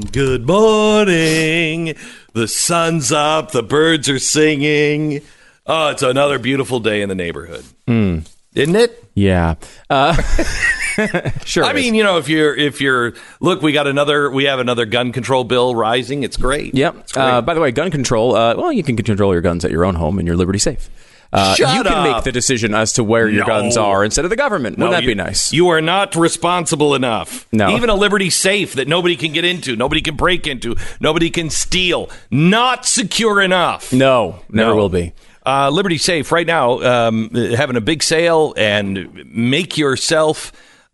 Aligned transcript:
Good 0.00 0.46
morning. 0.46 1.94
The 2.32 2.48
sun's 2.48 3.12
up. 3.12 3.50
The 3.52 3.62
birds 3.62 4.08
are 4.08 4.18
singing. 4.18 5.20
Oh, 5.66 5.88
it's 5.88 6.02
another 6.02 6.38
beautiful 6.38 6.80
day 6.80 7.02
in 7.02 7.08
the 7.08 7.14
neighborhood, 7.14 7.64
isn't 7.86 8.76
it? 8.76 9.04
Yeah. 9.14 9.56
Uh, 9.90 10.14
sure. 11.44 11.64
I 11.64 11.70
is. 11.70 11.74
mean, 11.74 11.94
you 11.94 12.02
know, 12.02 12.16
if 12.18 12.28
you're 12.28 12.56
if 12.56 12.80
you're 12.80 13.12
look, 13.40 13.60
we 13.62 13.72
got 13.72 13.86
another 13.86 14.30
we 14.30 14.44
have 14.44 14.58
another 14.58 14.86
gun 14.86 15.12
control 15.12 15.44
bill 15.44 15.74
rising. 15.74 16.22
It's 16.22 16.36
great. 16.36 16.74
Yep. 16.74 16.96
It's 17.00 17.12
great. 17.12 17.22
Uh, 17.22 17.42
by 17.42 17.54
the 17.54 17.60
way, 17.60 17.70
gun 17.70 17.90
control. 17.90 18.34
Uh, 18.34 18.54
well, 18.56 18.72
you 18.72 18.82
can 18.82 18.96
control 18.96 19.32
your 19.32 19.42
guns 19.42 19.64
at 19.64 19.70
your 19.70 19.84
own 19.84 19.94
home 19.94 20.18
and 20.18 20.26
your 20.26 20.36
liberty 20.36 20.58
safe. 20.58 20.88
Uh, 21.32 21.54
you 21.58 21.64
can 21.64 21.86
up. 21.86 22.16
make 22.16 22.24
the 22.24 22.32
decision 22.32 22.74
as 22.74 22.92
to 22.94 23.02
where 23.04 23.28
your 23.28 23.40
No. 23.42 23.46
guns 23.46 23.76
are 23.76 24.04
instead 24.04 24.24
of 24.24 24.30
the 24.30 24.36
government. 24.36 24.76
Wouldn't 24.76 24.90
No, 24.90 24.96
that 24.96 25.02
you- 25.02 25.08
be 25.08 25.14
nice? 25.14 25.52
You 25.52 25.68
are 25.68 25.80
not 25.80 26.14
responsible 26.14 26.94
enough. 26.94 27.46
No. 27.52 27.70
Even 27.74 27.88
a 27.88 27.94
Liberty 27.94 28.28
safe 28.30 28.74
that 28.74 28.86
nobody 28.88 29.16
can 29.16 29.32
get 29.32 29.44
into, 29.44 29.74
nobody 29.74 30.00
can 30.02 30.14
break 30.14 30.46
into, 30.46 30.76
nobody 31.00 31.30
can 31.30 31.48
steal. 31.48 32.10
Not 32.30 32.84
secure 32.84 33.40
enough. 33.40 33.92
no, 33.92 34.40
never 34.50 34.70
No. 34.70 34.76
will 34.76 34.88
be. 34.90 35.12
Uh, 35.44 35.70
Liberty 35.70 35.98
Safe 35.98 36.30
right 36.30 36.46
now 36.46 36.80
um, 36.82 37.28
having 37.56 37.74
a 37.76 37.80
big 37.80 38.02
sale 38.04 38.54
and 38.56 39.24
make 39.32 39.76
yourself 39.76 40.52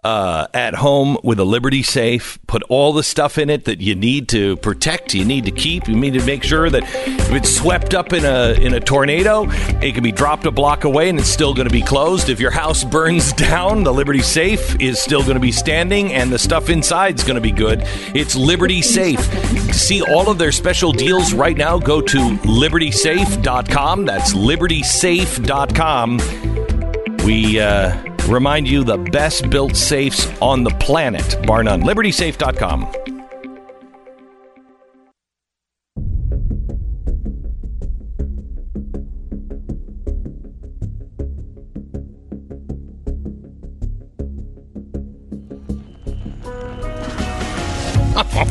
uh, 0.08 0.46
at 0.54 0.74
home 0.74 1.18
with 1.22 1.38
a 1.38 1.44
Liberty 1.44 1.82
Safe. 1.82 2.38
Put 2.46 2.62
all 2.70 2.94
the 2.94 3.02
stuff 3.02 3.36
in 3.36 3.50
it 3.50 3.66
that 3.66 3.82
you 3.82 3.94
need 3.94 4.30
to 4.30 4.56
protect, 4.56 5.12
you 5.12 5.22
need 5.22 5.44
to 5.44 5.50
keep. 5.50 5.86
You 5.86 5.96
need 5.96 6.14
to 6.14 6.24
make 6.24 6.42
sure 6.42 6.70
that 6.70 6.82
if 6.82 7.30
it's 7.30 7.54
swept 7.54 7.92
up 7.92 8.14
in 8.14 8.24
a 8.24 8.52
in 8.52 8.72
a 8.72 8.80
tornado, 8.80 9.44
it 9.82 9.92
can 9.92 10.02
be 10.02 10.10
dropped 10.10 10.46
a 10.46 10.50
block 10.50 10.84
away 10.84 11.10
and 11.10 11.18
it's 11.18 11.28
still 11.28 11.52
going 11.52 11.68
to 11.68 11.72
be 11.72 11.82
closed. 11.82 12.30
If 12.30 12.40
your 12.40 12.50
house 12.50 12.84
burns 12.96 13.34
down, 13.34 13.84
the 13.84 13.92
Liberty 13.92 14.22
Safe 14.22 14.80
is 14.80 14.98
still 14.98 15.20
going 15.20 15.34
to 15.34 15.40
be 15.40 15.52
standing 15.52 16.14
and 16.14 16.32
the 16.32 16.38
stuff 16.38 16.70
inside 16.70 17.16
is 17.16 17.24
going 17.24 17.34
to 17.34 17.42
be 17.42 17.52
good. 17.52 17.82
It's 18.14 18.34
Liberty 18.34 18.80
Safe. 18.80 19.20
To 19.30 19.74
see 19.74 20.00
all 20.00 20.30
of 20.30 20.38
their 20.38 20.52
special 20.52 20.90
deals 20.90 21.34
right 21.34 21.56
now, 21.56 21.78
go 21.78 22.00
to 22.00 22.18
libertysafe.com. 22.18 24.06
That's 24.06 24.32
libertysafe.com. 24.32 26.18
We 27.26 27.60
uh, 27.60 28.07
remind 28.28 28.68
you 28.68 28.84
the 28.84 28.98
best 28.98 29.50
built 29.50 29.76
safes 29.76 30.26
on 30.40 30.62
the 30.62 30.70
planet, 30.70 31.38
bar 31.46 31.62
none. 31.62 31.82
libertysafe.com. 31.82 32.92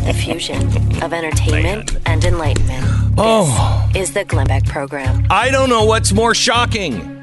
The 0.06 0.14
fusion 0.14 0.66
of 1.04 1.12
entertainment 1.12 1.98
and 2.06 2.24
enlightenment. 2.24 2.86
Oh. 3.18 3.90
This 3.92 4.10
is 4.10 4.14
the 4.14 4.24
Glenn 4.24 4.48
Beck 4.48 4.64
program. 4.64 5.28
I 5.30 5.52
don't 5.52 5.68
know 5.68 5.84
what's 5.84 6.14
more 6.14 6.34
shocking 6.34 7.17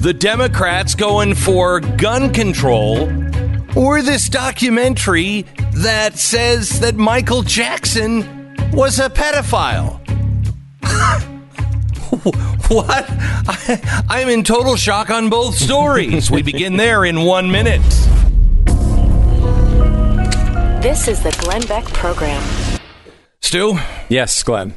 the 0.00 0.12
Democrats 0.12 0.94
going 0.94 1.34
for 1.34 1.80
gun 1.80 2.32
control 2.32 3.08
or 3.76 4.02
this 4.02 4.28
documentary 4.28 5.42
that 5.74 6.16
says 6.16 6.80
that 6.80 6.96
Michael 6.96 7.42
Jackson 7.42 8.54
was 8.72 8.98
a 8.98 9.10
pedophile. 9.10 10.00
what? 12.70 13.04
I, 13.08 14.04
I'm 14.08 14.28
in 14.28 14.44
total 14.44 14.76
shock 14.76 15.10
on 15.10 15.28
both 15.28 15.54
stories. 15.54 16.30
we 16.30 16.42
begin 16.42 16.76
there 16.76 17.04
in 17.04 17.22
one 17.22 17.50
minute. 17.50 17.82
This 20.82 21.08
is 21.08 21.22
the 21.22 21.36
Glenn 21.40 21.66
Beck 21.66 21.84
program. 21.86 22.42
Stu? 23.40 23.78
Yes, 24.08 24.42
Glenn. 24.42 24.74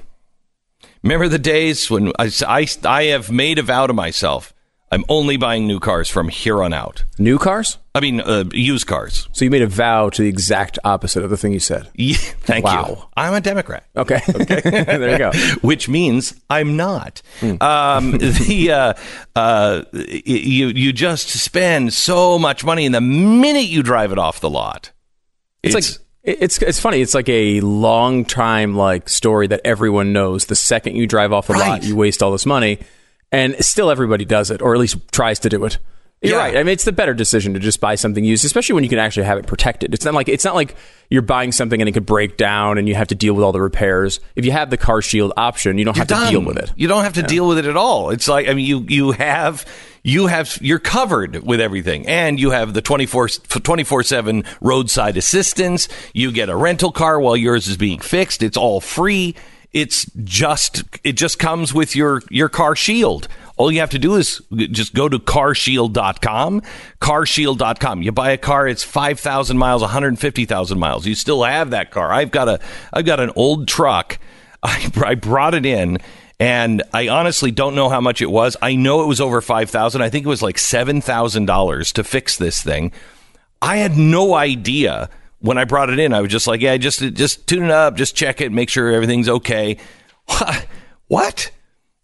Remember 1.04 1.28
the 1.28 1.40
days 1.40 1.90
when 1.90 2.12
I, 2.20 2.32
I, 2.48 2.68
I 2.84 3.04
have 3.06 3.32
made 3.32 3.60
a 3.60 3.64
vow 3.64 3.88
to 3.88 3.94
myself 3.94 4.54
I'm 4.92 5.06
only 5.08 5.38
buying 5.38 5.68
new 5.68 5.80
cars 5.80 6.10
from 6.10 6.30
here 6.30 6.64
on 6.64 6.74
out. 6.74 7.04
New 7.20 7.38
cars? 7.38 7.78
I 7.94 8.00
mean, 8.00 8.22
uh, 8.22 8.46
used 8.54 8.88
cars. 8.88 9.30
So 9.34 9.46
you 9.46 9.52
made 9.52 9.62
a 9.62 9.68
vow 9.68 10.10
to 10.10 10.22
the 10.24 10.28
exact 10.28 10.80
opposite 10.84 11.24
of 11.24 11.30
the 11.30 11.38
thing 11.38 11.52
you 11.52 11.60
said. 11.60 11.90
Yeah, 11.96 12.18
thank 12.18 12.66
you. 12.66 12.98
I'm 13.16 13.34
a 13.36 13.42
Democrat. 13.42 13.84
Okay. 13.96 14.20
Okay. 14.30 14.62
there 14.64 15.12
you 15.12 15.18
go. 15.18 15.32
Which 15.62 15.88
means 15.90 16.34
I'm 16.50 16.76
not. 16.76 17.22
Um, 17.42 18.12
the 18.18 18.72
uh, 18.72 18.94
uh, 19.36 19.84
you 19.94 20.68
you 20.68 20.92
just 20.94 21.30
spend 21.30 21.94
so 21.94 22.40
much 22.40 22.64
money, 22.66 22.86
and 22.88 22.96
the 22.96 23.02
minute 23.02 23.66
you 23.66 23.84
drive 23.84 24.12
it 24.12 24.18
off 24.18 24.40
the 24.40 24.50
lot, 24.50 24.92
It's, 25.62 25.76
like 25.76 25.84
it's 26.24 26.60
it's 26.62 26.80
funny. 26.80 27.02
It's 27.02 27.14
like 27.14 27.30
a 27.30 27.60
long 27.62 28.26
time 28.26 28.76
like 28.76 29.08
story 29.10 29.48
that 29.48 29.62
everyone 29.64 30.14
knows. 30.14 30.46
The 30.46 30.56
second 30.56 30.96
you 30.96 31.06
drive 31.06 31.32
off 31.32 31.48
the 31.48 31.54
Right. 31.54 31.70
lot, 31.70 31.84
you 31.84 31.96
waste 31.96 32.24
all 32.24 32.32
this 32.32 32.46
money, 32.46 32.80
and 33.32 33.56
still 33.64 33.92
everybody 33.92 34.26
does 34.26 34.52
it, 34.52 34.62
or 34.62 34.74
at 34.74 34.80
least 34.80 34.98
tries 35.12 35.40
to 35.40 35.50
do 35.50 35.64
it. 35.66 35.78
You're 36.22 36.34
Yeah. 36.36 36.44
right. 36.44 36.58
I 36.58 36.64
mean, 36.64 36.74
it's 36.74 36.84
the 36.84 36.92
better 36.92 37.14
decision 37.14 37.54
to 37.54 37.62
just 37.62 37.80
buy 37.80 37.96
something 37.96 38.26
used, 38.26 38.44
especially 38.44 38.74
when 38.76 38.84
you 38.84 38.90
can 38.90 39.00
actually 39.00 39.24
have 39.24 39.38
it 39.38 39.48
protected. 39.48 39.94
It's 39.94 40.04
not 40.04 40.14
like 40.14 40.28
it's 40.28 40.44
not 40.44 40.54
like 40.54 40.76
you're 41.10 41.22
buying 41.22 41.54
something 41.54 41.82
and 41.82 41.88
it 41.88 41.94
could 41.94 42.06
break 42.06 42.36
down 42.36 42.78
and 42.78 42.90
you 42.90 42.96
have 42.96 43.08
to 43.08 43.16
deal 43.16 43.34
with 43.34 43.42
all 43.46 43.54
the 43.54 43.62
repairs. 43.62 44.20
If 44.36 44.44
you 44.44 44.52
have 44.52 44.70
the 44.70 44.76
car 44.76 45.02
shield 45.02 45.32
option, 45.38 45.78
you 45.78 45.86
don't 45.86 45.96
have 45.96 46.08
to 46.08 46.26
deal 46.30 46.42
with 46.44 46.58
it. 46.58 46.74
You 46.76 46.90
don't 46.90 47.04
have 47.06 47.14
to 47.14 47.24
deal 47.24 47.48
with 47.48 47.58
it 47.58 47.66
at 47.66 47.78
all. 47.78 48.10
It's 48.10 48.28
like 48.28 48.50
I 48.50 48.54
mean, 48.54 48.66
you 48.66 48.86
you 48.90 49.12
have 49.12 49.66
you 50.04 50.28
have 50.28 50.58
you're 50.62 50.78
covered 50.80 51.42
with 51.46 51.62
everything, 51.62 52.06
and 52.06 52.38
you 52.38 52.50
have 52.50 52.74
the 52.74 52.82
24 52.82 54.04
seven 54.04 54.44
roadside 54.60 55.16
assistance. 55.16 55.88
You 56.14 56.34
get 56.34 56.50
a 56.50 56.56
rental 56.56 56.92
car 56.92 57.18
while 57.22 57.38
yours 57.38 57.70
is 57.70 57.78
being 57.78 58.00
fixed. 58.00 58.44
It's 58.44 58.58
all 58.58 58.82
free. 58.82 59.36
It's 59.72 60.06
just 60.24 60.84
it 61.04 61.14
just 61.14 61.38
comes 61.38 61.74
with 61.74 61.96
your 61.96 62.22
your 62.30 62.50
car 62.50 62.76
shield. 62.76 63.28
All 63.56 63.72
you 63.72 63.82
have 63.82 63.90
to 63.92 64.00
do 64.00 64.16
is 64.16 64.42
just 64.54 64.96
go 64.96 65.10
to 65.10 65.20
carshield.com, 65.20 66.62
carshield.com. 67.02 68.02
You 68.02 68.12
buy 68.14 68.32
a 68.32 68.38
car, 68.38 68.70
it's 68.70 68.84
5,000 68.84 69.58
miles, 69.58 69.82
150,000 69.82 70.80
miles. 70.80 71.06
You 71.06 71.14
still 71.14 71.44
have 71.44 71.72
that 71.72 71.92
car. 71.92 72.14
I've 72.14 72.32
got 72.32 72.48
a 72.48 72.60
I've 72.94 73.06
got 73.06 73.20
an 73.20 73.32
old 73.36 73.68
truck. 73.68 74.18
I, 74.64 74.92
I 75.06 75.16
brought 75.16 75.54
it 75.54 75.66
in 75.66 76.00
and 76.40 76.84
I 76.94 77.10
honestly 77.10 77.52
don't 77.52 77.76
know 77.76 77.90
how 77.90 78.02
much 78.02 78.22
it 78.22 78.32
was. 78.32 78.56
I 78.62 78.76
know 78.76 79.04
it 79.04 79.08
was 79.08 79.22
over 79.22 79.42
5,000. 79.42 80.02
I 80.02 80.10
think 80.10 80.26
it 80.26 80.30
was 80.30 80.42
like 80.42 80.56
$7,000 80.56 81.94
to 81.94 82.04
fix 82.04 82.38
this 82.38 82.62
thing. 82.62 82.92
I 83.62 83.78
had 83.78 83.98
no 83.98 84.34
idea 84.36 85.10
when 85.40 85.58
I 85.58 85.66
brought 85.66 85.90
it 85.90 86.00
in. 86.00 86.14
I 86.14 86.22
was 86.22 86.32
just 86.32 86.48
like, 86.48 86.62
yeah, 86.62 86.78
just 86.78 87.00
just 87.14 87.48
tune 87.48 87.66
it 87.66 87.72
up, 87.72 87.96
just 87.96 88.16
check 88.16 88.42
it, 88.42 88.52
make 88.52 88.70
sure 88.70 88.92
everything's 88.92 89.30
okay. 89.30 89.78
What? 91.10 91.50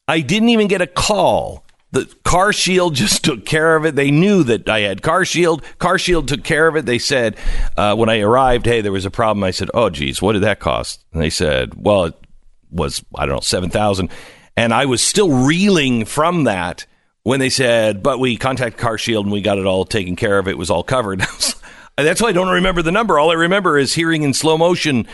I 0.08 0.20
didn't 0.22 0.50
even 0.50 0.68
get 0.68 0.82
a 0.82 0.88
call. 0.88 1.64
The 1.92 2.14
Car 2.24 2.52
Shield 2.52 2.96
just 2.96 3.24
took 3.24 3.46
care 3.46 3.76
of 3.76 3.86
it. 3.86 3.96
They 3.96 4.12
knew 4.12 4.44
that 4.44 4.68
I 4.68 4.82
had 4.82 5.02
Car 5.02 5.24
Shield. 5.24 5.64
Car 5.78 5.98
Shield 5.98 6.28
took 6.28 6.44
care 6.44 6.68
of 6.68 6.76
it. 6.76 6.86
They 6.86 7.00
said 7.00 7.38
uh, 7.78 7.96
when 7.96 8.10
I 8.10 8.20
arrived, 8.20 8.66
hey, 8.66 8.82
there 8.82 8.92
was 8.92 9.06
a 9.06 9.12
problem. 9.12 9.44
I 9.44 9.52
said, 9.52 9.70
oh, 9.74 9.90
geez, 9.90 10.22
what 10.22 10.34
did 10.34 10.42
that 10.42 10.60
cost? 10.60 11.06
And 11.14 11.22
they 11.22 11.30
said, 11.30 11.74
well, 11.76 12.06
it 12.06 12.16
was 12.72 13.06
I 13.16 13.26
don't 13.26 13.36
know 13.36 13.42
seven 13.42 13.70
thousand, 13.70 14.10
and 14.58 14.74
I 14.74 14.86
was 14.88 15.02
still 15.04 15.46
reeling 15.46 16.06
from 16.06 16.46
that 16.46 16.88
when 17.22 17.40
they 17.40 17.50
said, 17.50 18.02
but 18.04 18.20
we 18.20 18.38
contacted 18.38 18.80
Car 18.80 18.98
Shield 18.98 19.26
and 19.26 19.34
we 19.34 19.42
got 19.42 19.60
it 19.60 19.66
all 19.66 19.86
taken 19.86 20.16
care 20.16 20.40
of. 20.40 20.48
It 20.48 20.58
was 20.58 20.70
all 20.72 20.84
covered. 20.84 21.22
That's 21.98 22.22
why 22.22 22.30
I 22.30 22.32
don't 22.34 22.50
remember 22.50 22.82
the 22.82 22.92
number. 22.92 23.18
All 23.18 23.32
I 23.32 23.36
remember 23.36 23.78
is 23.78 23.94
hearing 23.94 24.24
in 24.24 24.34
slow 24.34 24.58
motion. 24.58 25.08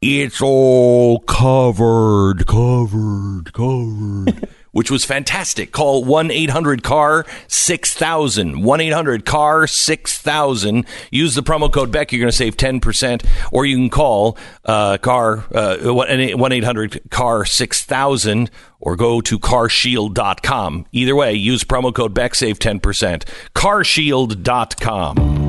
It's 0.00 0.40
all 0.42 1.20
covered, 1.20 2.46
covered, 2.46 3.52
covered. 3.52 4.48
Which 4.72 4.90
was 4.90 5.04
fantastic. 5.04 5.72
Call 5.72 6.04
1 6.04 6.30
800 6.30 6.82
CAR 6.82 7.24
6000. 7.48 8.62
1 8.62 8.80
800 8.80 9.24
CAR 9.24 9.66
6000. 9.66 10.86
Use 11.10 11.34
the 11.34 11.42
promo 11.42 11.72
code 11.72 11.90
Beck. 11.90 12.12
You're 12.12 12.20
going 12.20 12.30
to 12.30 12.36
save 12.36 12.56
10%. 12.56 13.26
Or 13.50 13.64
you 13.64 13.76
can 13.76 13.88
call 13.90 14.36
uh, 14.64 14.98
CAR 14.98 15.44
uh, 15.52 15.78
1 15.78 16.52
800 16.52 17.10
CAR 17.10 17.44
6000 17.44 18.50
or 18.78 18.94
go 18.94 19.20
to 19.20 19.38
carshield.com. 19.38 20.86
Either 20.92 21.16
way, 21.16 21.32
use 21.32 21.64
promo 21.64 21.92
code 21.92 22.14
Beck, 22.14 22.34
save 22.34 22.58
10%. 22.58 23.24
Carshield.com. 23.54 25.47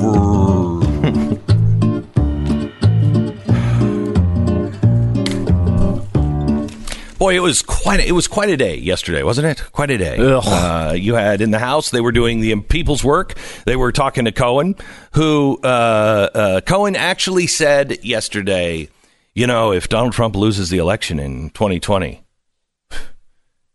Cover. 0.00 0.74
Boy, 7.24 7.36
it 7.36 7.40
was 7.40 7.62
quite 7.62 8.00
a, 8.00 8.06
it 8.06 8.12
was 8.12 8.28
quite 8.28 8.50
a 8.50 8.56
day 8.58 8.76
yesterday, 8.76 9.22
wasn't 9.22 9.46
it? 9.46 9.72
Quite 9.72 9.90
a 9.90 9.96
day. 9.96 10.18
Uh, 10.18 10.92
you 10.92 11.14
had 11.14 11.40
in 11.40 11.52
the 11.52 11.58
house 11.58 11.88
they 11.88 12.02
were 12.02 12.12
doing 12.12 12.40
the 12.40 12.54
people's 12.60 13.02
work. 13.02 13.32
They 13.64 13.76
were 13.76 13.92
talking 13.92 14.26
to 14.26 14.32
Cohen, 14.32 14.74
who 15.12 15.58
uh, 15.64 15.66
uh, 16.34 16.60
Cohen 16.60 16.96
actually 16.96 17.46
said 17.46 18.04
yesterday, 18.04 18.90
you 19.34 19.46
know, 19.46 19.72
if 19.72 19.88
Donald 19.88 20.12
Trump 20.12 20.36
loses 20.36 20.68
the 20.68 20.76
election 20.76 21.18
in 21.18 21.48
2020, 21.48 22.22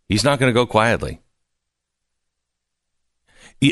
he's 0.08 0.24
not 0.24 0.38
going 0.38 0.50
to 0.50 0.54
go 0.54 0.68
quietly. 0.68 1.20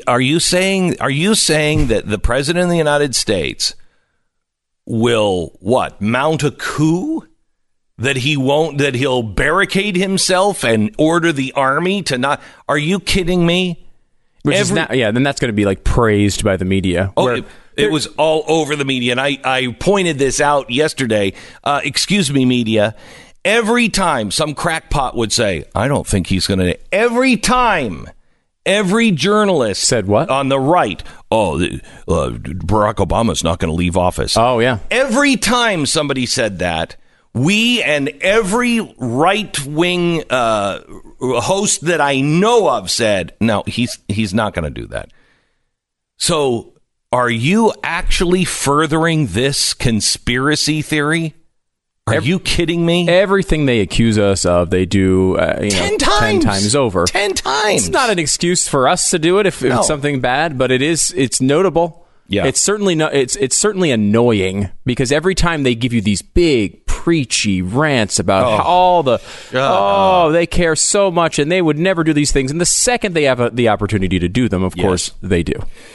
Are 0.05 0.21
you 0.21 0.39
saying 0.39 0.99
are 0.99 1.09
you 1.09 1.33
saying 1.35 1.87
that 1.87 2.07
the 2.07 2.19
president 2.19 2.63
of 2.63 2.69
the 2.69 2.77
United 2.77 3.15
States 3.15 3.73
will 4.85 5.57
what 5.59 6.01
mount 6.01 6.43
a 6.43 6.51
coup 6.51 7.27
that 7.97 8.17
he 8.17 8.37
won't 8.37 8.77
that 8.77 8.95
he'll 8.95 9.23
barricade 9.23 9.95
himself 9.95 10.63
and 10.63 10.93
order 10.97 11.31
the 11.31 11.51
army 11.53 12.01
to 12.03 12.17
not 12.17 12.41
are 12.69 12.77
you 12.77 12.99
kidding 12.99 13.45
me 13.45 13.85
Which 14.43 14.57
is 14.57 14.71
Every- 14.71 14.83
now, 14.83 14.93
yeah, 14.93 15.11
then 15.11 15.23
that's 15.23 15.39
going 15.39 15.49
to 15.49 15.55
be 15.55 15.65
like 15.65 15.83
praised 15.83 16.43
by 16.43 16.57
the 16.57 16.65
media. 16.65 17.11
Oh, 17.17 17.27
it, 17.27 17.45
it 17.75 17.91
was 17.91 18.07
all 18.17 18.43
over 18.47 18.75
the 18.75 18.85
media, 18.85 19.11
and 19.11 19.21
I, 19.21 19.37
I 19.43 19.75
pointed 19.79 20.17
this 20.19 20.39
out 20.39 20.69
yesterday. 20.69 21.33
Uh, 21.63 21.81
excuse 21.83 22.31
me, 22.31 22.45
media. 22.45 22.95
Every 23.45 23.87
time 23.89 24.31
some 24.31 24.55
crackpot 24.55 25.15
would 25.15 25.31
say, 25.31 25.65
"I 25.75 25.87
don't 25.87 26.07
think 26.07 26.27
he's 26.27 26.47
going 26.47 26.59
to," 26.59 26.77
every 26.93 27.35
time, 27.37 28.07
every 28.67 29.09
journalist 29.11 29.83
Said 29.83 30.05
what? 30.05 30.29
on 30.29 30.49
the 30.49 30.59
right? 30.59 31.01
Oh, 31.31 31.55
uh, 31.59 31.69
Barack 32.37 32.95
Obama's 32.95 33.43
not 33.43 33.57
going 33.59 33.69
to 33.71 33.75
leave 33.75 33.97
office. 33.97 34.37
oh 34.37 34.59
yeah, 34.59 34.79
Every 34.91 35.35
time 35.37 35.85
somebody 35.87 36.25
said 36.27 36.59
that, 36.59 36.95
we 37.33 37.81
and 37.83 38.09
every 38.21 38.79
right 38.97 39.57
wing 39.65 40.23
uh, 40.29 40.81
host 41.19 41.81
that 41.81 42.01
I 42.01 42.21
know 42.21 42.69
of 42.69 42.89
said, 42.91 43.33
"No, 43.39 43.63
he's 43.67 43.97
he's 44.07 44.33
not 44.33 44.53
going 44.53 44.63
to 44.71 44.81
do 44.81 44.87
that." 44.87 45.11
So, 46.17 46.73
are 47.11 47.29
you 47.29 47.73
actually 47.83 48.43
furthering 48.43 49.27
this 49.27 49.73
conspiracy 49.75 50.81
theory? 50.81 51.35
Are 52.07 52.21
you 52.21 52.39
kidding 52.39 52.85
me? 52.85 53.07
everything 53.09 53.65
they 53.65 53.81
accuse 53.81 54.17
us 54.17 54.45
of, 54.45 54.69
they 54.69 54.85
do 54.85 55.37
uh, 55.37 55.59
you 55.61 55.69
ten 55.71 55.91
know, 55.93 55.97
times, 55.97 56.19
ten 56.19 56.39
times 56.41 56.75
over. 56.75 57.05
Ten 57.05 57.33
times. 57.33 57.81
It's 57.83 57.89
not 57.89 58.09
an 58.09 58.17
excuse 58.19 58.67
for 58.67 58.87
us 58.87 59.11
to 59.11 59.19
do 59.19 59.39
it 59.39 59.45
if, 59.45 59.61
if 59.61 59.69
No. 59.69 59.79
it's 59.79 59.87
something 59.87 60.21
bad, 60.21 60.57
but 60.57 60.71
it 60.71 60.81
is. 60.81 61.13
It's 61.15 61.41
notable. 61.41 62.05
Yeah. 62.29 62.45
it's 62.45 62.59
certainly 62.59 62.93
no. 62.95 63.07
It's 63.07 63.35
it's 63.37 63.55
certainly 63.55 63.91
annoying 63.91 64.69
because 64.85 65.11
every 65.11 65.35
time 65.35 65.63
they 65.63 65.75
give 65.75 65.93
you 65.93 66.01
these 66.01 66.21
big 66.21 66.85
preachy 67.07 67.61
rants 67.61 68.19
about 68.19 68.57
how 68.57 68.63
all 68.65 69.01
the 69.01 69.21
oh 69.53 70.29
they 70.33 70.45
care 70.45 70.75
so 70.75 71.09
much 71.09 71.39
and 71.39 71.49
they 71.49 71.61
would 71.61 71.77
never 71.77 72.03
do 72.03 72.11
these 72.11 72.33
things, 72.33 72.51
and 72.51 72.59
the 72.59 72.65
second 72.65 73.13
they 73.13 73.23
have 73.23 73.39
a, 73.39 73.49
the 73.49 73.69
opportunity 73.69 74.19
to 74.19 74.27
do 74.27 74.49
them, 74.49 74.61
of 74.61 74.75
course 74.75 75.13
they 75.21 75.41
do. 75.41 75.53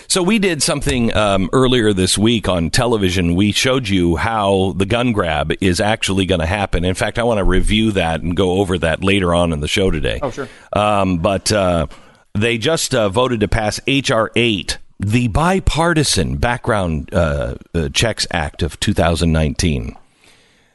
So 0.09 0.23
we 0.23 0.39
did 0.39 0.63
something 0.63 1.15
um, 1.15 1.51
earlier 1.53 1.93
this 1.93 2.17
week 2.17 2.49
on 2.49 2.71
television. 2.71 3.35
We 3.35 3.53
showed 3.53 3.91
you 3.91 4.17
how 4.17 4.73
the 4.79 4.87
gun 4.87 5.13
grab 5.13 5.53
is 5.61 5.83
actually 5.83 6.25
going 6.25 6.41
to 6.41 6.47
happen. 6.47 6.83
In 6.83 6.95
fact, 6.95 7.19
I 7.19 7.25
want 7.25 7.37
to 7.37 7.45
review 7.45 7.93
that 7.93 8.23
and 8.23 8.35
go 8.35 8.53
over 8.53 8.79
that 8.79 9.05
later 9.05 9.35
on 9.35 9.53
in 9.53 9.61
the 9.61 9.69
show 9.69 9.91
today. 9.91 10.19
Oh, 10.23 10.31
sure. 10.31 10.49
Um, 10.73 11.19
but 11.19 11.53
uh, 11.53 11.89
they 12.33 12.57
just 12.57 12.95
uh, 12.95 13.11
voted 13.11 13.41
to 13.41 13.49
pass 13.49 13.81
HR 13.87 14.29
eight, 14.35 14.79
the 14.99 15.29
bipartisan 15.29 16.39
background 16.39 17.13
uh, 17.13 17.57
uh, 17.75 17.91
checks 17.91 18.27
act 18.31 18.63
of 18.63 18.81
2019. 18.81 19.99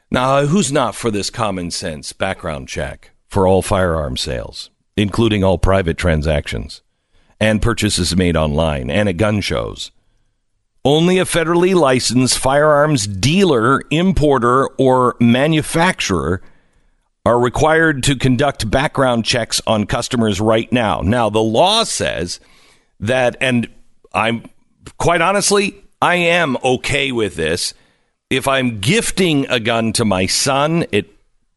Now, 0.09 0.45
who's 0.45 0.71
not 0.71 0.95
for 0.95 1.11
this 1.11 1.29
common 1.29 1.71
sense 1.71 2.13
background 2.13 2.67
check 2.67 3.11
for 3.27 3.45
all 3.47 3.61
firearm 3.61 4.17
sales, 4.17 4.69
including 4.95 5.43
all 5.43 5.57
private 5.57 5.97
transactions? 5.97 6.81
and 7.39 7.61
purchases 7.61 8.15
made 8.15 8.35
online 8.35 8.89
and 8.89 9.07
at 9.09 9.17
gun 9.17 9.41
shows. 9.41 9.91
Only 10.83 11.19
a 11.19 11.25
federally 11.25 11.75
licensed 11.75 12.37
firearms 12.37 13.07
dealer, 13.07 13.81
importer, 13.91 14.67
or 14.77 15.15
manufacturer 15.19 16.41
are 17.25 17.39
required 17.39 18.03
to 18.03 18.15
conduct 18.15 18.71
background 18.71 19.25
checks 19.25 19.61
on 19.67 19.85
customers 19.85 20.39
right 20.39 20.71
now. 20.71 21.01
Now, 21.01 21.29
the 21.29 21.43
law 21.43 21.83
says 21.83 22.39
that, 23.01 23.35
and 23.41 23.67
I'm 24.13 24.49
quite 24.97 25.21
honestly, 25.21 25.83
I 26.01 26.15
am 26.15 26.57
okay 26.63 27.11
with 27.11 27.35
this. 27.35 27.73
If 28.29 28.47
I'm 28.47 28.79
gifting 28.79 29.45
a 29.49 29.59
gun 29.59 29.93
to 29.93 30.03
my 30.03 30.25
son, 30.25 30.85
it 30.91 31.13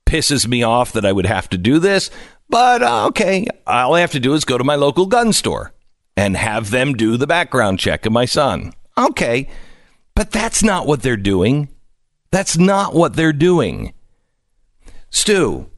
pisses 0.07 0.47
me 0.47 0.63
off 0.63 0.93
that 0.93 1.05
I 1.05 1.11
would 1.13 1.27
have 1.27 1.49
to 1.51 1.59
do 1.59 1.79
this. 1.81 2.11
But 2.49 2.83
uh, 2.83 3.07
okay, 3.09 3.47
all 3.67 3.95
I 3.95 4.01
have 4.01 4.13
to 4.13 4.21
do 4.21 4.35
is 4.35 4.45
go 4.45 4.57
to 4.59 4.65
my 4.65 4.77
local 4.77 5.07
gun 5.07 5.33
store 5.33 5.73
and 6.17 6.37
have 6.37 6.71
them 6.71 6.95
do 6.95 7.17
the 7.17 7.27
background 7.27 7.79
check 7.79 8.07
of 8.07 8.13
my 8.13 8.25
son. 8.25 8.73
Okay, 8.97 9.49
but 10.15 10.31
that's 10.31 10.63
not 10.63 10.87
what 10.87 11.03
they're 11.03 11.17
doing. 11.17 11.69
That's 12.31 12.57
not 12.57 12.95
what 12.95 13.15
they're 13.15 13.33
doing. 13.33 13.93
Stu, 15.11 15.69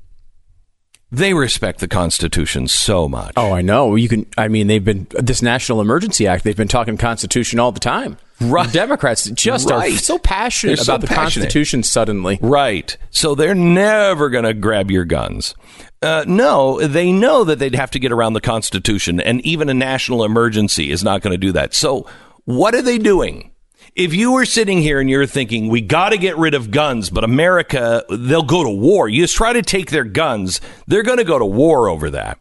they 1.11 1.33
respect 1.33 1.81
the 1.81 1.89
Constitution 1.89 2.69
so 2.69 3.09
much. 3.09 3.33
Oh, 3.37 3.53
I 3.53 3.63
know. 3.63 3.95
You 3.95 4.09
can. 4.09 4.27
I 4.37 4.49
mean, 4.49 4.67
they've 4.67 4.85
been 4.85 5.07
this 5.11 5.41
National 5.41 5.81
Emergency 5.81 6.27
Act. 6.27 6.45
They've 6.45 6.57
been 6.57 6.69
talking 6.69 6.97
Constitution 6.99 7.59
all 7.59 7.73
the 7.73 7.81
time. 7.81 8.19
Right. 8.43 8.73
Democrats 8.73 9.25
just 9.31 9.71
Right. 9.71 9.93
are 9.95 9.99
so 9.99 10.19
passionate 10.19 10.79
so 10.79 10.85
about 10.95 11.01
the 11.03 11.07
passionate. 11.07 11.45
Constitution. 11.47 11.83
Suddenly, 11.83 12.39
Right. 12.41 12.97
So 13.11 13.35
they're 13.35 13.55
never 13.55 14.29
going 14.31 14.45
to 14.45 14.55
grab 14.55 14.91
your 14.91 15.05
guns. 15.05 15.55
Uh, 16.03 16.25
no, 16.27 16.81
they 16.87 17.13
know 17.13 17.45
that 17.45 17.59
they'd 17.61 17.75
have 17.77 17.91
to 17.93 17.99
get 18.01 18.11
around 18.11 18.33
the 18.33 18.41
Constitution, 18.41 19.21
and 19.21 19.41
even 19.47 19.69
a 19.69 19.75
national 19.75 20.25
emergency 20.25 20.91
is 20.91 21.05
not 21.05 21.23
going 21.23 21.31
to 21.31 21.39
do 21.39 21.53
that. 21.53 21.75
So, 21.75 22.07
what 22.45 22.75
are 22.75 22.83
they 22.83 22.99
doing? 22.99 23.53
If 23.95 24.13
you 24.15 24.33
were 24.33 24.45
sitting 24.47 24.79
here 24.83 24.99
and 25.01 25.09
you're 25.09 25.27
thinking, 25.27 25.69
we 25.69 25.81
got 25.81 26.09
to 26.09 26.19
get 26.19 26.37
rid 26.39 26.55
of 26.55 26.71
guns, 26.73 27.09
but 27.11 27.23
America, 27.25 28.03
they'll 28.11 28.43
go 28.43 28.65
to 28.65 28.71
war. 28.71 29.09
You 29.09 29.23
just 29.23 29.37
try 29.37 29.53
to 29.53 29.63
take 29.63 29.91
their 29.91 30.03
guns, 30.05 30.61
they're 30.89 31.03
going 31.05 31.19
to 31.19 31.25
go 31.25 31.39
to 31.39 31.45
war 31.47 31.89
over 31.89 32.11
that. 32.11 32.39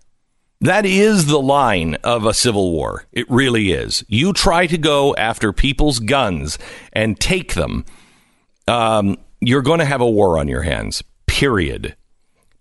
That 0.61 0.85
is 0.85 1.25
the 1.25 1.41
line 1.41 1.95
of 2.03 2.23
a 2.23 2.35
civil 2.35 2.71
war. 2.71 3.05
It 3.11 3.29
really 3.31 3.71
is. 3.71 4.03
You 4.07 4.31
try 4.31 4.67
to 4.67 4.77
go 4.77 5.15
after 5.15 5.51
people's 5.51 5.97
guns 5.97 6.59
and 6.93 7.19
take 7.19 7.55
them, 7.55 7.83
um, 8.67 9.17
you're 9.39 9.63
going 9.63 9.79
to 9.79 9.85
have 9.85 10.01
a 10.01 10.09
war 10.09 10.37
on 10.37 10.47
your 10.47 10.61
hands, 10.61 11.03
period. 11.25 11.95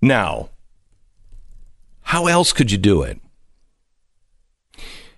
Now, 0.00 0.48
how 2.00 2.26
else 2.26 2.54
could 2.54 2.72
you 2.72 2.78
do 2.78 3.02
it? 3.02 3.20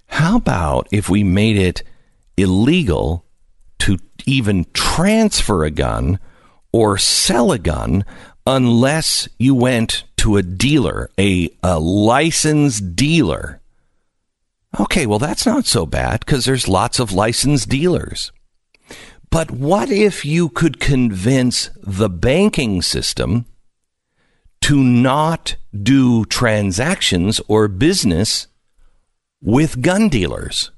How 0.07 0.37
about 0.37 0.89
if 0.91 1.09
we 1.09 1.23
made 1.23 1.57
it 1.57 1.85
illegal 2.37 3.25
to 3.79 3.97
even 4.27 4.67
transfer 4.73 5.65
a 5.65 5.71
gun 5.71 6.19
or 6.73 6.99
sell 6.99 7.53
a 7.53 7.59
gun 7.61 8.05
unless 8.45 9.29
you 9.39 9.55
went 9.55 10.03
to 10.23 10.37
a 10.37 10.43
dealer, 10.43 11.11
a, 11.19 11.51
a 11.65 11.81
licensed 11.81 12.95
dealer? 12.95 13.61
Okay, 14.79 15.05
well, 15.05 15.19
that's 15.19 15.45
not 15.45 15.67
so 15.67 15.85
bad 15.85 16.21
because 16.21 16.45
there's 16.45 16.69
lots 16.69 17.01
of 17.01 17.13
licensed 17.13 17.69
dealers. 17.69 18.31
But 19.31 19.51
what 19.51 19.91
if 19.91 20.25
you 20.25 20.49
could 20.49 20.79
convince 20.79 21.71
the 21.83 22.09
banking 22.09 22.83
system 22.83 23.47
to 24.61 24.81
not 24.81 25.57
do 25.77 26.25
transactions 26.27 27.41
or 27.49 27.67
business 27.67 28.47
with 29.41 29.83
gun 29.83 30.09
dealers? 30.09 30.71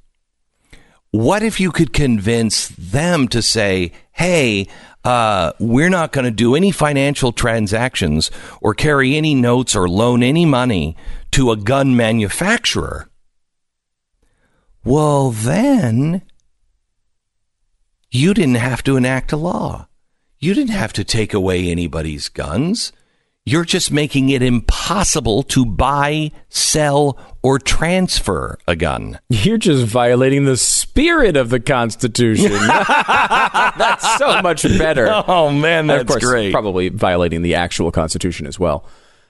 What 1.11 1.42
if 1.42 1.61
you 1.61 1.71
could 1.71 1.92
convince 1.92 2.69
them 2.69 3.28
to 3.28 3.42
say, 3.42 3.92
hey, 4.12 4.69
uh, 5.04 5.52
we're 5.58 5.90
not 5.90 6.12
going 6.12 6.25
to 6.25 6.30
do 6.30 6.54
any 6.54 6.70
financial 6.70 7.32
transactions 7.32 8.30
or 8.61 8.75
carry 8.75 9.16
any 9.16 9.34
notes 9.34 9.76
or 9.76 9.88
loan 9.88 10.23
any 10.23 10.46
money 10.46 10.96
to 11.32 11.50
a 11.50 11.56
gun 11.56 11.94
manufacturer? 11.96 13.08
Well, 14.84 15.30
then 15.30 16.23
you 18.11 18.34
didn't 18.34 18.56
have 18.56 18.82
to 18.84 18.96
enact 18.96 19.32
a 19.32 19.37
law. 19.37 19.88
You 20.38 20.54
didn't 20.54 20.70
have 20.70 20.92
to 20.94 21.04
take 21.04 21.34
away 21.34 21.68
anybody's 21.68 22.28
guns. 22.28 22.92
You're 23.47 23.67
just 23.67 23.93
making 23.93 24.31
it 24.31 24.41
impossible 24.41 25.43
to 25.43 25.67
buy, 25.67 26.31
sell, 26.49 27.19
or 27.43 27.59
transfer 27.59 28.59
a 28.67 28.75
gun. 28.75 29.19
you're 29.29 29.59
just 29.59 29.85
violating 29.85 30.47
the 30.47 30.57
spirit 30.57 31.37
of 31.37 31.51
the 31.51 31.61
Constitution. 31.61 32.53
That's 32.67 34.17
so 34.17 34.41
much 34.41 34.63
better. 34.63 35.09
Oh 35.29 35.51
man, 35.51 35.87
that's 35.89 36.01
of 36.03 36.07
course, 36.07 36.23
Probably 36.53 36.89
violating 36.89 37.43
the 37.43 37.55
actual 37.55 37.91
Constitution 37.91 38.47
as 38.47 38.59
well. 38.59 38.87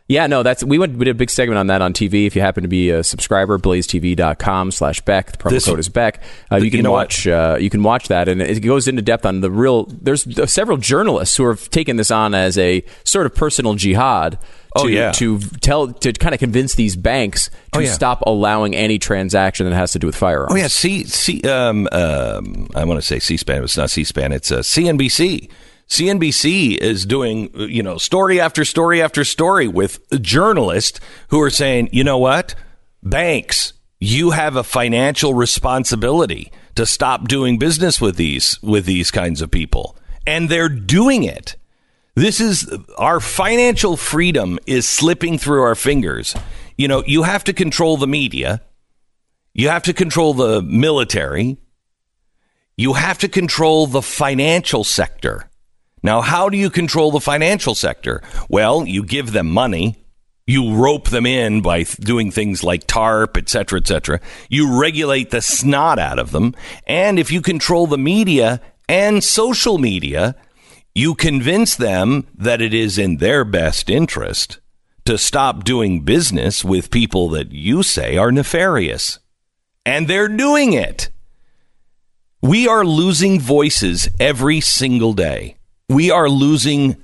Yeah, 0.07 0.27
no, 0.27 0.43
that's 0.43 0.63
we 0.63 0.79
went 0.79 0.99
we 0.99 1.07
did 1.07 1.13
a 1.13 1.15
big 1.15 1.31
segment 1.31 1.57
on 1.57 1.69
that 1.69 1.81
on 1.81 1.95
TV. 1.95 2.27
If 2.27 2.37
you 2.37 2.43
happen 2.43 2.63
to 2.63 2.69
be 2.69 2.91
a 2.91 3.03
subscriber, 3.03 3.59
blazetv.com 3.59 4.71
slash 4.71 5.01
Beck. 5.01 5.33
The 5.33 5.39
promo 5.39 5.51
This- 5.51 5.65
code 5.65 5.79
is 5.79 5.89
Beck. 5.89 6.23
Uh, 6.53 6.57
you 6.57 6.67
you 6.67 6.71
can 6.71 6.83
know 6.83 6.93
watch 6.93 7.27
uh, 7.27 7.57
you 7.59 7.71
can 7.71 7.83
watch 7.83 8.09
that, 8.09 8.29
and 8.29 8.43
it 8.43 8.61
goes 8.61 8.87
into 8.87 9.01
depth 9.01 9.25
on 9.25 9.41
the 9.41 9.51
real. 9.51 9.85
There's 9.87 10.27
several 10.53 10.77
journalists 10.77 11.37
who 11.39 11.47
have 11.49 11.71
taken 11.71 11.97
this 11.97 12.11
on 12.11 12.35
as 12.35 12.59
a 12.59 12.85
sort 13.05 13.25
of 13.25 13.35
personal 13.35 13.75
jihad. 13.75 14.39
To, 14.79 14.83
Oh, 14.83 14.87
yeah. 14.89 15.13
to 15.13 15.39
tell 15.61 15.93
to 15.93 16.13
kind 16.15 16.35
of 16.35 16.41
convince 16.41 16.75
these 16.75 16.97
banks 16.97 17.49
to 17.49 17.79
Oh, 17.79 17.79
yeah. 17.79 17.93
stop 17.93 18.23
allowing 18.27 18.75
any 18.75 18.99
transaction 18.99 19.71
that 19.71 19.75
has 19.77 19.93
to 19.93 20.01
do 20.01 20.09
with 20.09 20.17
firearms. 20.17 20.53
Oh 20.53 20.57
yeah, 20.57 20.67
C 20.67 21.05
C 21.05 21.41
um 21.43 21.89
um 21.93 22.69
I 22.75 22.85
want 22.85 22.99
to 23.01 23.07
say 23.07 23.21
C-SPAN, 23.21 23.63
it's 23.63 23.77
not 23.77 23.91
C-SPAN. 23.91 24.33
It's 24.33 24.51
uh, 24.51 24.59
CNBC. 24.59 25.49
CNBC 25.89 26.77
is 26.79 27.05
doing 27.07 27.51
you 27.55 27.83
know 27.83 27.99
story 27.99 28.41
after 28.41 28.65
story 28.65 29.03
after 29.03 29.25
story 29.25 29.69
with 29.69 30.01
journalists 30.21 31.01
who 31.29 31.41
are 31.41 31.51
saying, 31.51 31.91
you 31.93 32.05
know 32.05 32.19
what, 32.19 32.55
banks, 33.03 33.75
you 34.01 34.31
have 34.31 34.57
a 34.57 34.65
financial 34.65 35.35
responsibility 35.35 36.53
to 36.75 36.87
stop 36.87 37.29
doing 37.29 37.59
business 37.59 38.01
with 38.01 38.17
these 38.17 38.61
with 38.63 38.87
these 38.87 39.11
kinds 39.11 39.41
of 39.41 39.51
people. 39.51 39.97
And 40.27 40.49
they're 40.49 40.69
doing 40.69 41.25
it. 41.25 41.57
This 42.15 42.41
is 42.41 42.73
our 42.97 43.21
financial 43.21 43.97
freedom 43.97 44.59
is 44.67 44.89
slipping 44.89 45.37
through 45.37 45.63
our 45.63 45.75
fingers. 45.75 46.35
You 46.77 46.89
know, 46.89 47.03
you 47.07 47.25
have 47.25 47.45
to 47.45 47.53
control 47.53 47.97
the 47.97 48.07
media. 48.07 48.63
You 49.53 49.69
have 49.69 49.83
to 49.85 49.93
control 49.93 50.35
the 50.35 50.63
military. 50.63 51.59
You 52.77 52.95
have 52.95 53.19
to 53.19 53.29
control 53.29 53.87
the 53.87 54.03
financial 54.03 54.85
sector. 54.85 55.49
Now, 56.05 56.21
how 56.21 56.51
do 56.51 56.59
you 56.59 56.69
control 56.69 57.11
the 57.11 57.19
financial 57.19 57.75
sector? 57.75 58.23
Well, 58.51 58.87
you 58.87 59.03
give 59.03 59.33
them 59.33 59.51
money. 59.51 60.05
You 60.47 60.75
rope 60.75 61.09
them 61.09 61.25
in 61.25 61.63
by 61.63 61.85
doing 61.85 62.31
things 62.31 62.63
like 62.63 62.87
TARP, 62.87 63.39
et 63.39 63.49
cetera, 63.49 63.81
et 63.81 63.87
cetera. 63.87 64.21
You 64.51 64.79
regulate 64.79 65.31
the 65.31 65.41
snot 65.41 65.99
out 65.99 66.19
of 66.19 66.31
them. 66.31 66.55
And 66.87 67.19
if 67.19 67.33
you 67.33 67.41
control 67.41 67.87
the 67.87 67.97
media 67.97 68.61
and 68.87 69.25
social 69.25 69.79
media, 69.79 70.37
you 70.95 71.15
convince 71.15 71.75
them 71.75 72.27
that 72.35 72.61
it 72.61 72.75
is 72.75 72.99
in 72.99 73.17
their 73.17 73.43
best 73.43 73.89
interest 73.89 74.61
to 75.07 75.17
stop 75.17 75.65
doing 75.65 76.03
business 76.03 76.63
with 76.63 76.91
people 76.91 77.31
that 77.31 77.53
you 77.53 77.83
say 77.83 78.19
are 78.19 78.31
nefarious. 78.31 79.19
And 79.87 80.07
they're 80.07 80.29
doing 80.29 80.75
it. 80.75 81.09
We 82.43 82.69
are 82.69 82.85
losing 82.85 83.41
voices 83.41 84.11
every 84.21 84.61
single 84.61 85.15
day. 85.15 85.57
We 85.89 86.11
are 86.11 86.29
losing 86.29 86.97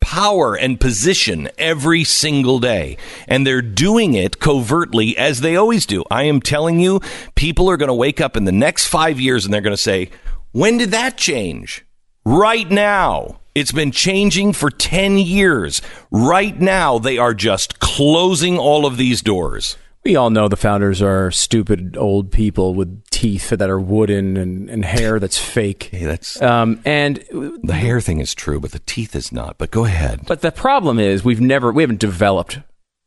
power 0.00 0.54
and 0.56 0.80
position 0.80 1.48
every 1.58 2.04
single 2.04 2.58
day. 2.60 2.96
And 3.26 3.46
they're 3.46 3.62
doing 3.62 4.14
it 4.14 4.38
covertly 4.38 5.16
as 5.16 5.40
they 5.40 5.56
always 5.56 5.86
do. 5.86 6.04
I 6.10 6.24
am 6.24 6.40
telling 6.40 6.78
you, 6.78 7.00
people 7.34 7.68
are 7.68 7.76
going 7.76 7.88
to 7.88 7.94
wake 7.94 8.20
up 8.20 8.36
in 8.36 8.44
the 8.44 8.52
next 8.52 8.86
five 8.86 9.20
years 9.20 9.44
and 9.44 9.52
they're 9.52 9.60
going 9.60 9.76
to 9.76 9.82
say, 9.82 10.10
when 10.52 10.78
did 10.78 10.92
that 10.92 11.16
change? 11.16 11.84
Right 12.24 12.70
now. 12.70 13.40
It's 13.54 13.72
been 13.72 13.90
changing 13.90 14.52
for 14.52 14.70
10 14.70 15.18
years. 15.18 15.82
Right 16.12 16.58
now, 16.60 17.00
they 17.00 17.18
are 17.18 17.34
just 17.34 17.80
closing 17.80 18.56
all 18.56 18.86
of 18.86 18.96
these 18.96 19.20
doors. 19.20 19.76
We 20.08 20.16
all 20.16 20.30
know 20.30 20.48
the 20.48 20.56
founders 20.56 21.02
are 21.02 21.30
stupid 21.30 21.94
old 21.98 22.32
people 22.32 22.72
with 22.72 23.04
teeth 23.10 23.50
that 23.50 23.68
are 23.68 23.78
wooden 23.78 24.38
and, 24.38 24.70
and 24.70 24.82
hair 24.82 25.20
that's 25.20 25.36
fake. 25.36 25.90
Hey, 25.92 26.06
that's 26.06 26.40
Um, 26.40 26.80
and 26.86 27.22
the 27.62 27.74
hair 27.74 28.00
thing 28.00 28.20
is 28.20 28.34
true, 28.34 28.58
but 28.58 28.70
the 28.70 28.78
teeth 28.78 29.14
is 29.14 29.32
not. 29.32 29.58
But 29.58 29.70
go 29.70 29.84
ahead. 29.84 30.22
but 30.26 30.40
the 30.40 30.50
problem 30.50 30.98
is 30.98 31.24
we've 31.24 31.42
never 31.42 31.70
we 31.72 31.82
haven't 31.82 32.00
developed 32.00 32.58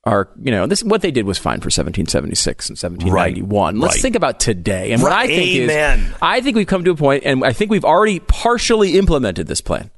our 0.03 0.29
you 0.39 0.51
know 0.51 0.67
this 0.67 0.83
what 0.83 1.01
they 1.01 1.09
did 1.09 1.25
was 1.25 1.39
fine 1.39 1.59
for 1.59 1.69
1776 1.73 2.69
and 2.69 2.77
1791. 2.77 3.79
Let's 3.79 3.95
right. 3.95 4.01
think 4.03 4.15
about 4.15 4.39
today. 4.39 4.91
And 4.91 5.01
what 5.01 5.11
I 5.11 5.25
think 5.25 5.49
Amen. 5.71 6.01
is 6.01 6.13
I 6.21 6.39
think 6.41 6.55
we've 6.55 6.67
come 6.67 6.83
to 6.83 6.91
a 6.91 6.95
point 6.95 7.23
and 7.25 7.43
I 7.43 7.51
think 7.51 7.71
we've 7.71 7.83
already 7.83 8.19
partially 8.19 8.99
implemented 8.99 9.47
this 9.47 9.59
plan. 9.59 9.89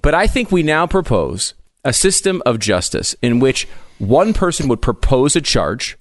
But 0.00 0.14
I 0.14 0.26
think 0.26 0.50
we 0.50 0.62
now 0.62 0.86
propose 0.86 1.52
a 1.84 1.92
system 1.92 2.42
of 2.46 2.58
justice 2.58 3.14
in 3.20 3.40
which 3.40 3.68
one 3.98 4.32
person 4.32 4.68
would 4.68 4.80
propose 4.80 5.36
a 5.36 5.42
charge 5.42 5.98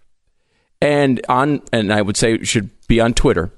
and 0.82 1.22
on 1.30 1.62
and 1.72 1.92
I 1.94 2.02
would 2.02 2.18
say 2.18 2.34
it 2.36 2.48
should 2.48 2.70
be 2.88 3.00
on 3.00 3.14
Twitter. 3.14 3.52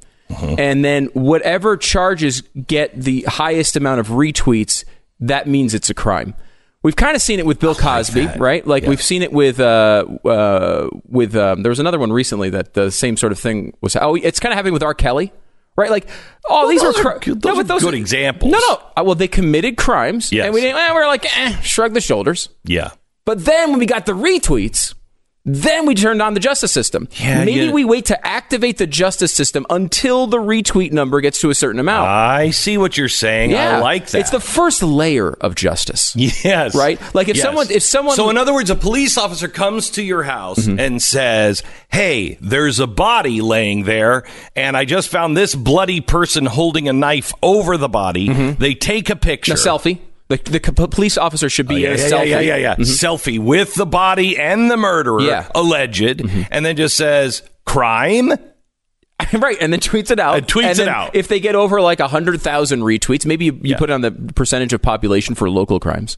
And 0.58 0.84
then 0.86 1.08
whatever 1.08 1.75
charges 1.75 2.42
get 2.66 2.96
the 2.96 3.24
highest 3.24 3.75
amount 3.75 4.00
of 4.00 4.08
retweets, 4.08 4.86
that 5.20 5.46
means 5.46 5.74
it's 5.74 5.90
a 5.90 5.94
crime. 5.94 6.36
We've 6.84 6.96
kind 6.96 7.18
of 7.18 7.22
seen 7.22 7.40
it 7.40 7.46
with 7.46 7.60
Bill 7.60 7.75
Cosby, 7.75 8.28
right? 8.38 8.66
Like 8.66 8.86
we've 8.86 9.01
seen 9.01 9.24
it 9.24 9.34
with 9.34 9.60
uh, 9.60 10.06
uh, 10.25 10.90
with 11.10 11.36
um, 11.36 11.63
there 11.63 11.70
was 11.70 11.80
another 11.80 12.00
one 12.00 12.13
recently 12.13 12.50
that 12.51 12.74
the 12.75 12.92
same 12.92 13.18
sort 13.18 13.34
of 13.34 13.40
thing 13.40 13.75
was. 13.82 13.96
Oh, 13.98 14.16
it's 14.16 14.40
kind 14.40 14.54
of 14.54 14.56
happening 14.56 14.74
with 14.74 14.84
R. 14.84 14.94
Kelly, 14.94 15.34
right? 15.75 15.92
Like, 15.92 16.08
oh, 16.50 16.70
these 16.70 16.82
those 16.82 16.98
are, 16.98 17.10
are 17.10 17.20
cri- 17.20 17.34
good- 17.34 17.42
those 17.42 17.84
are 17.84 17.92
good 17.92 17.94
examples. 17.94 18.51
No, 18.54 18.58
no. 18.58 18.82
Uh, 18.98 19.04
well, 19.04 19.16
they 19.16 19.28
committed 19.28 19.75
crimes, 19.78 20.32
Yes. 20.32 20.46
and 20.46 20.54
we 20.56 20.62
didn't. 20.62 20.78
Eh, 20.82 20.94
we're 20.94 21.08
like, 21.08 21.25
eh, 21.38 21.60
shrug 21.60 21.94
the 21.94 22.01
shoulders. 22.01 22.48
Yeah. 22.63 22.92
But 23.25 23.44
then 23.46 23.70
when 23.72 23.80
we 23.80 23.86
got 23.86 24.06
the 24.08 24.13
retweets, 24.13 24.96
then 25.44 25.88
we 25.88 25.96
turned 25.96 26.22
on 26.22 26.36
the 26.36 26.40
justice 26.40 26.72
system. 26.72 27.08
Yeah, 27.14 27.44
Maybe 27.44 27.66
yeah. 27.66 27.72
we 27.72 27.84
wait 27.84 28.06
to 28.06 28.28
activate 28.28 28.78
the 28.78 28.86
justice 28.86 29.34
system 29.34 29.66
until 29.72 30.28
the 30.28 30.38
retweet 30.38 30.92
number 30.92 31.20
gets 31.20 31.40
to 31.40 31.50
a 31.50 31.56
certain 31.56 31.80
amount. 31.80 32.08
I 32.10 32.52
see 32.52 32.78
what 32.78 32.96
you're 32.98 33.10
saying. 33.10 33.56
I 33.56 33.80
like 33.80 34.08
that. 34.10 34.20
It's 34.20 34.30
the 34.30 34.40
first 34.40 34.84
layer 34.84 35.32
of 35.32 35.56
justice. 35.56 36.16
Yes. 36.16 36.76
Right? 36.76 37.00
Like 37.16 37.28
if 37.28 37.38
Yes. 37.38 37.46
someone 37.46 37.72
if 37.72 37.82
someone 37.84 38.16
So 38.16 38.30
in 38.30 38.38
other 38.38 38.54
words, 38.54 38.70
a 38.70 38.76
police 38.76 39.18
officer 39.18 39.48
comes 39.48 39.90
to 39.92 40.04
your 40.04 40.24
house 40.24 40.60
Mm-hmm. 40.60 40.80
and 40.80 41.02
says, 41.02 41.64
"Hey, 41.90 42.38
there's 42.42 42.80
a 42.80 42.88
body 42.88 43.42
laying 43.42 43.84
there, 43.86 44.24
and 44.56 44.78
I 44.78 44.86
just 44.86 45.10
found 45.10 45.36
this 45.36 45.56
bloody 45.56 46.02
person 46.02 46.46
holding 46.46 46.88
a 46.88 46.94
knife 46.94 47.34
over 47.42 47.78
the 47.78 47.90
body." 47.90 48.30
They 48.54 48.76
take 48.76 49.10
a 49.10 49.16
picture. 49.16 49.54
Mm-hmm. 49.54 49.68
a 49.68 49.72
selfie. 49.72 49.98
The, 50.38 50.38
the 50.60 50.62
c- 50.66 50.72
police 50.88 51.18
officer 51.18 51.50
should 51.50 51.68
be 51.68 51.76
Oh, 51.76 51.78
Yeah, 51.78 51.88
in 51.90 51.94
a 51.94 51.98
yeah, 51.98 52.10
selfie. 52.10 52.28
yeah, 52.30 52.40
yeah, 52.40 52.56
yeah. 52.58 52.76
Selfie 52.78 53.40
with 53.40 53.76
the 53.76 53.86
body 53.86 54.38
and 54.38 54.72
the 54.72 54.78
murderer, 54.78 55.22
Yeah. 55.22 55.44
Mm-hmm. 55.44 55.52
alleged, 55.58 56.48
and 56.52 56.66
then 56.66 56.76
just 56.76 56.96
says 56.98 57.44
crime. 57.66 58.30
right, 59.34 59.58
and 59.62 59.72
then 59.72 59.80
tweets 59.80 60.10
it 60.10 60.20
out. 60.20 60.38
And 60.38 60.48
tweets 60.48 60.72
And 60.72 60.80
it 60.80 60.88
out. 60.88 61.16
If 61.16 61.28
they 61.28 61.40
get 61.40 61.54
over 61.56 61.80
like 61.82 62.00
100,000 62.00 62.80
retweets, 62.82 63.26
maybe 63.26 63.46
you, 63.46 63.60
you 63.62 63.76
put 63.76 63.90
it 63.90 63.94
on 63.94 64.02
the 64.02 64.12
percentage 64.12 64.74
of 64.74 64.82
population 64.82 65.36
for 65.36 65.50
local 65.50 65.80
crimes. 65.80 66.18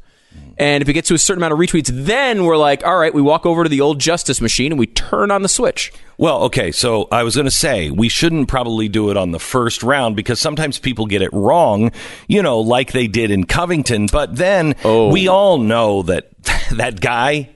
And 0.58 0.82
if 0.84 0.90
it 0.90 0.94
gets 0.94 1.08
to 1.08 1.16
a 1.16 1.18
certain 1.18 1.40
amount 1.44 1.54
of 1.54 1.60
retweets, 1.60 1.90
then 1.92 2.46
we're 2.46 2.58
like, 2.58 2.86
all 2.86 2.98
right, 2.98 3.14
we 3.14 3.22
walk 3.24 3.46
over 3.46 3.64
to 3.64 3.70
the 3.70 3.82
old 3.82 4.00
justice 4.00 4.40
machine 4.40 4.72
and 4.72 4.78
we 4.80 4.86
turn 4.86 5.32
on 5.32 5.42
the 5.42 5.50
switch. 5.50 5.92
Well, 6.18 6.44
okay, 6.44 6.72
so 6.72 7.08
I 7.12 7.24
was 7.24 7.34
going 7.36 7.46
to 7.46 7.52
say 7.52 7.90
we 7.90 8.08
shouldn't 8.08 8.48
probably 8.48 8.88
do 8.88 9.10
it 9.10 9.18
on 9.18 9.32
the 9.32 9.40
first 9.40 9.82
round 9.82 10.16
because 10.16 10.40
sometimes 10.40 10.78
people 10.78 11.08
get 11.08 11.24
it 11.24 11.32
wrong, 11.34 11.92
you 12.28 12.44
know, 12.44 12.60
like 12.60 12.92
they 12.92 13.08
did 13.08 13.32
in 13.32 13.46
Covington. 13.46 14.06
But 14.12 14.36
then 14.36 14.76
Oh. 14.84 15.12
we 15.12 15.28
all 15.28 15.58
know 15.58 16.04
that 16.04 16.30
that 16.74 17.02
guy, 17.02 17.50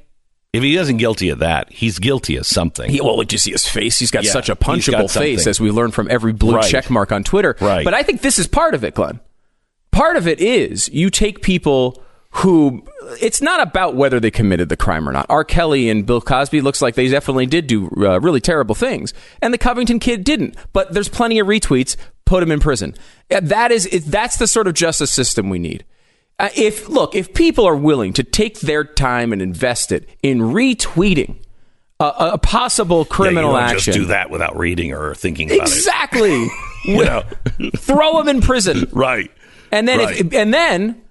if 0.52 0.64
he 0.64 0.76
isn't 0.76 0.98
guilty 0.98 1.30
of 1.30 1.40
that, 1.40 1.72
he's 1.72 2.00
guilty 2.00 2.36
of 2.36 2.48
something. 2.48 2.90
He, 2.90 3.00
well, 3.00 3.18
did 3.18 3.32
you 3.32 3.38
see 3.38 3.52
his 3.52 3.68
face? 3.68 4.00
He's 4.00 4.10
got 4.10 4.24
Yeah, 4.24 4.32
such 4.32 4.50
a 4.50 4.56
punchable 4.56 5.14
face, 5.14 5.46
as 5.46 5.60
we 5.62 5.70
learned 5.70 5.94
from 5.94 6.08
every 6.10 6.34
blue 6.34 6.56
Right. 6.56 6.66
check 6.70 6.90
mark 6.90 7.12
on 7.12 7.24
Twitter. 7.24 7.56
Right. 7.62 7.86
But 7.86 7.94
I 7.94 8.02
think 8.02 8.22
this 8.22 8.40
is 8.40 8.48
part 8.48 8.74
of 8.74 8.84
it, 8.84 8.96
Glenn. 8.96 9.20
Part 9.92 10.18
of 10.18 10.28
it 10.28 10.40
is 10.42 10.90
you 10.90 11.12
take 11.12 11.42
people 11.44 12.02
who 12.40 12.84
it's 13.22 13.42
not 13.42 13.60
about 13.62 13.96
whether 13.96 14.20
they 14.20 14.30
committed 14.32 14.70
the 14.70 14.78
crime 14.78 15.08
or 15.08 15.12
not. 15.12 15.26
R. 15.30 15.44
Kelly 15.44 15.90
and 15.90 16.06
Bill 16.06 16.22
Cosby 16.22 16.62
looks 16.62 16.82
like 16.82 16.96
they 16.96 17.08
definitely 17.08 17.46
did 17.46 17.68
do 17.68 17.90
uh, 17.98 18.20
really 18.20 18.42
terrible 18.42 18.76
things, 18.76 19.14
and 19.42 19.54
the 19.54 19.58
Covington 19.58 20.00
kid 20.00 20.24
didn't. 20.24 20.56
But 20.74 20.94
there's 20.94 21.10
plenty 21.10 21.40
of 21.40 21.48
retweets. 21.48 21.96
Put 22.26 22.44
him 22.44 22.52
in 22.52 22.60
prison. 22.60 22.94
Uh, 23.32 23.40
That 23.42 23.72
is 23.72 23.88
that's 24.06 24.38
the 24.38 24.48
sort 24.48 24.68
of 24.68 24.74
justice 24.74 25.12
system 25.12 25.50
we 25.50 25.60
need. 25.60 25.86
Uh, 26.40 26.50
if 26.56 26.88
look, 26.90 27.16
if 27.16 27.34
people 27.34 27.66
are 27.66 27.76
willing 27.76 28.14
to 28.14 28.24
take 28.24 28.60
their 28.60 28.84
time 28.84 29.34
and 29.34 29.42
invest 29.42 29.92
it 29.92 30.08
in 30.22 30.40
retweeting 30.40 31.38
a, 32.00 32.14
a- 32.34 32.38
possible 32.38 33.00
Yeah, 33.10 33.16
criminal 33.16 33.54
don't 33.54 33.64
action, 33.64 33.94
just 33.94 33.98
do 33.98 34.06
that 34.08 34.30
without 34.30 34.56
reading 34.58 34.94
or 34.94 35.16
thinking 35.16 35.50
about 35.52 35.68
exactly, 35.68 36.44
it. 36.44 36.52
You 36.86 37.04
know? 37.04 37.24
throw 37.78 38.20
him 38.22 38.28
in 38.28 38.42
prison, 38.42 38.88
right. 38.94 39.32
and 39.72 39.88
then 39.88 39.98
Right. 40.00 40.20
if, 40.20 40.34
and 40.34 40.54
then 40.54 41.02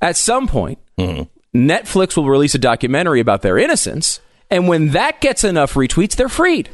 at 0.00 0.16
some 0.16 0.46
point, 0.48 0.78
mm-hmm. 0.98 1.22
Netflix 1.56 2.16
will 2.16 2.28
release 2.28 2.54
a 2.54 2.58
documentary 2.58 3.20
about 3.20 3.42
their 3.42 3.58
innocence, 3.58 4.20
and 4.50 4.68
when 4.68 4.90
that 4.90 5.20
gets 5.20 5.44
enough 5.44 5.74
retweets, 5.74 6.16
they're 6.16 6.28
freed. 6.28 6.70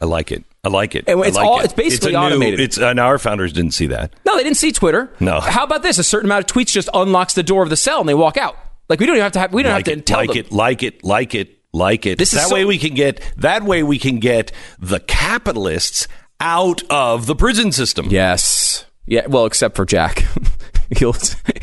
I 0.00 0.04
like 0.04 0.30
it. 0.30 0.44
I 0.64 0.68
like 0.68 0.94
it. 0.94 1.04
And 1.08 1.20
it's 1.24 1.36
like 1.36 1.46
all- 1.46 1.60
it. 1.60 1.64
it's 1.66 1.72
basically 1.72 2.12
new- 2.12 2.18
automated. 2.18 2.60
it's 2.60 2.78
and 2.78 3.00
our 3.00 3.18
founders 3.18 3.52
didn't 3.52 3.72
see 3.72 3.86
that. 3.88 4.12
No, 4.26 4.36
they 4.36 4.42
didn't 4.42 4.56
see 4.58 4.72
Twitter. 4.72 5.10
No. 5.20 5.40
How 5.40 5.64
about 5.64 5.82
this? 5.82 5.98
A 5.98 6.04
certain 6.04 6.26
amount 6.26 6.50
of 6.50 6.54
tweets 6.54 6.72
just 6.72 6.88
unlocks 6.94 7.34
the 7.34 7.42
door 7.42 7.62
of 7.62 7.70
the 7.70 7.76
cell, 7.76 8.00
and 8.00 8.08
they 8.08 8.14
walk 8.14 8.36
out. 8.36 8.56
Like 8.88 9.00
we 9.00 9.06
don't 9.06 9.16
even 9.16 9.24
have 9.24 9.32
to 9.32 9.38
have. 9.40 9.52
We 9.52 9.62
don't 9.62 9.72
like 9.72 9.86
have 9.86 9.94
to 9.94 10.00
it, 10.00 10.06
tell 10.06 10.18
like 10.18 10.28
them. 10.28 10.38
it, 10.38 10.52
like 10.52 10.82
it, 10.82 11.04
like 11.04 11.34
it, 11.34 11.58
like 11.72 12.06
it. 12.06 12.18
This 12.18 12.32
is 12.32 12.40
that 12.40 12.48
so- 12.48 12.54
way 12.54 12.64
we 12.64 12.78
can 12.78 12.94
get 12.94 13.20
that 13.38 13.62
way 13.64 13.82
we 13.82 13.98
can 13.98 14.18
get 14.18 14.52
the 14.78 15.00
capitalists 15.00 16.06
out 16.40 16.82
of 16.90 17.26
the 17.26 17.34
prison 17.34 17.72
system. 17.72 18.06
Yes. 18.10 18.84
Yeah. 19.06 19.26
Well, 19.26 19.46
except 19.46 19.74
for 19.76 19.84
Jack, 19.84 20.24
he'll 20.96 21.14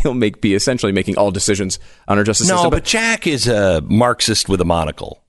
he'll 0.02 0.14
make 0.14 0.42
be 0.42 0.54
essentially 0.54 0.92
making 0.92 1.18
all 1.18 1.32
decisions 1.32 1.80
on 2.08 2.18
our 2.18 2.24
justice 2.24 2.48
No, 2.50 2.56
system. 2.58 2.70
but 2.72 2.84
Jack 2.84 3.28
is 3.28 3.48
a 3.48 3.82
Marxist 3.82 4.48
with 4.50 4.62
a 4.62 4.66
monocle. 4.66 5.22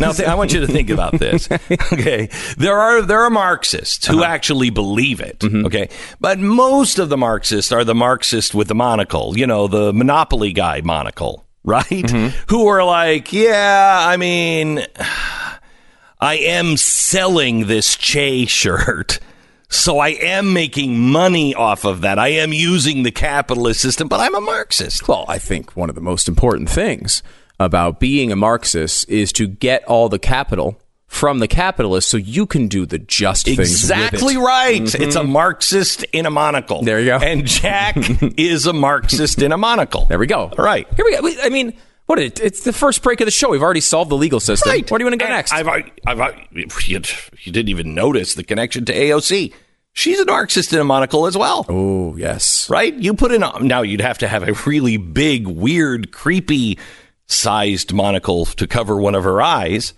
Now, 0.00 0.10
th- 0.12 0.28
I 0.28 0.34
want 0.34 0.52
you 0.52 0.60
to 0.60 0.66
think 0.66 0.90
about 0.90 1.18
this. 1.18 1.48
Okay, 1.92 2.28
there 2.58 2.76
are 2.76 3.02
there 3.02 3.22
are 3.22 3.30
Marxists 3.30 4.08
Uh-huh. 4.08 4.18
who 4.18 4.24
actually 4.24 4.70
believe 4.70 5.20
it. 5.20 5.38
Mm-hmm. 5.38 5.66
Okay, 5.66 5.88
but 6.20 6.38
most 6.38 6.98
of 6.98 7.08
the 7.08 7.16
Marxists 7.16 7.70
are 7.72 7.84
the 7.84 7.94
Marxist 7.94 8.54
with 8.54 8.68
the 8.68 8.74
monocle. 8.74 9.38
You 9.38 9.46
know, 9.46 9.68
the 9.68 9.92
monopoly 9.92 10.52
guy 10.52 10.80
monocle, 10.82 11.46
right? 11.64 11.84
Mm-hmm. 11.86 12.36
Who 12.48 12.66
are 12.66 12.84
like, 12.84 13.32
yeah, 13.32 14.04
I 14.06 14.16
mean, 14.16 14.84
I 16.20 16.34
am 16.38 16.76
selling 16.76 17.66
this 17.66 17.96
Che 17.96 18.46
shirt. 18.46 19.20
So 19.68 19.98
I 19.98 20.08
am 20.10 20.52
making 20.52 20.98
money 20.98 21.54
off 21.54 21.84
of 21.84 22.02
that. 22.02 22.18
I 22.18 22.28
am 22.28 22.52
using 22.52 23.02
the 23.02 23.10
capitalist 23.10 23.80
system, 23.80 24.08
but 24.08 24.20
I'm 24.20 24.34
a 24.34 24.40
Marxist. 24.40 25.08
Well, 25.08 25.24
I 25.28 25.38
think 25.38 25.76
one 25.76 25.88
of 25.88 25.94
the 25.94 26.00
most 26.00 26.28
important 26.28 26.68
things 26.70 27.22
about 27.58 27.98
being 28.00 28.30
a 28.30 28.36
Marxist 28.36 29.08
is 29.08 29.32
to 29.32 29.46
get 29.46 29.84
all 29.84 30.08
the 30.08 30.18
capital 30.18 30.80
from 31.06 31.38
the 31.38 31.48
capitalists 31.48 32.10
so 32.10 32.16
you 32.16 32.46
can 32.46 32.68
do 32.68 32.84
the 32.84 32.98
just 32.98 33.46
things. 33.46 33.58
with 33.58 33.68
Exactly 33.68 34.36
right. 34.36 34.82
Mm-hmm. 34.82 35.02
It's 35.02 35.16
a 35.16 35.24
Marxist 35.24 36.04
in 36.12 36.26
a 36.26 36.30
monocle. 36.30 36.82
There 36.82 37.00
you 37.00 37.06
go. 37.06 37.18
And 37.18 37.46
Jack 37.46 37.96
is 38.36 38.66
a 38.66 38.72
Marxist 38.72 39.40
in 39.40 39.52
a 39.52 39.56
monocle. 39.56 40.06
There 40.06 40.18
we 40.18 40.26
go. 40.26 40.52
All 40.56 40.64
right. 40.64 40.86
Here 40.94 41.04
we 41.04 41.16
go. 41.16 41.42
I 41.42 41.48
mean, 41.48 41.74
what? 42.06 42.18
It, 42.18 42.40
it's 42.40 42.62
the 42.64 42.72
first 42.72 43.02
break 43.02 43.20
of 43.20 43.26
the 43.26 43.30
show. 43.30 43.50
We've 43.50 43.62
already 43.62 43.80
solved 43.80 44.10
the 44.10 44.16
legal 44.16 44.40
system. 44.40 44.70
Right. 44.70 44.88
Where 44.90 44.98
do 44.98 45.04
you 45.04 45.10
want 45.10 45.20
to 45.20 45.26
go 45.26 45.30
next? 45.32 45.52
I've, 45.52 45.68
I've, 45.68 45.90
I've, 46.06 46.34
you, 46.52 46.66
you 46.86 47.52
didn't 47.52 47.68
even 47.68 47.94
notice 47.94 48.34
the 48.34 48.44
connection 48.44 48.84
to 48.86 48.94
AOC. 48.94 49.52
She's 49.92 50.20
a 50.20 50.26
Marxist 50.26 50.72
in 50.74 50.78
a 50.78 50.84
monocle 50.84 51.26
as 51.26 51.36
well. 51.38 51.64
oh, 51.68 52.16
yes. 52.16 52.68
Right? 52.68 52.92
You 52.94 53.14
put 53.14 53.32
in 53.32 53.42
a, 53.42 53.58
now 53.60 53.80
you'd 53.82 54.02
have 54.02 54.18
to 54.18 54.28
have 54.28 54.46
a 54.46 54.52
really 54.68 54.98
big, 54.98 55.46
weird, 55.46 56.12
creepy 56.12 56.78
sized 57.26 57.92
monocle 57.94 58.44
to 58.44 58.66
cover 58.66 58.96
one 58.96 59.14
of 59.14 59.24
her 59.24 59.40
eyes. 59.40 59.94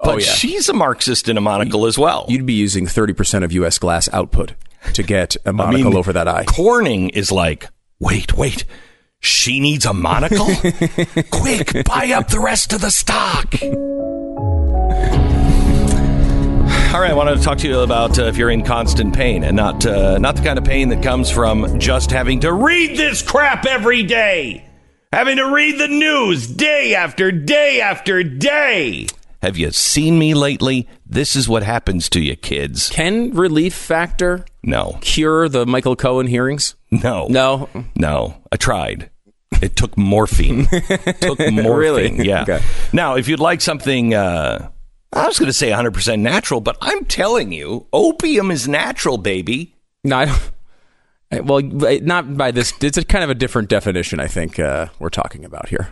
Oh, 0.00 0.06
but 0.06 0.14
Oh, 0.14 0.18
yeah. 0.18 0.24
she's 0.26 0.68
a 0.68 0.72
Marxist 0.72 1.28
in 1.28 1.36
a 1.38 1.40
monocle 1.40 1.86
as 1.86 1.96
well. 1.96 2.26
You'd 2.28 2.44
be 2.44 2.54
using 2.54 2.86
30% 2.86 3.44
of 3.44 3.52
U.S. 3.52 3.78
glass 3.78 4.08
output 4.12 4.54
to 4.94 5.02
get 5.04 5.36
a 5.46 5.52
monocle 5.52 5.90
mean, 5.90 5.96
over 5.96 6.12
that 6.12 6.26
eye. 6.28 6.44
Corning 6.46 7.08
is 7.10 7.30
like, 7.32 7.68
wait, 8.00 8.36
wait. 8.36 8.64
She 9.24 9.58
needs 9.58 9.86
a 9.86 9.94
monocle? 9.94 10.46
Quick, 11.30 11.84
buy 11.86 12.12
up 12.14 12.28
the 12.28 12.40
rest 12.40 12.74
of 12.74 12.82
the 12.82 12.90
stock. 12.90 13.54
All 16.94 17.00
right, 17.00 17.10
I 17.10 17.14
wanted 17.14 17.38
to 17.38 17.42
talk 17.42 17.56
to 17.58 17.68
you 17.68 17.80
about 17.80 18.18
uh, 18.18 18.24
if 18.24 18.36
you're 18.36 18.50
in 18.50 18.62
constant 18.62 19.16
pain 19.16 19.42
and 19.42 19.56
not 19.56 19.84
uh, 19.86 20.18
not 20.18 20.36
the 20.36 20.42
kind 20.42 20.58
of 20.58 20.64
pain 20.64 20.90
that 20.90 21.02
comes 21.02 21.30
from 21.30 21.80
just 21.80 22.10
having 22.12 22.40
to 22.40 22.52
read 22.52 22.96
this 22.98 23.20
crap 23.22 23.64
every 23.66 24.02
day, 24.04 24.64
having 25.12 25.38
to 25.38 25.52
read 25.52 25.80
the 25.80 25.88
news 25.88 26.46
day 26.46 26.94
after 26.94 27.32
day 27.32 27.80
after 27.80 28.22
day. 28.22 29.06
Have 29.42 29.56
you 29.56 29.70
seen 29.72 30.18
me 30.18 30.34
lately? 30.34 30.86
This 31.04 31.34
is 31.34 31.48
what 31.48 31.62
happens 31.64 32.08
to 32.10 32.20
you, 32.20 32.36
kids. 32.36 32.90
Can 32.90 33.30
Relief 33.32 33.74
Factor 33.74 34.44
No, 34.62 34.98
cure 35.00 35.48
the 35.48 35.64
Michael 35.66 35.96
Cohen 35.96 36.26
hearings? 36.28 36.76
no, 36.90 37.26
No. 37.28 37.68
No, 37.96 38.36
I 38.52 38.56
tried. 38.56 39.10
It 39.62 39.76
took 39.76 39.96
morphine. 39.96 40.66
took 41.20 41.38
morphine. 41.38 41.66
Really? 41.66 42.26
Yeah. 42.26 42.42
Okay. 42.42 42.60
Now, 42.92 43.16
if 43.16 43.28
you'd 43.28 43.40
like 43.40 43.60
something, 43.60 44.14
uh, 44.14 44.70
I 45.12 45.26
was 45.26 45.38
going 45.38 45.48
to 45.48 45.52
say 45.52 45.70
100% 45.70 46.20
natural, 46.20 46.60
but 46.60 46.76
I'm 46.80 47.04
telling 47.04 47.52
you, 47.52 47.86
opium 47.92 48.50
is 48.50 48.68
natural, 48.68 49.18
baby. 49.18 49.76
No, 50.02 50.18
I 50.18 50.24
don't. 50.26 51.46
Well, 51.46 51.60
not 51.62 52.36
by 52.36 52.50
this. 52.50 52.72
It's 52.80 52.98
a 52.98 53.04
kind 53.04 53.24
of 53.24 53.30
a 53.30 53.34
different 53.34 53.68
definition, 53.68 54.20
I 54.20 54.28
think, 54.28 54.58
uh, 54.58 54.86
we're 54.98 55.08
talking 55.08 55.44
about 55.44 55.68
here. 55.68 55.88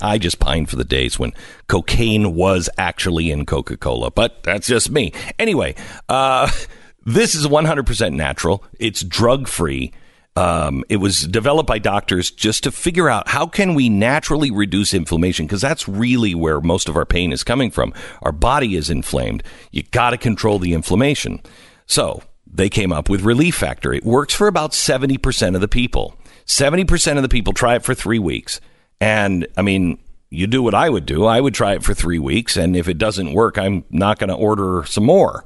I 0.00 0.18
just 0.18 0.38
pine 0.38 0.66
for 0.66 0.76
the 0.76 0.84
days 0.84 1.18
when 1.18 1.32
cocaine 1.66 2.34
was 2.34 2.70
actually 2.78 3.30
in 3.30 3.46
Coca 3.46 3.76
Cola, 3.76 4.10
but 4.10 4.42
that's 4.42 4.66
just 4.66 4.90
me. 4.90 5.12
Anyway, 5.38 5.74
uh, 6.08 6.50
this 7.04 7.34
is 7.34 7.46
100% 7.46 8.12
natural. 8.12 8.64
It's 8.78 9.02
drug 9.02 9.48
free. 9.48 9.92
Um, 10.38 10.84
it 10.88 10.98
was 10.98 11.26
developed 11.26 11.66
by 11.66 11.80
doctors 11.80 12.30
just 12.30 12.62
to 12.62 12.70
figure 12.70 13.08
out 13.08 13.26
how 13.26 13.46
can 13.46 13.74
we 13.74 13.88
naturally 13.88 14.52
reduce 14.52 14.94
inflammation 14.94 15.46
because 15.46 15.60
that's 15.60 15.88
really 15.88 16.32
where 16.32 16.60
most 16.60 16.88
of 16.88 16.94
our 16.94 17.04
pain 17.04 17.32
is 17.32 17.42
coming 17.42 17.72
from. 17.72 17.92
Our 18.22 18.30
body 18.30 18.76
is 18.76 18.88
inflamed. 18.88 19.42
You 19.72 19.82
got 19.82 20.10
to 20.10 20.16
control 20.16 20.60
the 20.60 20.74
inflammation. 20.74 21.40
So 21.86 22.22
they 22.46 22.68
came 22.68 22.92
up 22.92 23.08
with 23.08 23.22
Relief 23.22 23.56
Factor. 23.56 23.92
It 23.92 24.04
works 24.04 24.32
for 24.32 24.46
about 24.46 24.70
70% 24.70 25.56
of 25.56 25.60
the 25.60 25.66
people. 25.66 26.14
70% 26.46 27.16
of 27.16 27.22
the 27.22 27.28
people 27.28 27.52
try 27.52 27.74
it 27.74 27.82
for 27.82 27.96
three 27.96 28.20
weeks. 28.20 28.60
And 29.00 29.44
I 29.56 29.62
mean, 29.62 29.98
you 30.30 30.46
do 30.46 30.62
what 30.62 30.72
I 30.72 30.88
would 30.88 31.04
do. 31.04 31.24
I 31.24 31.40
would 31.40 31.54
try 31.54 31.74
it 31.74 31.82
for 31.82 31.94
three 31.94 32.20
weeks. 32.20 32.56
And 32.56 32.76
if 32.76 32.86
it 32.86 32.96
doesn't 32.98 33.32
work, 33.32 33.58
I'm 33.58 33.82
not 33.90 34.20
going 34.20 34.30
to 34.30 34.36
order 34.36 34.84
some 34.86 35.04
more. 35.04 35.44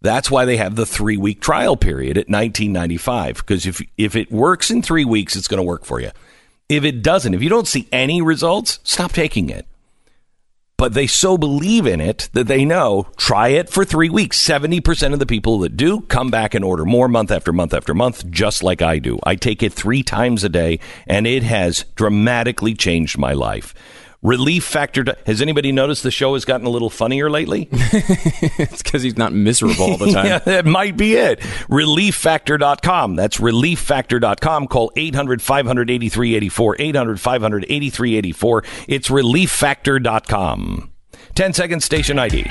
That's 0.00 0.30
why 0.30 0.44
they 0.44 0.56
have 0.56 0.76
the 0.76 0.86
three 0.86 1.16
week 1.16 1.40
trial 1.40 1.76
period 1.76 2.16
at 2.16 2.28
1995. 2.28 3.36
Because 3.36 3.66
if, 3.66 3.82
if 3.96 4.14
it 4.14 4.30
works 4.30 4.70
in 4.70 4.82
three 4.82 5.04
weeks, 5.04 5.36
it's 5.36 5.48
going 5.48 5.58
to 5.58 5.64
work 5.64 5.84
for 5.84 6.00
you. 6.00 6.10
If 6.68 6.84
it 6.84 7.02
doesn't, 7.02 7.34
if 7.34 7.42
you 7.42 7.48
don't 7.48 7.66
see 7.66 7.88
any 7.90 8.22
results, 8.22 8.78
stop 8.84 9.12
taking 9.12 9.50
it 9.50 9.66
but 10.78 10.94
they 10.94 11.08
so 11.08 11.36
believe 11.36 11.86
in 11.86 12.00
it 12.00 12.30
that 12.32 12.46
they 12.46 12.64
know 12.64 13.08
try 13.16 13.48
it 13.48 13.68
for 13.68 13.84
three 13.84 14.08
weeks. 14.08 14.40
70% 14.42 15.12
of 15.12 15.18
the 15.18 15.26
people 15.26 15.58
that 15.58 15.76
do 15.76 16.00
come 16.02 16.30
back 16.30 16.54
and 16.54 16.64
order 16.64 16.84
more 16.84 17.08
month 17.08 17.32
after 17.32 17.52
month 17.52 17.74
after 17.74 17.92
month, 17.92 18.30
just 18.30 18.62
like 18.62 18.80
I 18.80 19.00
do. 19.00 19.18
I 19.24 19.34
take 19.34 19.62
it 19.62 19.72
three 19.72 20.04
times 20.04 20.44
a 20.44 20.48
day, 20.48 20.78
and 21.06 21.26
it 21.26 21.42
has 21.42 21.84
dramatically 21.96 22.74
changed 22.74 23.18
my 23.18 23.32
life. 23.32 23.74
Relief 24.22 24.64
Factor. 24.64 25.04
Has 25.26 25.40
anybody 25.40 25.70
noticed 25.70 26.02
the 26.02 26.10
show 26.10 26.34
has 26.34 26.44
gotten 26.44 26.66
a 26.66 26.70
little 26.70 26.90
funnier 26.90 27.30
lately? 27.30 27.68
It's 28.60 28.82
because 28.82 29.02
he's 29.02 29.16
not 29.16 29.32
miserable 29.32 29.84
all 29.92 29.96
the 29.96 30.06
time. 30.12 30.26
yeah, 30.26 30.38
that 30.40 30.66
might 30.66 30.96
be 30.96 31.14
it. 31.14 31.38
ReliefFactor.com. 31.70 33.14
That's 33.16 33.38
ReliefFactor.com. 33.38 34.66
Call 34.66 34.92
800 34.96 35.40
583 35.42 36.34
84. 36.34 36.76
800 36.78 37.20
583 37.20 38.16
84. 38.16 38.64
It's 38.88 39.08
ReliefFactor.com. 39.08 40.90
10 41.34 41.52
second 41.52 41.80
station 41.82 42.18
ID. 42.18 42.50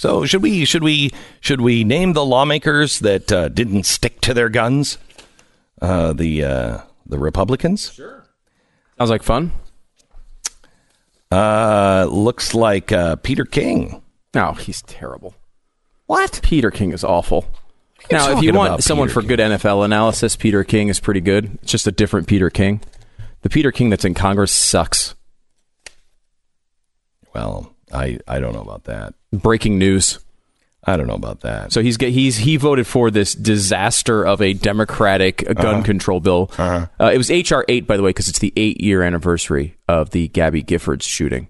So 0.00 0.24
should 0.24 0.42
we 0.42 0.64
should 0.64 0.82
we 0.82 1.10
should 1.40 1.60
we 1.60 1.84
name 1.84 2.14
the 2.14 2.24
lawmakers 2.24 3.00
that 3.00 3.30
uh, 3.30 3.50
didn't 3.50 3.82
stick 3.82 4.22
to 4.22 4.32
their 4.32 4.48
guns? 4.48 4.96
Uh, 5.82 6.14
the 6.14 6.42
uh, 6.42 6.78
the 7.04 7.18
Republicans. 7.18 7.92
Sure. 7.92 8.24
Sounds 8.96 9.10
like 9.10 9.22
fun. 9.22 9.52
Uh, 11.30 12.08
looks 12.10 12.54
like 12.54 12.90
uh, 12.90 13.16
Peter 13.16 13.44
King. 13.44 14.00
No, 14.32 14.52
he's 14.52 14.80
terrible. 14.80 15.34
What? 16.06 16.40
Peter 16.42 16.70
King 16.70 16.92
is 16.92 17.04
awful. 17.04 17.44
Now, 18.10 18.34
if 18.34 18.42
you 18.42 18.54
want 18.54 18.82
someone 18.82 19.08
Peter 19.08 19.20
for 19.20 19.26
good 19.28 19.38
NFL 19.38 19.84
analysis, 19.84 20.34
Peter 20.34 20.64
King 20.64 20.88
is 20.88 20.98
pretty 20.98 21.20
good. 21.20 21.58
It's 21.60 21.72
just 21.72 21.86
a 21.86 21.92
different 21.92 22.26
Peter 22.26 22.48
King. 22.48 22.80
The 23.42 23.50
Peter 23.50 23.70
King 23.70 23.90
that's 23.90 24.06
in 24.06 24.14
Congress 24.14 24.50
sucks. 24.50 25.14
Well, 27.34 27.76
I 27.92 28.18
I 28.26 28.40
don't 28.40 28.54
know 28.54 28.62
about 28.62 28.84
that. 28.84 29.14
Breaking 29.32 29.78
news. 29.78 30.18
I 30.82 30.96
don't 30.96 31.06
know 31.06 31.14
about 31.14 31.40
that. 31.40 31.72
So 31.72 31.82
he's 31.82 31.96
he's 31.96 32.38
he 32.38 32.56
voted 32.56 32.86
for 32.86 33.10
this 33.10 33.34
disaster 33.34 34.26
of 34.26 34.40
a 34.40 34.54
Democratic 34.54 35.48
uh, 35.48 35.52
gun 35.52 35.82
control 35.82 36.20
bill. 36.20 36.50
Uh, 36.98 37.10
it 37.12 37.18
was 37.18 37.30
HR 37.30 37.64
eight, 37.68 37.86
by 37.86 37.96
the 37.96 38.02
way, 38.02 38.10
because 38.10 38.28
it's 38.28 38.38
the 38.38 38.52
eight 38.56 38.80
year 38.80 39.02
anniversary 39.02 39.76
of 39.88 40.10
the 40.10 40.28
Gabby 40.28 40.62
Giffords 40.62 41.02
shooting. 41.02 41.48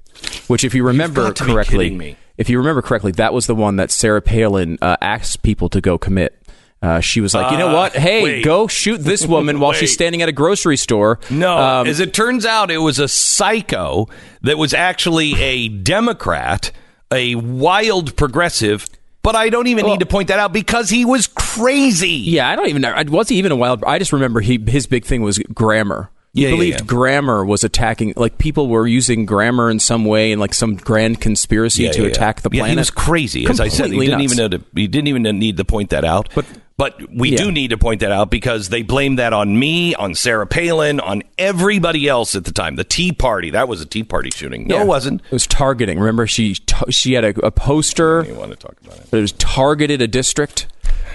Which, 0.48 0.64
if 0.64 0.74
you 0.74 0.85
remember 0.85 1.22
got 1.22 1.37
to 1.37 1.44
be 1.44 1.53
correctly, 1.53 2.16
if 2.37 2.50
you 2.50 2.59
remember 2.59 2.83
correctly, 2.83 3.12
that 3.12 3.33
was 3.33 3.46
the 3.46 3.55
one 3.55 3.76
that 3.76 3.90
Sarah 3.90 4.20
Palin 4.20 4.79
uh, 4.83 4.96
asked 5.00 5.42
people 5.42 5.68
to 5.68 5.81
go 5.81 5.96
commit. 5.96 6.37
Uh, 6.82 7.00
she 7.00 7.20
was 7.20 7.34
like, 7.34 7.52
you 7.52 7.58
know 7.58 7.68
Uh, 7.68 7.74
what? 7.74 7.92
Hey, 7.94 8.22
wait. 8.22 8.44
go 8.44 8.66
shoot 8.66 8.98
this 8.98 9.26
woman 9.26 9.60
while 9.60 9.72
she's 9.72 9.92
standing 10.00 10.22
at 10.22 10.28
a 10.30 10.32
grocery 10.32 10.78
store. 10.78 11.18
No, 11.28 11.58
Um, 11.58 11.86
as 11.86 12.00
it 12.00 12.14
turns 12.14 12.46
out, 12.46 12.70
it 12.70 12.78
was 12.78 12.98
a 12.98 13.06
psycho 13.06 14.08
that 14.42 14.56
was 14.56 14.72
actually 14.72 15.34
a 15.42 15.68
Democrat, 15.68 16.72
a 17.12 17.34
wild 17.34 18.16
progressive. 18.16 18.86
But 19.22 19.36
I 19.36 19.50
don't 19.50 19.66
even 19.66 19.84
Well- 19.84 19.94
need 19.94 20.00
to 20.00 20.06
point 20.06 20.28
that 20.28 20.38
out 20.38 20.52
because 20.54 20.88
he 20.88 21.04
was 21.04 21.26
crazy. 21.26 22.08
Yeah, 22.08 22.48
I 22.48 22.56
don't 22.56 22.68
even 22.68 22.80
know. 22.80 22.94
Was 23.08 23.28
he 23.28 23.36
even 23.36 23.52
a 23.52 23.56
wild? 23.56 23.84
I 23.86 23.98
just 23.98 24.14
remember 24.14 24.40
he 24.40 24.58
his 24.66 24.86
big 24.86 25.04
thing 25.04 25.20
was 25.20 25.38
grammar. 25.52 26.08
He 26.32 26.42
Yeah, 26.42 26.48
yeah, 26.48 26.54
believed 26.54 26.80
yeah. 26.80 26.86
grammar 26.86 27.44
was 27.44 27.62
attacking, 27.64 28.14
like 28.16 28.38
people 28.38 28.68
were 28.68 28.86
using 28.86 29.26
grammar 29.26 29.68
in 29.68 29.78
some 29.80 30.04
way 30.06 30.30
in 30.32 30.38
like 30.38 30.54
some 30.54 30.76
grand 30.76 31.20
conspiracy 31.20 31.82
Yeah, 31.82 31.90
to 31.92 32.02
yeah, 32.04 32.08
yeah. 32.08 32.32
azy 32.32 32.40
the 32.42 32.50
Yeah, 32.52 32.60
planet. 32.60 32.70
he 32.70 32.76
was 32.78 32.90
crazy. 32.90 33.46
As 33.46 33.60
I 33.60 33.68
said, 33.68 33.90
he 33.90 33.98
didn't 33.98 34.12
nuts. 34.20 34.24
even 34.32 34.36
know 34.38 34.48
to, 34.56 34.64
he 34.74 34.86
didn't 34.86 35.08
even 35.08 35.22
need 35.38 35.56
to 35.58 35.64
point 35.66 35.90
that 35.90 36.04
out. 36.04 36.28
But 36.34 36.46
but 36.80 36.98
we 37.14 37.32
Yeah. 37.32 37.36
do 37.44 37.52
need 37.52 37.68
to 37.68 37.76
point 37.76 38.00
that 38.00 38.10
out 38.10 38.30
because 38.30 38.70
they 38.70 38.80
blamed 38.80 39.18
that 39.18 39.34
on 39.34 39.58
me, 39.58 39.94
on 39.94 40.14
Sarah 40.14 40.46
Palin, 40.46 40.98
on 40.98 41.22
everybody 41.36 42.08
else 42.08 42.34
at 42.34 42.44
the 42.46 42.52
time. 42.52 42.76
The 42.76 42.84
Tea 42.84 43.12
Party. 43.12 43.50
That 43.50 43.68
was 43.68 43.82
a 43.82 43.86
Tea 43.86 44.02
Party 44.02 44.30
shooting. 44.34 44.66
No, 44.66 44.76
Yeah. 44.76 44.82
it 44.82 44.86
wasn't. 44.86 45.20
It 45.26 45.30
was 45.32 45.46
targeting. 45.46 45.98
Remember, 45.98 46.26
she 46.26 46.54
t- 46.54 46.74
she 46.90 47.12
had 47.12 47.24
a, 47.26 47.46
a 47.46 47.50
poster 47.50 48.24
You 48.26 48.34
want 48.34 48.52
to 48.52 48.56
talk 48.56 48.76
about 48.82 48.96
it? 48.96 49.10
that 49.10 49.20
was 49.20 49.32
targeted 49.32 50.00
a 50.00 50.08
district, 50.08 50.68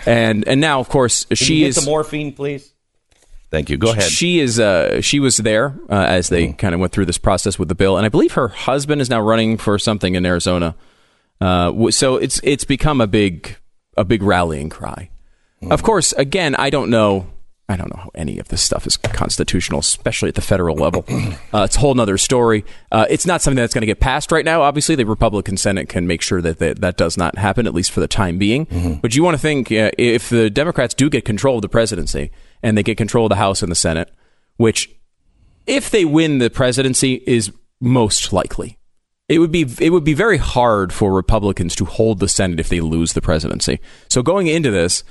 and 0.06 0.48
and 0.48 0.62
now 0.62 0.80
of 0.80 0.88
course 0.88 1.26
Can 1.26 1.36
she 1.36 1.54
you 1.56 1.60
get 1.62 1.70
is 1.70 1.76
the 1.78 1.90
morphine, 1.90 2.32
please. 2.32 2.72
Thank 3.50 3.70
you. 3.72 3.78
Go 3.78 3.92
ahead. 3.92 4.04
She 4.04 4.40
is. 4.40 4.60
Uh, 4.60 5.02
she 5.02 5.20
was 5.20 5.38
there 5.38 5.74
uh, 5.90 5.96
as 5.96 6.30
they 6.30 6.50
Mm. 6.50 6.58
kind 6.60 6.74
of 6.76 6.80
went 6.80 6.92
through 6.92 7.06
this 7.06 7.18
process 7.18 7.58
with 7.58 7.70
the 7.70 7.76
bill, 7.76 7.98
and 7.98 8.06
I 8.06 8.10
believe 8.10 8.34
her 8.34 8.50
husband 8.50 9.02
is 9.02 9.10
now 9.10 9.20
running 9.22 9.58
for 9.58 9.80
something 9.80 10.14
in 10.14 10.26
Arizona. 10.28 10.76
Uh, 11.42 11.90
so 11.90 12.18
it's 12.18 12.40
it's 12.44 12.66
become 12.66 13.02
a 13.02 13.08
big 13.08 13.56
a 13.98 14.04
big 14.06 14.22
rallying 14.22 14.70
cry. 14.70 15.10
Mm. 15.62 15.72
Of 15.72 15.84
course, 15.84 16.14
again, 16.14 16.56
I 16.56 16.70
don't 16.70 16.90
know 16.90 17.28
I 17.68 17.78
don't 17.78 17.94
know 17.96 18.04
how 18.04 18.12
any 18.14 18.38
of 18.38 18.50
this 18.50 18.62
stuff 18.62 18.86
is 18.86 18.96
constitutional, 18.96 19.80
especially 19.80 20.30
at 20.30 20.36
the 20.36 20.42
federal 20.42 20.76
level. 20.76 21.06
Uh, 21.54 21.64
it's 21.64 21.78
a 21.78 21.80
whole 21.80 22.00
other 22.02 22.18
story. 22.18 22.66
Uh, 22.92 23.06
it's 23.10 23.26
not 23.26 23.42
something 23.42 23.56
that's 23.56 23.74
going 23.74 23.82
to 23.82 23.88
get 23.88 24.00
passed 24.00 24.32
right 24.32 24.44
now. 24.44 24.62
Obviously, 24.62 24.94
the 24.96 25.06
Republican 25.06 25.56
Senate 25.56 25.88
can 25.88 26.06
make 26.06 26.22
sure 26.22 26.42
that 26.42 26.60
that, 26.60 26.82
that 26.82 26.98
does 26.98 27.18
not 27.18 27.38
happen, 27.38 27.66
at 27.66 27.74
least 27.74 27.92
for 27.92 28.02
the 28.02 28.08
time 28.08 28.38
being. 28.38 28.66
Mm-hmm. 28.66 28.94
But 28.96 29.16
you 29.16 29.24
want 29.24 29.36
to 29.36 29.42
think 29.42 29.72
uh, 29.72 29.92
if 29.98 30.30
the 30.30 30.50
Democrats 30.50 30.94
do 30.94 31.10
get 31.10 31.24
control 31.24 31.56
of 31.56 31.62
the 31.62 31.70
presidency 31.70 32.32
and 32.62 32.78
they 32.78 32.84
get 32.84 32.98
control 32.98 33.26
of 33.26 33.30
the 33.30 33.38
House 33.38 33.62
and 33.62 33.72
the 33.72 33.76
Senate, 33.76 34.14
which, 34.58 34.94
if 35.66 35.90
they 35.90 36.04
win 36.04 36.40
the 36.40 36.50
presidency, 36.50 37.24
is 37.26 37.54
most 37.80 38.34
likely. 38.34 38.78
It 39.30 39.40
would 39.40 39.52
be 39.52 39.66
it 39.80 39.92
would 39.92 40.04
be 40.04 40.14
very 40.14 40.38
hard 40.38 40.92
for 40.92 41.14
Republicans 41.14 41.76
to 41.78 41.86
hold 41.86 42.20
the 42.20 42.28
Senate 42.28 42.60
if 42.60 42.68
they 42.68 42.82
lose 42.82 43.14
the 43.14 43.22
presidency. 43.22 43.80
So 44.10 44.22
going 44.22 44.48
into 44.48 44.72
this, 44.72 45.04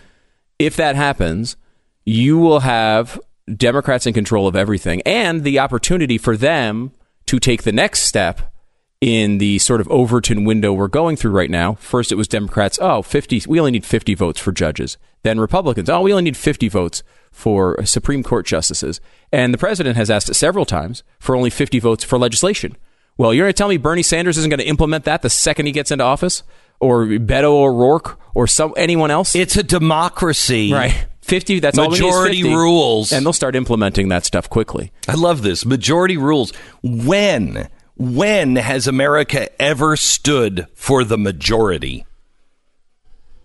if 0.58 0.76
that 0.76 0.96
happens, 0.96 1.56
you 2.04 2.38
will 2.38 2.60
have 2.60 3.20
Democrats 3.54 4.06
in 4.06 4.14
control 4.14 4.46
of 4.46 4.56
everything 4.56 5.02
and 5.04 5.44
the 5.44 5.58
opportunity 5.58 6.18
for 6.18 6.36
them 6.36 6.92
to 7.26 7.38
take 7.38 7.62
the 7.62 7.72
next 7.72 8.00
step 8.00 8.52
in 9.00 9.38
the 9.38 9.58
sort 9.58 9.80
of 9.82 9.88
Overton 9.88 10.44
window 10.44 10.72
we're 10.72 10.88
going 10.88 11.16
through 11.16 11.32
right 11.32 11.50
now. 11.50 11.74
First, 11.74 12.10
it 12.10 12.14
was 12.14 12.28
Democrats, 12.28 12.78
oh, 12.80 13.02
50, 13.02 13.42
we 13.46 13.58
only 13.58 13.72
need 13.72 13.84
50 13.84 14.14
votes 14.14 14.40
for 14.40 14.50
judges. 14.50 14.96
Then 15.22 15.38
Republicans, 15.38 15.90
oh, 15.90 16.00
we 16.00 16.12
only 16.12 16.24
need 16.24 16.36
50 16.36 16.68
votes 16.68 17.02
for 17.30 17.84
Supreme 17.84 18.22
Court 18.22 18.46
justices. 18.46 19.00
And 19.30 19.52
the 19.52 19.58
president 19.58 19.96
has 19.96 20.10
asked 20.10 20.34
several 20.34 20.64
times 20.64 21.02
for 21.18 21.36
only 21.36 21.50
50 21.50 21.80
votes 21.80 22.04
for 22.04 22.18
legislation. 22.18 22.76
Well, 23.16 23.34
you're 23.34 23.44
going 23.44 23.52
to 23.52 23.56
tell 23.56 23.68
me 23.68 23.76
Bernie 23.76 24.02
Sanders 24.02 24.38
isn't 24.38 24.50
going 24.50 24.58
to 24.58 24.66
implement 24.66 25.04
that 25.04 25.22
the 25.22 25.30
second 25.30 25.66
he 25.66 25.72
gets 25.72 25.90
into 25.90 26.04
office? 26.04 26.42
Or 26.80 27.06
Beto 27.06 27.44
O'Rourke 27.62 28.18
or 28.34 28.46
some 28.46 28.74
anyone 28.76 29.10
else? 29.10 29.34
It's 29.34 29.56
a 29.56 29.62
democracy. 29.62 30.72
Right. 30.72 31.06
50, 31.22 31.60
that's 31.60 31.78
all 31.78 31.87
we 31.88 31.92
need 31.92 31.94
is 31.96 32.00
Majority 32.02 32.42
50. 32.42 32.54
rules. 32.54 33.12
And 33.12 33.24
they'll 33.24 33.32
start 33.32 33.56
implementing 33.56 34.08
that 34.10 34.26
stuff 34.26 34.50
quickly. 34.50 34.92
I 35.08 35.14
love 35.14 35.40
this. 35.42 35.64
Majority 35.64 36.18
rules. 36.18 36.52
When, 36.82 37.68
when 37.96 38.56
has 38.56 38.87
America 38.87 39.48
ever 39.62 39.96
stood 39.96 40.66
for 40.74 41.02
the 41.02 41.16
majority? 41.16 42.04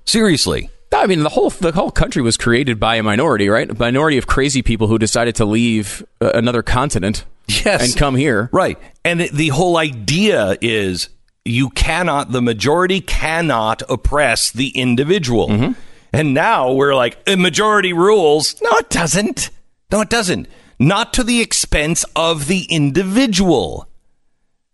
Seriously. 0.06 0.70
I 0.92 1.06
mean, 1.06 1.22
the 1.22 1.30
whole 1.30 1.52
the 1.52 1.72
whole 1.72 1.92
country 1.92 2.22
was 2.24 2.36
created 2.36 2.80
by 2.80 2.96
a 2.96 3.04
minority, 3.04 3.48
right? 3.48 3.70
A 3.70 3.76
minority 3.78 4.18
of 4.18 4.26
crazy 4.26 4.64
people 4.64 4.88
who 4.88 4.98
decided 4.98 5.36
to 5.36 5.46
leave 5.46 6.04
uh, 6.20 6.32
another 6.34 6.64
continent 6.64 7.26
Yes. 7.48 7.84
and 7.84 7.96
come 7.98 8.16
here. 8.16 8.50
Right. 8.52 8.78
And 9.06 9.22
the 9.22 9.50
whole 9.50 9.78
idea 9.78 10.58
is 10.62 11.10
you 11.46 11.70
cannot, 11.70 12.32
the 12.32 12.42
majority 12.42 13.02
cannot 13.02 13.82
oppress 13.90 14.52
the 14.52 14.70
individual. 14.70 15.48
Mm-hmm. 15.48 15.72
And 16.12 16.34
now 16.34 16.72
we're 16.74 16.96
like, 16.96 17.18
"Uh, 17.28 17.36
majority 17.36 17.94
rules. 17.94 18.60
No, 18.62 18.72
it 18.78 18.90
doesn't. 18.90 19.50
No, 19.92 20.02
it 20.02 20.10
doesn't. 20.10 20.48
Not 20.80 21.14
to 21.14 21.24
the 21.24 21.42
expense 21.42 22.06
of 22.16 22.48
the 22.48 22.64
individual. 22.64 23.88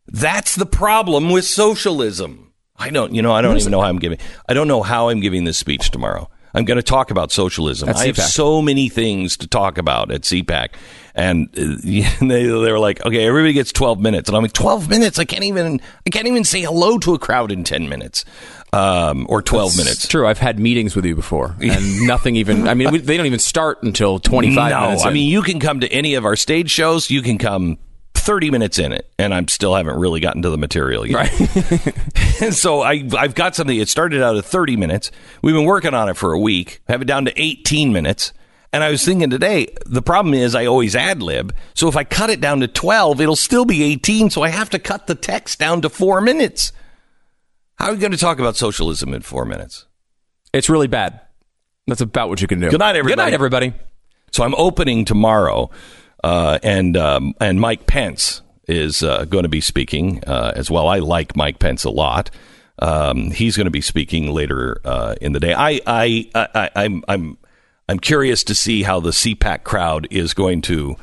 That's 0.08 0.56
the 0.56 0.66
problem 0.66 1.32
with 1.32 1.46
socialism. 1.46 2.54
I 2.78 2.90
don't, 2.90 3.16
you 3.16 3.22
know, 3.22 3.32
I 3.32 3.42
don't 3.42 3.58
even 3.58 3.72
know 3.72 3.82
how 3.82 3.88
I'm 3.88 4.00
giving, 4.00 4.20
I 4.48 4.54
don't 4.54 4.68
know 4.68 4.84
how 4.84 5.10
I'm 5.10 5.20
giving 5.20 5.46
this 5.46 5.58
speech 5.58 5.92
tomorrow. 5.92 6.30
I'm 6.54 6.64
going 6.66 6.78
to 6.78 6.84
talk 6.84 7.12
about 7.12 7.32
socialism. 7.32 7.90
I 7.90 8.06
have 8.06 8.18
so 8.18 8.62
many 8.62 8.88
things 8.88 9.36
to 9.38 9.48
talk 9.48 9.78
about 9.78 10.12
at 10.12 10.22
CPAC. 10.22 10.70
And 11.16 11.48
uh, 11.58 11.78
they, 11.84 12.44
they 12.44 12.72
were 12.72 12.80
like, 12.80 13.04
okay, 13.06 13.26
everybody 13.26 13.54
gets 13.54 13.72
12 13.72 14.00
minutes. 14.00 14.30
And 14.30 14.36
I'm 14.36 14.44
like, 14.44 14.54
12 14.54 14.90
minutes? 14.90 15.18
I 15.18 15.26
can't 15.26 15.44
even, 15.46 15.82
I 16.06 16.10
can't 16.10 16.28
even 16.28 16.44
say 16.44 16.62
hello 16.62 16.98
to 17.00 17.14
a 17.14 17.20
crowd 17.20 17.52
in 17.52 17.64
10 17.64 17.90
minutes. 17.90 18.26
Um, 18.74 19.26
or 19.30 19.42
12 19.42 19.70
It's 19.70 19.78
minutes. 19.78 20.08
true. 20.10 20.28
I've 20.28 20.38
had 20.40 20.60
meetings 20.60 20.98
with 20.98 21.06
you 21.06 21.16
before, 21.16 21.56
and 21.62 22.02
nothing 22.08 22.36
even. 22.36 22.68
I 22.68 22.74
mean, 22.74 22.92
we, 22.92 22.98
they 22.98 23.16
don't 23.16 23.26
even 23.26 23.40
start 23.40 23.82
until 23.84 24.20
twenty 24.20 24.54
five 24.54 24.72
no, 24.72 24.82
minutes. 24.82 25.06
I 25.06 25.12
mean, 25.14 25.30
you 25.30 25.44
can 25.44 25.62
come 25.62 25.80
to 25.80 25.88
any 25.88 26.16
of 26.16 26.26
our 26.26 26.36
stage 26.36 26.72
shows. 26.72 27.10
You 27.10 27.22
can 27.22 27.38
come 27.38 27.78
30 28.16 28.50
minutes 28.52 28.78
in 28.78 28.92
it, 28.92 29.10
and 29.18 29.34
I'm 29.34 29.48
still 29.48 29.76
haven't 29.76 29.98
really 29.98 30.20
gotten 30.20 30.42
to 30.42 30.50
the 30.50 30.58
material 30.58 31.06
yet. 31.06 31.32
and 32.42 32.54
so 32.54 32.82
I, 32.82 33.08
I've 33.18 33.36
got 33.36 33.56
something. 33.56 33.78
It 33.78 33.88
started 33.88 34.22
out 34.22 34.36
at 34.36 34.44
30 34.44 34.76
minutes. 34.76 35.10
We've 35.42 35.56
been 35.56 35.66
working 35.66 35.94
on 35.94 36.10
it 36.10 36.18
for 36.18 36.34
a 36.34 36.40
week. 36.40 36.82
Have 36.90 37.02
it 37.02 37.06
down 37.06 37.26
to 37.26 37.42
18 37.42 37.94
minutes. 37.94 38.34
And 38.76 38.84
I 38.84 38.92
was 38.92 39.06
thinking 39.06 39.30
today, 39.30 39.74
the 39.86 40.02
problem 40.02 40.34
is 40.34 40.54
I 40.54 40.66
always 40.66 40.98
ad 40.98 41.24
lib. 41.24 41.56
So 41.76 41.88
if 41.88 41.96
I 41.96 42.04
cut 42.04 42.30
it 42.30 42.42
down 42.42 42.60
to 42.60 42.68
12, 42.68 43.22
it'll 43.22 43.38
still 43.38 43.64
be 43.64 43.84
18. 43.84 44.30
So 44.30 44.44
I 44.44 44.50
have 44.50 44.70
to 44.72 44.80
cut 44.80 45.08
the 45.08 45.16
text 45.16 45.60
down 45.60 45.82
to 45.84 45.88
four 45.88 46.20
minutes. 46.20 46.74
How 47.76 47.86
are 47.86 47.94
we 47.94 48.00
going 48.00 48.12
to 48.12 48.18
talk 48.18 48.38
about 48.38 48.58
socialism 48.58 49.14
in 49.14 49.22
four 49.22 49.46
minutes? 49.46 49.86
it's 50.52 50.68
really 50.68 50.88
bad. 50.88 51.22
That's 51.88 52.02
about 52.02 52.28
what 52.28 52.42
you 52.42 52.50
can 52.50 52.60
do. 52.60 52.70
Good 52.70 52.82
night, 52.82 52.98
everybody. 52.98 53.16
Good 53.16 53.24
night, 53.24 53.34
everybody. 53.34 53.74
So 54.34 54.44
I'm 54.44 54.56
opening 54.56 55.06
tomorrow, 55.06 55.70
uh, 56.22 56.60
and 56.62 56.98
um, 56.98 57.34
and 57.40 57.62
Mike 57.62 57.88
Pence 57.88 58.42
is 58.68 59.04
uh, 59.04 59.24
going 59.24 59.44
to 59.44 59.50
be 59.50 59.62
speaking 59.62 60.22
uh, 60.28 60.52
as 60.54 60.70
well. 60.70 60.90
I 60.90 61.00
like 61.00 61.38
Mike 61.38 61.60
Pence 61.60 61.86
a 61.86 61.90
lot. 61.90 62.30
Um, 62.80 63.32
he's 63.32 63.56
going 63.56 63.68
to 63.68 63.72
be 63.72 63.80
speaking 63.80 64.34
later 64.34 64.82
uh, 64.84 65.16
in 65.22 65.32
the 65.32 65.40
day. 65.40 65.54
I, 65.54 65.80
I, 65.88 66.30
I, 66.36 66.70
I'm, 66.76 67.06
I'm, 67.08 67.38
I'm 67.88 68.00
curious 68.00 68.44
to 68.46 68.56
see 68.56 68.84
how 68.84 69.00
the 69.00 69.12
CPAC 69.12 69.64
crowd 69.64 70.08
is 70.10 70.34
going 70.34 70.62
to 70.64 70.96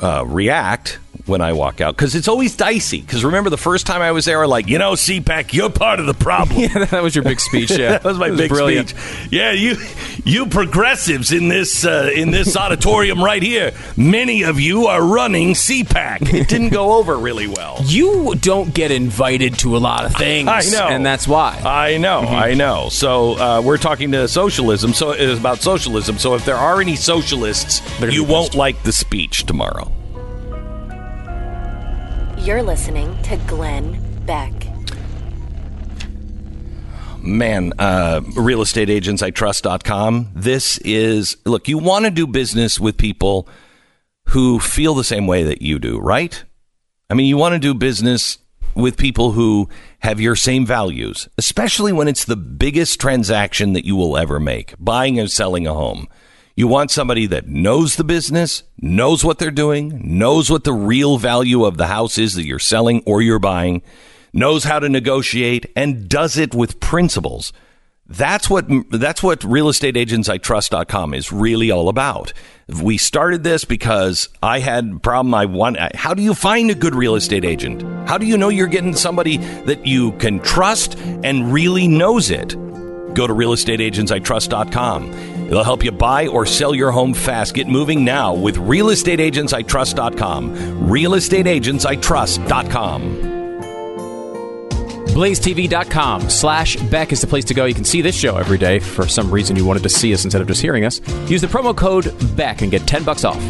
uh, 0.00 0.24
react 0.26 0.98
when 1.26 1.40
I 1.40 1.52
walk 1.52 1.80
out 1.80 1.96
because 1.96 2.14
it's 2.14 2.28
always 2.28 2.56
dicey. 2.56 3.00
Because 3.00 3.24
remember 3.24 3.50
the 3.50 3.56
first 3.56 3.86
time 3.86 4.02
I 4.02 4.12
was 4.12 4.24
there, 4.26 4.46
like 4.46 4.68
you 4.68 4.78
know, 4.78 4.92
CPAC, 4.92 5.52
you're 5.52 5.70
part 5.70 6.00
of 6.00 6.06
the 6.06 6.14
problem. 6.14 6.46
Yeah, 6.66 6.84
that 6.86 7.02
was 7.02 7.14
your 7.14 7.22
big 7.24 7.38
speech. 7.40 7.70
Yeah, 7.70 7.90
that 7.98 8.04
was 8.04 8.18
my 8.18 8.30
big 8.30 8.48
brilliant. 8.48 8.90
speech. 8.90 9.28
Yeah, 9.32 9.52
you 9.52 9.76
you 10.24 10.46
progressives 10.46 11.32
in 11.32 11.48
this 11.48 11.84
uh, 11.84 12.10
in 12.14 12.30
this 12.30 12.56
auditorium 12.56 13.22
right 13.22 13.42
here. 13.42 13.72
Many 13.96 14.42
of 14.42 14.58
you 14.58 14.86
are 14.86 15.02
running 15.02 15.54
CPAC. 15.54 16.32
It 16.34 16.48
didn't 16.48 16.70
go 16.70 16.94
over 16.98 17.16
really 17.16 17.46
well. 17.46 17.76
You 17.86 18.34
don't 18.34 18.74
get 18.74 18.90
invited 18.90 19.58
to 19.60 19.76
a 19.76 19.78
lot 19.78 20.04
of 20.04 20.14
things. 20.14 20.48
I 20.48 20.62
know, 20.70 20.88
and 20.88 21.06
that's 21.06 21.26
why. 21.26 21.60
I 21.64 21.96
know, 21.98 22.20
I 22.20 22.54
know. 22.54 22.88
So 22.90 23.38
uh, 23.38 23.62
we're 23.62 23.78
talking 23.78 24.12
to 24.12 24.28
socialism. 24.28 24.92
So 24.92 25.12
it's 25.12 25.38
about 25.38 25.58
socialism. 25.58 26.18
So 26.18 26.34
if 26.34 26.44
there 26.44 26.56
are 26.56 26.80
any 26.80 26.96
socialists, 26.96 27.80
They're 27.98 28.10
you 28.10 28.24
won't 28.24 28.54
like 28.54 28.82
the 28.82 28.92
speech 28.92 29.44
tomorrow. 29.46 29.90
You're 32.46 32.62
listening 32.62 33.20
to 33.22 33.36
Glenn 33.48 34.00
Beck. 34.24 34.52
man, 37.20 37.72
uh, 37.76 38.20
realestateagentsitrust.com. 38.20 40.30
This 40.32 40.78
is, 40.78 41.38
look, 41.44 41.66
you 41.66 41.78
want 41.78 42.04
to 42.04 42.12
do 42.12 42.24
business 42.24 42.78
with 42.78 42.96
people 42.96 43.48
who 44.26 44.60
feel 44.60 44.94
the 44.94 45.02
same 45.02 45.26
way 45.26 45.42
that 45.42 45.60
you 45.60 45.80
do, 45.80 45.98
right? 45.98 46.44
I 47.10 47.14
mean, 47.14 47.26
you 47.26 47.36
want 47.36 47.54
to 47.54 47.58
do 47.58 47.74
business 47.74 48.38
with 48.76 48.96
people 48.96 49.32
who 49.32 49.68
have 49.98 50.20
your 50.20 50.36
same 50.36 50.64
values, 50.64 51.28
especially 51.36 51.92
when 51.92 52.06
it's 52.06 52.26
the 52.26 52.36
biggest 52.36 53.00
transaction 53.00 53.72
that 53.72 53.84
you 53.84 53.96
will 53.96 54.16
ever 54.16 54.38
make 54.38 54.76
buying 54.78 55.18
or 55.18 55.26
selling 55.26 55.66
a 55.66 55.74
home. 55.74 56.06
You 56.58 56.68
want 56.68 56.90
somebody 56.90 57.26
that 57.26 57.48
knows 57.48 57.96
the 57.96 58.04
business, 58.04 58.62
knows 58.80 59.22
what 59.22 59.38
they're 59.38 59.50
doing, 59.50 60.00
knows 60.02 60.48
what 60.48 60.64
the 60.64 60.72
real 60.72 61.18
value 61.18 61.66
of 61.66 61.76
the 61.76 61.88
house 61.88 62.16
is 62.16 62.32
that 62.32 62.46
you're 62.46 62.58
selling 62.58 63.02
or 63.04 63.20
you're 63.20 63.38
buying, 63.38 63.82
knows 64.32 64.64
how 64.64 64.78
to 64.78 64.88
negotiate, 64.88 65.70
and 65.76 66.08
does 66.08 66.38
it 66.38 66.54
with 66.54 66.80
principles. 66.80 67.52
That's 68.06 68.48
what 68.48 68.64
that's 68.90 69.22
what 69.22 69.40
realestateagentsitrust.com 69.40 71.12
is 71.12 71.30
really 71.30 71.70
all 71.70 71.90
about. 71.90 72.32
We 72.82 72.96
started 72.96 73.44
this 73.44 73.66
because 73.66 74.30
I 74.42 74.60
had 74.60 74.92
a 74.96 74.98
problem 74.98 75.34
I 75.34 75.44
want 75.44 75.76
how 75.94 76.14
do 76.14 76.22
you 76.22 76.32
find 76.32 76.70
a 76.70 76.74
good 76.74 76.94
real 76.94 77.16
estate 77.16 77.44
agent? 77.44 77.82
How 78.08 78.16
do 78.16 78.24
you 78.24 78.38
know 78.38 78.48
you're 78.48 78.66
getting 78.66 78.94
somebody 78.94 79.36
that 79.66 79.86
you 79.86 80.12
can 80.12 80.40
trust 80.40 80.98
and 81.22 81.52
really 81.52 81.86
knows 81.86 82.30
it? 82.30 82.54
Go 83.12 83.26
to 83.26 83.34
realestateagentsitrust.com. 83.34 85.35
It'll 85.46 85.64
help 85.64 85.84
you 85.84 85.92
buy 85.92 86.26
or 86.26 86.46
sell 86.46 86.74
your 86.74 86.90
home 86.90 87.14
fast. 87.14 87.54
Get 87.54 87.68
moving 87.68 88.04
now 88.04 88.34
with 88.34 88.56
realestateagentsitrust.com. 88.56 90.88
realestateagentsitrust.com. 90.88 93.36
BlazeTV.com 95.16 96.28
slash 96.28 96.76
Beck 96.76 97.10
is 97.10 97.22
the 97.22 97.26
place 97.26 97.46
to 97.46 97.54
go. 97.54 97.64
You 97.64 97.74
can 97.74 97.84
see 97.84 98.02
this 98.02 98.14
show 98.14 98.36
every 98.36 98.58
day. 98.58 98.80
For 98.80 99.08
some 99.08 99.30
reason 99.30 99.56
you 99.56 99.64
wanted 99.64 99.82
to 99.84 99.88
see 99.88 100.12
us 100.12 100.24
instead 100.24 100.42
of 100.42 100.48
just 100.48 100.60
hearing 100.60 100.84
us. 100.84 101.00
Use 101.30 101.40
the 101.40 101.46
promo 101.46 101.74
code 101.74 102.14
Beck 102.36 102.60
and 102.60 102.70
get 102.70 102.86
10 102.86 103.04
bucks 103.04 103.24
off. 103.24 103.40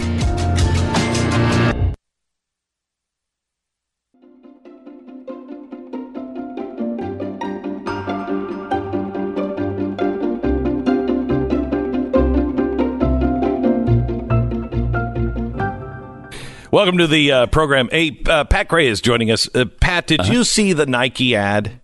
Welcome 16.76 16.98
to 16.98 17.06
the 17.06 17.32
uh, 17.32 17.46
program. 17.46 17.88
Hey, 17.90 18.20
uh, 18.26 18.44
Pat 18.44 18.68
Gray 18.68 18.86
is 18.86 19.00
joining 19.00 19.30
us. 19.30 19.48
Uh, 19.54 19.64
Pat, 19.64 20.06
did 20.08 20.26
you 20.26 20.44
see 20.44 20.74
the 20.74 20.84
Nike 20.84 21.34
ad? 21.34 21.80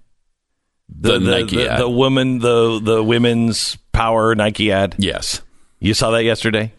The 0.87 1.19
Nike 1.19 1.57
the, 1.57 1.71
ad. 1.71 1.81
the 1.81 1.89
woman, 1.89 2.41
the 2.41 2.79
the 2.79 3.03
women's 3.03 3.79
power 3.93 4.35
Nike 4.35 4.71
ad. 4.71 4.97
Yes. 4.99 5.41
You 5.81 5.95
saw 5.95 6.11
that 6.11 6.25
yesterday. 6.25 6.75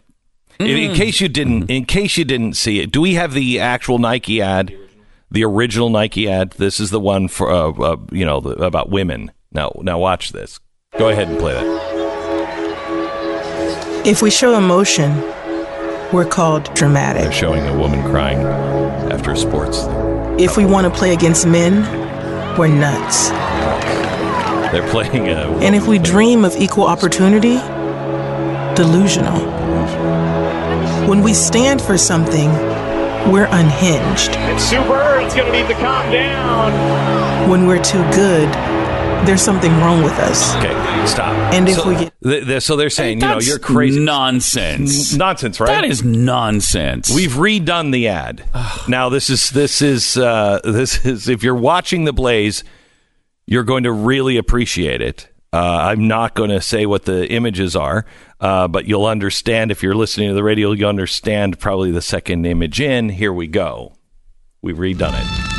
In, 0.60 0.68
in 0.68 0.94
case 0.94 1.20
you 1.20 1.28
didn't, 1.28 1.68
in 1.68 1.86
case 1.86 2.16
you 2.16 2.24
didn't 2.24 2.52
see 2.54 2.78
it, 2.78 2.92
do 2.92 3.00
we 3.00 3.14
have 3.14 3.32
the 3.32 3.58
actual 3.58 3.98
Nike 3.98 4.40
ad, 4.40 4.72
the 5.32 5.42
original 5.42 5.90
Nike 5.90 6.30
ad? 6.30 6.52
This 6.52 6.78
is 6.78 6.90
the 6.90 7.00
one 7.00 7.26
for 7.26 7.50
uh, 7.50 7.72
uh, 7.72 7.96
you 8.12 8.24
know 8.24 8.38
the, 8.38 8.50
about 8.64 8.90
women. 8.90 9.32
Now, 9.50 9.72
now 9.82 9.98
watch 9.98 10.30
this. 10.30 10.60
Go 10.98 11.08
ahead 11.08 11.26
and 11.30 11.40
play 11.40 11.54
that. 11.54 11.66
If 14.06 14.22
we 14.22 14.30
show 14.30 14.56
emotion, 14.56 15.33
we're 16.14 16.24
called 16.24 16.72
dramatic. 16.74 17.24
They're 17.24 17.32
showing 17.32 17.66
a 17.66 17.76
woman 17.76 18.02
crying 18.04 18.38
after 19.12 19.32
a 19.32 19.36
sports. 19.36 19.82
Thing. 19.82 20.38
If 20.38 20.56
we 20.56 20.64
want 20.64 20.86
to 20.86 20.96
play 20.96 21.12
against 21.12 21.44
men, 21.44 21.82
we're 22.56 22.68
nuts. 22.68 23.30
They're 24.70 24.88
playing 24.90 25.28
a. 25.28 25.58
And 25.58 25.74
if 25.74 25.88
we 25.88 25.98
dream 25.98 26.44
of 26.44 26.54
equal 26.56 26.84
opportunity, 26.84 27.56
delusional. 28.76 29.40
When 31.08 31.20
we 31.22 31.34
stand 31.34 31.82
for 31.82 31.98
something, 31.98 32.48
we're 33.32 33.48
unhinged. 33.50 34.36
And 34.36 34.60
Sue 34.60 34.82
Bird's 34.84 35.34
going 35.34 35.50
to 35.50 35.62
need 35.62 35.68
to 35.68 35.74
calm 35.74 36.12
down. 36.12 37.50
When 37.50 37.66
we're 37.66 37.82
too 37.82 38.02
good, 38.12 38.48
there's 39.26 39.42
something 39.42 39.72
wrong 39.78 40.02
with 40.02 40.12
us. 40.14 40.54
Okay, 40.56 40.72
stop. 41.06 41.32
And 41.52 41.68
if 41.68 41.76
so, 41.76 41.88
we 41.88 41.94
get- 41.96 42.12
th- 42.22 42.44
th- 42.46 42.62
so 42.62 42.76
they're 42.76 42.90
saying, 42.90 43.20
you 43.20 43.26
know, 43.26 43.38
you're 43.40 43.58
crazy. 43.58 44.00
Nonsense. 44.00 45.14
Nonsense, 45.14 45.60
right? 45.60 45.66
That 45.68 45.84
is 45.84 46.02
nonsense. 46.04 47.14
We've 47.14 47.32
redone 47.32 47.92
the 47.92 48.08
ad. 48.08 48.44
now 48.88 49.08
this 49.08 49.30
is 49.30 49.50
this 49.50 49.82
is 49.82 50.16
uh, 50.16 50.60
this 50.64 51.04
is 51.04 51.28
if 51.28 51.42
you're 51.42 51.54
watching 51.54 52.04
the 52.04 52.12
Blaze, 52.12 52.64
you're 53.46 53.64
going 53.64 53.84
to 53.84 53.92
really 53.92 54.36
appreciate 54.36 55.00
it. 55.00 55.28
Uh, 55.52 55.58
I'm 55.92 56.08
not 56.08 56.34
going 56.34 56.50
to 56.50 56.60
say 56.60 56.84
what 56.84 57.04
the 57.04 57.30
images 57.30 57.76
are, 57.76 58.04
uh, 58.40 58.66
but 58.66 58.86
you'll 58.86 59.06
understand 59.06 59.70
if 59.70 59.82
you're 59.84 59.94
listening 59.94 60.28
to 60.28 60.34
the 60.34 60.42
radio. 60.42 60.72
You'll 60.72 60.88
understand 60.88 61.60
probably 61.60 61.92
the 61.92 62.02
second 62.02 62.44
image 62.44 62.80
in. 62.80 63.08
Here 63.08 63.32
we 63.32 63.46
go. 63.46 63.94
We've 64.62 64.76
redone 64.78 65.14
it. 65.14 65.53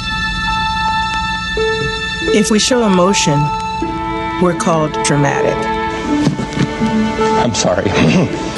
If 2.36 2.52
we 2.52 2.60
show 2.60 2.86
emotion, 2.86 3.39
we're 4.43 4.58
called 4.60 4.91
dramatic. 5.06 5.56
I'm 7.41 7.56
sorry. 7.56 7.86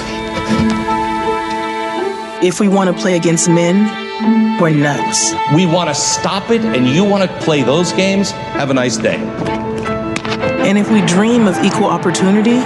If 2.40 2.60
we 2.60 2.68
want 2.68 2.96
to 2.96 3.02
play 3.02 3.16
against 3.18 3.50
men, 3.50 4.60
we're 4.62 4.70
nuts. 4.70 5.34
we 5.56 5.66
want 5.66 5.90
to 5.90 5.96
stop 5.96 6.52
it, 6.52 6.62
and 6.62 6.88
you 6.88 7.04
want 7.04 7.30
to 7.30 7.38
play 7.40 7.64
those 7.64 7.92
games? 7.94 8.30
Have 8.30 8.70
a 8.70 8.76
nice 8.76 8.96
day. 8.96 9.16
And 9.16 10.78
if 10.78 10.92
we 10.92 11.02
dream 11.08 11.48
of 11.48 11.58
equal 11.64 11.86
opportunity, 11.88 12.60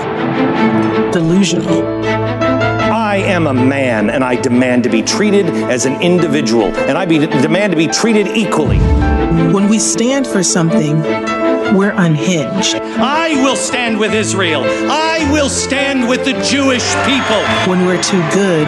delusional. 1.13 2.03
I 2.03 3.15
am 3.25 3.47
a 3.47 3.53
man 3.53 4.09
and 4.09 4.25
I 4.25 4.35
demand 4.35 4.83
to 4.83 4.89
be 4.89 5.01
treated 5.01 5.45
as 5.45 5.85
an 5.85 6.01
individual 6.01 6.65
and 6.65 6.97
I 6.97 7.05
be, 7.05 7.19
demand 7.19 7.71
to 7.71 7.77
be 7.77 7.87
treated 7.87 8.27
equally. 8.27 8.79
When 9.31 9.69
we 9.69 9.79
stand 9.79 10.27
for 10.27 10.43
something, 10.43 10.99
we're 11.73 11.93
unhinged. 11.95 12.75
I 12.75 13.41
will 13.41 13.55
stand 13.55 13.97
with 13.97 14.13
Israel. 14.13 14.63
I 14.65 15.25
will 15.31 15.47
stand 15.47 16.09
with 16.09 16.25
the 16.25 16.33
Jewish 16.43 16.93
people. 17.05 17.41
When 17.65 17.85
we're 17.85 18.03
too 18.03 18.21
good, 18.33 18.67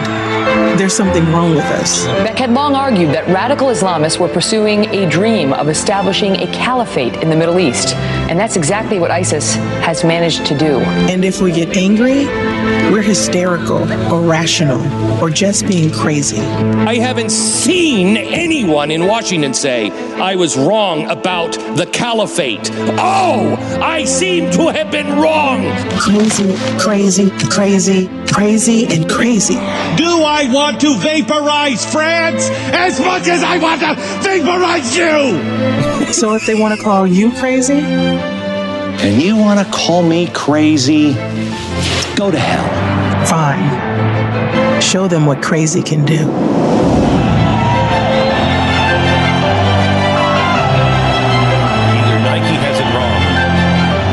there's 0.78 0.94
something 0.94 1.30
wrong 1.32 1.50
with 1.50 1.66
us. 1.66 2.06
Beck 2.06 2.38
had 2.38 2.50
long 2.50 2.74
argued 2.74 3.10
that 3.10 3.28
radical 3.28 3.68
Islamists 3.68 4.18
were 4.18 4.28
pursuing 4.28 4.86
a 4.86 5.08
dream 5.10 5.52
of 5.52 5.68
establishing 5.68 6.36
a 6.36 6.46
caliphate 6.46 7.16
in 7.16 7.28
the 7.28 7.36
Middle 7.36 7.58
East. 7.58 7.94
And 8.28 8.38
that's 8.38 8.56
exactly 8.56 8.98
what 8.98 9.10
ISIS 9.10 9.54
has 9.84 10.02
managed 10.02 10.46
to 10.46 10.58
do. 10.58 10.78
And 11.10 11.24
if 11.24 11.40
we 11.40 11.52
get 11.52 11.76
angry, 11.76 12.24
we're 12.90 13.02
hysterical 13.02 13.82
or 14.12 14.20
rational 14.22 14.80
or 15.22 15.30
just 15.30 15.66
being 15.66 15.90
crazy. 15.90 16.40
I 16.40 16.96
haven't 16.96 17.30
seen 17.30 18.16
anyone 18.16 18.90
in 18.90 19.06
Washington 19.06 19.54
say, 19.54 19.90
I 20.20 20.36
was 20.36 20.56
wrong 20.56 21.10
about 21.10 21.52
the 21.76 21.86
caliphate. 21.92 22.70
Oh, 22.98 23.56
I 23.82 24.04
seem 24.04 24.50
to 24.52 24.68
have 24.68 24.90
been 24.90 25.18
wrong. 25.18 25.62
Crazy, 25.98 26.54
crazy, 26.78 27.30
crazy, 27.50 28.08
crazy, 28.32 28.86
and 28.86 29.08
crazy. 29.10 29.54
Do 29.96 30.22
I 30.22 30.48
want 30.52 30.80
to 30.80 30.96
vaporize 30.98 31.90
France 31.90 32.48
as 32.72 33.00
much 33.00 33.28
as 33.28 33.42
I 33.42 33.58
want 33.58 33.80
to 33.80 33.94
vaporize 34.22 34.96
you? 34.96 36.12
So 36.12 36.34
if 36.34 36.46
they 36.46 36.54
want 36.54 36.76
to 36.78 36.82
call 36.82 37.06
you 37.06 37.32
crazy, 37.32 37.80
And 39.02 39.20
you 39.20 39.36
want 39.36 39.60
to 39.60 39.72
call 39.72 40.02
me 40.02 40.28
crazy? 40.32 41.14
Go 42.16 42.30
to 42.30 42.38
hell. 42.38 43.26
fine. 43.26 44.80
Show 44.80 45.08
them 45.08 45.26
what 45.26 45.42
crazy 45.42 45.82
can 45.82 46.04
do. 46.04 46.30
Either 51.96 52.18
Nike 52.20 52.56
has 52.64 52.78
it 52.80 52.88
wrong, 52.94 53.22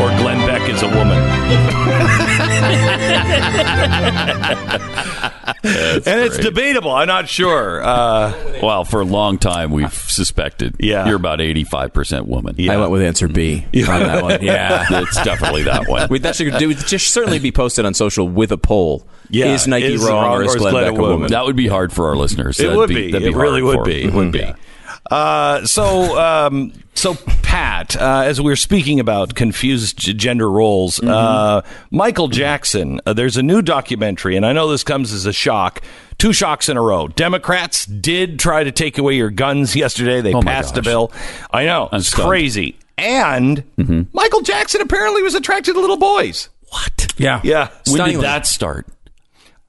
or 0.02 0.10
Glenn 0.20 0.39
Beck 0.48 0.70
is 0.70 0.82
a 0.84 0.88
woman. 0.88 1.22
and 5.63 6.04
it's 6.21 6.38
debatable. 6.38 6.91
I'm 6.91 7.08
not 7.08 7.30
sure. 7.30 7.84
Uh, 7.84 8.60
well, 8.62 8.84
for 8.86 9.02
a 9.02 9.06
long 9.06 9.38
time, 9.38 9.71
we've 9.71 9.93
suspected. 9.93 10.76
Yeah. 10.80 11.08
You're 11.08 11.15
about 11.17 11.39
85% 11.39 12.26
woman. 12.26 12.56
Yeah. 12.58 12.74
I 12.74 12.78
went 12.78 12.91
with 12.91 13.02
answer 13.02 13.28
B 13.28 13.65
on 13.65 14.00
that 14.02 14.24
one. 14.24 14.41
Yeah. 14.41 14.88
It's 15.02 15.24
definitely 15.24 15.63
that 15.63 15.88
one. 15.88 16.08
Wait, 16.10 16.21
that 16.24 16.36
should, 16.36 16.58
do, 16.58 16.74
just 16.74 17.12
certainly 17.13 17.39
be 17.39 17.52
posted 17.52 17.86
on 17.86 17.93
social 17.93 18.28
with 18.28 18.52
a 18.52 18.58
poll. 18.58 19.06
Yeah, 19.30 19.54
is 19.54 19.67
Nike 19.67 19.93
is 19.93 20.04
wrong, 20.04 20.26
wrong 20.26 20.38
or 20.38 20.43
is 20.43 20.56
Glenn, 20.56 20.71
Glenn 20.74 20.84
Beck 20.84 20.89
a 20.91 21.02
woman? 21.02 21.15
woman? 21.15 21.32
That 21.32 21.45
would 21.45 21.56
be 21.56 21.67
hard 21.67 21.91
for 21.93 22.10
our 22.10 22.15
listeners. 22.15 22.60
It 22.60 22.63
That'd 22.63 22.78
would 22.78 22.89
be. 22.89 23.12
that'd 23.12 23.28
It 23.28 23.34
hard 23.34 23.41
really 23.41 23.62
would 23.63 23.84
be. 23.84 24.04
It 24.04 24.13
would 24.13 24.32
be. 24.32 24.52
Uh, 25.09 25.65
so, 25.65 26.17
um, 26.19 26.73
so 26.93 27.15
Pat, 27.41 27.95
uh, 27.95 28.23
as 28.25 28.39
we 28.39 28.51
are 28.51 28.55
speaking 28.57 28.99
about 28.99 29.35
confused 29.35 29.97
gender 30.17 30.49
roles, 30.49 31.01
uh, 31.01 31.61
Michael 31.89 32.27
Jackson. 32.27 33.01
Uh, 33.05 33.13
there's 33.13 33.37
a 33.37 33.43
new 33.43 33.61
documentary, 33.61 34.35
and 34.37 34.45
I 34.45 34.53
know 34.53 34.69
this 34.69 34.83
comes 34.83 35.11
as 35.11 35.25
a 35.25 35.33
shock. 35.33 35.81
Two 36.17 36.33
shocks 36.33 36.69
in 36.69 36.77
a 36.77 36.81
row. 36.81 37.07
Democrats 37.07 37.85
did 37.85 38.39
try 38.39 38.63
to 38.63 38.71
take 38.71 38.97
away 38.97 39.15
your 39.15 39.31
guns 39.31 39.75
yesterday. 39.75 40.21
They 40.21 40.33
Oh, 40.33 40.41
passed 40.41 40.77
a 40.77 40.81
bill. 40.81 41.11
I 41.51 41.65
know 41.65 41.89
I'm 41.91 41.99
it's 41.99 42.09
stunned. 42.09 42.29
crazy. 42.29 42.77
And 42.97 43.63
Michael 44.13 44.41
Jackson 44.41 44.81
apparently 44.81 45.23
was 45.23 45.33
attracted 45.33 45.73
to 45.73 45.79
little 45.81 45.97
boys. 45.97 46.49
What? 46.69 47.13
Yeah. 47.17 47.41
Yeah. 47.43 47.69
When 47.87 47.95
Stunningly. 47.95 48.21
did 48.21 48.27
that 48.27 48.45
start? 48.45 48.87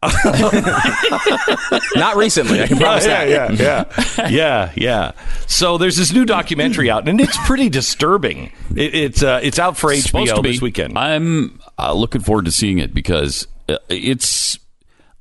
Not 1.94 2.16
recently, 2.16 2.60
I 2.60 2.66
can 2.66 2.76
promise 2.78 3.06
yeah, 3.06 3.24
that. 3.24 3.54
yeah, 3.60 4.04
yeah, 4.18 4.28
yeah, 4.28 4.72
yeah. 4.74 5.12
So 5.46 5.78
there's 5.78 5.96
this 5.96 6.12
new 6.12 6.24
documentary 6.24 6.90
out, 6.90 7.08
and 7.08 7.20
it's 7.20 7.36
pretty 7.46 7.68
disturbing. 7.68 8.50
It, 8.74 8.94
it's 8.94 9.22
uh, 9.22 9.38
it's 9.42 9.60
out 9.60 9.76
for 9.76 9.92
It's 9.92 10.04
supposed 10.04 10.34
to 10.34 10.40
HBO 10.40 10.42
be. 10.42 10.50
this 10.52 10.60
weekend. 10.60 10.98
I'm 10.98 11.60
uh, 11.78 11.92
looking 11.92 12.20
forward 12.20 12.46
to 12.46 12.52
seeing 12.52 12.78
it 12.78 12.92
because 12.92 13.46
uh, 13.68 13.76
it's 13.88 14.58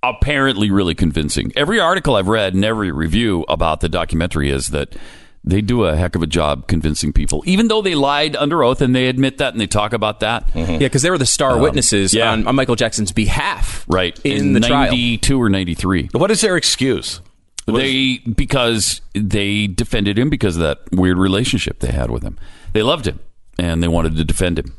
apparently 0.01 0.71
really 0.71 0.95
convincing. 0.95 1.51
Every 1.55 1.79
article 1.79 2.15
I've 2.15 2.27
read 2.27 2.55
and 2.55 2.65
every 2.65 2.91
review 2.91 3.45
about 3.47 3.81
the 3.81 3.89
documentary 3.89 4.49
is 4.49 4.69
that 4.69 4.95
they 5.43 5.61
do 5.61 5.85
a 5.85 5.95
heck 5.95 6.15
of 6.15 6.21
a 6.21 6.27
job 6.27 6.67
convincing 6.67 7.11
people, 7.13 7.43
even 7.45 7.67
though 7.67 7.81
they 7.81 7.95
lied 7.95 8.35
under 8.35 8.63
oath 8.63 8.81
and 8.81 8.95
they 8.95 9.07
admit 9.07 9.39
that 9.39 9.53
and 9.53 9.61
they 9.61 9.67
talk 9.67 9.93
about 9.93 10.19
that. 10.19 10.49
Yeah, 10.53 10.77
because 10.77 11.01
they 11.01 11.09
were 11.09 11.17
the 11.17 11.25
star 11.25 11.57
witnesses 11.57 12.13
yeah. 12.13 12.31
on, 12.31 12.47
on 12.47 12.55
Michael 12.55 12.75
Jackson's 12.75 13.11
behalf. 13.11 13.83
Right 13.87 14.19
In, 14.23 14.53
the 14.53 14.59
trial. 14.59 14.91
92 14.91 15.41
or 15.41 15.49
93. 15.49 16.09
what 16.13 16.29
is 16.29 16.41
their 16.41 16.57
excuse? 16.57 17.21
They 17.67 18.17
because 18.17 19.01
they 19.13 19.67
defended 19.67 20.19
him 20.19 20.29
because 20.29 20.57
of 20.57 20.61
that 20.61 20.79
weird 20.91 21.17
relationship 21.17 21.79
they 21.79 21.91
had 21.91 22.11
with 22.11 22.23
him. 22.23 22.37
They 22.73 22.83
loved 22.83 23.07
him 23.07 23.19
and 23.57 23.81
they 23.81 23.87
wanted 23.87 24.17
to 24.17 24.25
defend 24.25 24.59
him. 24.59 24.75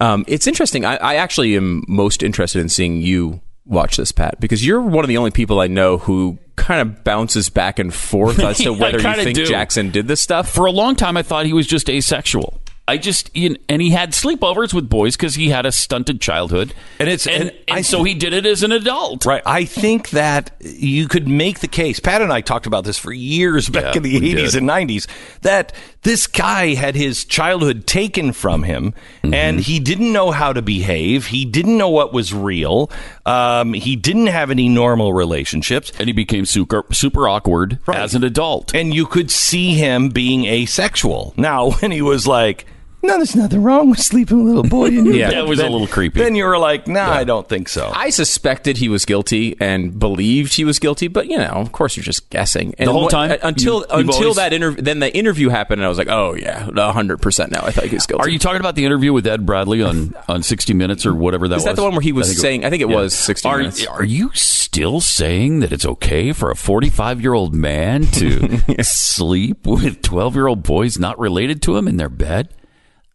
Um, 0.00 0.24
it's 0.26 0.46
interesting. 0.46 0.84
I, 0.84 0.96
I 0.96 1.14
actually 1.16 1.56
am 1.56 1.84
most 1.86 2.22
interested 2.22 2.60
in 2.60 2.68
seeing 2.68 3.00
you 3.00 3.40
watch 3.64 3.96
this, 3.96 4.12
Pat, 4.12 4.40
because 4.40 4.64
you're 4.66 4.80
one 4.80 5.04
of 5.04 5.08
the 5.08 5.16
only 5.18 5.30
people 5.30 5.60
I 5.60 5.66
know 5.68 5.98
who 5.98 6.38
kind 6.56 6.80
of 6.80 7.02
bounces 7.04 7.48
back 7.48 7.78
and 7.78 7.92
forth 7.92 8.38
as 8.40 8.58
to 8.58 8.70
whether 8.72 8.98
you 9.00 9.14
think 9.24 9.36
do. 9.36 9.46
Jackson 9.46 9.90
did 9.90 10.06
this 10.08 10.20
stuff. 10.20 10.48
For 10.52 10.66
a 10.66 10.72
long 10.72 10.96
time, 10.96 11.16
I 11.16 11.22
thought 11.22 11.46
he 11.46 11.52
was 11.52 11.66
just 11.66 11.88
asexual. 11.88 12.60
I 12.88 12.96
just 12.98 13.30
and 13.36 13.56
he 13.80 13.90
had 13.90 14.10
sleepovers 14.10 14.74
with 14.74 14.90
boys 14.90 15.16
because 15.16 15.36
he 15.36 15.50
had 15.50 15.64
a 15.66 15.72
stunted 15.72 16.20
childhood, 16.20 16.74
And 16.98 17.08
it's- 17.08 17.28
and, 17.28 17.50
and 17.50 17.58
and 17.68 17.78
I- 17.78 17.82
so 17.82 18.02
he 18.02 18.12
did 18.12 18.32
it 18.32 18.44
as 18.44 18.64
an 18.64 18.72
adult. 18.72 19.24
Right. 19.24 19.40
I 19.46 19.64
think 19.66 20.10
that 20.10 20.50
you 20.60 21.06
could 21.06 21.28
make 21.28 21.60
the 21.60 21.68
case. 21.68 22.00
Pat 22.00 22.22
and 22.22 22.32
I 22.32 22.40
talked 22.40 22.66
about 22.66 22.82
this 22.82 22.98
for 22.98 23.12
years 23.12 23.68
back 23.68 23.94
Yeah, 23.94 23.98
in 23.98 24.02
the 24.02 24.34
80s 24.34 24.56
and 24.56 24.68
90s 24.68 25.06
that 25.42 25.72
this 26.02 26.26
guy 26.26 26.74
had 26.74 26.96
his 26.96 27.24
childhood 27.24 27.86
taken 27.86 28.32
from 28.32 28.64
him 28.64 28.94
Mm-hmm. 29.22 29.32
and 29.32 29.60
he 29.60 29.78
didn't 29.78 30.12
know 30.12 30.32
how 30.32 30.52
to 30.52 30.60
behave. 30.60 31.26
He 31.28 31.44
didn't 31.44 31.78
know 31.78 31.88
what 31.88 32.12
was 32.12 32.34
real. 32.34 32.90
Um, 33.24 33.72
he 33.72 33.94
didn't 33.96 34.26
have 34.26 34.50
any 34.50 34.68
normal 34.68 35.12
relationships. 35.12 35.92
And 35.98 36.08
he 36.08 36.12
became 36.12 36.44
super 36.44 36.84
super 36.92 37.28
awkward 37.28 37.78
Right. 37.86 37.98
as 37.98 38.14
an 38.14 38.24
adult. 38.24 38.74
And 38.74 38.92
you 38.92 39.06
could 39.06 39.30
see 39.30 39.74
him 39.74 40.08
being 40.08 40.44
asexual. 40.46 41.34
Now, 41.36 41.70
when 41.80 41.90
he 41.92 42.02
was 42.02 42.26
like 42.26 42.66
no, 43.02 43.16
there's 43.16 43.34
nothing 43.36 43.62
wrong 43.62 43.90
with 43.90 43.98
sleeping 44.00 44.38
with 44.44 44.46
a 44.52 44.56
little 44.56 44.68
boy 44.70 44.86
in 44.86 45.04
your 45.06 45.14
Yeah. 45.14 45.28
bed. 45.30 45.36
That 45.38 45.46
was 45.48 45.58
a 45.60 45.68
little 45.68 45.86
creepy. 45.86 46.20
Then 46.20 46.34
you 46.34 46.44
were 46.44 46.58
like, 46.58 46.86
nah, 46.86 47.10
I 47.12 47.24
don't 47.24 47.48
think 47.48 47.68
so. 47.68 47.90
I 47.94 48.10
suspected 48.10 48.76
he 48.76 48.88
was 48.88 49.04
guilty 49.04 49.56
and 49.60 49.98
believed 49.98 50.54
he 50.54 50.64
was 50.64 50.78
guilty, 50.78 51.08
but 51.08 51.26
you 51.28 51.36
know, 51.36 51.44
of 51.46 51.72
course, 51.72 51.96
you're 51.96 52.04
just 52.04 52.30
guessing. 52.30 52.74
And 52.78 52.88
The 52.88 52.92
whole 52.92 53.02
what- 53.02 53.10
time? 53.10 53.32
uh, 53.32 53.36
until 53.42 53.78
You- 53.80 53.86
until 53.90 54.14
always- 54.22 54.36
that 54.36 54.52
interview, 54.52 54.82
then 54.82 55.00
the 55.00 55.14
interview 55.14 55.48
happened, 55.48 55.80
and 55.80 55.86
I 55.86 55.88
was 55.88 55.98
like, 55.98 56.08
oh 56.08 56.34
yeah, 56.34 56.68
hundred 56.92 57.20
percent. 57.22 57.50
Now 57.52 57.62
I 57.64 57.70
thought 57.70 57.84
he 57.84 57.94
was 57.96 58.06
guilty. 58.06 58.22
Are 58.22 58.28
you 58.28 58.38
talking 58.38 58.60
about 58.60 58.74
the 58.76 58.84
interview 58.84 59.12
with 59.12 59.26
Ed 59.26 59.44
Bradley 59.46 59.82
on, 59.82 60.14
on 60.28 60.42
60 60.42 60.74
Minutes 60.74 61.04
or 61.06 61.14
whatever 61.14 61.48
that 61.48 61.56
Is 61.56 61.62
was? 61.62 61.62
Is 61.62 61.66
that 61.70 61.76
the 61.76 61.82
one 61.82 61.92
where 61.92 62.00
he 62.00 62.12
was 62.12 62.28
think 62.28 62.38
it- 62.38 62.40
saying? 62.40 62.64
I 62.64 62.70
think 62.70 62.82
it 62.82 62.88
yeah. 62.88 62.96
was 62.96 63.14
60 63.14 63.48
are, 63.48 63.58
minutes. 63.58 63.86
Are 63.86 64.04
you 64.04 64.30
still 64.34 65.00
saying 65.00 65.60
that 65.60 65.72
it's 65.72 65.84
okay 65.84 66.32
for 66.32 66.50
a 66.50 66.56
45 66.56 67.20
year 67.20 67.34
old 67.34 67.54
man 67.54 68.06
to 68.06 68.58
sleep 68.82 69.66
with 69.66 70.02
12 70.02 70.34
year 70.34 70.46
old 70.46 70.62
boys 70.62 70.98
not 70.98 71.18
related 71.18 71.60
to 71.62 71.76
him 71.76 71.88
in 71.88 71.96
their 71.96 72.08
bed? 72.08 72.48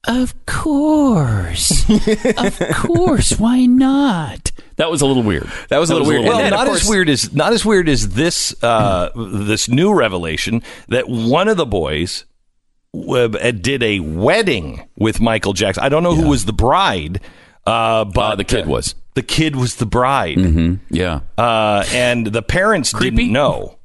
Of 0.07 0.33
course. 0.45 1.83
of 2.37 2.59
course. 2.75 3.37
Why 3.39 3.65
not? 3.65 4.51
That 4.77 4.89
was 4.89 5.01
a 5.01 5.05
little 5.05 5.23
weird. 5.23 5.49
That 5.69 5.79
was 5.79 5.89
a 5.89 5.93
little 5.93 6.07
weird. 6.07 6.21
Well, 6.23 6.37
And 6.37 6.45
then, 6.45 6.53
of 6.53 6.59
not 6.59 6.67
as 6.69 6.87
weird 6.87 7.09
as 7.09 7.33
not 7.33 7.51
as 7.53 7.65
weird 7.65 7.89
as 7.89 8.09
this 8.09 8.55
uh, 8.63 9.09
this 9.15 9.67
new 9.67 9.93
revelation 9.93 10.61
that 10.87 11.09
one 11.09 11.47
of 11.47 11.57
the 11.57 11.65
boys 11.65 12.25
uh, 12.95 13.27
did 13.27 13.83
a 13.83 13.99
wedding 13.99 14.87
with 14.97 15.19
Michael 15.19 15.53
Jackson. 15.53 15.83
I 15.83 15.89
don't 15.89 16.03
know 16.03 16.15
who 16.15 16.29
was 16.29 16.45
the 16.45 16.53
bride, 16.53 17.21
uh, 17.65 18.05
but 18.05 18.33
Uh, 18.33 18.35
the 18.35 18.43
kid 18.43 18.67
was. 18.67 18.95
the 19.15 19.23
kid 19.23 19.55
was 19.55 19.75
the 19.75 19.85
bride, 19.87 20.37
Yeah. 20.89 21.21
uh, 21.37 21.83
and 21.91 22.27
the 22.27 22.41
parents 22.43 22.93
Creepy? 22.93 23.15
didn't 23.17 23.33
know. 23.33 23.76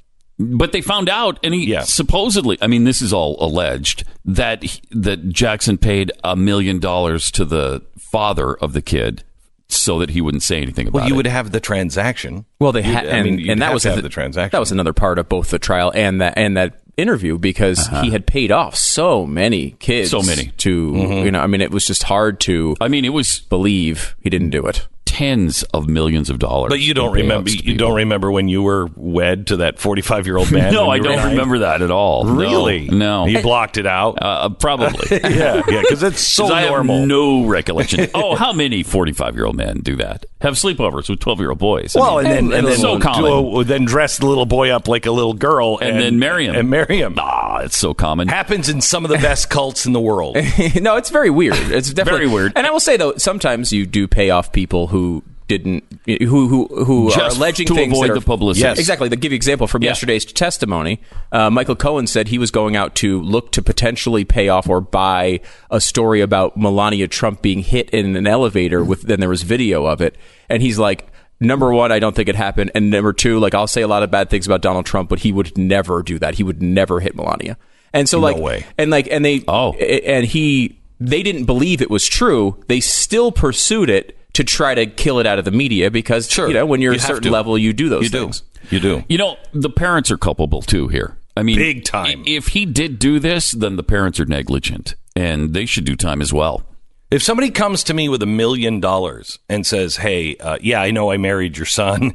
But 0.57 0.71
they 0.71 0.81
found 0.81 1.09
out, 1.09 1.39
and 1.43 1.53
he 1.53 1.65
Yeah. 1.65 1.81
supposedly, 1.81 2.57
I 2.61 2.67
mean, 2.67 2.83
this 2.83 3.01
is 3.01 3.13
all 3.13 3.37
alleged, 3.39 4.03
that 4.25 4.63
he- 4.63 4.81
that 4.91 5.29
Jackson 5.29 5.77
paid 5.77 6.11
a 6.23 6.35
million 6.35 6.79
dollars 6.79 7.31
to 7.31 7.45
the 7.45 7.81
father 7.97 8.53
of 8.55 8.73
the 8.73 8.81
kid 8.81 9.23
so 9.69 9.99
that 9.99 10.11
he 10.11 10.21
wouldn't 10.21 10.43
say 10.43 10.61
anything 10.61 10.87
about 10.87 10.99
it. 10.99 11.01
Well, 11.01 11.07
you 11.09 11.13
it. 11.15 11.17
would 11.17 11.27
have 11.27 11.51
the 11.51 11.59
transaction. 11.59 12.45
Well, 12.59 12.71
they 12.71 12.81
You'd- 12.81 12.93
had, 12.93 13.07
I 13.07 13.17
and, 13.17 13.35
mean, 13.37 13.49
and 13.49 13.61
that 13.61 13.73
was 13.73 13.83
have 13.83 13.95
the, 13.95 14.03
the 14.03 14.09
transaction. 14.09 14.51
That 14.51 14.59
was 14.59 14.71
another 14.71 14.93
part 14.93 15.17
of 15.19 15.29
both 15.29 15.49
the 15.49 15.59
trial 15.59 15.91
and 15.95 16.21
that 16.21 16.37
and 16.37 16.55
that 16.57 16.79
interview 16.95 17.39
because 17.39 17.79
uh-huh. 17.87 18.03
he 18.03 18.11
had 18.11 18.27
paid 18.27 18.51
off 18.51 18.75
so 18.75 19.25
many 19.25 19.71
kids, 19.79 20.11
So 20.11 20.21
many. 20.21 20.51
to 20.57 20.91
mm-hmm. 20.91 21.25
you 21.25 21.31
know. 21.31 21.39
I 21.39 21.47
mean, 21.47 21.61
it 21.61 21.71
was 21.71 21.87
just 21.87 22.03
hard 22.03 22.39
to 22.41 22.75
I 22.79 22.87
mean, 22.87 23.03
it 23.03 23.09
was 23.09 23.39
believe 23.39 24.15
he 24.19 24.29
didn't 24.29 24.51
do 24.51 24.67
it. 24.67 24.87
Tens 25.05 25.63
of 25.73 25.87
millions 25.87 26.29
of 26.29 26.39
dollars. 26.39 26.69
But 26.69 26.79
you 26.79 26.93
don't 26.93 27.13
remember. 27.13 27.49
You 27.49 27.75
don't 27.75 27.95
remember 27.95 28.31
when 28.31 28.47
you 28.47 28.63
were 28.63 28.89
wed 28.95 29.47
to 29.47 29.57
that 29.57 29.79
forty-five-year-old 29.79 30.51
man. 30.51 30.73
No, 30.73 30.89
I 30.89 30.97
don't 30.97 31.17
nine? 31.17 31.31
remember 31.31 31.59
that 31.59 31.81
at 31.83 31.91
all. 31.91 32.25
Really? 32.25 32.87
No. 32.89 33.25
You 33.27 33.41
blocked 33.41 33.77
it 33.77 33.85
out. 33.85 34.17
Uh, 34.21 34.49
probably. 34.49 35.05
yeah, 35.11 35.61
yeah, 35.67 35.81
because 35.81 36.01
it's 36.01 36.21
so 36.25 36.43
'Cause 36.43 36.51
I 36.51 36.65
normal. 36.65 36.99
have 36.99 37.07
no 37.07 37.45
recollection. 37.45 38.07
oh, 38.15 38.35
how 38.35 38.53
many 38.53 38.81
45 38.81 39.35
year 39.35 39.45
old 39.45 39.55
men 39.55 39.81
do 39.81 39.95
that? 39.97 40.25
Have 40.41 40.55
sleepovers 40.55 41.09
with 41.09 41.19
12 41.19 41.39
year 41.39 41.49
old 41.51 41.59
boys. 41.59 41.95
I 41.95 41.99
well, 41.99 42.17
mean, 42.17 42.25
and 42.31 42.51
then 42.51 42.59
and 42.59 42.67
then 42.69 42.77
so 42.77 42.99
common. 42.99 43.55
a- 43.61 43.63
then 43.65 43.85
dress 43.85 44.17
the 44.17 44.25
little 44.25 44.45
boy 44.47 44.71
up 44.71 44.87
like 44.87 45.05
a 45.05 45.11
little 45.11 45.33
girl, 45.33 45.77
And 45.81 45.99
then 45.99 46.17
marry 46.17 46.45
him. 46.47 46.55
and 46.55 46.69
marry 46.69 46.97
him. 46.97 47.15
ah, 47.19 47.59
it's 47.59 47.77
so 47.77 47.93
common. 47.93 48.27
Happens 48.29 48.67
in 48.69 48.81
some 48.81 49.05
of 49.05 49.11
the 49.11 49.17
best 49.19 49.49
cults 49.49 49.85
in 49.85 49.93
the 49.93 50.01
world. 50.01 50.35
no, 50.81 50.95
it's 50.97 51.09
very 51.11 51.29
weird. 51.29 51.55
It's 51.57 51.93
definitely 51.93 52.21
Very 52.25 52.33
weird. 52.33 52.53
And 52.55 52.65
I 52.65 52.71
will 52.71 52.79
say 52.79 52.97
though, 52.97 53.15
sometimes 53.17 53.71
you 53.71 53.85
do 53.85 54.07
pay 54.07 54.31
off 54.31 54.51
people 54.51 54.87
who 54.93 55.23
didn't 55.49 55.83
who 56.07 56.47
who 56.47 56.67
who 56.85 57.07
are 57.09 57.15
Just 57.15 57.37
alleging 57.37 57.67
to 57.67 57.75
things 57.75 57.91
avoid 57.91 58.11
are, 58.11 58.13
the 58.15 58.21
publicity. 58.21 58.63
Yes. 58.65 58.79
Exactly. 58.79 59.09
To 59.09 59.15
give 59.17 59.33
you 59.33 59.35
an 59.35 59.37
example 59.37 59.67
from 59.67 59.83
Yeah. 59.83 59.89
yesterday's 59.89 60.23
testimony, 60.23 61.01
uh, 61.33 61.49
Michael 61.49 61.75
Cohen 61.75 62.07
said 62.07 62.29
he 62.29 62.37
was 62.37 62.49
going 62.49 62.77
out 62.77 62.95
to 62.95 63.21
look 63.21 63.51
to 63.51 63.61
potentially 63.61 64.23
pay 64.23 64.47
off 64.47 64.69
or 64.69 64.79
buy 64.79 65.41
a 65.69 65.81
story 65.81 66.21
about 66.21 66.55
Melania 66.55 67.09
Trump 67.09 67.41
being 67.41 67.59
hit 67.59 67.89
in 67.89 68.15
an 68.15 68.25
elevator 68.25 68.85
with. 68.85 69.01
Then 69.01 69.19
there 69.19 69.27
was 69.27 69.41
video 69.43 69.85
of 69.85 70.01
it, 70.01 70.15
and 70.49 70.63
he's 70.63 70.79
like. 70.79 71.09
Number 71.39 71.73
one, 71.73 71.91
I 71.91 71.99
don't 71.99 72.15
think 72.15 72.29
it 72.29 72.35
happened, 72.35 72.71
and 72.73 72.89
number 72.89 73.11
two, 73.11 73.37
like 73.37 73.53
I'll 73.53 73.67
say 73.67 73.81
a 73.81 73.87
lot 73.87 74.01
of 74.01 74.09
bad 74.09 74.29
things 74.29 74.45
about 74.45 74.61
Donald 74.61 74.85
Trump, 74.85 75.09
but 75.09 75.19
he 75.19 75.33
would 75.33 75.57
never 75.57 76.01
do 76.01 76.17
that. 76.19 76.35
He 76.35 76.43
would 76.43 76.61
never 76.61 77.01
hit 77.01 77.15
Melania, 77.15 77.57
and 77.91 78.07
so 78.07 78.17
like, 78.17 78.37
way. 78.37 78.65
and 78.77 78.89
like, 78.91 79.09
and 79.11 79.25
they, 79.25 79.43
Oh. 79.45 79.73
and 79.73 80.25
he, 80.25 80.79
they 81.01 81.21
didn't 81.21 81.43
believe 81.43 81.81
it 81.81 81.89
was 81.89 82.07
true. 82.07 82.63
They 82.69 82.79
still 82.79 83.33
pursued 83.33 83.89
it 83.89 84.15
to 84.33 84.43
try 84.43 84.73
to 84.75 84.85
kill 84.85 85.19
it 85.19 85.25
out 85.27 85.39
of 85.39 85.45
the 85.45 85.51
media 85.51 85.91
because 85.91 86.29
Sure. 86.29 86.47
you 86.47 86.53
know 86.53 86.65
when 86.65 86.81
you're 86.81 86.93
You 86.93 86.99
a 86.99 87.01
certain 87.01 87.23
to. 87.23 87.31
level, 87.31 87.57
you 87.57 87.73
do 87.73 87.89
those 87.89 88.03
You 88.05 88.09
do. 88.09 88.19
things. 88.23 88.43
You 88.71 88.79
do. 88.79 89.03
You 89.09 89.17
know, 89.17 89.37
the 89.53 89.69
parents 89.69 90.09
are 90.11 90.17
culpable 90.17 90.61
too 90.61 90.87
here. 90.87 91.17
I 91.35 91.43
mean, 91.43 91.57
Big 91.57 91.83
time. 91.83 92.23
If 92.25 92.49
he 92.49 92.65
did 92.65 92.99
do 92.99 93.19
this, 93.19 93.51
then 93.51 93.75
the 93.75 93.83
parents 93.83 94.19
are 94.19 94.25
negligent, 94.25 94.95
and 95.15 95.53
they 95.53 95.65
should 95.65 95.83
do 95.85 95.95
time 95.95 96.21
as 96.21 96.31
well. 96.31 96.63
If 97.11 97.21
somebody 97.21 97.51
comes 97.51 97.83
to 97.85 97.93
me 97.93 98.07
with 98.09 98.23
a 98.23 98.27
million 98.27 98.79
dollars 98.79 99.37
and 99.49 99.65
says, 99.65 99.97
"Hey, 99.97 100.35
uh, 100.37 100.57
yeah, 100.61 100.81
I 100.81 100.91
know 100.91 101.11
I 101.11 101.17
married 101.17 101.57
your 101.57 101.65
son. 101.65 102.13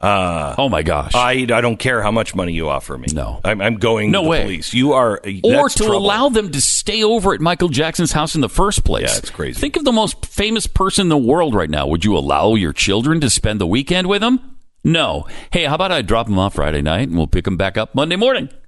Uh, 0.00 0.54
Oh 0.56 0.68
my 0.70 0.82
gosh! 0.82 1.14
I 1.14 1.32
I 1.52 1.60
don't 1.60 1.76
care 1.76 2.00
how 2.02 2.10
much 2.10 2.34
money 2.34 2.52
you 2.54 2.68
offer 2.70 2.96
me. 2.96 3.08
No. 3.12 3.40
I'm, 3.44 3.60
I'm 3.60 3.74
going 3.76 4.10
No 4.10 4.20
to 4.20 4.24
the 4.24 4.30
way. 4.30 4.42
police. 4.44 4.72
You 4.72 4.92
are 4.94 5.20
or 5.44 5.68
to 5.68 5.76
trouble. 5.76 5.96
allow 5.98 6.28
them 6.30 6.50
to 6.52 6.60
stay 6.60 7.02
over 7.04 7.34
at 7.34 7.40
Michael 7.40 7.68
Jackson's 7.68 8.12
house 8.12 8.34
in 8.34 8.40
the 8.40 8.48
first 8.48 8.82
place. 8.84 9.10
Yeah, 9.12 9.18
it's 9.18 9.28
crazy. 9.30 9.60
Think 9.60 9.76
of 9.76 9.84
the 9.84 9.92
most 9.92 10.24
famous 10.24 10.66
person 10.66 11.02
in 11.02 11.08
the 11.10 11.18
world 11.18 11.54
right 11.54 11.68
now. 11.68 11.86
Would 11.86 12.04
you 12.04 12.16
allow 12.16 12.54
your 12.54 12.72
children 12.72 13.20
to 13.20 13.28
spend 13.28 13.60
the 13.60 13.66
weekend 13.66 14.06
with 14.08 14.22
him? 14.22 14.40
No. 14.82 15.26
Hey, 15.52 15.64
how 15.66 15.74
about 15.74 15.92
I 15.92 16.00
drop 16.00 16.26
them 16.28 16.38
off 16.38 16.54
Friday 16.54 16.80
night 16.80 17.08
and 17.08 17.16
we'll 17.18 17.26
pick 17.26 17.44
them 17.44 17.58
back 17.58 17.76
up 17.76 17.94
Monday 17.94 18.16
morning? 18.16 18.48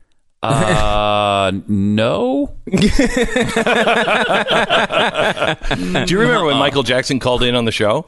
Uh, 0.45 1.53
no. 1.69 2.53
Do 2.67 2.77
you 6.09 6.19
remember 6.19 6.47
when 6.47 6.57
Michael 6.59 6.83
Jackson 6.83 7.21
called 7.21 7.43
in 7.45 7.55
on 7.55 7.65
the 7.65 7.71
show? 7.71 8.07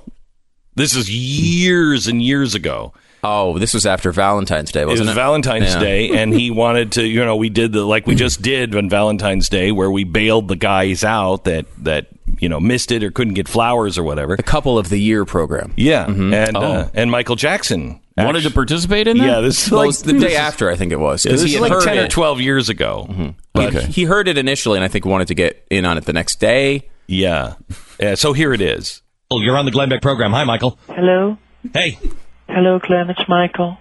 This 0.75 0.97
is 0.97 1.09
years 1.09 2.09
and 2.09 2.21
years 2.21 2.57
ago. 2.57 2.93
Oh, 3.25 3.59
this 3.59 3.73
was 3.75 3.87
after 3.87 4.13
Valentine's 4.13 4.71
Day, 4.71 4.83
It 4.83 4.87
wasn't 4.87 5.09
was 5.09 5.09
it? 5.09 5.11
Was 5.11 5.15
Valentine's 5.25 5.75
Yeah. 5.75 5.81
Day, 5.81 6.11
and 6.11 6.33
he 6.35 6.51
wanted 6.63 6.93
to, 6.93 7.05
you 7.07 7.25
know, 7.25 7.37
we 7.37 7.49
did 7.49 7.73
the 7.73 7.85
like 7.85 8.07
we 8.07 8.15
just 8.15 8.43
did 8.43 8.75
on 8.75 8.89
Valentine's 8.91 9.49
Day, 9.49 9.73
where 9.73 9.91
we 9.91 10.05
bailed 10.05 10.49
the 10.49 10.57
guys 10.57 11.03
out 11.05 11.45
that 11.45 11.67
that 11.85 12.09
you 12.39 12.49
know 12.49 12.61
missed 12.61 12.91
it 12.93 13.03
or 13.03 13.11
couldn't 13.11 13.35
get 13.35 13.49
flowers 13.49 13.97
or 13.99 14.03
whatever. 14.05 14.37
The 14.37 14.43
couple 14.43 14.79
of 14.79 14.89
the 14.91 14.99
year 14.99 15.25
program. 15.25 15.73
Yeah, 15.77 16.07
and 16.07 16.57
uh, 16.57 16.61
Oh. 16.87 16.91
and 16.95 17.11
Michael 17.11 17.37
Jackson 17.37 18.01
Wanted 18.17 18.43
to 18.45 18.51
participate 18.53 19.09
in 19.09 19.19
that? 19.19 19.27
Yeah, 19.27 19.41
this 19.41 19.67
is 19.67 19.73
Well, 19.73 19.81
like 19.81 19.87
was 19.89 20.03
the 20.05 20.13
day 20.13 20.37
after, 20.37 20.71
I 20.71 20.77
think 20.77 20.93
it 20.93 21.01
was. 21.01 21.25
This 21.25 21.33
Because 21.33 21.43
is 21.43 21.49
he 21.49 21.55
had 21.55 21.63
like 21.63 21.73
heard 21.73 21.83
ten 21.83 21.99
or 21.99 22.07
twelve 22.07 22.41
years 22.41 22.69
ago. 22.69 23.35
But 23.53 23.75
Okay. 23.75 23.87
He 23.87 24.05
heard 24.05 24.29
it 24.29 24.39
initially, 24.39 24.77
and 24.79 24.85
I 24.85 24.89
think 24.89 25.05
wanted 25.05 25.27
to 25.29 25.35
get 25.35 25.67
in 25.69 25.85
on 25.85 25.99
it 25.99 26.05
the 26.05 26.13
next 26.13 26.39
day. 26.39 26.89
yeah, 27.09 27.55
yeah. 27.99 28.15
So 28.15 28.33
here 28.33 28.53
it 28.53 28.61
is. 28.61 29.03
Oh, 29.33 29.41
you're 29.41 29.57
on 29.57 29.65
the 29.65 29.73
Glenn 29.73 29.89
Beck 29.89 30.01
program. 30.01 30.31
Hi, 30.33 30.45
Michael. 30.45 30.79
Hello? 30.87 31.39
Hey, 31.73 31.99
Hello, 32.49 32.79
Glenn. 32.79 33.11
It's 33.11 33.29
Michael. 33.29 33.79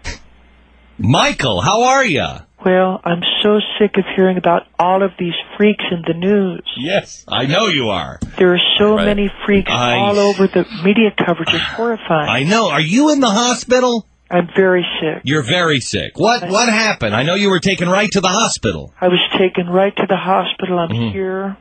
Michael, 0.97 1.61
how 1.61 1.83
are 1.83 2.05
you? 2.05 2.25
Well, 2.65 3.01
I'm 3.03 3.21
so 3.41 3.59
sick 3.77 3.97
of 3.97 4.05
hearing 4.15 4.37
about 4.37 4.63
all 4.79 5.03
of 5.03 5.11
these 5.19 5.33
freaks 5.57 5.83
in 5.91 6.01
the 6.07 6.13
news. 6.13 6.61
Yes, 6.77 7.25
I 7.27 7.45
know 7.45 7.67
you 7.67 7.89
are. 7.89 8.19
There 8.37 8.53
are 8.53 8.61
so 8.77 8.95
Right. 8.95 9.05
many 9.05 9.29
freaks 9.45 9.69
I- 9.71 9.97
all 9.97 10.17
over 10.17 10.47
the 10.47 10.65
media 10.83 11.11
coverage 11.11 11.53
is 11.53 11.61
horrifying. 11.61 12.29
I 12.29 12.43
know. 12.43 12.69
Are 12.71 12.79
you 12.79 13.11
in 13.11 13.19
the 13.19 13.29
hospital? 13.29 14.05
I'm 14.31 14.47
very 14.55 14.85
sick. 15.01 15.21
You're 15.25 15.43
very 15.43 15.79
sick. 15.79 16.13
What 16.17 16.47
what 16.49 16.69
happened? 16.69 17.13
I 17.15 17.23
know 17.23 17.35
you 17.35 17.49
were 17.49 17.59
taken 17.59 17.89
right 17.89 18.09
to 18.11 18.21
the 18.21 18.29
hospital. 18.29 18.93
I 18.99 19.09
was 19.09 19.19
taken 19.37 19.67
right 19.69 19.95
to 19.95 20.05
the 20.07 20.15
hospital. 20.17 20.79
I'm 20.79 20.89
Mm-hmm. 20.89 21.11
here. 21.11 21.57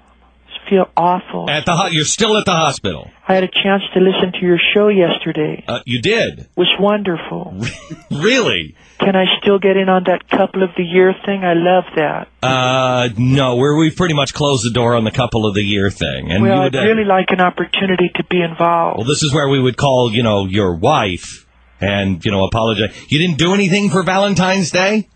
Feel 0.71 0.89
awful. 0.97 1.51
At 1.51 1.67
the 1.67 1.75
ho- 1.77 1.89
you're 1.89 2.05
still 2.05 2.37
at 2.39 2.45
the 2.45 2.53
hospital. 2.53 3.11
I 3.29 3.35
had 3.35 3.45
a 3.45 3.49
chance 3.49 3.83
to 3.95 4.01
listen 4.01 4.33
to 4.33 4.47
your 4.47 4.59
show 4.75 4.89
yesterday. 4.89 5.65
Uh, 5.69 5.81
you 5.85 6.01
did. 6.01 6.41
It 6.41 6.49
was 6.57 6.71
wonderful. 6.79 7.55
Really? 8.11 8.77
Can 9.01 9.17
I 9.17 9.25
still 9.41 9.59
get 9.59 9.77
in 9.77 9.89
on 9.89 10.05
that 10.05 10.29
couple 10.29 10.63
of 10.63 10.71
the 10.77 10.85
year 10.85 11.13
thing? 11.27 11.43
I 11.45 11.55
love 11.55 11.85
that. 11.97 12.29
Uh, 12.43 13.09
no. 13.17 13.57
We're 13.57 13.77
we've 13.79 13.97
pretty 13.97 14.15
much 14.15 14.33
closed 14.35 14.65
the 14.65 14.71
door 14.71 14.95
on 14.95 15.03
the 15.05 15.11
couple 15.11 15.47
of 15.47 15.55
the 15.55 15.63
year 15.63 15.91
thing. 15.91 16.31
And 16.31 16.43
well, 16.43 16.55
you 16.57 16.61
I'd 16.63 16.75
would, 16.75 16.77
uh, 16.77 16.85
really 16.85 17.05
like 17.05 17.31
an 17.31 17.41
opportunity 17.41 18.11
to 18.17 18.25
be 18.25 18.41
involved. 18.41 18.99
well, 18.99 19.07
this 19.07 19.23
is 19.23 19.33
where 19.35 19.49
we 19.49 19.61
would 19.61 19.77
call 19.77 20.13
you 20.13 20.23
know 20.23 20.45
your 20.47 20.77
wife 20.77 21.47
and 21.81 22.25
you 22.25 22.31
know 22.31 22.45
apologize. 22.45 22.95
You 23.09 23.19
didn't 23.19 23.39
do 23.39 23.55
anything 23.55 23.91
for 23.91 24.03
Valentine's 24.05 24.71
Day. 24.71 25.09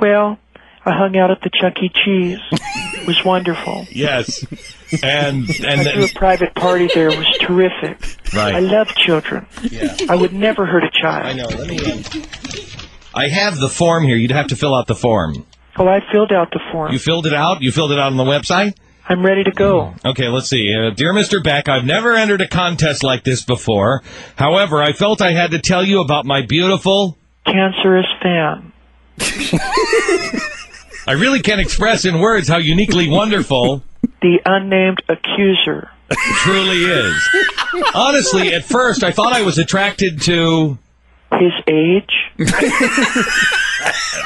Well, 0.00 0.38
I 0.86 0.92
hung 0.92 1.16
out 1.16 1.30
at 1.30 1.40
the 1.40 1.50
Chuck 1.60 1.74
E. 1.82 1.88
Cheese. 1.88 2.38
It 2.52 3.06
was 3.06 3.24
wonderful. 3.24 3.86
Yes. 3.94 4.44
And 5.02 5.48
and 5.60 5.80
I 5.80 5.92
threw 5.92 6.04
a 6.04 6.08
private 6.14 6.54
party 6.54 6.88
there. 6.94 7.08
It 7.08 7.18
was 7.18 7.38
terrific. 7.40 7.98
Right. 8.32 8.54
I 8.54 8.60
love 8.60 8.88
children. 8.94 9.46
Yeah. 9.62 9.96
I 10.08 10.14
would 10.14 10.32
never 10.32 10.66
hurt 10.66 10.84
a 10.84 10.90
child. 10.90 11.26
I 11.26 11.32
know. 11.32 11.46
Let 11.46 11.66
me. 11.66 11.78
Um, 11.90 12.02
I 13.14 13.28
have 13.28 13.56
the 13.56 13.68
form 13.68 14.04
here. 14.04 14.16
You'd 14.16 14.30
have 14.30 14.48
to 14.48 14.56
fill 14.56 14.74
out 14.74 14.86
the 14.86 14.94
form. 14.94 15.46
Oh, 15.76 15.88
I 15.88 16.00
filled 16.12 16.32
out 16.32 16.50
the 16.52 16.60
form. 16.70 16.92
You 16.92 16.98
filled 17.00 17.26
it 17.26 17.34
out. 17.34 17.60
You 17.62 17.72
filled 17.72 17.90
it 17.92 17.98
out 17.98 18.12
on 18.12 18.16
the 18.16 18.24
website. 18.24 18.74
I'm 19.08 19.24
ready 19.24 19.42
to 19.44 19.50
go. 19.50 19.94
Okay, 20.04 20.28
let's 20.28 20.48
see. 20.48 20.72
Uh, 20.72 20.90
Dear 20.90 21.12
Mr. 21.12 21.42
Beck, 21.42 21.68
I've 21.68 21.84
never 21.84 22.14
entered 22.14 22.40
a 22.40 22.48
contest 22.48 23.02
like 23.02 23.24
this 23.24 23.44
before. 23.44 24.02
However, 24.36 24.80
I 24.82 24.92
felt 24.92 25.20
I 25.20 25.32
had 25.32 25.50
to 25.50 25.58
tell 25.58 25.84
you 25.84 26.00
about 26.00 26.24
my 26.24 26.42
beautiful. 26.46 27.18
Cancerous 27.46 28.06
fan. 28.22 28.72
I 31.06 31.12
really 31.12 31.40
can't 31.40 31.60
express 31.60 32.04
in 32.04 32.18
words 32.20 32.48
how 32.48 32.58
uniquely 32.58 33.08
wonderful. 33.08 33.82
the 34.22 34.40
unnamed 34.44 35.02
accuser. 35.08 35.90
truly 36.42 36.84
is. 36.84 37.28
Honestly, 37.94 38.52
at 38.54 38.64
first 38.64 39.02
I 39.02 39.10
thought 39.10 39.32
I 39.32 39.42
was 39.42 39.58
attracted 39.58 40.20
to 40.22 40.78
his 41.32 41.52
age. 41.66 42.12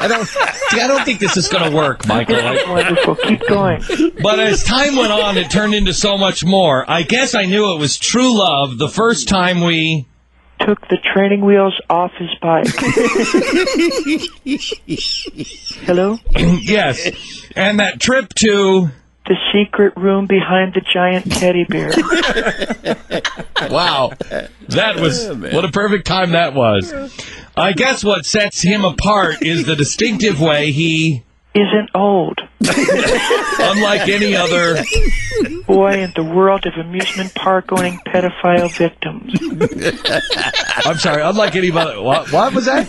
I 0.00 0.06
don't. 0.08 0.26
See, 0.26 0.80
I 0.80 0.86
don't 0.86 1.04
think 1.04 1.20
this 1.20 1.36
is 1.36 1.48
going 1.48 1.70
to 1.70 1.74
work, 1.76 2.06
Michael. 2.06 2.36
Wonderful. 2.68 3.14
Keep 3.16 3.46
going. 3.48 3.82
But 4.22 4.38
as 4.40 4.62
time 4.62 4.96
went 4.96 5.12
on, 5.12 5.36
it 5.38 5.50
turned 5.50 5.74
into 5.74 5.94
so 5.94 6.18
much 6.18 6.44
more. 6.44 6.84
I 6.88 7.02
guess 7.02 7.34
I 7.34 7.44
knew 7.46 7.72
it 7.74 7.78
was 7.78 7.96
true 7.96 8.36
love 8.38 8.76
the 8.78 8.88
first 8.88 9.28
time 9.28 9.60
we 9.62 10.06
took 10.60 10.86
the 10.88 10.98
training 11.14 11.44
wheels 11.44 11.78
off 11.88 12.12
his 12.18 12.30
bike. 12.40 12.66
Hello? 15.86 16.18
yes. 16.36 17.46
And 17.56 17.80
that 17.80 18.00
trip 18.00 18.34
to 18.34 18.88
the 19.26 19.36
secret 19.52 19.94
room 19.96 20.26
behind 20.26 20.74
the 20.74 20.80
giant 20.80 21.30
teddy 21.30 21.64
bear. 21.64 21.88
wow. 23.70 24.12
That 24.68 24.98
was 24.98 25.26
oh, 25.26 25.34
what 25.34 25.64
a 25.64 25.70
perfect 25.70 26.06
time 26.06 26.32
that 26.32 26.54
was. 26.54 26.92
I 27.56 27.72
guess 27.72 28.02
what 28.02 28.24
sets 28.24 28.62
him 28.62 28.84
apart 28.84 29.42
is 29.42 29.66
the 29.66 29.76
distinctive 29.76 30.40
way 30.40 30.72
he 30.72 31.22
isn't 31.60 31.90
old. 31.94 32.40
Unlike 32.60 34.08
any 34.08 34.36
other 34.36 34.82
boy 35.66 36.02
in 36.02 36.12
the 36.14 36.24
world 36.24 36.66
of 36.66 36.74
amusement 36.74 37.34
park 37.34 37.72
owning 37.72 37.98
pedophile 38.06 38.70
victims. 38.76 39.34
I'm 40.84 40.98
sorry, 40.98 41.22
unlike 41.22 41.54
any 41.56 41.70
other. 41.70 42.02
What, 42.02 42.32
what 42.32 42.54
was 42.54 42.66
that? 42.66 42.88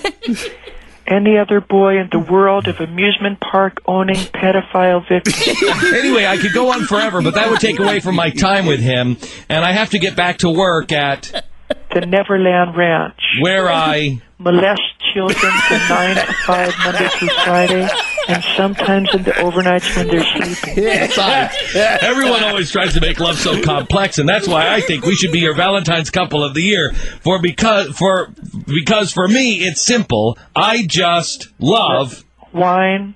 any 1.09 1.37
other 1.37 1.59
boy 1.59 1.99
in 1.99 2.09
the 2.11 2.19
world 2.19 2.67
of 2.67 2.79
amusement 2.79 3.39
park 3.39 3.81
owning 3.85 4.15
pedophile 4.15 5.07
victims. 5.07 5.63
anyway, 5.93 6.25
I 6.25 6.37
could 6.37 6.53
go 6.53 6.71
on 6.71 6.85
forever, 6.85 7.21
but 7.21 7.33
that 7.35 7.49
would 7.49 7.59
take 7.59 7.79
away 7.79 7.99
from 7.99 8.15
my 8.15 8.29
time 8.29 8.65
with 8.65 8.79
him, 8.79 9.17
and 9.49 9.65
I 9.65 9.71
have 9.71 9.89
to 9.91 9.99
get 9.99 10.15
back 10.15 10.39
to 10.39 10.49
work 10.49 10.91
at 10.91 11.45
the 11.93 12.01
Neverland 12.01 12.75
Ranch, 12.75 13.19
where 13.41 13.69
I 13.69 14.21
molest 14.37 14.81
children 15.13 15.51
from 15.67 15.77
9 15.89 16.15
to 16.15 16.33
5 16.45 16.73
Monday 16.85 17.07
through 17.09 17.29
Friday, 17.43 17.89
and 18.27 18.43
sometimes 18.55 19.13
in 19.13 19.23
the 19.23 19.31
overnights 19.31 19.95
when 19.95 20.07
they're 20.07 20.23
sleeping. 20.23 20.85
Everyone 22.01 22.43
always 22.43 22.71
tries 22.71 22.93
to 22.93 23.01
make 23.01 23.19
love 23.19 23.37
so 23.37 23.61
complex, 23.61 24.17
and 24.17 24.27
that's 24.29 24.47
why 24.47 24.73
I 24.73 24.81
think 24.81 25.05
we 25.05 25.15
should 25.15 25.31
be 25.31 25.39
your 25.39 25.55
Valentine's 25.55 26.09
couple 26.09 26.43
of 26.43 26.53
the 26.53 26.61
year. 26.61 26.93
For 26.93 27.41
because 27.41 27.97
for 27.97 28.33
because 28.65 29.11
for 29.11 29.27
me 29.27 29.57
it's 29.57 29.81
simple. 29.81 30.37
I 30.55 30.85
just 30.87 31.49
love 31.59 32.23
wine, 32.53 33.15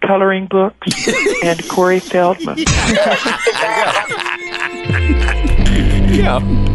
coloring 0.00 0.46
books, 0.46 1.08
and 1.44 1.68
Corey 1.68 2.00
Feldman. 2.00 2.58
yeah. 6.12 6.69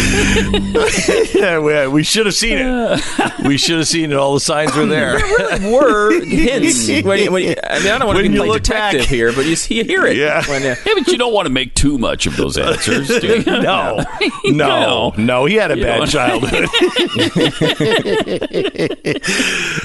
yeah, 1.34 1.58
we, 1.58 1.88
we, 1.88 2.02
should 2.02 2.26
have 2.26 2.34
seen 2.34 2.58
it. 2.58 3.00
We 3.44 3.58
should 3.58 3.78
have 3.78 3.86
seen 3.86 4.12
it. 4.12 4.16
All 4.16 4.34
the 4.34 4.40
signs 4.40 4.74
were 4.74 4.86
there. 4.86 5.18
there 5.18 5.72
were 5.72 6.24
hints. 6.24 6.88
When, 7.10 7.32
when, 7.32 7.56
I 7.64 7.78
mean, 7.78 7.88
I 7.92 7.98
don't 7.98 8.06
want 8.06 8.18
to 8.18 8.28
be 8.28 8.38
like 8.38 8.62
detective 8.62 9.00
back. 9.02 9.08
here, 9.08 9.32
but 9.32 9.46
you, 9.46 9.56
see, 9.56 9.76
you 9.76 9.84
hear 9.84 10.06
it. 10.06 10.16
Yeah. 10.16 10.46
When, 10.48 10.62
uh, 10.62 10.76
yeah, 10.84 10.92
but 10.96 11.06
you 11.08 11.16
don't 11.16 11.32
want 11.32 11.46
to 11.46 11.52
make 11.52 11.74
too 11.74 11.98
much 11.98 12.26
of 12.26 12.36
those 12.36 12.56
answers. 12.58 13.08
no, 13.46 14.04
no, 14.44 15.12
no. 15.16 15.44
He 15.46 15.54
had 15.54 15.70
a 15.70 15.76
you 15.76 15.82
bad 15.82 16.08
childhood. 16.08 16.68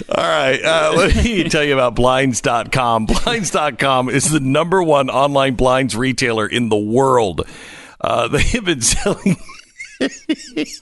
All 0.09 0.23
right. 0.23 0.61
Uh, 0.63 0.93
let 0.95 1.15
me 1.15 1.49
tell 1.49 1.63
you 1.63 1.73
about 1.73 1.95
Blinds.com. 1.95 3.05
Blinds.com 3.05 4.09
is 4.09 4.29
the 4.29 4.39
number 4.39 4.83
one 4.83 5.09
online 5.09 5.55
blinds 5.55 5.95
retailer 5.95 6.47
in 6.47 6.69
the 6.69 6.77
world. 6.77 7.47
Uh, 8.01 8.27
they 8.27 8.43
have 8.43 8.65
been 8.65 8.81
selling 8.81 9.37
it's 10.01 10.81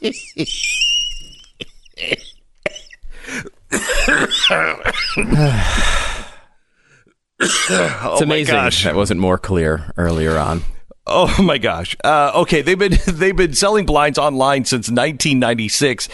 oh 7.70 8.20
amazing. 8.22 8.56
That 8.56 8.96
wasn't 8.96 9.20
more 9.20 9.38
clear 9.38 9.92
earlier 9.98 10.38
on. 10.38 10.64
Oh 11.06 11.42
my 11.42 11.58
gosh. 11.58 11.96
Uh, 12.04 12.32
okay, 12.36 12.62
they've 12.62 12.80
been 12.80 12.98
they've 13.08 13.36
been 13.36 13.54
selling 13.54 13.86
blinds 13.86 14.18
online 14.18 14.66
since 14.66 14.90
1996. 14.90 16.10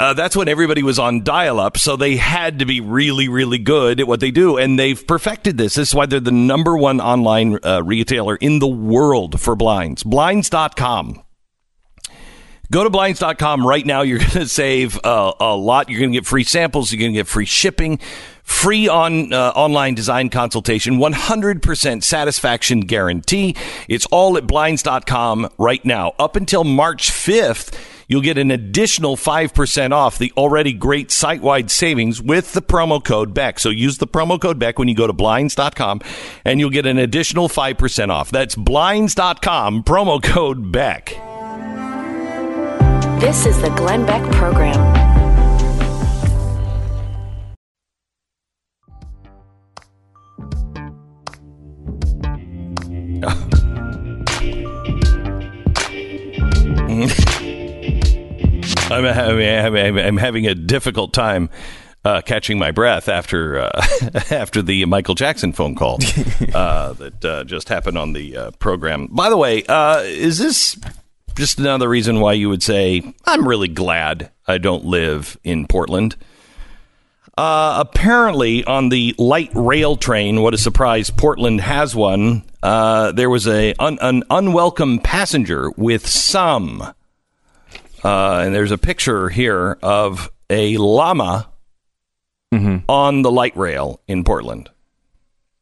Uh, 0.00 0.14
that's 0.14 0.34
when 0.34 0.48
everybody 0.48 0.82
was 0.82 0.98
on 0.98 1.22
dial 1.22 1.60
up, 1.60 1.76
so 1.76 1.96
they 1.96 2.16
had 2.16 2.60
to 2.60 2.64
be 2.64 2.80
really, 2.80 3.28
really 3.28 3.58
good 3.58 4.00
at 4.00 4.08
what 4.08 4.20
they 4.20 4.30
do, 4.30 4.56
and 4.56 4.78
they've 4.78 5.06
perfected 5.06 5.58
this. 5.58 5.74
This 5.74 5.90
is 5.90 5.94
why 5.94 6.06
they're 6.06 6.18
the 6.18 6.32
number 6.32 6.76
one 6.76 6.98
online 7.00 7.58
uh, 7.62 7.82
retailer 7.84 8.36
in 8.36 8.58
the 8.58 8.66
world 8.66 9.38
for 9.38 9.54
blinds. 9.54 10.02
Blinds.com. 10.02 11.22
Go 12.72 12.84
to 12.84 12.88
blinds.com 12.88 13.66
right 13.66 13.84
now. 13.84 14.00
You're 14.00 14.18
going 14.18 14.30
to 14.30 14.48
save 14.48 14.98
uh, 15.04 15.34
a 15.38 15.54
lot. 15.54 15.90
You're 15.90 16.00
going 16.00 16.12
to 16.12 16.16
get 16.16 16.26
free 16.26 16.42
samples. 16.42 16.90
You're 16.90 17.00
going 17.00 17.12
to 17.12 17.16
get 17.18 17.26
free 17.26 17.44
shipping, 17.44 17.98
free 18.44 18.88
on 18.88 19.30
uh, 19.30 19.52
online 19.54 19.94
design 19.94 20.30
consultation, 20.30 20.96
100% 20.96 22.02
satisfaction 22.02 22.80
guarantee. 22.80 23.54
It's 23.88 24.06
all 24.06 24.38
at 24.38 24.46
blinds.com 24.46 25.50
right 25.58 25.84
now. 25.84 26.14
Up 26.18 26.34
until 26.34 26.64
March 26.64 27.10
5th, 27.10 27.78
you'll 28.08 28.22
get 28.22 28.38
an 28.38 28.50
additional 28.50 29.18
5% 29.18 29.92
off 29.92 30.16
the 30.16 30.32
already 30.34 30.72
great 30.72 31.10
site 31.10 31.42
wide 31.42 31.70
savings 31.70 32.22
with 32.22 32.54
the 32.54 32.62
promo 32.62 33.04
code 33.04 33.34
BECK. 33.34 33.58
So 33.58 33.68
use 33.68 33.98
the 33.98 34.08
promo 34.08 34.40
code 34.40 34.58
BECK 34.58 34.78
when 34.78 34.88
you 34.88 34.94
go 34.94 35.06
to 35.06 35.12
blinds.com 35.12 36.00
and 36.46 36.58
you'll 36.58 36.70
get 36.70 36.86
an 36.86 36.96
additional 36.96 37.50
5% 37.50 38.08
off. 38.08 38.30
That's 38.30 38.54
blinds.com, 38.54 39.84
promo 39.84 40.22
code 40.22 40.72
BECK. 40.72 41.31
This 43.22 43.46
is 43.46 43.56
the 43.62 43.68
Glenn 43.76 44.04
Beck 44.04 44.20
Program. 44.32 44.74
I'm, 58.90 59.04
having, 59.04 59.98
I'm 60.00 60.16
having 60.16 60.48
a 60.48 60.56
difficult 60.56 61.12
time 61.12 61.48
uh, 62.04 62.22
catching 62.22 62.58
my 62.58 62.72
breath 62.72 63.08
after 63.08 63.60
uh, 63.60 63.86
after 64.32 64.62
the 64.62 64.84
Michael 64.86 65.14
Jackson 65.14 65.52
phone 65.52 65.76
call 65.76 65.94
uh, 66.54 66.92
that 66.94 67.24
uh, 67.24 67.44
just 67.44 67.68
happened 67.68 67.98
on 67.98 68.14
the 68.14 68.36
uh, 68.36 68.50
program. 68.58 69.06
By 69.06 69.30
the 69.30 69.36
way, 69.36 69.62
uh, 69.66 70.00
is 70.00 70.38
this 70.38 70.76
just 71.34 71.58
another 71.58 71.88
reason 71.88 72.20
why 72.20 72.34
you 72.34 72.48
would 72.48 72.62
say, 72.62 73.02
I'm 73.24 73.46
really 73.46 73.68
glad 73.68 74.30
I 74.46 74.58
don't 74.58 74.84
live 74.84 75.36
in 75.44 75.66
Portland. 75.66 76.16
Uh, 77.36 77.76
apparently, 77.80 78.62
on 78.64 78.90
the 78.90 79.14
light 79.16 79.50
rail 79.54 79.96
train, 79.96 80.42
what 80.42 80.52
a 80.52 80.58
surprise, 80.58 81.10
Portland 81.10 81.62
has 81.62 81.96
one. 81.96 82.42
Uh, 82.62 83.12
there 83.12 83.30
was 83.30 83.48
a 83.48 83.74
un- 83.78 83.98
an 84.02 84.22
unwelcome 84.28 84.98
passenger 84.98 85.70
with 85.70 86.06
some, 86.06 86.82
uh, 86.82 86.92
and 88.04 88.54
there's 88.54 88.70
a 88.70 88.78
picture 88.78 89.30
here 89.30 89.78
of 89.82 90.30
a 90.50 90.76
llama 90.76 91.48
mm-hmm. 92.52 92.84
on 92.86 93.22
the 93.22 93.30
light 93.30 93.56
rail 93.56 94.00
in 94.06 94.24
Portland. 94.24 94.68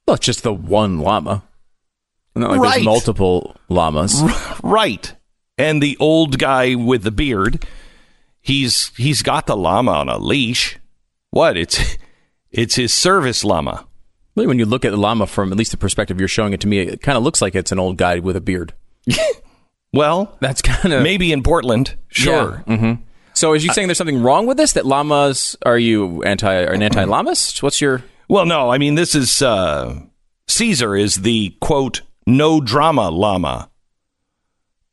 Well, 0.06 0.16
it's 0.16 0.26
just 0.26 0.42
the 0.42 0.52
one 0.52 0.98
llama. 0.98 1.44
Not 2.34 2.50
like 2.50 2.60
right. 2.60 2.72
there's 2.74 2.84
multiple 2.84 3.56
llamas. 3.68 4.22
Right 4.62 5.14
and 5.60 5.82
the 5.82 5.96
old 6.00 6.38
guy 6.38 6.74
with 6.74 7.02
the 7.02 7.10
beard. 7.10 7.66
He's 8.40 8.88
he's 8.96 9.22
got 9.22 9.46
the 9.46 9.56
llama 9.56 9.92
on 9.92 10.08
a 10.08 10.18
leash. 10.18 10.78
What? 11.30 11.56
It's 11.56 11.96
it's 12.50 12.76
his 12.76 12.94
service 12.94 13.44
llama. 13.44 13.86
Really, 14.34 14.46
when 14.46 14.58
you 14.58 14.64
look 14.64 14.84
at 14.84 14.90
the 14.90 14.96
llama 14.96 15.26
from 15.26 15.52
at 15.52 15.58
least 15.58 15.72
the 15.72 15.76
perspective 15.76 16.18
you're 16.18 16.28
showing 16.28 16.54
it 16.54 16.60
to 16.60 16.68
me, 16.68 16.78
it 16.78 17.02
kind 17.02 17.18
of 17.18 17.24
looks 17.24 17.42
like 17.42 17.54
it's 17.54 17.72
an 17.72 17.78
old 17.78 17.98
guy 17.98 18.20
with 18.20 18.36
a 18.36 18.40
beard. 18.40 18.72
well, 19.92 20.36
that's 20.40 20.62
kind 20.62 20.94
of 20.94 21.02
maybe 21.02 21.32
in 21.32 21.42
Portland. 21.42 21.96
Sure. 22.08 22.64
Yeah. 22.66 22.76
Mm-hmm. 22.76 23.02
So, 23.34 23.52
is 23.52 23.64
you 23.64 23.72
saying 23.72 23.88
there's 23.88 23.98
something 23.98 24.22
wrong 24.22 24.46
with 24.46 24.56
this? 24.56 24.72
That 24.72 24.86
llamas 24.86 25.56
are 25.62 25.78
you 25.78 26.22
anti 26.22 26.52
an 26.52 26.82
anti 26.82 27.04
lamist? 27.04 27.62
What's 27.62 27.80
your? 27.80 28.02
Well, 28.28 28.46
no. 28.46 28.70
I 28.70 28.78
mean, 28.78 28.94
this 28.94 29.14
is 29.14 29.42
uh, 29.42 30.00
Caesar 30.48 30.96
is 30.96 31.16
the 31.16 31.54
quote 31.60 32.00
no 32.26 32.60
drama 32.60 33.10
llama 33.10 33.69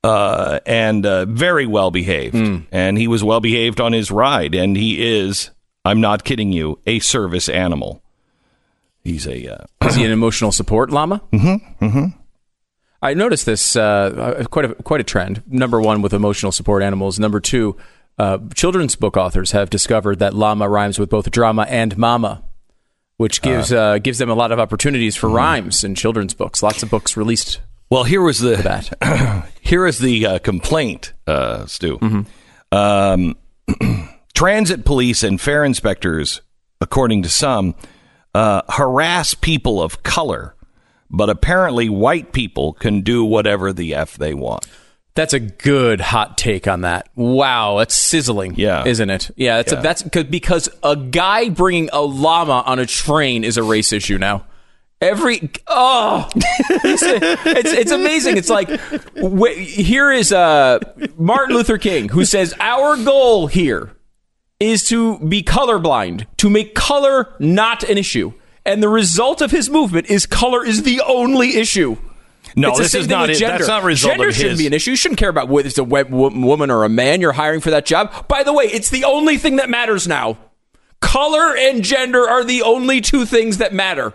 uh, 0.07 0.59
and 0.65 1.05
uh, 1.05 1.25
very 1.25 1.65
well 1.65 1.91
behaved. 1.91 2.35
Mm. 2.35 2.65
And 2.71 2.97
he 2.97 3.07
was 3.07 3.23
well 3.23 3.39
behaved 3.41 3.81
on 3.81 3.93
his 3.93 4.09
ride. 4.09 4.55
And 4.55 4.77
he 4.77 5.19
is, 5.19 5.51
I'm 5.83 5.99
not 6.01 6.23
kidding 6.23 6.51
you, 6.51 6.79
a 6.85 6.99
service 6.99 7.49
animal. 7.49 8.01
He's 9.03 9.27
a. 9.27 9.47
Uh, 9.47 9.65
is 9.87 9.95
he 9.95 10.05
an 10.05 10.11
emotional 10.11 10.51
support 10.51 10.89
llama? 10.91 11.21
Mm-hmm. 11.33 11.85
Mm-hmm. 11.85 12.05
I 13.01 13.13
noticed 13.13 13.45
this 13.45 13.75
uh, 13.75 14.43
quite 14.49 14.65
a 14.65 14.75
quite 14.75 15.01
a 15.01 15.03
trend. 15.03 15.43
Number 15.47 15.79
one 15.79 16.01
with 16.01 16.13
emotional 16.13 16.51
support 16.51 16.81
animals. 16.83 17.19
Number 17.19 17.39
two, 17.39 17.77
uh, 18.17 18.39
children's 18.55 18.95
book 18.95 19.15
authors 19.17 19.51
have 19.51 19.69
discovered 19.69 20.19
that 20.19 20.33
llama 20.33 20.67
rhymes 20.67 20.97
with 20.97 21.09
both 21.09 21.29
drama 21.31 21.65
and 21.69 21.97
mama. 21.97 22.43
which 23.17 23.41
gives 23.41 23.71
uh, 23.71 23.97
gives 23.99 24.17
them 24.17 24.29
a 24.29 24.35
lot 24.35 24.51
of 24.51 24.59
opportunities 24.59 25.15
for 25.15 25.29
rhymes 25.29 25.83
in 25.83 25.95
children's 25.95 26.33
books. 26.33 26.63
Lots 26.63 26.81
of 26.83 26.89
books 26.89 27.15
released. 27.17 27.59
Well, 27.89 28.03
here 28.03 28.21
was 28.21 28.39
the 28.39 28.55
that. 28.57 29.49
here 29.61 29.85
is 29.85 29.99
the 29.99 30.25
uh, 30.25 30.39
complaint, 30.39 31.13
uh, 31.25 31.65
Stu. 31.65 32.25
Um, 32.71 33.35
transit 34.33 34.83
police 34.83 35.23
and 35.23 35.39
fare 35.39 35.63
inspectors, 35.63 36.41
according 36.81 37.23
to 37.23 37.29
some, 37.29 37.75
uh, 38.35 38.61
harass 38.69 39.33
people 39.33 39.81
of 39.81 40.03
color, 40.03 40.55
but 41.09 41.29
apparently 41.29 41.88
white 41.88 42.33
people 42.33 42.73
can 42.73 43.01
do 43.01 43.23
whatever 43.23 43.71
the 43.71 43.95
f 43.95 44.17
they 44.17 44.33
want. 44.33 44.67
That's 45.15 45.33
a 45.33 45.39
good 45.39 45.99
hot 45.99 46.38
take 46.38 46.67
on 46.67 46.81
that. 46.81 47.09
Wow, 47.15 47.79
that's 47.79 47.95
sizzling. 47.95 48.53
Yeah. 48.55 48.85
isn't 48.85 49.09
it? 49.09 49.31
Yeah, 49.35 49.57
it's 49.59 49.71
Yeah. 49.71 49.79
A, 49.79 49.81
that's 49.81 50.03
because 50.03 50.69
a 50.83 50.95
guy 50.95 51.49
bringing 51.49 51.89
a 51.91 52.01
llama 52.01 52.63
on 52.65 52.77
a 52.77 52.85
train 52.85 53.43
is 53.43 53.57
a 53.57 53.63
race 53.63 53.91
issue 53.91 54.19
now. 54.19 54.45
Every 54.99 55.51
oh, 55.67 56.27
it's, 56.35 57.03
it's 57.03 57.71
it's 57.71 57.91
amazing. 57.91 58.37
It's 58.37 58.49
like 58.49 58.67
wh- 59.15 59.53
here 59.55 60.11
is 60.11 60.31
uh, 60.33 60.79
Martin 61.17 61.55
Luther 61.55 61.77
King 61.77 62.09
who 62.09 62.25
says 62.25 62.53
our 62.59 62.97
goal 62.97 63.45
here 63.45 63.91
is 64.59 64.87
to 64.89 65.19
be 65.19 65.43
colorblind, 65.43 66.25
to 66.37 66.49
make 66.49 66.73
color 66.73 67.31
not 67.37 67.83
an 67.83 67.99
issue, 67.99 68.33
and 68.65 68.81
the 68.81 68.89
result 68.89 69.39
of 69.41 69.51
his 69.51 69.69
movement 69.69 70.07
is 70.09 70.25
color 70.25 70.65
is 70.65 70.81
the 70.81 70.99
only 71.01 71.57
issue. 71.57 71.97
No, 72.55 72.69
It's 72.69 72.79
this 72.79 72.95
is 72.95 73.07
not 73.07 73.29
it. 73.29 73.35
Gender. 73.35 73.59
That's 73.59 73.67
not 73.67 73.83
a 73.83 73.85
result 73.85 74.13
Gender 74.13 74.29
of 74.29 74.35
shouldn't 74.35 74.57
be 74.57 74.65
an 74.65 74.73
issue. 74.73 74.91
You 74.91 74.97
shouldn't 74.97 75.19
care 75.19 75.29
about 75.29 75.47
whether 75.47 75.67
it's 75.67 75.77
a 75.77 75.83
web- 75.83 76.09
wo- 76.09 76.31
woman 76.33 76.71
or 76.71 76.85
a 76.85 76.89
man 76.89 77.21
you're 77.21 77.33
hiring 77.33 77.61
for 77.61 77.69
that 77.69 77.85
job. 77.85 78.27
By 78.27 78.41
the 78.41 78.51
way, 78.53 78.65
it's 78.65 78.89
the 78.89 79.03
only 79.03 79.37
thing 79.37 79.57
that 79.57 79.69
matters 79.69 80.07
now. 80.07 80.39
Color 80.99 81.55
and 81.55 81.83
gender 81.83 82.27
are 82.27 82.43
the 82.43 82.63
only 82.63 82.99
two 82.99 83.25
things 83.27 83.57
that 83.59 83.73
matter. 83.75 84.11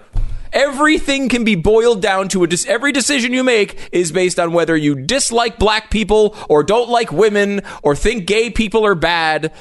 Everything 0.53 1.29
can 1.29 1.45
be 1.45 1.55
boiled 1.55 2.03
down 2.03 2.29
to 2.29 2.45
a 2.45 2.47
dis- 2.47 2.67
every 2.67 2.93
decision 2.93 3.33
you 3.33 3.43
make 3.43 3.89
is 3.91 4.13
based 4.13 4.39
on 4.39 4.53
whether 4.53 4.77
you 4.77 4.95
dislike 4.95 5.59
black 5.59 5.91
people 5.91 6.37
or 6.49 6.63
don't 6.63 6.91
like 6.91 7.11
women 7.11 7.63
or 7.83 7.97
think 7.97 8.27
gay 8.27 8.51
people 8.51 8.85
are 8.85 8.95
bad. 8.95 9.53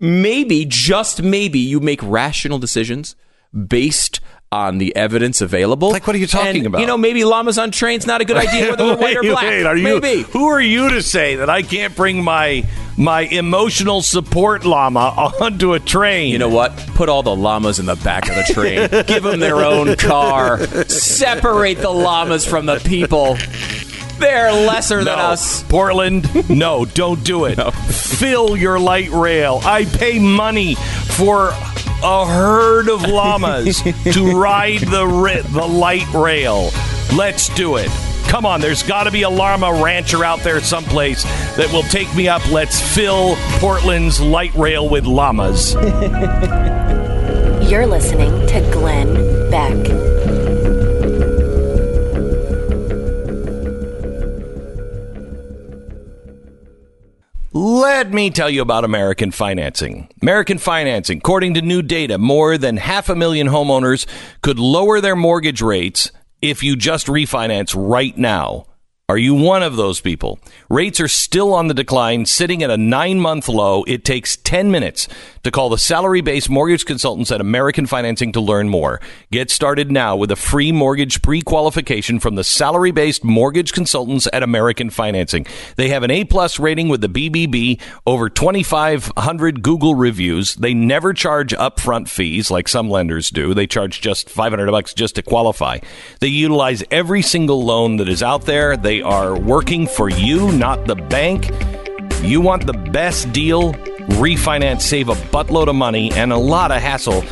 Maybe, 0.00 0.64
just 0.64 1.22
maybe, 1.22 1.58
you 1.60 1.78
make 1.78 2.02
rational 2.02 2.58
decisions 2.58 3.14
based 3.52 4.20
on 4.52 4.78
the 4.78 4.94
evidence 4.96 5.40
available. 5.40 5.90
Like, 5.90 6.06
what 6.08 6.16
are 6.16 6.18
you 6.18 6.26
talking 6.26 6.56
And, 6.58 6.66
about? 6.66 6.80
You 6.80 6.86
know, 6.88 6.98
maybe 6.98 7.22
llamas 7.24 7.56
on 7.56 7.70
trains 7.70 8.04
not 8.04 8.20
a 8.20 8.24
good 8.24 8.36
idea 8.48 8.70
whether 8.70 8.84
they're 8.84 8.96
white 8.96 9.16
or 9.16 9.22
black. 9.22 9.44
wait, 9.44 9.64
are 9.64 9.76
you, 9.76 10.00
maybe. 10.00 10.22
Who 10.32 10.46
are 10.48 10.60
you 10.60 10.90
to 10.90 11.02
say 11.02 11.36
that 11.36 11.48
I 11.48 11.62
can't 11.62 11.94
bring 11.94 12.24
my 12.24 12.64
my 12.96 13.22
emotional 13.22 14.02
support 14.02 14.64
llama 14.64 15.14
onto 15.40 15.74
a 15.74 15.78
train? 15.80 16.32
You 16.32 16.38
know 16.38 16.48
what? 16.48 16.76
Put 16.94 17.08
all 17.08 17.22
the 17.22 17.34
llamas 17.34 17.78
in 17.78 17.86
the 17.86 17.94
back 17.96 18.28
of 18.28 18.34
the 18.34 18.52
train. 18.52 18.88
Give 19.06 19.22
them 19.22 19.38
their 19.38 19.56
own 19.64 19.94
car. 19.96 20.58
Separate 20.88 21.78
the 21.78 21.90
llamas 21.90 22.44
from 22.44 22.66
the 22.66 22.78
people. 22.80 23.36
They're 24.18 24.52
lesser 24.52 24.98
than 25.04 25.18
us. 25.18 25.62
Portland, 25.62 26.50
no, 26.50 26.84
don't 26.84 27.22
do 27.24 27.44
it. 27.46 27.54
Fill 27.84 28.54
your 28.56 28.78
light 28.78 29.10
rail. 29.10 29.60
I 29.64 29.84
pay 29.86 30.18
money 30.18 30.74
for 30.74 31.52
a 32.02 32.26
herd 32.26 32.88
of 32.88 33.02
llamas 33.08 33.82
to 33.82 34.32
ride 34.40 34.80
the 34.80 35.06
ri- 35.06 35.42
the 35.42 35.66
light 35.66 36.10
rail. 36.12 36.70
Let's 37.16 37.48
do 37.54 37.76
it. 37.76 37.90
Come 38.28 38.46
on, 38.46 38.60
there's 38.60 38.82
got 38.84 39.04
to 39.04 39.10
be 39.10 39.22
a 39.22 39.28
llama 39.30 39.82
rancher 39.82 40.24
out 40.24 40.40
there 40.40 40.60
someplace 40.60 41.24
that 41.56 41.68
will 41.72 41.82
take 41.84 42.14
me 42.14 42.28
up. 42.28 42.48
Let's 42.50 42.80
fill 42.94 43.34
Portland's 43.58 44.20
light 44.20 44.54
rail 44.54 44.88
with 44.88 45.04
llamas. 45.04 45.74
You're 47.70 47.86
listening 47.86 48.46
to 48.46 48.60
Glenn 48.72 49.50
Beck. 49.50 50.09
Let 57.52 58.12
me 58.12 58.30
tell 58.30 58.48
you 58.48 58.62
about 58.62 58.84
American 58.84 59.32
Financing. 59.32 60.08
American 60.22 60.58
Financing, 60.58 61.18
according 61.18 61.54
to 61.54 61.62
new 61.62 61.82
data, 61.82 62.16
more 62.16 62.56
than 62.56 62.76
half 62.76 63.08
a 63.08 63.16
million 63.16 63.48
homeowners 63.48 64.06
could 64.40 64.60
lower 64.60 65.00
their 65.00 65.16
mortgage 65.16 65.60
rates 65.60 66.12
if 66.40 66.62
you 66.62 66.76
just 66.76 67.08
refinance 67.08 67.74
right 67.76 68.16
now. 68.16 68.66
Are 69.08 69.18
you 69.18 69.34
one 69.34 69.64
of 69.64 69.74
those 69.74 70.00
people? 70.00 70.38
Rates 70.68 71.00
are 71.00 71.08
still 71.08 71.52
on 71.52 71.66
the 71.66 71.74
decline, 71.74 72.24
sitting 72.24 72.62
at 72.62 72.70
a 72.70 72.76
nine 72.76 73.18
month 73.18 73.48
low. 73.48 73.82
It 73.88 74.04
takes 74.04 74.36
10 74.36 74.70
minutes 74.70 75.08
to 75.42 75.50
call 75.50 75.68
the 75.68 75.78
salary 75.78 76.20
based 76.20 76.50
mortgage 76.50 76.84
consultants 76.84 77.30
at 77.30 77.40
American 77.40 77.86
Financing 77.86 78.32
to 78.32 78.40
learn 78.40 78.68
more. 78.68 79.00
Get 79.30 79.50
started 79.50 79.90
now 79.90 80.16
with 80.16 80.30
a 80.30 80.36
free 80.36 80.72
mortgage 80.72 81.22
pre 81.22 81.40
qualification 81.40 82.20
from 82.20 82.34
the 82.34 82.44
salary 82.44 82.90
based 82.90 83.24
mortgage 83.24 83.72
consultants 83.72 84.28
at 84.32 84.42
American 84.42 84.90
Financing. 84.90 85.46
They 85.76 85.88
have 85.88 86.02
an 86.02 86.10
A 86.10 86.24
plus 86.24 86.58
rating 86.58 86.88
with 86.88 87.00
the 87.00 87.08
BBB, 87.08 87.80
over 88.06 88.28
2,500 88.28 89.62
Google 89.62 89.94
reviews. 89.94 90.54
They 90.54 90.74
never 90.74 91.12
charge 91.12 91.52
upfront 91.54 92.08
fees 92.08 92.50
like 92.50 92.68
some 92.68 92.90
lenders 92.90 93.30
do. 93.30 93.54
They 93.54 93.66
charge 93.66 94.00
just 94.00 94.28
500 94.28 94.70
bucks 94.70 94.94
just 94.94 95.14
to 95.16 95.22
qualify. 95.22 95.78
They 96.20 96.28
utilize 96.28 96.84
every 96.90 97.22
single 97.22 97.64
loan 97.64 97.96
that 97.96 98.08
is 98.08 98.22
out 98.22 98.42
there. 98.42 98.76
They 98.76 99.02
are 99.02 99.38
working 99.38 99.86
for 99.86 100.08
you, 100.08 100.52
not 100.52 100.86
the 100.86 100.96
bank. 100.96 101.50
You 102.22 102.40
want 102.40 102.66
the 102.66 102.74
best 102.74 103.32
deal? 103.32 103.74
Refinance, 104.10 104.82
save 104.82 105.08
a 105.08 105.14
buttload 105.14 105.68
of 105.68 105.74
money 105.74 106.12
and 106.12 106.32
a 106.32 106.36
lot 106.36 106.70
of 106.70 106.82
hassle 106.82 107.24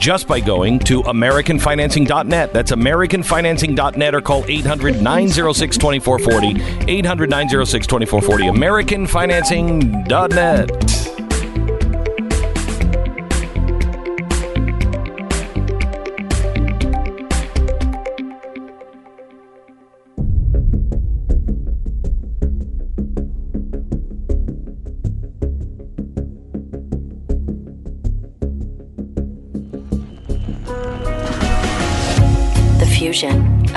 just 0.00 0.26
by 0.26 0.40
going 0.40 0.80
to 0.80 1.02
AmericanFinancing.net. 1.02 2.52
That's 2.52 2.72
AmericanFinancing.net 2.72 4.14
or 4.14 4.20
call 4.20 4.44
800 4.48 5.00
906 5.02 5.76
2440. 5.76 6.90
800 6.90 7.30
906 7.30 7.86
2440. 7.86 8.58
AmericanFinancing.net. 8.58 11.19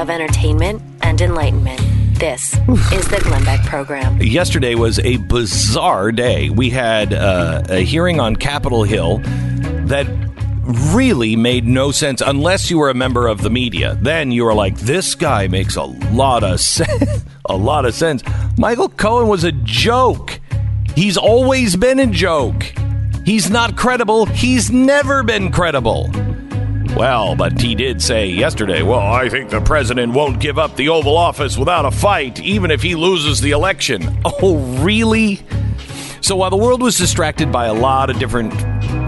of 0.04 0.10
entertainment 0.10 0.82
and 1.02 1.22
enlightenment. 1.22 1.80
This 2.20 2.54
is 2.92 3.08
the 3.08 3.22
Glenn 3.24 3.46
Beck 3.46 3.66
Program. 3.66 4.22
Yesterday 4.22 4.76
was 4.76 5.00
a 5.00 5.16
bizarre 5.16 6.12
day. 6.12 6.50
We 6.50 6.70
had 6.70 7.14
uh, 7.14 7.64
a 7.70 7.80
hearing 7.86 8.20
on 8.20 8.36
Capitol 8.36 8.84
Hill 8.84 9.20
that 9.88 10.06
really 10.94 11.38
made 11.38 11.66
no 11.66 11.92
sense 11.92 12.22
unless 12.22 12.70
you 12.70 12.80
were 12.80 12.90
a 12.90 12.94
member 12.94 13.28
of 13.28 13.44
the 13.44 13.50
media. 13.50 13.98
Then 14.02 14.32
you 14.32 14.44
were 14.44 14.54
like, 14.54 14.78
this 14.78 15.16
guy 15.16 15.48
makes 15.48 15.78
a 15.78 15.84
lot 15.84 16.44
of 16.44 16.60
sense. 16.60 17.24
a 17.46 17.56
lot 17.56 17.86
of 17.86 17.94
sense. 17.94 18.24
Michael 18.58 18.90
Cohen 18.90 19.30
was 19.30 19.46
a 19.46 19.54
joke. 19.54 20.38
He's 20.96 21.16
always 21.16 21.78
been 21.78 22.00
a 22.00 22.08
joke. 22.08 22.74
He's 23.26 23.50
not 23.50 23.78
credible. 23.78 24.26
He's 24.26 24.70
never 24.70 25.24
been 25.24 25.50
credible. 25.50 26.12
Well, 26.96 27.36
but 27.36 27.60
he 27.60 27.74
did 27.74 28.02
say 28.02 28.28
yesterday, 28.28 28.84
well, 28.84 29.00
I 29.00 29.28
think 29.28 29.50
the 29.50 29.62
president 29.62 30.14
won't 30.14 30.40
give 30.40 30.60
up 30.60 30.76
the 30.76 30.90
Oval 30.90 31.18
Office 31.18 31.58
without 31.58 31.86
a 31.86 31.92
fight, 31.92 32.40
even 32.40 32.70
if 32.70 32.84
he 32.84 32.96
loses 32.96 33.42
the 33.42 33.52
election. 33.52 34.20
Oh, 34.46 34.58
really? 34.84 35.40
So 36.22 36.36
while 36.36 36.50
the 36.50 36.58
world 36.58 36.82
was 36.82 36.98
distracted 36.98 37.52
by 37.52 37.66
a 37.68 37.74
lot 37.74 38.10
of 38.10 38.20
different 38.20 38.54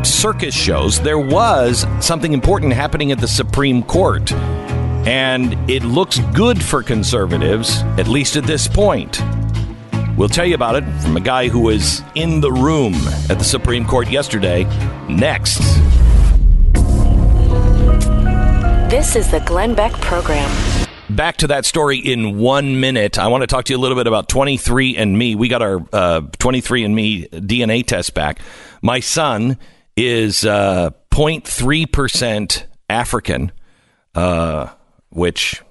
circus 0.05 0.55
shows, 0.55 0.99
there 1.01 1.19
was 1.19 1.85
something 1.99 2.33
important 2.33 2.73
happening 2.73 3.11
at 3.11 3.19
the 3.19 3.27
Supreme 3.27 3.83
Court. 3.83 4.31
And 5.05 5.53
it 5.69 5.83
looks 5.83 6.19
good 6.33 6.63
for 6.63 6.83
conservatives, 6.83 7.81
at 7.97 8.07
least 8.07 8.35
at 8.35 8.45
this 8.45 8.67
point. 8.67 9.21
We'll 10.17 10.29
tell 10.29 10.45
you 10.45 10.55
about 10.55 10.75
it 10.75 10.83
from 11.01 11.17
a 11.17 11.21
guy 11.21 11.49
who 11.49 11.59
was 11.59 12.01
in 12.15 12.39
the 12.39 12.51
room 12.51 12.93
at 13.29 13.37
the 13.37 13.43
Supreme 13.43 13.85
Court 13.85 14.09
yesterday. 14.09 14.63
Next. 15.09 15.59
This 18.95 19.17
is 19.17 19.29
the 19.29 19.41
Glenn 19.41 19.75
Beck 19.75 19.91
Program. 19.91 20.49
Back 21.09 21.35
to 21.39 21.47
that 21.47 21.65
story 21.65 21.97
in 21.97 22.39
one 22.39 22.79
minute. 22.79 23.19
I 23.19 23.27
want 23.27 23.41
to 23.41 23.47
talk 23.47 23.65
to 23.65 23.73
you 23.73 23.77
a 23.77 23.81
little 23.81 23.97
bit 23.97 24.07
about 24.07 24.29
23andMe. 24.29 25.35
We 25.35 25.49
got 25.49 25.61
our 25.61 25.79
uh, 25.91 26.21
23andMe 26.21 27.29
DNA 27.29 27.85
test 27.85 28.13
back. 28.13 28.39
My 28.81 29.01
son 29.01 29.57
is 29.97 30.45
uh, 30.45 30.91
0.3% 31.11 32.63
African, 32.89 33.51
uh, 34.15 34.69
which 35.09 35.61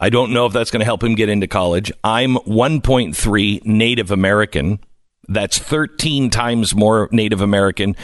I 0.00 0.08
don't 0.08 0.32
know 0.32 0.46
if 0.46 0.54
that's 0.54 0.70
going 0.70 0.80
to 0.80 0.86
help 0.86 1.04
him 1.04 1.16
get 1.16 1.28
into 1.28 1.48
college. 1.48 1.92
I'm 2.02 2.36
1.3 2.36 3.66
Native 3.66 4.10
American. 4.10 4.80
That's 5.28 5.58
13 5.58 6.30
times 6.30 6.74
more 6.74 7.10
Native 7.12 7.42
American 7.42 7.94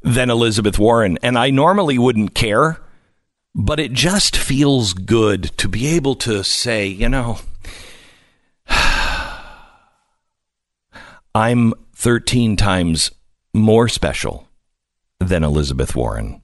than 0.00 0.30
Elizabeth 0.30 0.78
Warren. 0.78 1.18
And 1.22 1.36
I 1.36 1.50
normally 1.50 1.98
wouldn't 1.98 2.34
care 2.34 2.80
but 3.54 3.78
it 3.78 3.92
just 3.92 4.36
feels 4.36 4.94
good 4.94 5.44
to 5.58 5.68
be 5.68 5.86
able 5.88 6.14
to 6.16 6.42
say, 6.42 6.86
you 6.86 7.08
know, 7.08 7.38
I'm 11.34 11.74
13 11.94 12.56
times 12.56 13.10
more 13.54 13.88
special 13.88 14.48
than 15.18 15.44
Elizabeth 15.44 15.94
Warren. 15.94 16.42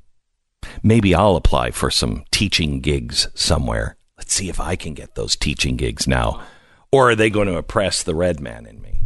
Maybe 0.82 1.14
I'll 1.14 1.36
apply 1.36 1.70
for 1.70 1.90
some 1.90 2.24
teaching 2.30 2.80
gigs 2.80 3.28
somewhere. 3.34 3.96
Let's 4.16 4.34
see 4.34 4.48
if 4.48 4.60
I 4.60 4.76
can 4.76 4.94
get 4.94 5.14
those 5.14 5.36
teaching 5.36 5.76
gigs 5.76 6.06
now. 6.06 6.42
Or 6.90 7.10
are 7.10 7.14
they 7.14 7.30
going 7.30 7.48
to 7.48 7.56
oppress 7.56 8.02
the 8.02 8.14
red 8.14 8.40
man 8.40 8.66
in 8.66 8.80
me? 8.80 9.00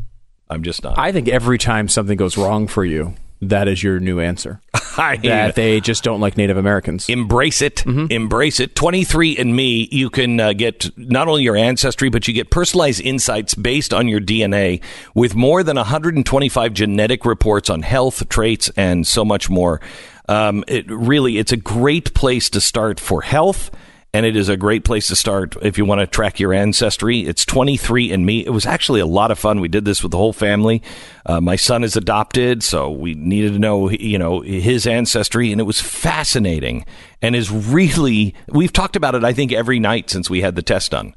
I'm 0.49 0.63
just 0.63 0.83
not. 0.83 0.99
I 0.99 1.13
think 1.13 1.29
every 1.29 1.59
time 1.59 1.89
something 1.89 2.17
goes 2.17 2.37
wrong 2.37 2.67
for 2.67 2.85
you, 2.85 3.15
that 3.43 3.69
is 3.69 3.83
your 3.83 4.01
new 4.01 4.21
answer. 4.21 4.61
I 4.97 5.17
that 5.17 5.55
they 5.55 5.81
just 5.81 6.05
don't 6.05 6.21
like 6.21 6.37
Native 6.37 6.57
Americans. 6.57 7.09
Embrace 7.09 7.61
it. 7.61 7.85
Embrace 7.87 8.61
it. 8.61 8.75
23 8.75 9.37
and 9.37 9.55
Me, 9.57 9.89
you 9.91 10.11
can 10.11 10.39
uh, 10.39 10.53
get 10.53 10.97
not 10.97 11.29
only 11.29 11.43
your 11.43 11.57
ancestry, 11.57 12.09
but 12.09 12.29
you 12.29 12.35
get 12.35 12.51
personalized 12.51 13.01
insights 13.01 13.55
based 13.55 13.93
on 13.93 14.07
your 14.07 14.21
DNA 14.21 14.83
with 15.15 15.35
more 15.35 15.63
than 15.63 15.77
125 15.77 16.73
genetic 16.73 17.25
reports 17.25 17.69
on 17.69 17.83
health, 17.83 18.29
traits, 18.29 18.71
and 18.77 19.07
so 19.07 19.25
much 19.25 19.51
more. 19.51 19.81
Um, 20.29 20.63
it 20.69 20.89
really, 20.89 21.39
it's 21.39 21.53
a 21.53 21.57
great 21.57 22.15
place 22.15 22.49
to 22.51 22.61
start 22.61 23.01
for 23.01 23.23
health. 23.23 23.71
And 24.15 24.27
it 24.27 24.37
is 24.37 24.51
a 24.51 24.59
great 24.59 24.85
place 24.85 25.07
to 25.07 25.17
start 25.17 25.57
if 25.63 25.79
you 25.79 25.87
want 25.87 26.03
to 26.03 26.07
track 26.07 26.39
your 26.39 26.53
ancestry. 26.53 27.21
It's 27.21 27.47
23 27.47 28.13
and 28.13 28.27
Me. 28.27 28.45
It 28.45 28.51
was 28.51 28.67
actually 28.67 29.01
a 29.01 29.07
lot 29.07 29.31
of 29.31 29.39
fun. 29.39 29.61
We 29.61 29.69
did 29.69 29.87
this 29.87 30.03
with 30.03 30.13
the 30.13 30.19
whole 30.19 30.35
family. 30.35 30.83
Uh, 31.25 31.41
my 31.41 31.57
son 31.57 31.83
is 31.83 31.97
adopted, 31.97 32.63
so 32.63 32.91
we 32.91 33.15
needed 33.15 33.55
to 33.55 33.59
know, 33.59 33.89
you 33.89 34.19
know, 34.19 34.41
his 34.41 34.87
ancestry, 34.87 35.51
and 35.51 35.63
it 35.63 35.65
was 35.65 35.81
fascinating. 35.81 36.85
And 37.23 37.35
is 37.35 37.51
really, 37.51 38.35
we've 38.49 38.73
talked 38.73 38.97
about 38.97 39.15
it, 39.15 39.25
I 39.25 39.33
think, 39.33 39.51
every 39.51 39.81
night 39.81 40.11
since 40.11 40.29
we 40.29 40.43
had 40.43 40.57
the 40.57 40.63
test 40.63 40.91
done. 40.91 41.15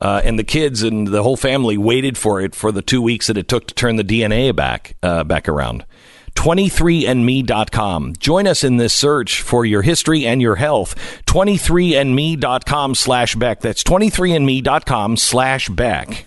Uh, 0.00 0.20
and 0.22 0.38
the 0.38 0.44
kids 0.44 0.84
and 0.84 1.08
the 1.08 1.24
whole 1.24 1.36
family 1.36 1.76
waited 1.76 2.16
for 2.16 2.40
it 2.40 2.54
for 2.54 2.70
the 2.70 2.82
two 2.82 3.02
weeks 3.02 3.26
that 3.26 3.38
it 3.38 3.48
took 3.48 3.66
to 3.66 3.74
turn 3.74 3.96
the 3.96 4.04
DNA 4.04 4.54
back 4.54 4.94
uh, 5.02 5.24
back 5.24 5.48
around. 5.48 5.84
23andme.com. 6.36 8.14
Join 8.18 8.46
us 8.46 8.62
in 8.62 8.76
this 8.76 8.94
search 8.94 9.42
for 9.42 9.64
your 9.64 9.82
history 9.82 10.24
and 10.24 10.40
your 10.40 10.56
health. 10.56 10.94
23andme.com 11.26 12.94
slash 12.94 13.34
Beck. 13.34 13.60
That's 13.60 13.82
23andme.com 13.82 15.16
slash 15.16 15.68
Beck. 15.68 16.26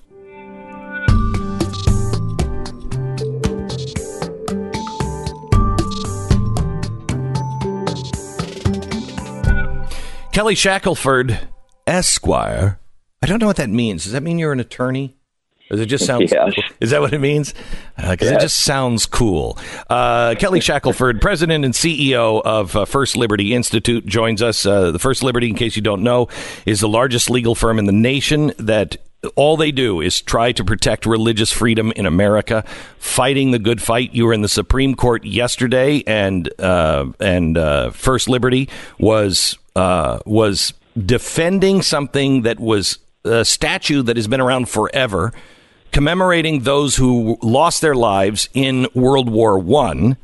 Kelly 10.39 10.55
Shackelford, 10.55 11.49
Esquire. 11.85 12.79
I 13.21 13.27
don't 13.27 13.39
know 13.39 13.47
what 13.47 13.57
that 13.57 13.69
means. 13.69 14.03
Does 14.03 14.13
that 14.13 14.23
mean 14.23 14.39
you're 14.39 14.53
an 14.53 14.61
attorney? 14.61 15.18
Does 15.69 15.79
it 15.79 15.85
just 15.87 16.05
sounds? 16.07 16.31
Yes. 16.31 16.53
Is 16.79 16.91
that 16.91 17.01
what 17.01 17.13
it 17.13 17.19
means? 17.19 17.53
Because 17.95 18.27
it 18.29 18.33
Yes. 18.33 18.41
just 18.41 18.59
sounds 18.61 19.05
cool. 19.05 19.57
Uh, 19.89 20.35
Kelly 20.35 20.59
Shackelford, 20.59 21.21
president 21.21 21.65
and 21.65 21.73
CEO 21.73 22.41
of 22.43 22.75
uh, 22.75 22.85
First 22.85 23.15
Liberty 23.17 23.53
Institute, 23.53 24.05
joins 24.05 24.41
us. 24.41 24.65
Uh, 24.65 24.91
the 24.91 24.99
First 24.99 25.23
Liberty, 25.23 25.47
in 25.49 25.55
case 25.55 25.75
you 25.75 25.81
don't 25.81 26.01
know, 26.03 26.27
is 26.65 26.79
the 26.79 26.89
largest 26.89 27.29
legal 27.29 27.55
firm 27.55 27.77
in 27.79 27.85
the 27.85 27.91
nation 27.91 28.53
that 28.57 28.97
all 29.35 29.57
they 29.57 29.71
do 29.71 29.99
is 29.99 30.21
try 30.21 30.53
to 30.53 30.63
protect 30.63 31.05
religious 31.05 31.51
freedom 31.51 31.91
in 31.97 32.05
America, 32.05 32.63
fighting 32.99 33.51
the 33.51 33.59
good 33.59 33.81
fight. 33.81 34.13
You 34.13 34.25
were 34.25 34.33
in 34.33 34.41
the 34.43 34.47
Supreme 34.47 34.95
Court 34.95 35.25
yesterday, 35.25 36.01
and 36.07 36.49
uh, 36.57 37.05
and 37.19 37.57
uh, 37.57 37.89
First 37.91 38.29
Liberty 38.29 38.69
was 38.97 39.57
uh, 39.75 40.19
was 40.25 40.73
defending 41.05 41.81
something 41.81 42.43
that 42.43 42.59
was 42.61 42.99
a 43.25 43.43
statue 43.43 44.01
that 44.03 44.15
has 44.15 44.27
been 44.29 44.39
around 44.39 44.69
forever, 44.69 45.33
commemorating 45.91 46.61
those 46.61 46.95
who 46.95 47.37
lost 47.41 47.81
their 47.81 47.95
lives 47.95 48.49
in 48.53 48.87
World 48.93 49.29
War 49.29 49.57
One. 49.57 50.17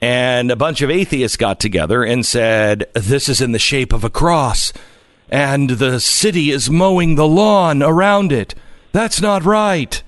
And 0.00 0.50
a 0.50 0.56
bunch 0.56 0.82
of 0.82 0.90
atheists 0.90 1.36
got 1.36 1.58
together 1.58 2.04
and 2.04 2.24
said, 2.24 2.86
"This 2.94 3.28
is 3.28 3.40
in 3.40 3.52
the 3.52 3.58
shape 3.58 3.92
of 3.92 4.04
a 4.04 4.10
cross." 4.10 4.72
and 5.28 5.70
the 5.70 5.98
city 6.00 6.50
is 6.50 6.70
mowing 6.70 7.14
the 7.14 7.26
lawn 7.26 7.82
around 7.82 8.32
it. 8.32 8.54
That's 8.92 9.20
not 9.20 9.44
right. 9.44 10.02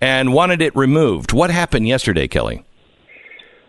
And 0.00 0.32
wanted 0.32 0.60
it 0.60 0.74
removed. 0.76 1.32
What 1.32 1.50
happened 1.50 1.88
yesterday, 1.88 2.28
Kelly? 2.28 2.64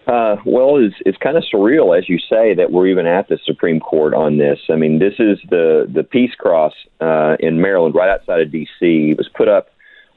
Uh, 0.07 0.36
well, 0.45 0.78
it's, 0.78 0.95
it's 1.05 1.17
kind 1.17 1.36
of 1.38 1.43
surreal, 1.51 1.97
as 1.97 2.07
you 2.07 2.19
say, 2.30 2.53
that 2.53 2.71
we're 2.71 2.88
even 2.88 3.07
at 3.07 3.28
the 3.28 3.39
Supreme 3.43 3.80
Court 3.80 4.13
on 4.13 4.38
this. 4.38 4.59
I 4.69 4.76
mean, 4.76 4.99
this 4.99 5.15
is 5.17 5.39
the 5.49 5.89
the 5.91 6.03
Peace 6.03 6.36
Cross 6.38 6.73
uh, 7.01 7.38
in 7.39 7.59
Maryland, 7.59 7.95
right 7.95 8.09
outside 8.09 8.41
of 8.41 8.51
D.C. 8.51 9.11
It 9.11 9.17
was 9.17 9.30
put 9.36 9.47
up 9.47 9.69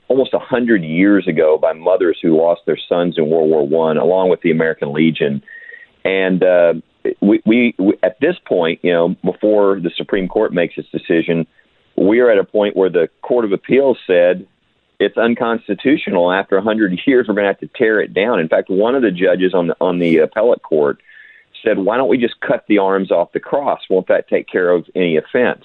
almost 0.09 0.35
a 0.35 0.39
hundred 0.39 0.83
years 0.83 1.29
ago 1.29 1.59
by 1.59 1.73
mothers 1.73 2.19
who 2.21 2.37
lost 2.37 2.63
their 2.67 2.79
sons 2.89 3.17
in 3.19 3.29
World 3.29 3.51
War 3.51 3.67
One, 3.67 3.99
along 3.99 4.31
with 4.31 4.41
the 4.41 4.51
American 4.51 4.93
Legion. 4.93 5.43
And 6.05 6.43
uh, 6.43 6.75
we, 7.21 7.43
we, 7.45 7.75
we, 7.79 7.95
at 8.03 8.19
this 8.21 8.37
point, 8.47 8.81
you 8.83 8.93
know, 8.93 9.09
before 9.25 9.81
the 9.81 9.91
Supreme 9.97 10.29
Court 10.29 10.53
makes 10.53 10.75
its 10.77 10.89
decision, 10.91 11.47
we 11.97 12.21
are 12.21 12.31
at 12.31 12.39
a 12.39 12.45
point 12.45 12.77
where 12.77 12.91
the 12.91 13.09
Court 13.23 13.45
of 13.45 13.53
Appeals 13.53 13.99
said 14.07 14.47
it's 14.99 15.17
unconstitutional. 15.17 16.33
After 16.33 16.57
a 16.57 16.63
hundred 16.63 16.99
years, 17.07 17.29
we're 17.29 17.35
going 17.35 17.45
to 17.45 17.49
have 17.49 17.61
to 17.61 17.79
tear 17.79 18.01
it 18.01 18.15
down. 18.15 18.41
In 18.41 18.49
fact, 18.49 18.71
one 18.71 18.95
of 18.95 19.03
the 19.03 19.11
judges 19.11 19.55
on 19.55 19.69
the 19.69 19.77
on 19.81 19.99
the 19.99 20.19
appellate 20.19 20.63
court 20.63 21.01
said, 21.65 21.79
"Why 21.79 21.97
don't 21.97 22.09
we 22.09 22.19
just 22.19 22.41
cut 22.41 22.65
the 22.69 22.79
arms 22.79 23.11
off 23.11 23.33
the 23.33 23.41
cross? 23.41 23.81
Won't 23.91 24.09
that 24.09 24.29
take 24.29 24.49
care 24.49 24.71
of 24.71 24.87
any 24.95 25.17
offense?" 25.17 25.65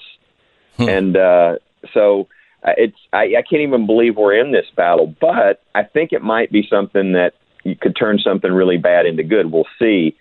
And 0.77 1.15
uh, 1.15 1.57
so 1.93 2.27
it's 2.65 2.97
I, 3.11 3.35
I 3.37 3.41
can't 3.47 3.61
even 3.61 3.85
believe 3.85 4.15
we're 4.17 4.35
in 4.35 4.51
this 4.51 4.65
battle, 4.75 5.13
but 5.19 5.61
I 5.75 5.83
think 5.83 6.13
it 6.13 6.21
might 6.21 6.51
be 6.51 6.65
something 6.69 7.13
that 7.13 7.33
you 7.63 7.75
could 7.75 7.95
turn 7.95 8.19
something 8.19 8.51
really 8.51 8.77
bad 8.77 9.05
into 9.05 9.23
good. 9.23 9.51
We'll 9.51 9.67
see. 9.79 10.15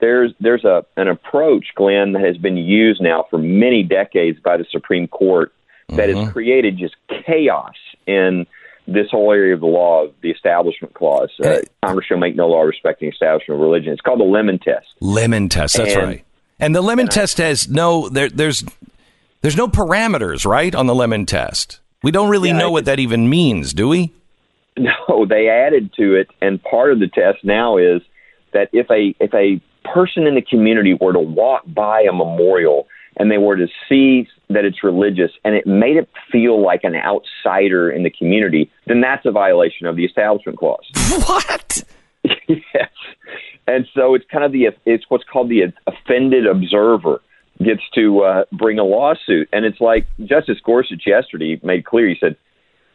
There's 0.00 0.32
there's 0.40 0.64
a 0.64 0.84
an 0.96 1.08
approach, 1.08 1.66
Glenn, 1.74 2.12
that 2.12 2.22
has 2.22 2.36
been 2.36 2.56
used 2.56 3.00
now 3.00 3.26
for 3.30 3.38
many 3.38 3.82
decades 3.82 4.38
by 4.40 4.56
the 4.56 4.66
Supreme 4.70 5.08
Court 5.08 5.52
that 5.88 6.10
has 6.10 6.30
created 6.32 6.76
just 6.76 6.94
chaos 7.26 7.74
in 8.06 8.46
this 8.86 9.10
whole 9.10 9.32
area 9.32 9.54
of 9.54 9.60
the 9.60 9.66
law, 9.66 10.04
of 10.04 10.14
the 10.22 10.30
Establishment 10.30 10.94
Clause. 10.94 11.30
Uh, 11.42 11.58
Congress 11.84 12.06
shall 12.06 12.18
make 12.18 12.36
no 12.36 12.48
law 12.48 12.62
respecting 12.62 13.10
establishment 13.10 13.60
of 13.60 13.64
religion. 13.66 13.92
It's 13.92 14.00
called 14.00 14.20
the 14.20 14.24
Lemon 14.24 14.58
Test. 14.58 14.86
Lemon 15.00 15.48
test. 15.48 15.76
That's 15.76 15.94
And- 15.94 16.02
right. 16.02 16.24
And 16.60 16.74
the 16.74 16.80
lemon 16.82 17.06
test 17.06 17.38
has 17.38 17.68
no 17.68 18.08
there, 18.08 18.28
there's 18.28 18.64
there's 19.40 19.56
no 19.56 19.68
parameters, 19.68 20.44
right, 20.44 20.74
on 20.74 20.86
the 20.86 20.94
lemon 20.94 21.26
test. 21.26 21.80
We 22.02 22.10
don't 22.10 22.30
really 22.30 22.52
know 22.52 22.70
what 22.70 22.84
that 22.84 23.00
even 23.00 23.28
means, 23.28 23.72
do 23.72 23.88
we? 23.88 24.12
No, 24.76 25.26
they 25.28 25.48
added 25.48 25.92
to 25.94 26.14
it, 26.14 26.28
and 26.40 26.62
part 26.62 26.92
of 26.92 27.00
the 27.00 27.08
test 27.08 27.38
now 27.42 27.76
is 27.76 28.00
that 28.52 28.68
if 28.72 28.88
a 28.90 29.14
if 29.18 29.34
a 29.34 29.60
person 29.88 30.26
in 30.26 30.34
the 30.34 30.42
community 30.42 30.94
were 30.94 31.12
to 31.12 31.18
walk 31.18 31.62
by 31.66 32.02
a 32.02 32.12
memorial 32.12 32.86
and 33.16 33.30
they 33.30 33.38
were 33.38 33.56
to 33.56 33.66
see 33.88 34.28
that 34.50 34.64
it's 34.64 34.84
religious 34.84 35.32
and 35.44 35.54
it 35.54 35.66
made 35.66 35.96
it 35.96 36.08
feel 36.30 36.62
like 36.62 36.84
an 36.84 36.94
outsider 36.94 37.90
in 37.90 38.04
the 38.04 38.10
community, 38.10 38.70
then 38.86 39.00
that's 39.00 39.26
a 39.26 39.32
violation 39.32 39.86
of 39.86 39.96
the 39.96 40.04
Establishment 40.04 40.58
Clause. 40.58 40.86
What? 41.26 41.82
yes, 42.48 42.90
and 43.66 43.86
so 43.94 44.14
it's 44.14 44.24
kind 44.30 44.44
of 44.44 44.52
the 44.52 44.68
it's 44.86 45.04
what's 45.08 45.24
called 45.24 45.48
the 45.48 45.72
offended 45.86 46.46
observer 46.46 47.20
gets 47.64 47.82
to 47.94 48.20
uh, 48.20 48.44
bring 48.52 48.78
a 48.78 48.84
lawsuit, 48.84 49.48
and 49.52 49.64
it's 49.64 49.80
like 49.80 50.06
Justice 50.24 50.58
Gorsuch 50.64 51.02
yesterday 51.06 51.60
made 51.62 51.84
clear. 51.84 52.08
He 52.08 52.16
said 52.20 52.36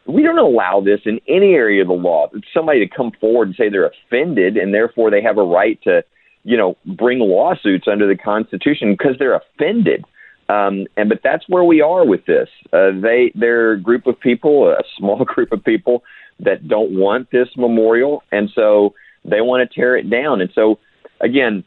we 0.06 0.22
don't 0.22 0.38
allow 0.38 0.80
this 0.80 1.00
in 1.06 1.20
any 1.28 1.54
area 1.54 1.82
of 1.82 1.88
the 1.88 1.94
law. 1.94 2.28
It's 2.34 2.46
somebody 2.52 2.86
to 2.86 2.94
come 2.94 3.12
forward 3.20 3.48
and 3.48 3.56
say 3.56 3.68
they're 3.68 3.90
offended 3.90 4.56
and 4.56 4.74
therefore 4.74 5.10
they 5.10 5.22
have 5.22 5.38
a 5.38 5.42
right 5.42 5.80
to, 5.84 6.04
you 6.42 6.56
know, 6.56 6.76
bring 6.84 7.20
lawsuits 7.20 7.86
under 7.90 8.06
the 8.06 8.16
Constitution 8.16 8.92
because 8.92 9.16
they're 9.18 9.36
offended. 9.36 10.04
Um, 10.50 10.86
and 10.98 11.08
but 11.08 11.20
that's 11.24 11.48
where 11.48 11.64
we 11.64 11.80
are 11.80 12.04
with 12.04 12.26
this. 12.26 12.50
Uh, 12.70 12.90
they 13.00 13.32
they're 13.34 13.72
a 13.72 13.80
group 13.80 14.06
of 14.06 14.20
people, 14.20 14.68
a 14.68 14.82
small 14.98 15.24
group 15.24 15.52
of 15.52 15.64
people 15.64 16.02
that 16.40 16.68
don't 16.68 16.98
want 16.98 17.30
this 17.30 17.48
memorial, 17.56 18.22
and 18.30 18.50
so 18.54 18.94
they 19.24 19.40
want 19.40 19.68
to 19.68 19.74
tear 19.74 19.96
it 19.96 20.10
down. 20.10 20.42
And 20.42 20.50
so 20.54 20.78
again, 21.20 21.64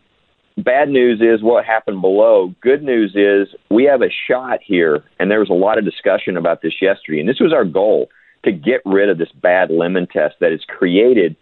bad 0.58 0.90
news 0.90 1.22
is 1.22 1.44
what 1.44 1.66
happened 1.66 2.02
below. 2.02 2.54
Good 2.62 2.84
news 2.84 3.16
is 3.16 3.54
we 3.70 3.86
have 3.86 4.02
a 4.02 4.10
shot 4.28 4.60
here, 4.64 5.04
and 5.20 5.30
there 5.30 5.40
was 5.40 5.50
a 5.50 5.54
lot 5.54 5.78
of 5.78 5.86
discussion 5.86 6.38
about 6.38 6.62
this 6.62 6.74
yesterday. 6.82 7.20
And 7.20 7.30
this 7.30 7.40
was 7.40 7.54
our 7.54 7.66
goal 7.66 8.10
to 8.44 8.52
get 8.52 8.82
rid 8.86 9.10
of 9.10 9.18
this 9.18 9.32
bad 9.42 9.70
lemon 9.70 10.08
test 10.08 10.36
that 10.40 10.52
has 10.52 10.62
created 10.68 11.36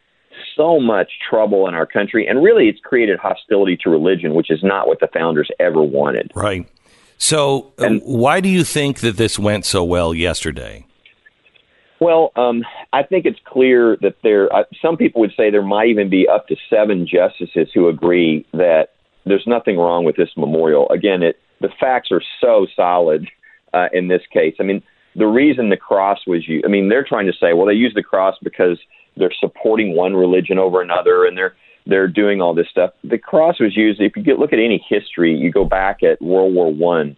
so 0.55 0.80
much 0.80 1.11
trouble 1.30 1.68
in 1.68 1.74
our 1.74 1.86
country, 1.86 2.28
and 2.28 2.43
really 2.43 2.68
it's 2.68 2.80
created 2.80 3.20
hostility 3.20 3.78
to 3.78 3.89
religion, 3.89 4.34
which 4.34 4.51
is 4.51 4.59
not 4.63 4.88
what 4.88 4.99
the 4.99 5.07
founders 5.13 5.49
ever 5.59 5.82
wanted. 5.82 6.32
Right. 6.36 6.68
So, 7.18 7.72
uh, 7.78 7.91
why 8.03 8.41
do 8.41 8.49
you 8.49 8.66
think 8.66 8.99
that 8.99 9.16
this 9.16 9.39
went 9.39 9.66
so 9.66 9.84
well 9.84 10.13
yesterday? 10.13 10.86
Well, 12.01 12.34
um, 12.36 12.66
I 12.91 13.03
think 13.03 13.26
it's 13.26 13.39
clear 13.45 13.97
that 14.01 14.18
there. 14.22 14.53
Uh, 14.53 14.63
some 14.82 14.97
people 14.97 15.22
would 15.22 15.32
say 15.38 15.49
there 15.49 15.61
might 15.61 15.88
even 15.88 16.09
be 16.09 16.28
up 16.28 16.47
to 16.47 16.55
seven 16.70 17.07
justices 17.07 17.70
who 17.74 17.88
agree 17.88 18.45
that 18.51 18.94
there's 19.26 19.45
nothing 19.47 19.78
wrong 19.78 20.05
with 20.05 20.15
this 20.15 20.30
memorial. 20.38 20.89
Again, 20.89 21.23
it 21.23 21.39
the 21.61 21.69
facts 21.80 22.09
are 22.11 22.21
so 22.41 22.67
solid 22.76 23.28
uh, 23.73 23.88
in 23.93 24.07
this 24.07 24.21
case. 24.32 24.55
I 24.59 24.63
mean, 24.63 24.84
the 25.15 25.28
reason 25.28 25.69
the 25.69 25.78
cross 25.78 26.19
was 26.28 26.47
used, 26.47 26.65
I 26.65 26.67
mean, 26.67 26.89
they're 26.89 27.05
trying 27.07 27.26
to 27.28 27.34
say, 27.34 27.53
well, 27.53 27.65
they 27.65 27.73
use 27.73 27.93
the 27.95 28.03
cross 28.03 28.36
because 28.43 28.78
they're 29.15 29.34
supporting 29.39 29.95
one 29.95 30.13
religion 30.13 30.59
over 30.59 30.82
another 30.82 31.26
and 31.26 31.38
they're 31.38 31.55
they're 31.88 32.07
doing 32.07 32.41
all 32.41 32.55
this 32.55 32.67
stuff. 32.69 32.91
The 33.03 33.19
cross 33.19 33.59
was 33.59 33.78
used. 33.78 34.01
If 34.01 34.15
you 34.15 34.23
get, 34.23 34.39
look 34.39 34.53
at 34.53 34.59
any 34.59 34.84
history, 34.89 35.36
you 35.36 35.51
go 35.51 35.65
back 35.65 36.01
at 36.01 36.21
World 36.21 36.53
War 36.53 36.73
One, 36.73 37.15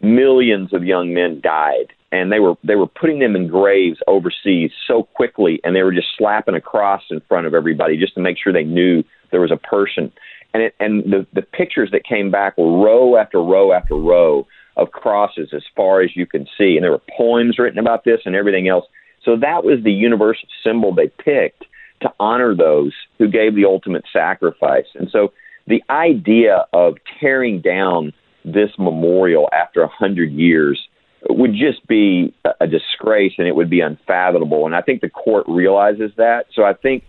millions 0.00 0.72
of 0.72 0.84
young 0.84 1.12
men 1.12 1.40
died, 1.42 1.92
and 2.12 2.30
they 2.30 2.38
were 2.38 2.54
they 2.62 2.76
were 2.76 2.86
putting 2.86 3.18
them 3.18 3.34
in 3.34 3.48
graves 3.48 3.98
overseas 4.06 4.70
so 4.86 5.02
quickly, 5.02 5.60
and 5.64 5.74
they 5.74 5.82
were 5.82 5.92
just 5.92 6.08
slapping 6.16 6.54
a 6.54 6.60
cross 6.60 7.02
in 7.10 7.20
front 7.28 7.46
of 7.46 7.54
everybody 7.54 7.98
just 7.98 8.14
to 8.14 8.20
make 8.20 8.36
sure 8.42 8.52
they 8.52 8.62
knew 8.62 9.02
there 9.32 9.40
was 9.40 9.50
a 9.50 9.56
person. 9.56 10.12
And 10.54 10.62
it, 10.62 10.74
and 10.80 11.04
the 11.04 11.26
the 11.32 11.42
pictures 11.42 11.90
that 11.90 12.04
came 12.04 12.30
back 12.30 12.56
were 12.56 12.82
row 12.82 13.16
after 13.16 13.42
row 13.42 13.72
after 13.72 13.96
row 13.96 14.46
of 14.76 14.92
crosses 14.92 15.50
as 15.52 15.62
far 15.76 16.00
as 16.00 16.16
you 16.16 16.26
can 16.26 16.46
see, 16.56 16.76
and 16.76 16.84
there 16.84 16.92
were 16.92 17.02
poems 17.16 17.58
written 17.58 17.78
about 17.78 18.04
this 18.04 18.20
and 18.24 18.34
everything 18.34 18.68
else. 18.68 18.86
So 19.24 19.36
that 19.36 19.64
was 19.64 19.82
the 19.82 19.92
universal 19.92 20.48
symbol 20.64 20.94
they 20.94 21.08
picked 21.08 21.64
to 22.02 22.12
honor 22.20 22.54
those 22.54 22.92
who 23.18 23.28
gave 23.28 23.54
the 23.54 23.64
ultimate 23.64 24.04
sacrifice. 24.12 24.86
And 24.94 25.08
so 25.10 25.32
the 25.66 25.82
idea 25.90 26.66
of 26.72 26.96
tearing 27.20 27.60
down 27.60 28.12
this 28.44 28.70
memorial 28.78 29.48
after 29.52 29.82
a 29.82 29.88
hundred 29.88 30.32
years 30.32 30.88
would 31.30 31.52
just 31.52 31.86
be 31.86 32.34
a 32.60 32.66
disgrace 32.66 33.32
and 33.38 33.48
it 33.48 33.56
would 33.56 33.70
be 33.70 33.80
unfathomable. 33.80 34.66
And 34.66 34.76
I 34.76 34.82
think 34.82 35.00
the 35.00 35.08
court 35.08 35.46
realizes 35.48 36.12
that. 36.16 36.46
So 36.54 36.64
I 36.64 36.74
think 36.74 37.04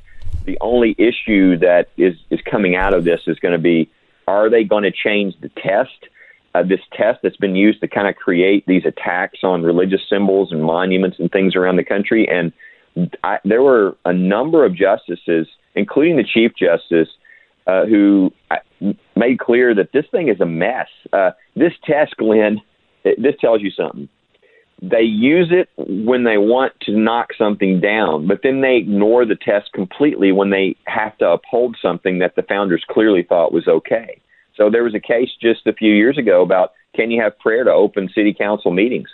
the 0.46 0.58
only 0.62 0.96
issue 0.98 1.58
that 1.58 1.90
is, 1.98 2.16
is 2.30 2.40
coming 2.50 2.76
out 2.76 2.94
of 2.94 3.04
this 3.04 3.22
is 3.28 3.40
going 3.40 3.54
to 3.54 3.62
be 3.62 3.90
are 4.28 4.50
they 4.50 4.64
going 4.64 4.84
to 4.84 4.92
change 4.92 5.36
the 5.42 5.50
test? 5.50 5.92
Uh, 6.54 6.64
this 6.64 6.80
test 6.94 7.20
that's 7.22 7.38
been 7.38 7.56
used 7.56 7.82
to 7.82 7.88
kind 7.88 8.08
of 8.08 8.16
create 8.16 8.66
these 8.66 8.86
attacks 8.86 9.40
on 9.44 9.62
religious 9.62 10.02
symbols 10.10 10.52
and 10.52 10.64
monuments 10.64 11.20
and 11.20 11.32
things 11.32 11.56
around 11.56 11.76
the 11.76 11.84
country. 11.84 12.28
And 12.28 12.54
I, 13.24 13.40
there 13.44 13.62
were 13.62 13.98
a 14.06 14.14
number 14.14 14.66
of 14.66 14.74
justices, 14.74 15.48
including 15.76 16.16
the 16.18 16.24
Chief 16.24 16.54
Justice, 16.58 17.10
uh, 17.68 17.86
who 17.86 18.32
uh, 18.52 18.94
made 19.16 19.40
clear 19.40 19.76
that 19.76 19.92
this 19.92 20.06
thing 20.12 20.30
is 20.30 20.40
a 20.40 20.46
mess. 20.46 20.88
Uh, 21.12 21.32
this 21.56 21.74
test, 21.84 22.16
Glenn, 22.18 22.62
this 23.04 23.36
tells 23.42 23.62
you 23.62 23.72
something. 23.72 24.08
They 24.82 25.02
use 25.02 25.52
it 25.52 25.70
when 25.78 26.26
they 26.26 26.38
want 26.38 26.74
to 26.82 26.92
knock 26.92 27.30
something 27.38 27.80
down, 27.80 28.28
but 28.28 28.42
then 28.44 28.62
they 28.62 28.76
ignore 28.76 29.26
the 29.26 29.36
test 29.36 29.72
completely 29.74 30.32
when 30.32 30.50
they 30.50 30.76
have 30.86 31.18
to 31.20 31.30
uphold 31.30 31.78
something 31.82 32.20
that 32.20 32.36
the 32.36 32.44
founders 32.44 32.84
clearly 32.90 33.24
thought 33.24 33.54
was 33.54 33.68
okay. 33.68 34.20
So 34.56 34.70
there 34.70 34.84
was 34.84 34.94
a 34.94 35.00
case 35.00 35.30
just 35.42 35.66
a 35.66 35.74
few 35.74 35.94
years 35.94 36.18
ago 36.18 36.42
about 36.42 36.74
can 36.96 37.12
you 37.12 37.22
have 37.22 37.38
prayer 37.40 37.64
to 37.64 37.72
open 37.72 38.10
city 38.14 38.34
council 38.34 38.72
meetings? 38.72 39.10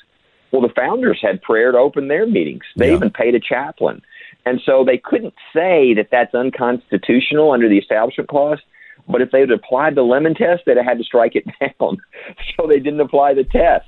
Well, 0.51 0.61
the 0.61 0.73
founders 0.75 1.19
had 1.21 1.41
prayer 1.41 1.71
to 1.71 1.77
open 1.77 2.07
their 2.07 2.27
meetings. 2.27 2.63
They 2.75 2.89
yeah. 2.89 2.95
even 2.95 3.09
paid 3.09 3.35
a 3.35 3.39
chaplain. 3.39 4.01
And 4.45 4.59
so 4.65 4.83
they 4.83 4.97
couldn't 4.97 5.33
say 5.53 5.93
that 5.93 6.09
that's 6.11 6.33
unconstitutional 6.33 7.51
under 7.51 7.69
the 7.69 7.77
Establishment 7.77 8.29
Clause. 8.29 8.59
But 9.07 9.21
if 9.21 9.31
they 9.31 9.39
had 9.39 9.51
applied 9.51 9.95
the 9.95 10.03
lemon 10.03 10.35
test, 10.35 10.63
they'd 10.65 10.77
have 10.77 10.85
had 10.85 10.97
to 10.97 11.03
strike 11.03 11.35
it 11.35 11.45
down. 11.79 11.97
so 12.55 12.67
they 12.67 12.79
didn't 12.79 12.99
apply 12.99 13.33
the 13.33 13.43
test. 13.43 13.85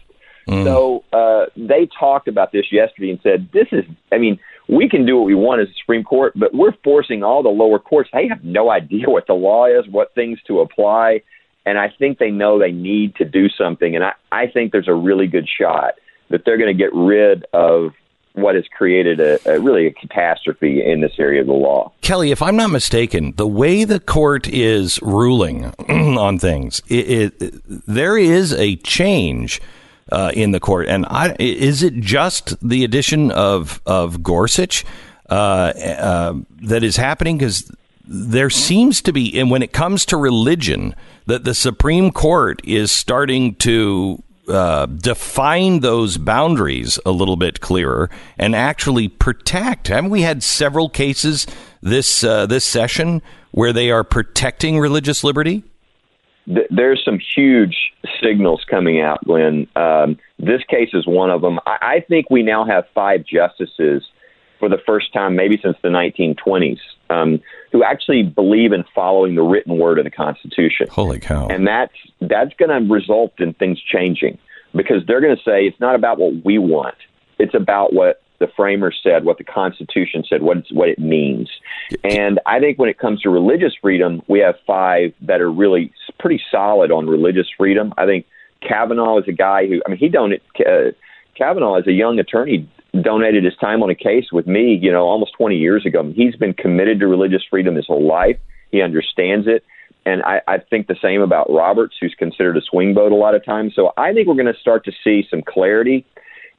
Mm. 0.47 0.63
So 0.63 1.03
uh, 1.13 1.45
they 1.55 1.87
talked 1.99 2.27
about 2.27 2.51
this 2.51 2.71
yesterday 2.71 3.11
and 3.11 3.19
said, 3.21 3.49
this 3.53 3.67
is, 3.71 3.85
I 4.11 4.17
mean, 4.17 4.39
we 4.67 4.89
can 4.89 5.05
do 5.05 5.17
what 5.17 5.25
we 5.25 5.35
want 5.35 5.61
as 5.61 5.69
a 5.69 5.73
Supreme 5.79 6.03
Court, 6.03 6.33
but 6.35 6.53
we're 6.53 6.73
forcing 6.83 7.23
all 7.23 7.43
the 7.43 7.49
lower 7.49 7.79
courts. 7.79 8.09
They 8.13 8.27
have 8.27 8.43
no 8.43 8.69
idea 8.69 9.09
what 9.09 9.27
the 9.27 9.33
law 9.33 9.65
is, 9.65 9.87
what 9.87 10.13
things 10.15 10.39
to 10.47 10.61
apply. 10.61 11.21
And 11.65 11.77
I 11.77 11.89
think 11.89 12.17
they 12.17 12.31
know 12.31 12.59
they 12.59 12.71
need 12.71 13.15
to 13.15 13.25
do 13.25 13.49
something. 13.49 13.95
And 13.95 14.03
I, 14.03 14.13
I 14.31 14.47
think 14.47 14.71
there's 14.71 14.87
a 14.87 14.93
really 14.93 15.27
good 15.27 15.47
shot 15.47 15.95
that 16.29 16.43
they're 16.45 16.57
going 16.57 16.75
to 16.75 16.81
get 16.83 16.93
rid 16.93 17.45
of 17.53 17.91
what 18.33 18.55
has 18.55 18.65
created 18.75 19.19
a, 19.19 19.39
a, 19.47 19.59
really 19.59 19.87
a 19.87 19.91
catastrophe 19.91 20.83
in 20.83 21.01
this 21.01 21.13
area 21.19 21.41
of 21.41 21.47
the 21.47 21.53
law. 21.53 21.91
Kelly, 22.01 22.31
if 22.31 22.41
I'm 22.41 22.55
not 22.55 22.71
mistaken, 22.71 23.33
the 23.35 23.47
way 23.47 23.83
the 23.83 23.99
court 23.99 24.47
is 24.47 24.99
ruling 25.01 25.65
on 25.89 26.39
things, 26.39 26.81
it, 26.87 27.33
it, 27.39 27.61
there 27.67 28.17
is 28.17 28.53
a 28.53 28.75
change 28.77 29.61
uh, 30.11 30.31
in 30.33 30.51
the 30.51 30.59
court, 30.59 30.87
and 30.87 31.05
I, 31.05 31.35
is 31.39 31.83
it 31.83 31.95
just 31.95 32.55
the 32.67 32.83
addition 32.83 33.31
of 33.31 33.81
of 33.85 34.21
Gorsuch 34.21 34.85
uh, 35.29 35.33
uh, 35.33 36.33
that 36.63 36.83
is 36.83 36.97
happening? 36.97 37.37
Because 37.37 37.71
there 38.05 38.49
seems 38.49 39.01
to 39.01 39.13
be, 39.13 39.39
and 39.39 39.49
when 39.49 39.63
it 39.63 39.71
comes 39.71 40.05
to 40.07 40.17
religion, 40.17 40.93
that 41.25 41.45
the 41.45 41.53
Supreme 41.53 42.11
Court 42.11 42.59
is 42.65 42.91
starting 42.91 43.55
to 43.55 44.21
uh, 44.47 44.85
define 44.87 45.79
those 45.79 46.17
boundaries 46.17 46.99
a 47.05 47.11
little 47.11 47.37
bit 47.37 47.61
clearer 47.61 48.09
and 48.37 48.55
actually 48.55 49.07
protect. 49.07 49.87
Haven't 49.87 50.11
we 50.11 50.21
had 50.21 50.43
several 50.43 50.89
cases 50.89 51.47
this 51.81 52.23
uh, 52.23 52.45
this 52.45 52.65
session 52.65 53.21
where 53.51 53.71
they 53.71 53.89
are 53.89 54.03
protecting 54.03 54.79
religious 54.79 55.23
liberty? 55.23 55.63
There's 56.45 57.03
some 57.05 57.19
huge 57.19 57.93
signals 58.21 58.65
coming 58.69 58.99
out, 58.99 59.23
Glenn. 59.23 59.67
Um, 59.75 60.17
this 60.39 60.61
case 60.69 60.89
is 60.93 61.07
one 61.07 61.29
of 61.29 61.41
them. 61.41 61.59
I, 61.65 61.77
I 61.81 62.05
think 62.07 62.29
we 62.29 62.43
now 62.43 62.65
have 62.65 62.85
five 62.93 63.23
justices 63.25 64.03
for 64.59 64.69
the 64.69 64.77
first 64.85 65.13
time, 65.13 65.35
maybe 65.35 65.59
since 65.61 65.77
the 65.81 65.89
1920s, 65.89 66.79
um, 67.09 67.41
who 67.71 67.83
actually 67.83 68.23
believe 68.23 68.71
in 68.71 68.83
following 68.95 69.35
the 69.35 69.41
written 69.41 69.77
word 69.77 69.99
of 69.99 70.05
the 70.05 70.11
Constitution. 70.11 70.87
Holy 70.89 71.19
cow! 71.19 71.47
And 71.47 71.67
that's 71.67 71.93
that's 72.21 72.53
going 72.55 72.69
to 72.69 72.93
result 72.93 73.33
in 73.39 73.53
things 73.53 73.81
changing 73.81 74.37
because 74.73 75.05
they're 75.05 75.21
going 75.21 75.35
to 75.35 75.43
say 75.43 75.65
it's 75.65 75.79
not 75.79 75.95
about 75.95 76.17
what 76.17 76.45
we 76.45 76.57
want; 76.57 76.95
it's 77.39 77.53
about 77.53 77.93
what 77.93 78.22
the 78.39 78.47
framers 78.55 78.99
said, 79.03 79.23
what 79.23 79.37
the 79.37 79.43
Constitution 79.43 80.23
said, 80.27 80.41
what 80.41 80.57
what 80.71 80.89
it 80.89 80.99
means. 80.99 81.49
And 82.03 82.39
I 82.45 82.59
think 82.59 82.79
when 82.79 82.89
it 82.89 82.99
comes 82.99 83.21
to 83.21 83.29
religious 83.29 83.73
freedom, 83.81 84.21
we 84.27 84.39
have 84.39 84.55
five 84.65 85.13
that 85.21 85.41
are 85.41 85.51
really 85.51 85.91
pretty 86.19 86.41
solid 86.51 86.91
on 86.91 87.07
religious 87.07 87.47
freedom. 87.57 87.93
I 87.97 88.05
think 88.05 88.25
Kavanaugh 88.67 89.19
is 89.19 89.25
a 89.27 89.33
guy 89.33 89.67
who, 89.67 89.81
I 89.85 89.89
mean, 89.89 89.99
he 89.99 90.09
don't. 90.09 90.33
Uh, 90.59 90.91
Kavanaugh, 91.35 91.75
as 91.75 91.87
a 91.87 91.91
young 91.91 92.19
attorney, 92.19 92.69
donated 93.01 93.43
his 93.43 93.55
time 93.55 93.81
on 93.81 93.89
a 93.89 93.95
case 93.95 94.25
with 94.31 94.45
me, 94.45 94.77
you 94.79 94.91
know, 94.91 95.03
almost 95.03 95.33
20 95.37 95.57
years 95.57 95.85
ago. 95.85 96.11
He's 96.15 96.35
been 96.35 96.53
committed 96.53 96.99
to 96.99 97.07
religious 97.07 97.41
freedom 97.49 97.75
his 97.75 97.87
whole 97.87 98.07
life. 98.07 98.37
He 98.71 98.81
understands 98.81 99.47
it. 99.47 99.63
And 100.05 100.21
I, 100.23 100.41
I 100.47 100.57
think 100.57 100.87
the 100.87 100.97
same 101.01 101.21
about 101.21 101.51
Roberts, 101.51 101.95
who's 101.99 102.13
considered 102.17 102.57
a 102.57 102.61
swing 102.61 102.93
vote 102.93 103.11
a 103.11 103.15
lot 103.15 103.35
of 103.35 103.45
times. 103.45 103.73
So 103.75 103.93
I 103.97 104.13
think 104.13 104.27
we're 104.27 104.35
going 104.35 104.53
to 104.53 104.59
start 104.59 104.85
to 104.85 104.91
see 105.03 105.25
some 105.29 105.41
clarity 105.41 106.05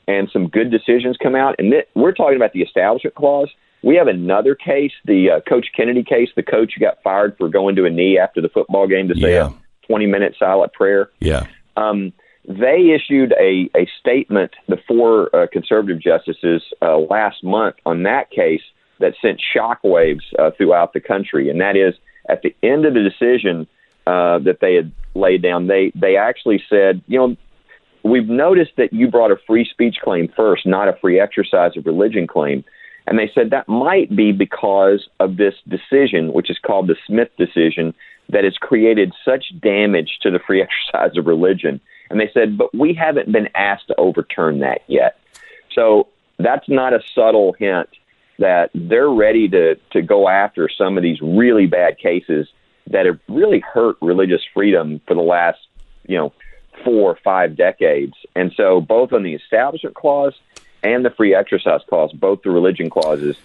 and 0.07 0.29
some 0.33 0.49
good 0.49 0.71
decisions 0.71 1.17
come 1.23 1.35
out. 1.35 1.55
And 1.59 1.73
th- 1.73 1.89
we're 1.95 2.13
talking 2.13 2.37
about 2.37 2.53
the 2.53 2.63
Establishment 2.63 3.15
Clause. 3.15 3.51
We 3.83 3.97
have 3.97 4.07
another 4.07 4.55
case, 4.55 4.93
the 5.05 5.31
uh, 5.31 5.41
Coach 5.49 5.67
Kennedy 5.77 6.03
case, 6.03 6.31
the 6.37 6.43
coach 6.43 6.73
who 6.75 6.81
got 6.81 7.03
fired 7.03 7.37
for 7.37 7.49
going 7.49 7.77
to 7.77 7.85
a 7.85 7.91
knee 7.91 8.19
after 8.19 8.41
the 8.41 8.49
football 8.49 8.87
game 8.87 9.09
to 9.09 9.15
say 9.15 9.35
yeah. 9.35 9.51
a 9.51 9.87
20 9.87 10.07
minute 10.07 10.35
silent 10.39 10.73
prayer. 10.73 11.11
Yeah. 11.21 11.47
Um, 11.77 12.13
they 12.47 12.95
issued 12.95 13.33
a, 13.33 13.71
a 13.77 13.89
statement, 14.01 14.53
the 14.69 14.79
four 14.87 15.35
uh, 15.35 15.47
conservative 15.51 16.01
justices, 16.01 16.63
uh, 16.83 16.99
last 16.99 17.43
month 17.43 17.77
on 17.87 18.03
that 18.03 18.31
case 18.31 18.63
that 19.01 19.15
sent 19.21 19.41
shockwaves 19.55 20.23
uh, 20.39 20.51
throughout 20.57 20.93
the 20.93 21.01
country. 21.01 21.49
And 21.51 21.61
that 21.61 21.77
is, 21.77 21.95
at 22.29 22.43
the 22.43 22.55
end 22.63 22.85
of 22.85 22.95
the 22.95 23.03
decision 23.03 23.67
uh, 24.07 24.39
that 24.41 24.59
they 24.61 24.75
had 24.75 24.93
laid 25.15 25.43
down, 25.43 25.67
they, 25.67 25.91
they 25.95 26.17
actually 26.17 26.63
said, 26.69 27.03
you 27.07 27.19
know, 27.19 27.37
we've 28.05 28.29
noticed 28.29 28.73
that 28.77 28.93
you 28.93 29.09
brought 29.09 29.31
a 29.31 29.37
free 29.47 29.65
speech 29.69 29.97
claim 30.03 30.29
first, 30.37 30.67
not 30.67 30.89
a 30.89 30.97
free 31.01 31.19
exercise 31.19 31.77
of 31.77 31.87
religion 31.87 32.27
claim. 32.27 32.65
And 33.07 33.19
they 33.19 33.31
said 33.35 33.51
that 33.51 33.69
might 33.69 34.15
be 34.15 34.33
because 34.33 35.09
of 35.21 35.37
this 35.37 35.55
decision, 35.69 36.33
which 36.33 36.51
is 36.51 36.59
called 36.59 36.87
the 36.87 36.97
Smith 37.07 37.29
decision, 37.37 37.95
that 38.31 38.45
has 38.45 38.57
created 38.57 39.13
such 39.25 39.53
damage 39.61 40.19
to 40.23 40.31
the 40.31 40.39
free 40.39 40.63
exercise 40.93 41.17
of 41.17 41.27
religion 41.27 41.81
and 42.11 42.21
they 42.21 42.31
said, 42.33 42.59
but 42.59 42.75
we 42.75 42.95
haven't 42.95 43.33
been 43.33 43.49
asked 43.55 43.89
to 43.89 43.95
overturn 43.97 44.61
that 44.61 44.83
yet. 44.87 45.19
So 45.75 46.09
that's 46.39 46.69
not 46.69 46.93
a 46.93 47.01
subtle 47.15 47.55
hint 47.55 47.89
that 48.39 48.71
they're 48.75 49.11
ready 49.11 49.49
to, 49.49 49.77
to 49.93 50.03
go 50.03 50.29
after 50.29 50.69
some 50.69 50.97
of 50.97 51.03
these 51.03 51.21
really 51.21 51.67
bad 51.67 51.99
cases 51.99 52.49
that 52.89 53.07
have 53.07 53.19
really 53.29 53.61
hurt 53.61 53.97
religious 54.03 54.43
freedom 54.53 55.01
for 55.07 55.15
the 55.15 55.23
last, 55.23 55.59
you 56.07 56.17
know, 56.17 56.33
four 56.85 57.13
or 57.13 57.19
five 57.23 57.57
decades. 57.57 58.15
And 58.35 58.53
so 58.57 58.81
both 58.81 59.13
on 59.13 59.23
the 59.23 59.35
Establishment 59.35 59.95
Clause 59.95 60.35
and 60.83 61.05
the 61.05 61.11
Free 61.11 61.35
Exercise 61.35 61.81
Clause, 61.89 62.13
both 62.13 62.43
the 62.43 62.51
religion 62.51 62.91
clauses, 62.91 63.37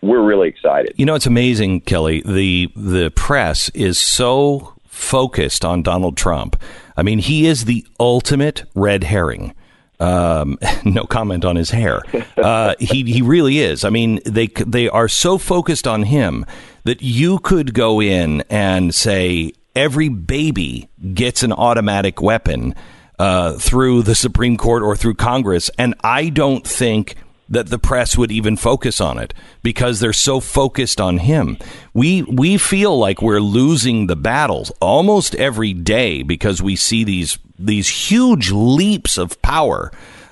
we're 0.00 0.22
really 0.22 0.48
excited. 0.48 0.94
You 0.96 1.06
know, 1.06 1.14
it's 1.14 1.26
amazing, 1.26 1.80
Kelly. 1.82 2.22
The 2.24 2.70
the 2.76 3.10
press 3.10 3.68
is 3.70 3.98
so 3.98 4.74
focused 4.86 5.64
on 5.64 5.82
Donald 5.82 6.16
Trump. 6.16 6.60
I 6.96 7.02
mean, 7.02 7.18
he 7.18 7.46
is 7.46 7.64
the 7.64 7.86
ultimate 7.98 8.64
red 8.74 9.04
herring. 9.04 9.54
Um, 10.00 10.58
no 10.84 11.04
comment 11.04 11.44
on 11.44 11.56
his 11.56 11.70
hair. 11.70 12.02
Uh, 12.38 12.76
he 12.78 13.02
he 13.02 13.20
really 13.20 13.58
is. 13.58 13.84
I 13.84 13.90
mean, 13.90 14.20
they 14.24 14.46
they 14.46 14.88
are 14.88 15.08
so 15.08 15.38
focused 15.38 15.88
on 15.88 16.04
him 16.04 16.46
that 16.84 17.02
you 17.02 17.40
could 17.40 17.74
go 17.74 18.00
in 18.00 18.42
and 18.48 18.94
say 18.94 19.52
every 19.78 20.08
baby 20.08 20.88
gets 21.14 21.42
an 21.42 21.52
automatic 21.52 22.20
weapon. 22.20 22.74
uh, 23.18 23.54
through 23.58 24.02
the 24.02 24.14
Supreme 24.14 24.56
Court 24.56 24.82
or 24.82 24.94
through 24.96 25.14
Congress. 25.14 25.70
And 25.76 25.94
I 26.04 26.28
don't 26.28 26.64
think 26.64 27.16
that 27.48 27.68
the 27.68 27.78
press 27.78 28.16
would 28.16 28.30
even 28.30 28.56
focus 28.56 29.00
on 29.00 29.18
it 29.18 29.34
because 29.62 29.98
they're 29.98 30.12
so 30.12 30.38
focused 30.38 31.00
on 31.00 31.18
him. 31.18 31.56
We 31.94 32.22
we 32.22 32.58
feel 32.58 32.98
like 32.98 33.22
we're 33.22 33.40
losing 33.40 34.06
the 34.06 34.16
battles 34.16 34.70
almost 34.80 35.34
every 35.34 35.72
day 35.72 36.22
because 36.22 36.62
we 36.62 36.76
see 36.76 37.04
these 37.04 37.38
these 37.58 37.88
huge 37.88 38.52
leaps 38.52 39.18
of 39.18 39.40
power 39.42 39.90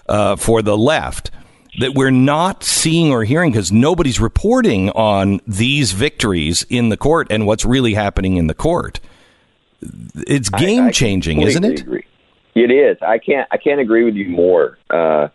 uh, 0.09 0.37
for 0.37 0.63
the 0.63 0.77
left 0.79 1.31
that 1.81 1.95
we're 1.95 2.11
not 2.13 2.63
seeing 2.63 3.11
or 3.11 3.25
hearing 3.25 3.51
because 3.51 3.73
nobody's 3.73 4.21
reporting 4.21 4.91
on 4.91 5.41
these 5.47 5.93
victories 5.93 6.65
in 6.71 6.89
the 6.91 6.97
court 6.97 7.27
and 7.31 7.47
what's 7.47 7.65
really 7.65 7.95
happening 7.95 8.37
in 8.37 8.47
the 8.47 8.55
court. 8.55 9.01
It's 10.26 10.49
game 10.49 10.91
changing, 10.91 11.43
isn't 11.43 11.64
it? 11.64 11.80
Agree. 11.80 12.05
It 12.55 12.70
is. 12.70 12.97
I 13.03 13.18
can't. 13.18 13.47
I 13.51 13.59
can't 13.59 13.80
agree 13.80 14.05
with 14.05 14.14
you 14.14 14.28
more. 14.28 14.78
Uh, 14.89 15.28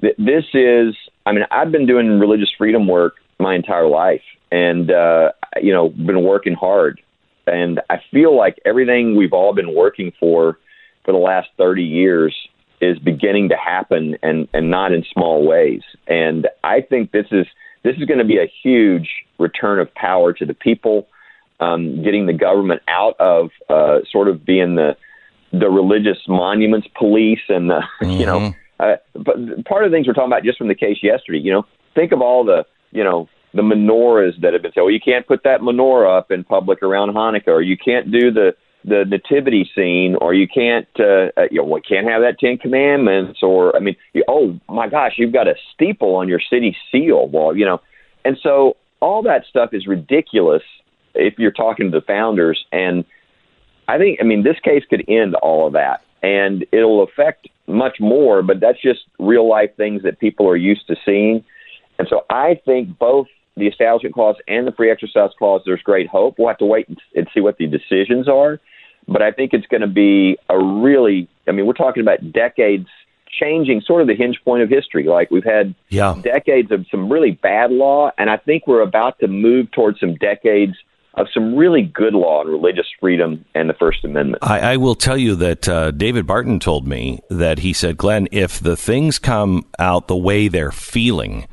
th- 0.00 0.16
this 0.18 0.44
is. 0.54 0.94
I 1.26 1.32
mean, 1.32 1.44
I've 1.50 1.70
been 1.70 1.86
doing 1.86 2.18
religious 2.18 2.50
freedom 2.58 2.86
work 2.88 3.14
my 3.38 3.54
entire 3.54 3.86
life, 3.86 4.22
and 4.50 4.90
uh, 4.90 5.32
you 5.62 5.72
know, 5.72 5.90
been 5.90 6.24
working 6.24 6.54
hard. 6.54 7.00
And 7.46 7.80
I 7.90 7.98
feel 8.10 8.36
like 8.36 8.58
everything 8.64 9.16
we've 9.16 9.32
all 9.32 9.54
been 9.54 9.74
working 9.74 10.12
for 10.18 10.58
for 11.04 11.12
the 11.12 11.18
last 11.18 11.48
thirty 11.56 11.84
years 11.84 12.34
is 12.80 12.98
beginning 12.98 13.50
to 13.50 13.56
happen, 13.56 14.16
and 14.22 14.48
and 14.52 14.70
not 14.70 14.92
in 14.92 15.04
small 15.12 15.46
ways. 15.46 15.82
And 16.08 16.48
I 16.64 16.80
think 16.80 17.12
this 17.12 17.26
is 17.30 17.46
this 17.84 17.96
is 17.98 18.04
going 18.04 18.18
to 18.18 18.24
be 18.24 18.38
a 18.38 18.50
huge 18.62 19.08
return 19.38 19.78
of 19.78 19.94
power 19.94 20.32
to 20.32 20.44
the 20.44 20.54
people, 20.54 21.06
um, 21.60 22.02
getting 22.02 22.26
the 22.26 22.32
government 22.32 22.82
out 22.88 23.16
of 23.20 23.50
uh, 23.68 24.00
sort 24.10 24.28
of 24.28 24.44
being 24.44 24.74
the 24.74 24.96
the 25.52 25.70
religious 25.70 26.18
monuments 26.26 26.88
police 26.98 27.42
and 27.48 27.70
the 27.70 27.80
mm-hmm. 28.02 28.10
you 28.20 28.26
know. 28.26 28.54
Uh, 28.80 28.96
but 29.14 29.36
part 29.64 29.84
of 29.84 29.90
the 29.90 29.96
things 29.96 30.06
we're 30.06 30.14
talking 30.14 30.32
about 30.32 30.42
just 30.42 30.58
from 30.58 30.66
the 30.66 30.74
case 30.74 30.98
yesterday, 31.00 31.38
you 31.38 31.52
know, 31.52 31.64
think 31.94 32.12
of 32.12 32.20
all 32.20 32.44
the 32.44 32.64
you 32.90 33.04
know 33.04 33.28
the 33.54 33.62
menorahs 33.62 34.40
that 34.40 34.52
have 34.52 34.62
been 34.62 34.72
said. 34.72 34.80
Well, 34.80 34.90
you 34.90 35.00
can't 35.00 35.26
put 35.26 35.44
that 35.44 35.60
menorah 35.60 36.18
up 36.18 36.30
in 36.30 36.42
public 36.42 36.82
around 36.82 37.14
Hanukkah, 37.14 37.48
or 37.48 37.62
you 37.62 37.76
can't 37.76 38.10
do 38.10 38.30
the 38.32 38.54
the 38.84 39.04
nativity 39.06 39.68
scene, 39.74 40.14
or 40.20 40.34
you 40.34 40.46
can't, 40.46 40.86
uh, 40.98 41.30
uh, 41.38 41.44
you 41.50 41.56
know, 41.56 41.64
we 41.64 41.80
can't 41.80 42.06
have 42.06 42.20
that 42.20 42.38
Ten 42.38 42.58
Commandments, 42.58 43.38
or 43.42 43.74
I 43.74 43.80
mean, 43.80 43.96
you, 44.12 44.24
oh 44.28 44.58
my 44.68 44.88
gosh, 44.88 45.12
you've 45.16 45.32
got 45.32 45.48
a 45.48 45.54
steeple 45.72 46.16
on 46.16 46.28
your 46.28 46.40
city 46.50 46.76
seal. 46.92 47.28
Well, 47.28 47.56
you 47.56 47.64
know, 47.64 47.80
and 48.24 48.36
so 48.42 48.76
all 49.00 49.22
that 49.22 49.46
stuff 49.48 49.70
is 49.72 49.86
ridiculous 49.86 50.62
if 51.14 51.38
you're 51.38 51.52
talking 51.52 51.90
to 51.90 51.98
the 51.98 52.04
founders. 52.06 52.64
And 52.72 53.04
I 53.88 53.98
think, 53.98 54.18
I 54.20 54.24
mean, 54.24 54.42
this 54.42 54.58
case 54.60 54.82
could 54.88 55.04
end 55.08 55.34
all 55.36 55.66
of 55.66 55.74
that, 55.74 56.02
and 56.22 56.64
it'll 56.72 57.02
affect 57.02 57.48
much 57.66 57.98
more. 58.00 58.42
But 58.42 58.60
that's 58.60 58.80
just 58.80 59.00
real 59.18 59.48
life 59.48 59.70
things 59.76 60.02
that 60.02 60.18
people 60.18 60.48
are 60.48 60.56
used 60.56 60.86
to 60.88 60.96
seeing. 61.04 61.44
And 61.98 62.08
so 62.08 62.24
I 62.30 62.60
think 62.64 62.98
both 62.98 63.28
the 63.56 63.66
Establishment 63.68 64.14
Clause 64.14 64.36
and 64.48 64.66
the 64.66 64.72
Free 64.72 64.90
Exercise 64.90 65.30
Clause, 65.38 65.62
there's 65.64 65.82
great 65.82 66.08
hope. 66.08 66.36
We'll 66.38 66.48
have 66.48 66.58
to 66.58 66.66
wait 66.66 66.88
and 67.14 67.28
see 67.32 67.40
what 67.40 67.58
the 67.58 67.66
decisions 67.66 68.28
are. 68.28 68.60
But 69.06 69.22
I 69.22 69.32
think 69.32 69.52
it's 69.52 69.66
going 69.66 69.82
to 69.82 69.86
be 69.86 70.38
a 70.48 70.58
really, 70.58 71.28
I 71.46 71.52
mean, 71.52 71.66
we're 71.66 71.74
talking 71.74 72.02
about 72.02 72.32
decades 72.32 72.88
changing 73.38 73.82
sort 73.82 74.00
of 74.00 74.08
the 74.08 74.14
hinge 74.14 74.40
point 74.44 74.62
of 74.62 74.70
history. 74.70 75.04
Like 75.04 75.30
we've 75.30 75.44
had 75.44 75.74
yeah. 75.88 76.16
decades 76.22 76.70
of 76.70 76.86
some 76.90 77.10
really 77.12 77.32
bad 77.32 77.70
law, 77.70 78.10
and 78.16 78.30
I 78.30 78.36
think 78.36 78.66
we're 78.66 78.82
about 78.82 79.18
to 79.20 79.28
move 79.28 79.70
towards 79.72 80.00
some 80.00 80.14
decades 80.16 80.74
of 81.16 81.28
some 81.32 81.54
really 81.54 81.82
good 81.82 82.14
law 82.14 82.40
on 82.40 82.48
religious 82.48 82.86
freedom 83.00 83.44
and 83.54 83.70
the 83.70 83.74
First 83.74 84.04
Amendment. 84.04 84.42
I, 84.42 84.72
I 84.72 84.76
will 84.76 84.94
tell 84.94 85.16
you 85.16 85.36
that 85.36 85.68
uh, 85.68 85.90
David 85.92 86.26
Barton 86.26 86.58
told 86.58 86.86
me 86.86 87.20
that 87.30 87.60
he 87.60 87.72
said, 87.72 87.96
Glenn, 87.96 88.28
if 88.32 88.58
the 88.58 88.76
things 88.76 89.18
come 89.18 89.64
out 89.78 90.08
the 90.08 90.16
way 90.16 90.48
they're 90.48 90.72
feeling, 90.72 91.46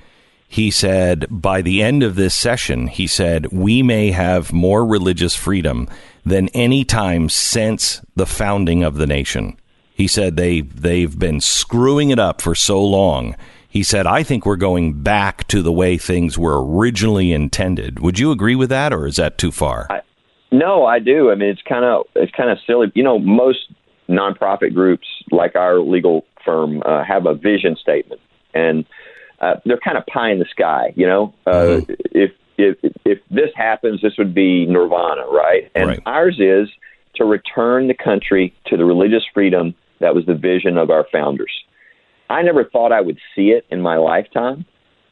he 0.47 0.71
said, 0.71 1.27
by 1.29 1.61
the 1.61 1.81
end 1.81 2.03
of 2.03 2.15
this 2.15 2.35
session, 2.35 2.87
he 2.87 3.07
said, 3.07 3.51
we 3.51 3.83
may 3.83 4.11
have 4.11 4.51
more 4.51 4.85
religious 4.85 5.35
freedom 5.35 5.87
than 6.25 6.49
any 6.49 6.83
time 6.83 7.29
since 7.29 8.01
the 8.15 8.25
founding 8.25 8.83
of 8.83 8.95
the 8.95 9.07
nation. 9.07 9.57
He 9.93 10.07
said 10.07 10.35
they 10.35 10.61
they've 10.61 11.17
been 11.17 11.41
screwing 11.41 12.09
it 12.09 12.19
up 12.19 12.41
for 12.41 12.55
so 12.55 12.83
long. 12.83 13.35
He 13.71 13.83
said, 13.83 14.05
I 14.05 14.21
think 14.21 14.45
we're 14.45 14.57
going 14.57 15.01
back 15.01 15.47
to 15.47 15.61
the 15.61 15.71
way 15.71 15.97
things 15.97 16.37
were 16.37 16.61
originally 16.61 17.31
intended. 17.31 18.01
Would 18.01 18.19
you 18.19 18.31
agree 18.31 18.53
with 18.53 18.69
that, 18.69 18.91
or 18.91 19.07
is 19.07 19.15
that 19.15 19.37
too 19.37 19.49
far? 19.49 19.87
I, 19.89 20.01
no, 20.51 20.85
I 20.85 20.99
do. 20.99 21.31
I 21.31 21.35
mean, 21.35 21.47
it's 21.47 21.61
kind 21.61 21.85
of 21.85 22.05
it's 22.13 22.33
kind 22.35 22.49
of 22.49 22.57
silly. 22.67 22.91
You 22.93 23.03
know, 23.03 23.17
most 23.17 23.71
nonprofit 24.09 24.73
groups 24.73 25.07
like 25.31 25.55
our 25.55 25.79
legal 25.79 26.25
firm 26.43 26.83
uh, 26.85 27.05
have 27.05 27.25
a 27.25 27.33
vision 27.33 27.77
statement, 27.81 28.19
and 28.53 28.85
uh, 29.39 29.53
they're 29.63 29.79
kind 29.79 29.97
of 29.97 30.05
pie 30.05 30.31
in 30.31 30.39
the 30.39 30.45
sky. 30.51 30.91
You 30.97 31.07
know, 31.07 31.33
uh, 31.47 31.51
mm-hmm. 31.51 31.93
if 32.11 32.31
if 32.57 32.77
if 33.05 33.19
this 33.29 33.51
happens, 33.55 34.01
this 34.01 34.17
would 34.17 34.35
be 34.35 34.65
nirvana, 34.65 35.27
right? 35.31 35.71
And 35.75 35.87
right. 35.87 35.99
ours 36.05 36.41
is 36.41 36.67
to 37.15 37.23
return 37.23 37.87
the 37.87 37.93
country 37.93 38.53
to 38.65 38.75
the 38.75 38.83
religious 38.83 39.23
freedom 39.33 39.75
that 40.01 40.13
was 40.13 40.25
the 40.25 40.35
vision 40.35 40.77
of 40.77 40.89
our 40.89 41.05
founders. 41.09 41.53
I 42.31 42.41
never 42.41 42.63
thought 42.63 42.91
I 42.91 43.01
would 43.01 43.17
see 43.35 43.49
it 43.49 43.65
in 43.69 43.81
my 43.81 43.97
lifetime, 43.97 44.65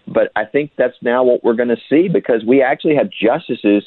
but 0.08 0.32
I 0.36 0.46
think 0.46 0.72
that's 0.78 0.96
now 1.02 1.24
what 1.24 1.44
we're 1.44 1.54
going 1.54 1.70
to 1.70 1.78
see 1.90 2.08
because 2.08 2.44
we 2.46 2.62
actually 2.62 2.96
have 2.96 3.10
justices 3.10 3.84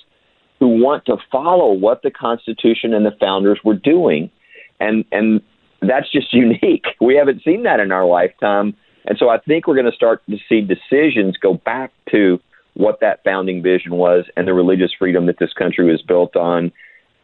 who 0.61 0.68
want 0.68 1.07
to 1.07 1.16
follow 1.30 1.72
what 1.72 2.03
the 2.03 2.11
Constitution 2.11 2.93
and 2.95 3.07
the 3.07 3.16
founders 3.18 3.59
were 3.64 3.74
doing, 3.74 4.30
and 4.78 5.05
and 5.11 5.41
that's 5.80 6.12
just 6.12 6.33
unique. 6.35 6.85
We 7.01 7.16
haven't 7.16 7.43
seen 7.43 7.62
that 7.62 7.80
in 7.80 7.91
our 7.91 8.05
lifetime, 8.05 8.76
and 9.07 9.16
so 9.18 9.30
I 9.30 9.39
think 9.39 9.66
we're 9.66 9.74
going 9.76 9.91
to 9.91 9.97
start 9.97 10.22
to 10.28 10.37
see 10.49 10.61
decisions 10.61 11.37
go 11.37 11.55
back 11.55 11.91
to 12.11 12.39
what 12.74 13.01
that 13.01 13.24
founding 13.24 13.62
vision 13.62 13.93
was 13.93 14.24
and 14.37 14.47
the 14.47 14.55
religious 14.55 14.93
freedom 14.99 15.26
that 15.26 15.39
this 15.39 15.53
country 15.53 15.91
was 15.91 16.01
built 16.03 16.37
on. 16.37 16.72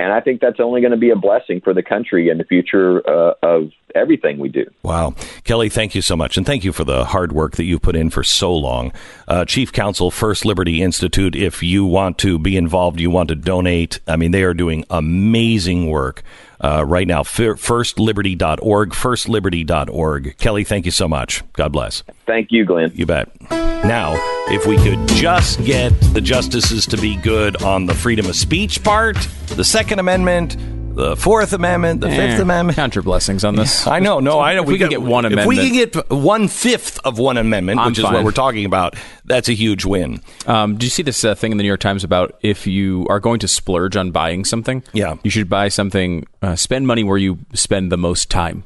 And 0.01 0.12
I 0.12 0.20
think 0.20 0.40
that's 0.40 0.61
only 0.61 0.80
going 0.80 0.92
to 0.92 0.96
be 0.96 1.11
a 1.11 1.16
blessing 1.16 1.61
for 1.61 1.74
the 1.74 1.82
country 1.82 2.28
and 2.28 2.38
the 2.38 2.44
future 2.44 3.03
uh, 3.09 3.34
of 3.42 3.72
everything 3.94 4.38
we 4.38 4.49
do. 4.49 4.64
Wow. 4.82 5.14
Kelly, 5.42 5.68
thank 5.68 5.94
you 5.94 6.03
so 6.03 6.16
much. 6.16 6.36
And 6.36 6.46
thank 6.46 6.62
you 6.62 6.72
for 6.72 6.84
the 6.84 7.05
hard 7.05 7.32
work 7.32 7.57
that 7.57 7.64
you've 7.64 7.82
put 7.82 7.96
in 7.96 8.11
for 8.11 8.22
so 8.22 8.55
long. 8.55 8.92
Uh, 9.26 9.44
Chief 9.44 9.72
Counsel, 9.72 10.11
First 10.12 10.44
Liberty 10.44 10.82
Institute, 10.82 11.34
if 11.34 11.62
you 11.64 11.84
want 11.84 12.16
to 12.18 12.38
be 12.38 12.57
involved, 12.57 13.01
you 13.01 13.11
want 13.11 13.28
to 13.30 13.34
donate, 13.34 13.99
I 14.07 14.16
mean, 14.16 14.30
they 14.30 14.44
are 14.44 14.55
doing 14.55 14.84
amazing 14.88 15.88
work 15.90 16.22
uh, 16.61 16.84
right 16.84 17.06
now. 17.06 17.22
Firstliberty.org, 17.22 18.90
firstliberty.org. 18.90 20.36
Kelly, 20.38 20.64
thank 20.64 20.84
you 20.84 20.90
so 20.90 21.09
much. 21.09 21.42
God 21.52 21.72
bless. 21.72 22.02
Thank 22.26 22.50
you, 22.50 22.64
Glenn. 22.64 22.92
You 22.94 23.06
bet. 23.06 23.28
Now, 23.50 24.14
if 24.48 24.66
we 24.66 24.76
could 24.76 25.06
just 25.09 25.64
get 25.64 25.90
the 26.12 26.20
justices 26.20 26.86
to 26.86 26.96
be 26.96 27.16
good 27.16 27.62
on 27.62 27.86
the 27.86 27.94
freedom 27.94 28.26
of 28.26 28.34
speech 28.34 28.82
part, 28.82 29.16
the 29.48 29.64
Second 29.64 30.00
Amendment, 30.00 30.56
the 30.99 31.16
Fourth 31.16 31.53
Amendment, 31.53 32.01
the 32.01 32.09
eh, 32.09 32.16
Fifth 32.16 32.40
Amendment. 32.40 32.74
Count 32.74 32.96
your 32.96 33.03
blessings 33.03 33.44
on 33.44 33.55
this. 33.55 33.86
I 33.86 34.01
know. 34.01 34.18
No, 34.18 34.40
I 34.40 34.55
know. 34.55 34.64
We, 34.64 34.74
we 34.74 34.78
can 34.80 34.88
get 34.88 35.01
one 35.01 35.24
amendment. 35.24 35.44
If 35.44 35.49
we 35.49 35.57
can 35.57 35.72
get 35.72 36.11
one 36.11 36.49
fifth 36.49 36.99
of 37.05 37.18
one 37.18 37.36
amendment, 37.36 37.78
I'm 37.78 37.86
which 37.86 38.01
fine. 38.01 38.12
is 38.12 38.16
what 38.16 38.24
we're 38.24 38.32
talking 38.32 38.64
about, 38.64 38.96
that's 39.24 39.49
a 39.49 39.53
huge 39.53 39.84
win. 39.84 40.20
Um, 40.46 40.74
did 40.74 40.82
you 40.82 40.90
see 40.90 41.05
this 41.05 41.24
uh, 41.24 41.36
thing 41.36 41.53
in 41.53 41.59
the 41.59 41.62
New 41.62 41.68
York 41.68 41.80
Times 41.80 42.03
about 42.03 42.36
if 42.42 42.66
you 42.66 43.07
are 43.09 43.20
going 43.20 43.38
to 43.40 43.49
splurge 43.49 43.96
on 43.96 44.11
buying 44.11 44.44
something? 44.44 44.82
Yeah. 44.92 45.14
You 45.22 45.30
should 45.30 45.49
buy 45.49 45.68
something, 45.68 46.26
uh, 46.42 46.57
spend 46.57 46.88
money 46.88 47.05
where 47.05 47.18
you 47.18 47.38
spend 47.55 47.92
the 47.92 47.96
most 47.96 48.28
time. 48.28 48.64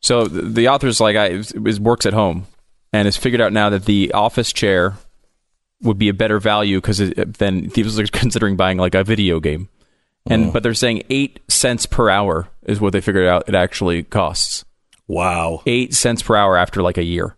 So 0.00 0.26
the, 0.26 0.42
the 0.42 0.68
author's 0.68 1.00
like, 1.00 1.14
I 1.14 1.28
is, 1.28 1.80
works 1.80 2.06
at 2.06 2.12
home 2.12 2.48
and 2.92 3.06
has 3.06 3.16
figured 3.16 3.40
out 3.40 3.52
now 3.52 3.70
that 3.70 3.84
the 3.84 4.12
office 4.12 4.52
chair 4.52 4.94
would 5.80 5.98
be 5.98 6.08
a 6.08 6.14
better 6.14 6.40
value 6.40 6.80
because 6.80 6.98
then 6.98 7.70
people 7.70 8.00
are 8.00 8.06
considering 8.08 8.56
buying 8.56 8.78
like 8.78 8.96
a 8.96 9.04
video 9.04 9.38
game 9.38 9.68
and 10.28 10.46
Oh. 10.46 10.50
but 10.52 10.62
they're 10.62 10.74
saying 10.74 11.02
eight 11.10 11.40
cents 11.48 11.86
per 11.86 12.08
hour 12.10 12.48
is 12.64 12.80
what 12.80 12.92
they 12.92 13.00
figured 13.00 13.26
out 13.26 13.48
it 13.48 13.54
actually 13.54 14.02
costs. 14.02 14.64
Wow, 15.06 15.62
eight 15.66 15.94
cents 15.94 16.22
per 16.22 16.34
hour 16.36 16.56
after 16.56 16.82
like 16.82 16.96
a 16.98 17.02
year, 17.04 17.36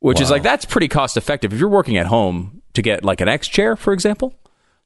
which 0.00 0.20
is 0.20 0.30
like 0.30 0.42
that's 0.42 0.64
pretty 0.64 0.88
cost 0.88 1.16
effective. 1.16 1.52
If 1.52 1.60
you're 1.60 1.68
working 1.68 1.96
at 1.96 2.06
home 2.06 2.62
to 2.74 2.82
get 2.82 3.04
like 3.04 3.20
an 3.20 3.28
X 3.28 3.46
chair, 3.48 3.76
for 3.76 3.92
example, 3.92 4.34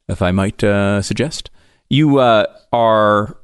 if 0.08 0.20
I 0.20 0.30
might 0.30 0.62
uh, 0.62 1.00
suggest, 1.00 1.50
you 1.88 2.18
uh, 2.18 2.44
are 2.72 3.38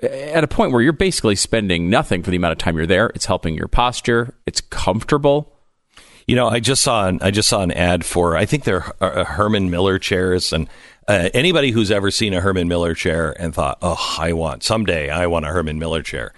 at 0.00 0.44
a 0.44 0.48
point 0.48 0.70
where 0.70 0.80
you're 0.80 0.92
basically 0.92 1.34
spending 1.34 1.90
nothing 1.90 2.22
for 2.22 2.30
the 2.30 2.36
amount 2.36 2.52
of 2.52 2.58
time 2.58 2.76
you're 2.76 2.86
there. 2.86 3.08
It's 3.16 3.26
helping 3.26 3.56
your 3.56 3.66
posture. 3.66 4.36
It's 4.46 4.60
comfortable. 4.60 5.56
You 6.28 6.36
know, 6.36 6.46
I 6.48 6.60
just 6.60 6.82
saw 6.82 7.08
an, 7.08 7.18
I 7.22 7.30
just 7.30 7.48
saw 7.48 7.62
an 7.62 7.72
ad 7.72 8.04
for 8.04 8.36
I 8.36 8.44
think 8.44 8.64
they're 8.64 8.84
uh, 9.02 9.24
Herman 9.24 9.70
Miller 9.70 9.98
chairs, 9.98 10.52
and 10.52 10.68
uh, 11.08 11.30
anybody 11.32 11.70
who's 11.70 11.90
ever 11.90 12.10
seen 12.10 12.34
a 12.34 12.40
Herman 12.42 12.68
Miller 12.68 12.94
chair 12.94 13.34
and 13.40 13.54
thought, 13.54 13.78
"Oh, 13.80 14.16
I 14.18 14.34
want 14.34 14.62
someday 14.62 15.08
I 15.08 15.26
want 15.26 15.46
a 15.46 15.48
Herman 15.48 15.78
Miller 15.78 16.02
chair." 16.02 16.34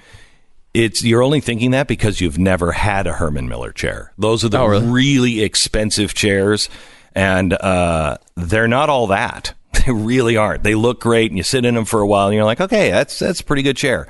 It's 0.72 1.03
you're 1.03 1.24
only 1.24 1.41
thinking 1.41 1.72
that 1.72 1.88
because 1.88 2.20
you've 2.20 2.38
never 2.38 2.70
had 2.70 3.09
a 3.09 3.14
Herman 3.14 3.49
Miller 3.49 3.72
chair. 3.72 4.12
Those 4.16 4.45
are 4.45 4.49
the 4.49 4.61
Oh, 4.61 4.66
really? 4.66 4.86
really 4.86 5.43
expensive 5.43 6.14
chairs, 6.14 6.68
and 7.12 7.53
uh, 7.53 8.18
they're 8.36 8.68
not 8.68 8.88
all 8.88 9.09
that. 9.09 9.55
They 9.86 9.93
really 9.93 10.36
aren't. 10.36 10.62
They 10.62 10.74
look 10.74 11.01
great, 11.01 11.30
and 11.30 11.38
you 11.38 11.43
sit 11.43 11.64
in 11.64 11.74
them 11.74 11.84
for 11.86 12.01
a 12.01 12.07
while, 12.07 12.26
and 12.28 12.34
you're 12.36 12.45
like, 12.45 12.61
"Okay, 12.61 12.91
that's 12.93 13.18
that's 13.18 13.41
a 13.41 13.45
pretty 13.45 13.62
good 13.62 13.76
chair." 13.76 14.07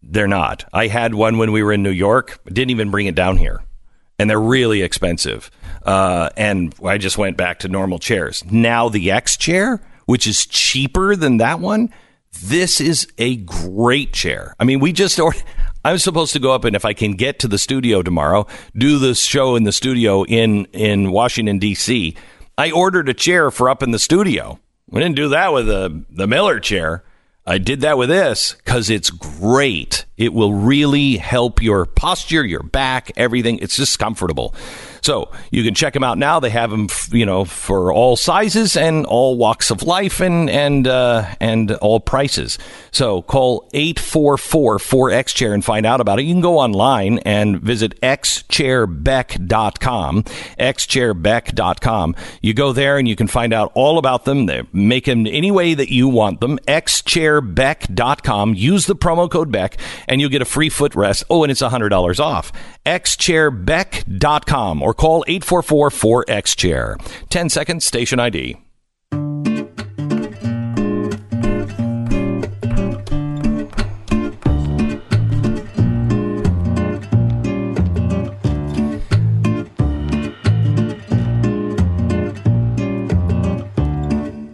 they're 0.00 0.28
not. 0.28 0.64
I 0.72 0.86
had 0.86 1.12
one 1.12 1.38
when 1.38 1.50
we 1.50 1.60
were 1.62 1.72
in 1.72 1.82
New 1.82 1.90
York. 1.90 2.38
Didn't 2.46 2.70
even 2.70 2.90
bring 2.92 3.06
it 3.06 3.16
down 3.16 3.36
here, 3.36 3.60
and 4.18 4.28
they're 4.28 4.40
really 4.40 4.82
expensive. 4.82 5.50
Uh, 5.84 6.30
and 6.36 6.74
I 6.84 6.98
just 6.98 7.18
went 7.18 7.36
back 7.36 7.60
to 7.60 7.68
normal 7.68 7.98
chairs. 7.98 8.44
Now 8.50 8.88
the 8.88 9.10
X 9.10 9.36
chair, 9.36 9.80
which 10.06 10.26
is 10.26 10.46
cheaper 10.46 11.16
than 11.16 11.38
that 11.38 11.60
one, 11.60 11.92
this 12.42 12.80
is 12.80 13.08
a 13.18 13.36
great 13.36 14.12
chair. 14.12 14.54
I 14.58 14.64
mean, 14.64 14.80
we 14.80 14.92
just 14.92 15.18
ordered. 15.18 15.42
I'm 15.84 15.98
supposed 15.98 16.32
to 16.32 16.40
go 16.40 16.52
up 16.52 16.64
and 16.64 16.74
if 16.76 16.84
I 16.84 16.92
can 16.92 17.12
get 17.12 17.38
to 17.38 17.48
the 17.48 17.56
studio 17.56 18.02
tomorrow, 18.02 18.46
do 18.76 18.98
the 18.98 19.14
show 19.14 19.56
in 19.56 19.62
the 19.62 19.72
studio 19.72 20.24
in 20.24 20.66
in 20.66 21.12
Washington 21.12 21.58
D.C. 21.58 22.16
I 22.58 22.70
ordered 22.72 23.08
a 23.08 23.14
chair 23.14 23.50
for 23.50 23.70
up 23.70 23.82
in 23.82 23.92
the 23.92 23.98
studio. 23.98 24.58
We 24.90 25.00
didn't 25.00 25.16
do 25.16 25.28
that 25.28 25.52
with 25.52 25.66
the 25.66 26.04
the 26.10 26.26
Miller 26.26 26.60
chair. 26.60 27.04
I 27.48 27.56
did 27.56 27.80
that 27.80 27.96
with 27.96 28.10
this 28.10 28.52
because 28.52 28.90
it's 28.90 29.08
great. 29.08 30.04
It 30.18 30.34
will 30.34 30.52
really 30.52 31.16
help 31.16 31.62
your 31.62 31.86
posture, 31.86 32.44
your 32.44 32.62
back, 32.62 33.10
everything. 33.16 33.58
It's 33.60 33.76
just 33.76 33.98
comfortable. 33.98 34.54
So 35.02 35.30
you 35.50 35.64
can 35.64 35.74
check 35.74 35.94
them 35.94 36.04
out 36.04 36.18
now. 36.18 36.38
They 36.40 36.50
have 36.50 36.70
them, 36.70 36.88
you 37.10 37.26
know, 37.26 37.44
for 37.44 37.92
all 37.92 38.16
sizes 38.16 38.76
and 38.76 39.06
all 39.06 39.36
walks 39.36 39.70
of 39.70 39.82
life 39.82 40.20
and 40.20 40.48
and 40.50 40.86
uh, 40.86 41.26
and 41.40 41.72
all 41.72 42.00
prices. 42.00 42.58
So 42.90 43.22
call 43.22 43.68
844-4X 43.74 45.34
Chair 45.34 45.54
and 45.54 45.64
find 45.64 45.86
out 45.86 46.00
about 46.00 46.18
it. 46.18 46.24
You 46.24 46.34
can 46.34 46.40
go 46.40 46.58
online 46.58 47.18
and 47.20 47.60
visit 47.60 48.00
xchairbeck.com, 48.00 50.22
xchairbeck.com. 50.22 52.16
You 52.42 52.54
go 52.54 52.72
there 52.72 52.98
and 52.98 53.06
you 53.08 53.16
can 53.16 53.28
find 53.28 53.52
out 53.52 53.70
all 53.74 53.98
about 53.98 54.24
them. 54.24 54.46
They 54.46 54.62
make 54.72 55.04
them 55.04 55.26
any 55.26 55.50
way 55.50 55.74
that 55.74 55.92
you 55.92 56.08
want 56.08 56.40
them. 56.40 56.58
xchairbeck.com. 56.66 58.54
Use 58.54 58.86
the 58.86 58.96
promo 58.96 59.30
code 59.30 59.52
Beck 59.52 59.76
and 60.06 60.20
you'll 60.20 60.30
get 60.30 60.42
a 60.42 60.46
free 60.46 60.70
footrest. 60.70 61.24
Oh, 61.30 61.42
and 61.42 61.50
it's 61.50 61.62
$100 61.62 62.20
off. 62.20 62.52
xchairbeck.com 62.84 64.82
or 64.88 64.94
call 64.94 65.22
844-4X-Chair. 65.28 66.96
10 67.28 67.50
seconds, 67.50 67.84
station 67.84 68.18
ID. 68.18 68.56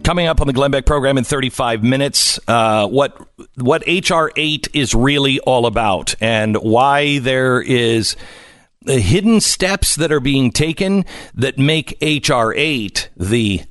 Coming 0.03 0.27
up 0.27 0.41
on 0.41 0.47
the 0.47 0.53
Glenn 0.53 0.71
Beck 0.71 0.85
program 0.85 1.17
in 1.17 1.23
35 1.23 1.81
minutes, 1.81 2.39
uh, 2.49 2.87
what 2.87 3.17
what 3.55 3.83
HR 3.87 4.31
8 4.35 4.67
is 4.73 4.93
really 4.93 5.39
all 5.39 5.65
about 5.65 6.13
and 6.19 6.57
why 6.57 7.19
there 7.19 7.61
is 7.61 8.17
hidden 8.87 9.41
steps 9.41 9.95
that 9.95 10.11
are 10.11 10.19
being 10.19 10.51
taken 10.51 11.05
that 11.33 11.57
make 11.57 11.97
HR 12.01 12.53
8 12.55 13.09
the 13.17 13.63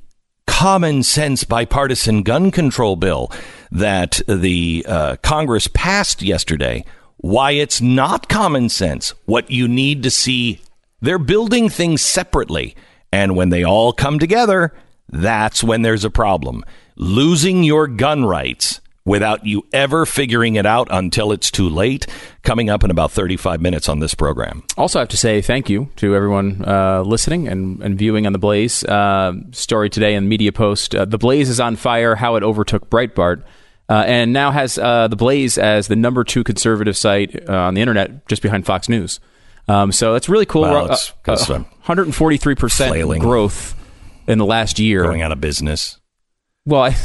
common 0.47 1.03
sense 1.03 1.43
bipartisan 1.43 2.23
gun 2.23 2.49
control 2.51 2.95
bill 2.95 3.31
that 3.71 4.21
the 4.27 4.85
uh, 4.87 5.15
Congress 5.21 5.67
passed 5.73 6.21
yesterday. 6.21 6.85
Why 7.17 7.51
it's 7.51 7.81
not 7.81 8.29
common 8.29 8.69
sense, 8.69 9.13
what 9.25 9.49
you 9.49 9.67
need 9.67 10.03
to 10.03 10.11
see. 10.11 10.61
They're 11.01 11.19
building 11.19 11.69
things 11.69 12.01
separately. 12.01 12.75
And 13.11 13.35
when 13.35 13.49
they 13.49 13.63
all 13.63 13.93
come 13.93 14.19
together, 14.19 14.73
that's 15.09 15.63
when 15.63 15.81
there's 15.81 16.05
a 16.05 16.09
problem. 16.09 16.63
Losing 16.95 17.63
your 17.63 17.87
gun 17.87 18.25
rights 18.25 18.79
without 19.05 19.45
you 19.45 19.65
ever 19.71 20.05
figuring 20.05 20.55
it 20.55 20.65
out 20.65 20.87
until 20.91 21.31
it's 21.31 21.51
too 21.51 21.69
late. 21.69 22.07
Coming 22.43 22.69
up 22.69 22.83
in 22.83 22.91
about 22.91 23.11
35 23.11 23.61
minutes 23.61 23.87
on 23.87 23.99
this 23.99 24.13
program. 24.13 24.63
Also, 24.77 24.99
I 24.99 25.01
have 25.01 25.09
to 25.09 25.17
say 25.17 25.41
thank 25.41 25.69
you 25.69 25.89
to 25.97 26.15
everyone 26.15 26.63
uh, 26.65 27.01
listening 27.01 27.47
and, 27.47 27.81
and 27.81 27.97
viewing 27.97 28.27
on 28.27 28.33
the 28.33 28.39
Blaze 28.39 28.83
uh, 28.83 29.33
story 29.51 29.89
today 29.89 30.15
and 30.15 30.27
media 30.29 30.51
post. 30.51 30.93
Uh, 30.93 31.05
the 31.05 31.17
Blaze 31.17 31.49
is 31.49 31.59
on 31.59 31.75
fire. 31.75 32.15
How 32.15 32.35
it 32.35 32.43
overtook 32.43 32.89
Breitbart. 32.89 33.43
Uh, 33.87 34.03
and 34.07 34.33
now 34.33 34.51
has 34.51 34.79
uh, 34.79 35.07
the 35.07 35.15
Blaze 35.15 35.57
as 35.57 35.87
the 35.87 35.95
number 35.95 36.23
two 36.23 36.43
conservative 36.43 36.97
site 36.97 37.47
uh, 37.47 37.53
on 37.53 37.75
the 37.75 37.81
internet, 37.81 38.27
just 38.27 38.41
behind 38.41 38.65
Fox 38.65 38.89
News. 38.89 39.19
Um, 39.67 39.91
so 39.91 40.13
that's 40.13 40.29
really 40.29 40.45
cool. 40.45 40.61
Well, 40.63 40.91
it's, 40.91 41.13
uh, 41.27 41.63
143% 41.85 42.87
flailing. 42.87 43.21
growth 43.21 43.75
in 44.27 44.37
the 44.37 44.45
last 44.45 44.79
year. 44.79 45.03
Going 45.03 45.21
out 45.21 45.31
of 45.31 45.41
business. 45.41 45.99
Well, 46.65 46.81
I, 46.81 46.95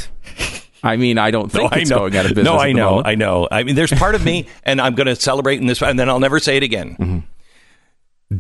I 0.83 0.97
mean, 0.97 1.19
I 1.19 1.31
don't 1.31 1.51
think 1.51 1.71
No, 1.71 1.77
I 1.77 1.81
it's 1.81 1.91
know. 1.91 1.99
going 1.99 2.17
out 2.17 2.25
of 2.27 2.31
business. 2.31 2.45
No, 2.47 2.59
I 2.59 2.73
know. 2.73 2.91
moment. 2.91 3.07
I 3.07 3.15
know. 3.15 3.49
I 3.51 3.63
mean, 3.65 3.75
there's 3.75 3.93
part 3.93 4.15
of 4.15 4.25
me, 4.25 4.47
and 4.65 4.81
I'm 4.81 4.95
going 4.95 5.07
to 5.09 5.17
celebrate 5.17 5.61
in 5.61 5.67
this, 5.67 5.83
and 5.83 5.99
then 5.99 6.09
I'll 6.09 6.21
never 6.21 6.39
say 6.41 6.57
it 6.57 6.63
again. 6.63 6.97
Mm-hmm. 6.99 7.19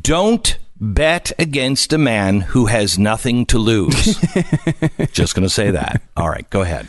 Don't 0.01 0.59
bet 0.81 1.33
against 1.39 1.93
a 1.93 1.99
man 1.99 2.41
who 2.41 2.67
has 2.67 2.99
nothing 2.99 3.45
to 3.47 3.59
lose. 3.59 4.17
Just 5.13 5.35
going 5.35 5.43
to 5.43 5.51
say 5.51 5.73
that. 5.73 6.01
All 6.17 6.29
right, 6.29 6.49
go 6.51 6.63
ahead. 6.63 6.87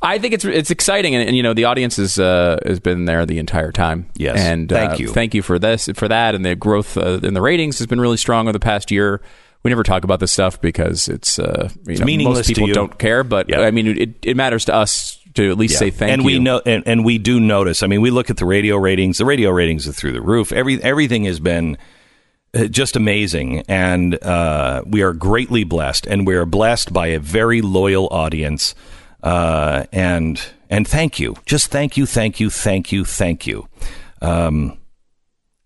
I 0.00 0.18
think 0.18 0.34
it's 0.34 0.44
it's 0.44 0.70
exciting, 0.70 1.14
and, 1.14 1.26
and 1.28 1.36
you 1.36 1.42
know 1.42 1.54
the 1.54 1.64
audience 1.64 1.98
is 1.98 2.18
uh, 2.18 2.58
has 2.66 2.78
been 2.78 3.06
there 3.06 3.24
the 3.24 3.38
entire 3.38 3.72
time. 3.72 4.06
Yes. 4.16 4.38
and 4.38 4.68
Thank 4.68 4.92
uh, 4.92 4.96
you. 4.96 5.08
thank 5.08 5.34
you 5.34 5.40
for 5.40 5.58
this 5.58 5.88
for 5.94 6.08
that, 6.08 6.34
and 6.34 6.44
the 6.44 6.54
growth 6.54 6.98
uh, 6.98 7.20
in 7.22 7.32
the 7.32 7.40
ratings 7.40 7.78
has 7.78 7.86
been 7.86 8.00
really 8.00 8.18
strong 8.18 8.44
over 8.46 8.52
the 8.52 8.60
past 8.60 8.90
year. 8.90 9.22
We 9.64 9.70
never 9.70 9.82
talk 9.82 10.04
about 10.04 10.20
this 10.20 10.30
stuff 10.30 10.60
because 10.60 11.08
it's, 11.08 11.38
uh, 11.38 11.70
you 11.86 11.96
know, 11.96 12.04
meaningless 12.04 12.38
most 12.40 12.46
to 12.48 12.54
people 12.54 12.74
don't 12.74 12.98
care, 12.98 13.24
but 13.24 13.48
Yep. 13.48 13.60
I 13.60 13.70
mean 13.70 13.86
it, 13.98 14.10
it 14.22 14.36
matters 14.36 14.66
to 14.66 14.74
us 14.74 15.18
to 15.34 15.50
at 15.50 15.58
least 15.58 15.72
Yeah. 15.72 15.78
say 15.78 15.90
thank 15.90 16.12
and 16.12 16.22
you. 16.22 16.26
we 16.26 16.38
know 16.38 16.60
and, 16.64 16.84
and 16.86 17.04
we 17.04 17.18
do 17.18 17.40
notice 17.40 17.82
i 17.82 17.88
mean 17.88 18.00
we 18.00 18.10
look 18.12 18.30
at 18.30 18.36
the 18.36 18.44
radio 18.46 18.76
ratings 18.76 19.18
the 19.18 19.24
radio 19.24 19.50
ratings 19.50 19.88
are 19.88 19.92
through 19.92 20.12
the 20.12 20.20
roof 20.22 20.52
Every, 20.52 20.80
everything 20.80 21.24
has 21.24 21.40
been 21.40 21.76
uh, 22.54 22.66
just 22.66 22.94
amazing 22.94 23.64
and 23.66 24.14
uh, 24.22 24.82
we 24.86 25.02
are 25.02 25.12
greatly 25.12 25.64
blessed 25.64 26.06
and 26.06 26.24
we 26.24 26.36
are 26.36 26.46
blessed 26.46 26.92
by 26.92 27.08
a 27.08 27.18
very 27.18 27.62
loyal 27.62 28.06
audience 28.12 28.76
uh, 29.24 29.84
and 29.90 30.40
and 30.70 30.86
thank 30.86 31.18
you 31.18 31.34
just 31.46 31.66
thank 31.72 31.96
you 31.96 32.06
thank 32.06 32.38
you 32.38 32.48
thank 32.48 32.92
you 32.92 33.04
thank 33.04 33.44
you 33.44 33.66
um, 34.22 34.78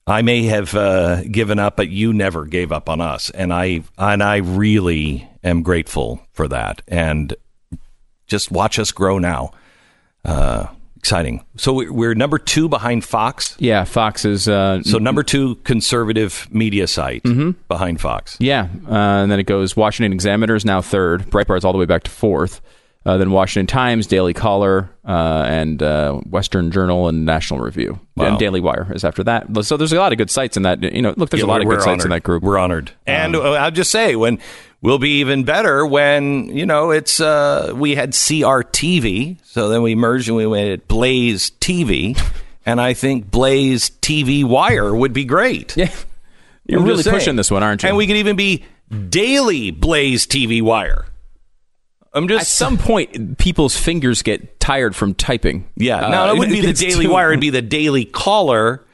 I 0.08 0.22
may 0.22 0.44
have 0.44 0.74
uh, 0.74 1.22
given 1.24 1.58
up, 1.58 1.76
but 1.76 1.88
you 1.90 2.12
never 2.12 2.46
gave 2.46 2.72
up 2.72 2.88
on 2.88 3.00
us, 3.00 3.30
and 3.30 3.52
I 3.52 3.82
and 3.98 4.22
I 4.22 4.36
really 4.38 5.28
am 5.44 5.62
grateful 5.62 6.20
for 6.32 6.48
that. 6.48 6.82
And 6.88 7.34
just 8.26 8.50
watch 8.50 8.78
us 8.78 8.90
grow 8.92 9.18
now. 9.18 9.52
Uh, 10.24 10.66
exciting. 10.96 11.44
So 11.56 11.72
we- 11.74 11.88
we're 11.90 12.14
number 12.14 12.38
two 12.38 12.68
behind 12.68 13.04
Fox. 13.04 13.54
yeah, 13.58 13.84
Fox 13.84 14.24
is 14.24 14.48
uh, 14.48 14.82
So 14.82 14.98
number 14.98 15.22
two 15.22 15.54
conservative 15.56 16.48
media 16.50 16.86
site 16.88 17.22
behind 17.68 18.00
Fox. 18.00 18.36
yeah, 18.40 18.68
uh, 18.86 19.22
and 19.22 19.30
then 19.30 19.38
it 19.38 19.44
goes 19.44 19.76
Washington 19.76 20.12
Examiner 20.12 20.54
is 20.56 20.64
now 20.64 20.80
third, 20.82 21.22
Breitbart's 21.30 21.64
all 21.64 21.72
the 21.72 21.78
way 21.78 21.86
back 21.86 22.02
to 22.02 22.10
fourth. 22.10 22.60
Uh, 23.06 23.16
then 23.16 23.30
Washington 23.30 23.66
Times, 23.66 24.06
Daily 24.06 24.34
Caller, 24.34 24.90
uh, 25.06 25.44
and 25.46 25.82
uh, 25.82 26.14
Western 26.28 26.70
Journal 26.70 27.08
and 27.08 27.24
National 27.24 27.60
Review, 27.60 27.98
Wow. 28.16 28.26
and 28.26 28.38
Daily 28.38 28.60
Wire 28.60 28.90
is 28.92 29.02
after 29.04 29.24
that. 29.24 29.46
So 29.64 29.76
there's 29.78 29.92
a 29.92 29.96
lot 29.98 30.12
of 30.12 30.18
good 30.18 30.30
sites 30.30 30.56
in 30.58 30.64
that. 30.64 30.82
You 30.82 31.00
know, 31.00 31.14
look, 31.16 31.30
there's 31.30 31.40
Yeah, 31.40 31.46
a 31.46 31.48
lot 31.48 31.60
of 31.62 31.68
good 31.68 31.78
we're 31.78 31.82
sites 31.84 32.04
in 32.04 32.10
that 32.10 32.22
group. 32.24 32.42
We're 32.42 32.58
honored, 32.58 32.90
and 33.06 33.34
uh, 33.34 33.52
I'll 33.52 33.70
just 33.70 33.90
say 33.90 34.14
when 34.16 34.38
we'll 34.82 34.98
be 34.98 35.20
even 35.20 35.44
better 35.44 35.86
when 35.86 36.54
you 36.54 36.66
know 36.66 36.90
it's 36.90 37.18
uh, 37.20 37.72
we 37.74 37.94
had 37.94 38.12
CRTV, 38.12 39.38
so 39.44 39.68
then 39.68 39.82
we 39.82 39.94
merged 39.94 40.28
and 40.28 40.36
we 40.36 40.46
went 40.46 40.68
at 40.70 40.88
Blaze 40.88 41.50
TV, 41.60 42.20
and 42.66 42.80
I 42.80 42.92
think 42.94 43.30
Blaze 43.30 43.90
TV 44.02 44.44
Wire 44.44 44.94
would 44.94 45.12
be 45.12 45.24
great. 45.24 45.76
Yeah, 45.76 45.90
you're 46.66 46.80
I'm 46.80 46.86
really 46.86 47.04
pushing 47.04 47.36
this 47.36 47.50
one, 47.50 47.62
aren't 47.62 47.82
you? 47.84 47.88
And 47.88 47.96
we 47.96 48.06
could 48.06 48.16
even 48.16 48.36
be 48.36 48.64
daily 49.08 49.70
Blaze 49.70 50.26
TV 50.26 50.60
Wire. 50.60 51.06
I'm 52.14 52.28
just. 52.28 52.42
At 52.42 52.46
some 52.46 52.78
point, 52.78 53.38
people's 53.38 53.76
fingers 53.76 54.22
get 54.22 54.58
tired 54.60 54.94
from 54.96 55.14
typing. 55.14 55.68
yeah. 55.76 56.06
Uh, 56.06 56.10
no, 56.10 56.34
it 56.34 56.38
wouldn't 56.38 56.56
be 56.56 56.66
the 56.66 56.72
Daily 56.72 57.04
too- 57.06 57.12
Wire. 57.12 57.30
It'd 57.30 57.40
be 57.40 57.50
the 57.50 57.62
Daily 57.62 58.04
Caller, 58.04 58.84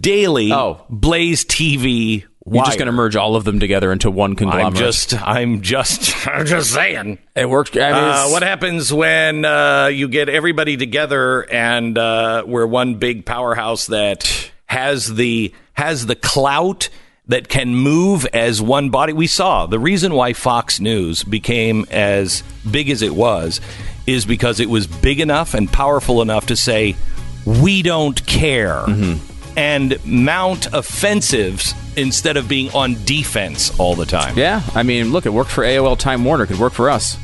Daily 0.00 0.52
Oh. 0.52 0.84
Blaze 0.90 1.44
TV. 1.44 2.24
You're 2.50 2.64
just 2.64 2.78
going 2.78 2.86
to 2.86 2.92
merge 2.92 3.14
all 3.14 3.36
of 3.36 3.44
them 3.44 3.60
together 3.60 3.92
into 3.92 4.10
one 4.10 4.34
conglomerate. 4.34 4.66
I'm 4.68 4.74
just, 4.74 5.12
I'm 5.22 5.60
just, 5.60 6.26
I'm 6.26 6.46
just 6.46 6.72
saying. 6.72 7.18
It 7.36 7.46
works. 7.46 7.72
I 7.76 7.92
mean, 7.92 7.92
Uh, 7.92 8.28
what 8.28 8.42
happens 8.42 8.90
when 8.90 9.44
uh, 9.44 9.88
you 9.88 10.08
get 10.08 10.30
everybody 10.30 10.78
together 10.78 11.42
and 11.52 11.98
uh, 11.98 12.44
we're 12.46 12.66
one 12.66 12.94
big 12.94 13.26
powerhouse 13.26 13.88
that 13.88 14.50
has 14.64 15.14
the 15.14 15.52
has 15.74 16.06
the 16.06 16.16
clout 16.16 16.88
that 17.28 17.48
can 17.48 17.74
move 17.74 18.26
as 18.32 18.60
one 18.60 18.90
body? 18.90 19.12
We 19.12 19.26
saw 19.26 19.66
the 19.66 19.78
reason 19.78 20.14
why 20.14 20.32
Fox 20.32 20.80
News 20.80 21.22
became 21.22 21.86
as 21.90 22.42
big 22.68 22.90
as 22.90 23.02
it 23.02 23.14
was 23.14 23.60
is 24.06 24.24
because 24.24 24.60
it 24.60 24.70
was 24.70 24.86
big 24.86 25.20
enough 25.20 25.54
and 25.54 25.70
powerful 25.70 26.22
enough 26.22 26.46
to 26.46 26.56
say 26.56 26.96
we 27.44 27.82
don't 27.82 28.24
care 28.26 28.82
mm-hmm. 28.86 29.58
and 29.58 30.04
mount 30.04 30.72
offensives 30.72 31.74
instead 31.96 32.36
of 32.36 32.48
being 32.48 32.70
on 32.72 32.96
defense 33.04 33.78
all 33.78 33.94
the 33.94 34.06
time. 34.06 34.36
Yeah, 34.36 34.62
I 34.74 34.82
mean, 34.82 35.12
look, 35.12 35.26
it 35.26 35.30
worked 35.30 35.50
for 35.50 35.64
AOL 35.64 35.98
Time 35.98 36.24
Warner. 36.24 36.46
Could 36.46 36.58
work 36.58 36.72
for 36.72 36.90
us. 36.90 37.18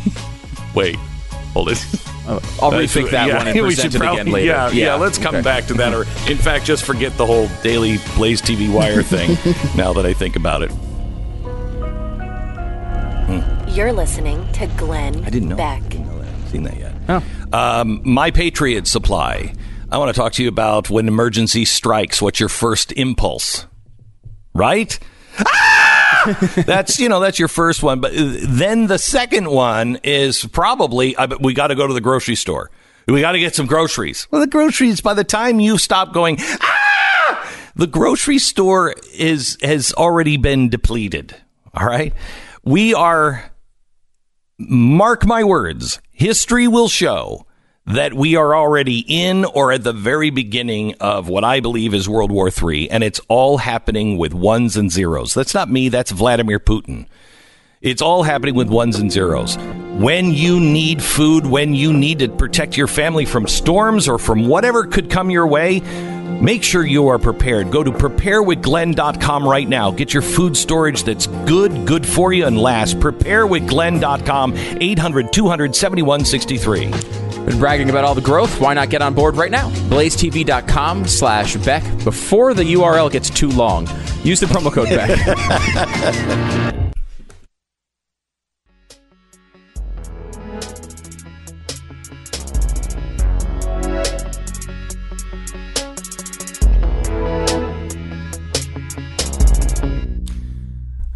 Wait, 0.74 0.98
hold 1.52 1.70
it. 1.70 1.84
Uh, 2.26 2.38
I'll 2.60 2.70
Uh, 2.70 2.78
rethink 2.80 3.10
that 3.10 3.26
yeah, 3.28 3.38
one 3.38 3.48
and 3.48 3.56
we 3.62 3.62
present 3.62 3.92
should 3.92 3.94
it 3.96 3.98
probably- 4.04 4.20
again 4.20 4.32
later. 4.32 4.46
Yeah, 4.46 4.70
yeah, 4.70 4.94
let's 4.94 5.18
come 5.18 5.34
Okay. 5.34 5.42
back 5.42 5.66
to 5.66 5.74
that. 5.74 5.92
Or, 5.92 6.02
in 6.30 6.38
fact, 6.38 6.64
just 6.64 6.84
forget 6.84 7.16
the 7.16 7.26
whole 7.26 7.48
daily 7.62 7.98
Blaze 8.16 8.40
TV 8.40 8.72
Wire 8.72 9.02
thing 9.14 9.36
now 9.76 9.92
that 9.92 10.06
I 10.06 10.12
think 10.12 10.36
about 10.36 10.62
it. 10.62 10.70
You're 13.68 13.92
listening 13.94 14.46
to 14.52 14.66
Glenn 14.76 15.24
I 15.24 15.30
didn't 15.30 15.48
know. 15.48 15.56
Beck. 15.56 15.82
That. 15.82 15.96
I 15.96 16.00
haven't 16.02 16.48
seen 16.48 16.62
that 16.64 16.76
yet. 16.76 17.22
Um, 17.54 18.02
My 18.04 18.30
Patriot 18.30 18.86
Supply. 18.86 19.54
I 19.90 19.98
want 19.98 20.14
to 20.14 20.18
talk 20.20 20.34
to 20.34 20.42
you 20.42 20.48
about 20.50 20.90
when 20.90 21.08
emergency 21.08 21.64
strikes. 21.64 22.20
What's 22.20 22.38
your 22.38 22.50
first 22.50 22.92
impulse? 22.92 23.66
Right? 24.54 24.98
Ah! 25.38 25.81
that's 26.66 26.98
you 26.98 27.08
know 27.08 27.20
that's 27.20 27.38
your 27.38 27.48
first 27.48 27.82
one, 27.82 28.00
but 28.00 28.12
uh, 28.12 28.36
then 28.42 28.86
the 28.86 28.98
second 28.98 29.50
one 29.50 29.98
is 30.02 30.44
probably 30.46 31.16
we 31.40 31.54
got 31.54 31.68
to 31.68 31.74
go 31.74 31.86
to 31.86 31.94
the 31.94 32.00
grocery 32.00 32.34
store. 32.34 32.70
We 33.06 33.20
got 33.20 33.32
to 33.32 33.40
get 33.40 33.54
some 33.54 33.66
groceries. 33.66 34.28
Well, 34.30 34.40
the 34.40 34.46
groceries 34.46 35.00
by 35.00 35.14
the 35.14 35.24
time 35.24 35.58
you 35.58 35.76
stop 35.76 36.12
going, 36.12 36.36
ah, 36.40 37.52
the 37.74 37.86
grocery 37.86 38.38
store 38.38 38.94
is 39.12 39.58
has 39.62 39.92
already 39.94 40.36
been 40.36 40.68
depleted. 40.68 41.34
All 41.74 41.86
right, 41.86 42.14
we 42.62 42.94
are 42.94 43.50
mark 44.58 45.26
my 45.26 45.44
words, 45.44 46.00
history 46.10 46.68
will 46.68 46.88
show 46.88 47.46
that 47.86 48.14
we 48.14 48.36
are 48.36 48.54
already 48.54 49.04
in 49.08 49.44
or 49.44 49.72
at 49.72 49.82
the 49.82 49.92
very 49.92 50.30
beginning 50.30 50.94
of 51.00 51.28
what 51.28 51.44
I 51.44 51.60
believe 51.60 51.94
is 51.94 52.08
World 52.08 52.30
War 52.30 52.48
III, 52.48 52.90
and 52.90 53.02
it's 53.02 53.20
all 53.28 53.58
happening 53.58 54.18
with 54.18 54.32
ones 54.32 54.76
and 54.76 54.90
zeros. 54.90 55.34
That's 55.34 55.54
not 55.54 55.68
me, 55.68 55.88
that's 55.88 56.10
Vladimir 56.12 56.60
Putin. 56.60 57.06
It's 57.80 58.00
all 58.00 58.22
happening 58.22 58.54
with 58.54 58.68
ones 58.68 58.96
and 59.00 59.10
zeros. 59.10 59.56
When 59.98 60.32
you 60.32 60.60
need 60.60 61.02
food, 61.02 61.44
when 61.44 61.74
you 61.74 61.92
need 61.92 62.20
to 62.20 62.28
protect 62.28 62.76
your 62.76 62.86
family 62.86 63.24
from 63.24 63.48
storms 63.48 64.08
or 64.08 64.18
from 64.18 64.46
whatever 64.46 64.86
could 64.86 65.10
come 65.10 65.30
your 65.30 65.48
way, 65.48 65.80
make 66.40 66.62
sure 66.62 66.86
you 66.86 67.08
are 67.08 67.18
prepared. 67.18 67.72
Go 67.72 67.82
to 67.82 67.90
preparewithglenn.com 67.90 69.46
right 69.46 69.68
now. 69.68 69.90
Get 69.90 70.14
your 70.14 70.22
food 70.22 70.56
storage 70.56 71.02
that's 71.02 71.26
good, 71.26 71.84
good 71.84 72.06
for 72.06 72.32
you, 72.32 72.46
and 72.46 72.56
lasts. 72.56 72.94
Preparewithglenn.com, 72.94 74.54
800 74.54 75.32
200 75.32 75.74
7163. 75.74 77.21
Been 77.46 77.58
bragging 77.58 77.90
about 77.90 78.04
all 78.04 78.14
the 78.14 78.20
growth. 78.20 78.60
Why 78.60 78.74
not 78.74 78.90
get 78.90 79.02
on 79.02 79.14
board 79.14 79.36
right 79.36 79.50
now? 79.50 79.70
BlazeTV.com 79.90 81.06
slash 81.06 81.56
Beck 81.56 81.82
before 82.04 82.54
the 82.54 82.62
URL 82.62 83.10
gets 83.10 83.30
too 83.30 83.48
long. 83.48 83.88
Use 84.22 84.40
the 84.40 84.46
promo 84.46 84.72
code 84.72 84.88
Beck. 84.88 86.72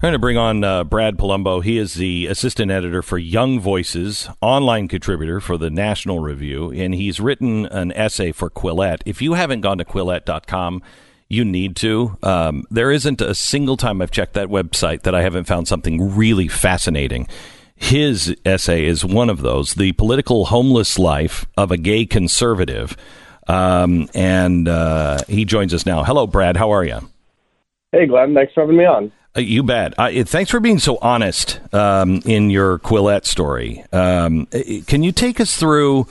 I'm 0.07 0.11
going 0.11 0.21
to 0.21 0.21
bring 0.21 0.37
on 0.37 0.63
uh, 0.63 0.85
Brad 0.85 1.19
Polumbo. 1.19 1.65
He 1.65 1.79
is 1.79 1.95
the 1.95 2.27
assistant 2.27 2.71
editor 2.71 3.03
for 3.03 3.19
Young 3.19 3.59
Voices, 3.59 4.29
online 4.41 4.87
contributor 4.87 5.41
for 5.41 5.59
the 5.59 5.69
National 5.69 6.21
Review, 6.21 6.71
and 6.71 6.95
he's 6.95 7.19
written 7.19 7.67
an 7.67 7.91
essay 7.91 8.31
for 8.31 8.49
Quillette. 8.49 9.03
If 9.05 9.21
you 9.21 9.33
haven't 9.33 9.63
gone 9.63 9.79
to 9.79 9.85
Quillette.com, 9.85 10.81
you 11.29 11.45
need 11.45 11.75
to. 11.79 12.17
Um, 12.23 12.63
there 12.71 12.93
isn't 12.93 13.21
a 13.21 13.35
single 13.35 13.77
time 13.77 14.01
I've 14.01 14.13
checked 14.13 14.35
that 14.35 14.47
website 14.47 15.03
that 15.03 15.15
I 15.17 15.23
haven't 15.23 15.49
found 15.49 15.67
something 15.67 16.15
really 16.15 16.47
fascinating. 16.47 17.27
His 17.75 18.33
essay 18.45 18.85
is 18.85 19.05
one 19.05 19.29
of 19.29 19.41
those 19.41 19.75
The 19.75 19.91
Political 19.91 20.45
Homeless 20.45 21.01
Life 21.01 21.47
of 21.57 21.73
a 21.73 21.77
Gay 21.77 22.07
Conservative. 22.07 22.97
Um, 23.49 24.09
and 24.15 24.69
uh, 24.69 25.19
he 25.27 25.45
joins 25.45 25.75
us 25.75 25.85
now. 25.85 26.05
Hello, 26.05 26.29
Brad. 26.29 26.57
How 26.57 26.71
are 26.71 26.85
you? 26.85 27.01
Hey, 27.91 28.07
Glenn. 28.07 28.35
Thanks 28.35 28.53
for 28.53 28.61
having 28.61 28.77
me 28.77 28.85
on. 28.85 29.11
Uh, 29.37 29.41
you 29.41 29.63
bet. 29.63 29.95
Thanks 30.29 30.51
for 30.51 30.61
being 30.61 30.79
so 30.79 30.99
honest 31.03 31.61
um, 31.75 32.23
in 32.25 32.49
your 32.51 32.79
Quillette 32.79 33.27
story. 33.27 33.85
Um, 33.93 34.47
uh, 34.53 34.61
can 34.87 35.03
you 35.03 35.13
take 35.13 35.41
us 35.41 35.57
through? 35.57 36.07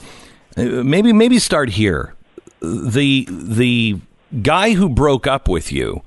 uh, 0.56 0.62
Maybe 0.62 1.12
maybe 1.12 1.38
start 1.38 1.70
here. 1.70 2.14
The 2.60 3.26
the 3.28 4.00
guy 4.42 4.72
who 4.72 4.88
broke 4.88 5.26
up 5.26 5.48
with 5.48 5.72
you 5.72 6.02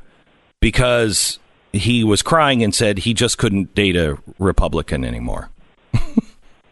because 0.61 1.39
he 1.73 2.03
was 2.03 2.21
crying 2.21 2.63
and 2.63 2.73
said 2.73 2.99
he 2.99 3.13
just 3.13 3.37
couldn't 3.37 3.75
date 3.75 3.95
a 3.95 4.17
Republican 4.37 5.03
anymore. 5.03 5.49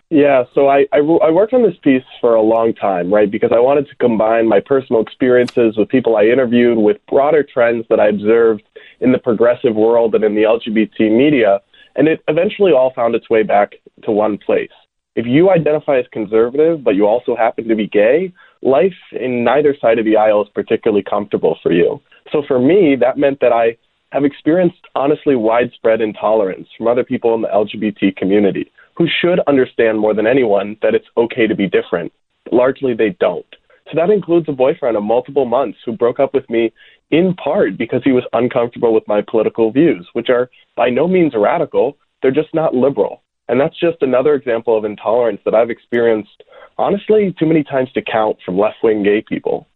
Yeah, 0.10 0.45
so 0.56 0.70
I, 0.70 0.86
I, 0.93 1.00
I 1.00 1.32
worked 1.32 1.54
on 1.54 1.64
this 1.64 1.76
piece 1.84 2.04
for 2.22 2.34
a 2.34 2.41
long 2.41 2.74
time, 2.74 3.14
right? 3.14 3.30
Because 3.30 3.52
I 3.54 3.60
wanted 3.60 3.89
to 3.89 3.95
combine 3.98 4.48
my 4.48 4.62
personal 4.62 5.02
experiences 5.02 5.76
with 5.76 5.89
people 5.89 6.16
I 6.16 6.28
interviewed 6.28 6.78
with 6.78 7.06
broader 7.08 7.43
trends 7.43 7.86
that 7.89 8.00
I 8.00 8.08
observed 8.08 8.64
in 9.02 9.12
the 9.12 9.18
progressive 9.18 9.76
world 9.76 10.16
and 10.16 10.24
in 10.24 10.36
the 10.36 10.43
LGBT 10.43 11.16
media. 11.16 11.60
And 11.95 12.08
it 12.08 12.22
eventually 12.28 12.72
all 12.72 12.93
found 12.93 13.16
its 13.16 13.30
way 13.30 13.43
back 13.43 13.74
to 14.04 14.12
one 14.12 14.38
place. 14.38 14.72
If 15.16 15.26
you 15.26 15.50
identify 15.50 15.98
as 15.98 16.06
conservative, 16.12 16.84
but 16.84 16.95
you 16.95 17.08
also 17.08 17.36
happen 17.36 17.68
to 17.68 17.76
be 17.76 17.88
gay, 17.88 18.32
life 18.62 18.93
in 19.12 19.43
neither 19.43 19.76
side 19.82 19.98
of 19.98 20.06
the 20.06 20.16
aisle 20.16 20.43
is 20.43 20.50
particularly 20.54 21.04
comfortable 21.04 21.58
for 21.64 21.72
you. 21.72 22.00
So 22.32 22.43
for 22.48 22.60
me, 22.60 22.95
that 23.00 23.18
meant 23.18 23.39
that 23.39 23.52
I 23.52 23.78
have 24.12 24.24
experienced 24.24 24.80
honestly 24.95 25.36
widespread 25.36 26.02
intolerance 26.02 26.68
from 26.78 26.88
other 26.88 27.04
people 27.04 27.34
in 27.36 27.41
the 27.41 27.48
LGBT 27.48 28.16
community 28.16 28.72
who 28.95 29.08
should 29.22 29.39
understand 29.48 30.00
more 30.00 30.14
than 30.14 30.26
anyone 30.28 30.78
that 30.82 30.95
it's 30.95 31.06
okay 31.18 31.45
to 31.48 31.56
be 31.56 31.68
different. 31.68 32.12
But 32.45 32.54
largely, 32.54 32.93
they 32.93 33.16
don't. 33.20 33.45
So 33.91 33.95
that 33.95 34.10
includes 34.10 34.50
a 34.50 34.54
boyfriend 34.54 34.98
of 34.98 35.04
multiple 35.04 35.45
months 35.45 35.78
who 35.86 35.93
broke 35.93 36.20
up 36.20 36.34
with 36.34 36.50
me 36.50 36.74
in 37.12 37.34
part 37.36 37.78
because 37.78 38.01
he 38.03 38.12
was 38.12 38.24
uncomfortable 38.34 38.93
with 38.93 39.08
my 39.08 39.22
political 39.22 39.72
views, 39.72 40.08
which 40.14 40.30
are 40.30 40.49
by 40.76 40.89
no 40.89 41.08
means 41.08 41.34
radical. 41.36 41.97
They're 42.22 42.32
just 42.32 42.53
not 42.53 42.74
liberal. 42.74 43.24
And 43.47 43.62
that's 43.62 43.80
just 43.80 44.01
another 44.01 44.34
example 44.34 44.78
of 44.78 44.84
intolerance 44.84 45.39
that 45.45 45.55
I've 45.55 45.70
experienced, 45.70 46.43
honestly, 46.78 47.34
too 47.39 47.45
many 47.45 47.64
times 47.64 47.91
to 47.93 48.01
count 48.01 48.38
from 48.45 48.58
left 48.58 48.78
wing 48.84 49.03
gay 49.03 49.22
people. 49.22 49.68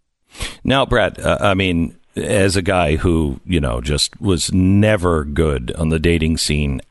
Now, 0.64 0.86
Brad, 0.86 1.20
uh, 1.20 1.38
I 1.40 1.54
mean, 1.54 1.98
as 2.16 2.56
a 2.56 2.62
guy 2.62 2.98
who, 2.98 3.40
you 3.46 3.62
know, 3.62 3.80
just 3.80 4.20
was 4.20 4.52
never 4.52 5.24
good 5.24 5.72
on 5.74 5.90
the 5.90 6.00
dating 6.00 6.38
scene 6.38 6.82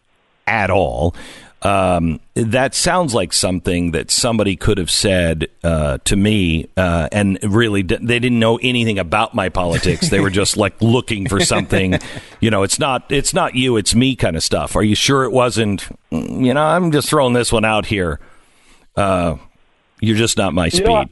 at 0.47 0.71
all, 0.71 1.15
um, 1.63 2.21
that 2.35 2.75
sounds 2.75 3.15
like 3.15 3.33
something 3.35 3.91
that 3.91 4.11
somebody 4.11 4.57
could 4.57 4.79
have 4.79 4.91
said 4.91 5.49
uh, 5.63 5.99
to 6.05 6.17
me, 6.17 6.69
uh, 6.77 7.09
and 7.13 7.39
really, 7.43 7.83
d- 7.83 7.99
they 8.01 8.19
didn't 8.19 8.39
know 8.39 8.59
anything 8.63 8.99
about 8.99 9.35
my 9.35 9.49
politics. 9.51 10.09
They 10.09 10.21
were 10.21 10.31
just 10.31 10.57
like 10.57 10.81
looking 10.81 11.29
for 11.29 11.41
something. 11.41 11.99
You 12.43 12.51
know, 12.51 12.63
it's 12.63 12.79
not 12.79 13.05
it's 13.13 13.35
not 13.35 13.55
you, 13.55 13.77
it's 13.77 13.95
me 13.95 14.17
kind 14.17 14.35
of 14.35 14.43
stuff. 14.43 14.75
Are 14.75 14.83
you 14.83 14.95
sure 14.95 15.25
it 15.25 15.31
wasn't? 15.33 15.87
"Mm, 16.11 16.47
You 16.47 16.55
know, 16.55 16.63
I'm 16.63 16.91
just 16.91 17.11
throwing 17.11 17.35
this 17.35 17.53
one 17.53 17.67
out 17.67 17.85
here. 17.85 18.19
Uh, 18.97 19.37
you're 20.01 20.17
just 20.17 20.39
not 20.39 20.55
my 20.55 20.65
You 20.67 20.71
speed. 20.71 20.87
know? 20.87 21.05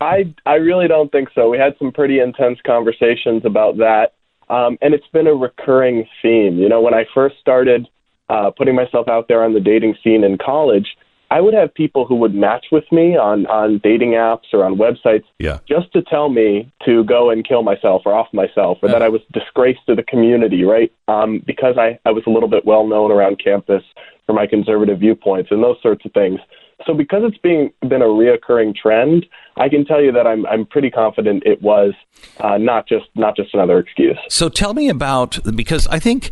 I 0.00 0.32
I 0.46 0.54
really 0.54 0.86
don't 0.86 1.10
think 1.10 1.30
so. 1.34 1.48
We 1.50 1.58
had 1.58 1.74
some 1.78 1.90
pretty 1.90 2.20
intense 2.20 2.60
conversations 2.64 3.44
about 3.44 3.78
that, 3.78 4.12
um, 4.48 4.78
and 4.80 4.94
it's 4.94 5.08
been 5.12 5.26
a 5.26 5.34
recurring 5.34 6.06
theme. 6.22 6.58
You 6.58 6.68
know, 6.68 6.80
when 6.80 6.94
I 6.94 7.04
first 7.12 7.36
started 7.40 7.88
uh, 8.28 8.50
putting 8.56 8.74
myself 8.74 9.08
out 9.08 9.28
there 9.28 9.42
on 9.42 9.54
the 9.54 9.60
dating 9.60 9.96
scene 10.02 10.24
in 10.24 10.38
college, 10.38 10.96
I 11.30 11.40
would 11.42 11.52
have 11.54 11.74
people 11.74 12.06
who 12.06 12.14
would 12.16 12.34
match 12.34 12.66
with 12.72 12.84
me 12.90 13.16
on 13.16 13.46
on 13.46 13.80
dating 13.84 14.12
apps 14.12 14.52
or 14.52 14.64
on 14.64 14.76
websites, 14.76 15.24
Yeah. 15.38 15.58
just 15.68 15.92
to 15.92 16.02
tell 16.02 16.30
me 16.30 16.72
to 16.86 17.04
go 17.04 17.30
and 17.30 17.46
kill 17.46 17.62
myself 17.62 18.02
or 18.06 18.14
off 18.14 18.28
myself, 18.32 18.78
or 18.82 18.88
that 18.88 19.02
I 19.02 19.08
was 19.10 19.20
disgraced 19.32 19.80
to 19.88 19.94
the 19.94 20.02
community, 20.02 20.64
right? 20.64 20.90
Um, 21.06 21.42
because 21.46 21.76
I 21.76 21.98
I 22.06 22.12
was 22.12 22.24
a 22.26 22.30
little 22.30 22.48
bit 22.48 22.64
well 22.64 22.86
known 22.86 23.10
around 23.12 23.42
campus 23.42 23.82
for 24.26 24.32
my 24.32 24.46
conservative 24.46 24.98
viewpoints 25.00 25.50
and 25.50 25.62
those 25.62 25.76
sorts 25.82 26.04
of 26.06 26.12
things. 26.12 26.40
So 26.86 26.94
because 26.94 27.22
it's 27.24 27.38
being 27.38 27.72
been 27.88 28.02
a 28.02 28.06
reoccurring 28.06 28.76
trend, 28.76 29.26
I 29.56 29.68
can 29.68 29.84
tell 29.84 30.00
you 30.00 30.12
that 30.12 30.26
I'm 30.26 30.46
I'm 30.46 30.64
pretty 30.64 30.90
confident 30.90 31.42
it 31.44 31.60
was 31.60 31.92
uh, 32.38 32.56
not 32.56 32.86
just 32.88 33.06
not 33.16 33.36
just 33.36 33.52
another 33.52 33.78
excuse. 33.80 34.16
So 34.28 34.48
tell 34.48 34.72
me 34.74 34.88
about 34.88 35.38
because 35.56 35.86
I 35.88 35.98
think 35.98 36.30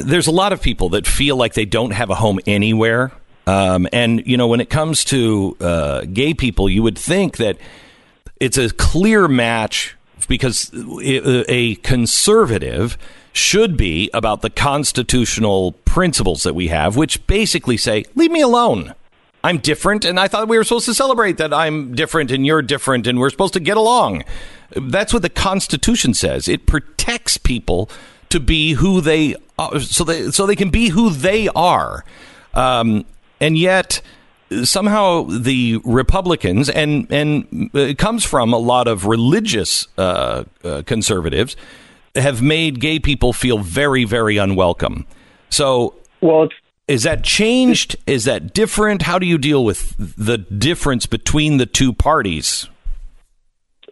there's 0.00 0.26
a 0.26 0.32
lot 0.32 0.52
of 0.52 0.62
people 0.62 0.90
that 0.90 1.06
feel 1.06 1.36
like 1.36 1.54
they 1.54 1.64
don't 1.64 1.92
have 1.92 2.10
a 2.10 2.14
home 2.14 2.40
anywhere. 2.46 3.12
Um, 3.46 3.86
and 3.92 4.26
you 4.26 4.36
know, 4.36 4.48
when 4.48 4.60
it 4.60 4.70
comes 4.70 5.04
to 5.06 5.56
uh, 5.60 6.00
gay 6.12 6.34
people, 6.34 6.68
you 6.68 6.82
would 6.82 6.98
think 6.98 7.36
that 7.36 7.58
it's 8.40 8.58
a 8.58 8.70
clear 8.70 9.28
match 9.28 9.96
because 10.28 10.72
uh, 10.74 11.44
a 11.48 11.76
conservative 11.76 12.98
should 13.32 13.76
be 13.76 14.10
about 14.12 14.42
the 14.42 14.50
constitutional 14.50 15.72
principles 15.84 16.42
that 16.42 16.54
we 16.54 16.68
have, 16.68 16.96
which 16.96 17.24
basically 17.26 17.76
say, 17.76 18.04
"Leave 18.14 18.30
me 18.30 18.40
alone." 18.40 18.94
I'm 19.44 19.58
different, 19.58 20.04
and 20.04 20.18
I 20.18 20.26
thought 20.26 20.48
we 20.48 20.58
were 20.58 20.64
supposed 20.64 20.86
to 20.86 20.94
celebrate 20.94 21.36
that 21.36 21.54
I'm 21.54 21.94
different 21.94 22.32
and 22.32 22.44
you're 22.44 22.62
different, 22.62 23.06
and 23.06 23.20
we're 23.20 23.30
supposed 23.30 23.52
to 23.52 23.60
get 23.60 23.76
along. 23.76 24.24
That's 24.74 25.12
what 25.12 25.22
the 25.22 25.28
Constitution 25.28 26.14
says. 26.14 26.48
It 26.48 26.66
protects 26.66 27.36
people 27.36 27.88
to 28.30 28.40
be 28.40 28.72
who 28.72 29.00
they 29.00 29.36
are, 29.58 29.80
so 29.80 30.04
they 30.04 30.30
so 30.30 30.46
they 30.46 30.56
can 30.56 30.70
be 30.70 30.88
who 30.88 31.10
they 31.10 31.48
are. 31.48 32.04
Um, 32.54 33.04
and 33.40 33.58
yet, 33.58 34.00
somehow 34.64 35.24
the 35.24 35.80
Republicans 35.84 36.68
and 36.68 37.10
and 37.10 37.70
it 37.74 37.98
comes 37.98 38.24
from 38.24 38.52
a 38.52 38.58
lot 38.58 38.88
of 38.88 39.06
religious 39.06 39.88
uh, 39.98 40.44
uh, 40.64 40.82
conservatives 40.86 41.56
have 42.14 42.40
made 42.40 42.80
gay 42.80 42.98
people 42.98 43.32
feel 43.32 43.58
very 43.58 44.04
very 44.04 44.36
unwelcome. 44.36 45.06
So, 45.50 45.94
well, 46.20 46.48
is 46.88 47.02
that 47.02 47.24
changed? 47.24 47.96
Is 48.06 48.24
that 48.24 48.54
different? 48.54 49.02
How 49.02 49.18
do 49.18 49.26
you 49.26 49.38
deal 49.38 49.64
with 49.64 49.94
the 49.98 50.38
difference 50.38 51.06
between 51.06 51.56
the 51.56 51.66
two 51.66 51.92
parties? 51.92 52.68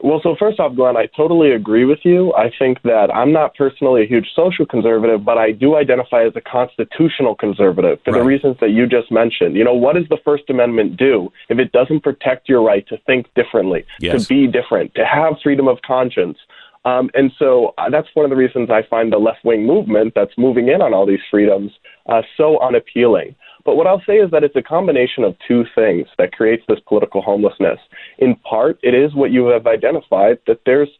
Well, 0.04 0.20
so 0.22 0.36
first 0.38 0.60
off, 0.60 0.76
Glenn, 0.76 0.98
I 0.98 1.06
totally 1.16 1.52
agree 1.52 1.86
with 1.86 2.00
you. 2.02 2.34
I 2.34 2.50
think 2.58 2.82
that 2.82 3.08
I'm 3.10 3.32
not 3.32 3.54
personally 3.54 4.02
a 4.02 4.06
huge 4.06 4.28
social 4.36 4.66
conservative, 4.66 5.24
but 5.24 5.38
I 5.38 5.50
do 5.50 5.76
identify 5.76 6.26
as 6.26 6.36
a 6.36 6.42
constitutional 6.42 7.34
conservative 7.34 8.00
for 8.04 8.12
right. 8.12 8.18
the 8.18 8.24
reasons 8.26 8.58
that 8.60 8.72
you 8.72 8.86
just 8.86 9.10
mentioned. 9.10 9.56
You 9.56 9.64
know, 9.64 9.72
what 9.72 9.94
does 9.94 10.06
the 10.10 10.18
First 10.22 10.50
Amendment 10.50 10.98
do 10.98 11.32
if 11.48 11.58
it 11.58 11.72
doesn't 11.72 12.02
protect 12.02 12.50
your 12.50 12.62
right 12.62 12.86
to 12.88 12.98
think 13.06 13.32
differently, 13.34 13.86
yes. 13.98 14.20
to 14.20 14.28
be 14.28 14.46
different, 14.46 14.94
to 14.96 15.06
have 15.06 15.36
freedom 15.42 15.68
of 15.68 15.78
conscience? 15.80 16.36
Um, 16.84 17.08
and 17.14 17.32
so 17.38 17.72
uh, 17.78 17.88
that's 17.88 18.08
one 18.12 18.24
of 18.24 18.30
the 18.30 18.36
reasons 18.36 18.68
I 18.68 18.82
find 18.82 19.10
the 19.10 19.16
left 19.16 19.42
wing 19.42 19.66
movement 19.66 20.12
that's 20.14 20.36
moving 20.36 20.68
in 20.68 20.82
on 20.82 20.92
all 20.92 21.06
these 21.06 21.24
freedoms 21.30 21.72
uh, 22.10 22.20
so 22.36 22.60
unappealing. 22.60 23.36
But 23.64 23.76
what 23.76 23.86
I'll 23.86 24.02
say 24.06 24.16
is 24.16 24.30
that 24.30 24.44
it's 24.44 24.56
a 24.56 24.62
combination 24.62 25.24
of 25.24 25.36
two 25.46 25.64
things 25.74 26.06
that 26.18 26.32
creates 26.32 26.64
this 26.68 26.80
political 26.86 27.22
homelessness. 27.22 27.78
In 28.18 28.36
part, 28.36 28.78
it 28.82 28.94
is 28.94 29.14
what 29.14 29.30
you 29.30 29.46
have 29.46 29.66
identified 29.66 30.38
that 30.46 30.60
there's 30.66 30.90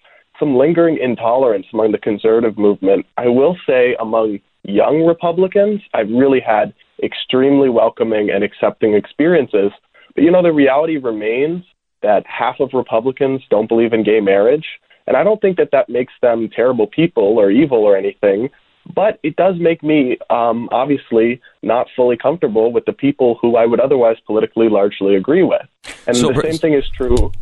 some 0.41 0.57
lingering 0.57 0.99
intolerance 1.01 1.67
among 1.73 1.93
the 1.93 1.99
conservative 1.99 2.59
movement. 2.59 3.07
I 3.17 3.29
will 3.29 3.57
say 3.67 3.97
among 4.01 4.41
young 4.65 5.05
Republicans, 5.05 5.83
I've 5.93 6.11
really 6.11 6.41
had 6.41 6.73
extremely 7.03 7.69
welcoming 7.69 8.31
and 8.31 8.43
accepting 8.43 8.95
experiences. 8.95 9.71
But 10.15 10.25
you 10.25 10.31
know, 10.31 10.43
the 10.43 10.53
reality 10.53 10.97
remains 10.97 11.65
that 12.03 12.25
half 12.27 12.61
of 12.61 12.71
Republicans 12.73 13.43
don't 13.51 13.69
believe 13.69 13.93
in 13.93 14.05
gay 14.05 14.21
marriage. 14.21 14.67
And 15.07 15.17
I 15.17 15.25
don't 15.25 15.41
think 15.41 15.59
that 15.59 15.71
that 15.73 15.89
makes 15.89 16.13
them 16.23 16.49
terrible 16.55 16.87
people 16.87 17.39
or 17.39 17.51
evil 17.51 17.79
or 17.79 17.97
anything. 17.97 18.49
But 18.93 19.19
it 19.23 19.37
does 19.37 19.57
make 19.59 19.83
me 19.83 20.19
um, 20.29 20.69
obviously 20.71 21.41
not 21.63 21.87
fully 21.97 22.17
comfortable 22.17 22.73
with 22.73 22.85
the 22.85 22.93
people 22.93 23.39
who 23.41 23.57
I 23.57 23.65
would 23.65 23.81
otherwise 23.81 24.17
politically 24.27 24.69
largely 24.69 25.17
agree 25.17 25.43
with. 25.43 25.67
And 26.07 26.17
so, 26.17 26.29
the 26.29 26.43
same 26.43 26.59
thing 26.59 26.75
is 26.75 26.85
true. 26.91 27.33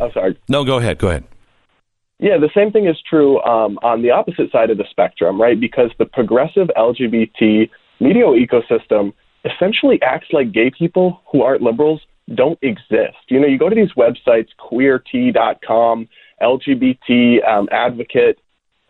I'm 0.00 0.08
oh, 0.08 0.12
sorry. 0.12 0.38
No, 0.48 0.64
go 0.64 0.78
ahead. 0.78 0.98
Go 0.98 1.08
ahead. 1.08 1.24
Yeah, 2.18 2.38
the 2.38 2.50
same 2.54 2.70
thing 2.70 2.86
is 2.86 2.96
true 3.08 3.42
um, 3.42 3.78
on 3.82 4.02
the 4.02 4.12
opposite 4.12 4.52
side 4.52 4.70
of 4.70 4.78
the 4.78 4.84
spectrum, 4.88 5.40
right? 5.40 5.58
Because 5.58 5.90
the 5.98 6.06
progressive 6.06 6.68
LGBT 6.76 7.68
media 7.98 8.24
ecosystem 8.26 9.12
essentially 9.44 10.00
acts 10.02 10.28
like 10.32 10.52
gay 10.52 10.70
people 10.70 11.20
who 11.30 11.42
aren't 11.42 11.62
liberals 11.62 12.00
don't 12.34 12.58
exist. 12.62 13.18
You 13.28 13.40
know, 13.40 13.48
you 13.48 13.58
go 13.58 13.68
to 13.68 13.74
these 13.74 13.92
websites, 13.96 14.48
queerty.com, 14.60 16.08
LGBT 16.40 17.48
um, 17.48 17.68
advocate, 17.72 18.38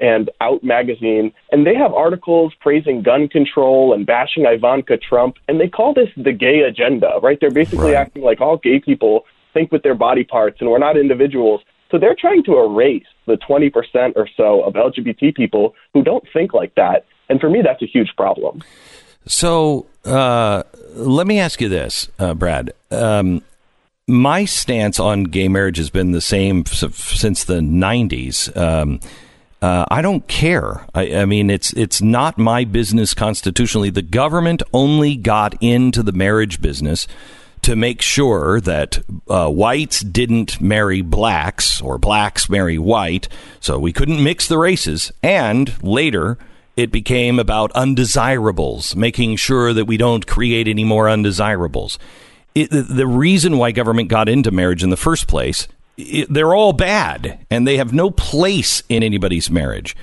and 0.01 0.31
Out 0.41 0.65
Magazine, 0.65 1.33
and 1.51 1.67
they 1.67 1.75
have 1.75 1.93
articles 1.93 2.53
praising 2.61 3.03
gun 3.03 3.29
control 3.29 3.93
and 3.95 4.05
bashing 4.05 4.45
Ivanka 4.47 4.97
Trump, 4.97 5.37
and 5.49 5.61
they 5.61 5.69
call 5.69 5.95
this 5.95 6.09
the 6.17 6.33
gay 6.33 6.61
agenda, 6.61 7.21
right? 7.23 7.39
They're 7.41 7.51
basically 7.51 7.93
right. 7.93 8.07
acting 8.07 8.23
like 8.23 8.41
all 8.41 8.57
gay 8.57 8.81
people 8.81 9.25
think 9.53 9.71
with 9.71 9.83
their 9.83 9.95
body 9.95 10.25
parts 10.25 10.59
and 10.61 10.71
we're 10.71 10.79
not 10.79 10.97
individuals. 10.97 11.61
So 11.91 11.99
they're 11.99 12.17
trying 12.19 12.43
to 12.45 12.59
erase 12.59 13.05
the 13.27 13.37
20% 13.37 13.73
or 14.17 14.29
so 14.37 14.63
of 14.63 14.75
LGBT 14.75 15.35
people 15.35 15.75
who 15.93 16.03
don't 16.03 16.25
think 16.33 16.55
like 16.55 16.75
that. 16.75 17.05
And 17.29 17.41
for 17.41 17.51
me, 17.51 17.61
that's 17.63 17.83
a 17.83 17.87
huge 17.87 18.13
problem. 18.17 18.63
So 19.27 19.87
uh, 20.05 20.63
let 20.95 21.27
me 21.27 21.39
ask 21.39 21.61
you 21.61 21.69
this, 21.69 22.09
uh, 22.19 22.35
Brad. 22.35 22.73
Um, 22.91 23.43
my 24.09 24.45
stance 24.45 24.99
on 24.99 25.25
gay 25.25 25.49
marriage 25.49 25.77
has 25.77 25.91
been 25.91 26.13
the 26.13 26.21
same 26.21 26.65
since 26.67 27.45
the 27.45 27.61
90s. 27.61 28.55
Um, 28.57 29.01
uh, 29.63 29.87
I 29.89 30.03
don't 30.03 30.27
care. 30.27 30.85
I, 30.93 31.15
I, 31.19 31.25
mean, 31.25 31.49
it's 31.49 31.73
it's 31.75 32.03
not 32.03 32.37
my 32.37 32.65
business 32.65 33.15
constitutionally. 33.15 33.91
The 33.91 34.03
government 34.03 34.61
only 34.73 35.15
got 35.15 35.55
into 35.63 36.03
the 36.03 36.11
marriage 36.11 36.61
business 36.61 37.07
to 37.63 37.77
make 37.77 38.03
sure 38.03 38.61
that 38.61 38.99
uh, 39.29 39.49
whites 39.49 40.01
didn't 40.01 40.61
marry 40.61 41.01
blacks 41.01 41.81
or 41.81 41.97
blacks 41.97 42.51
marry 42.51 42.77
white, 42.77 43.29
so 43.61 43.79
we 43.79 43.93
couldn't 43.93 44.23
mix 44.23 44.49
the 44.49 44.59
races. 44.59 45.13
And 45.23 45.81
later, 45.81 46.39
it 46.77 46.91
became 46.91 47.39
about 47.39 47.71
undesirables, 47.73 48.97
making 48.97 49.37
sure 49.37 49.73
that 49.73 49.85
we 49.85 49.97
don't 49.97 50.27
create 50.27 50.67
any 50.67 50.83
more 50.83 51.09
undesirables. 51.09 52.01
It, 52.57 52.71
the 52.71 53.07
reason 53.07 53.59
why 53.59 53.71
government 53.71 54.09
got 54.09 54.29
into 54.29 54.51
marriage 54.51 54.83
in 54.83 54.91
the 54.91 54.97
first 54.97 55.29
place 55.29 55.69
they're 55.97 56.55
all 56.55 56.73
bad 56.73 57.45
and 57.51 57.67
they 57.67 57.77
have 57.77 57.93
no 57.93 58.11
place 58.11 58.83
in 58.89 59.03
anybody's 59.03 59.51
marriage. 59.51 59.97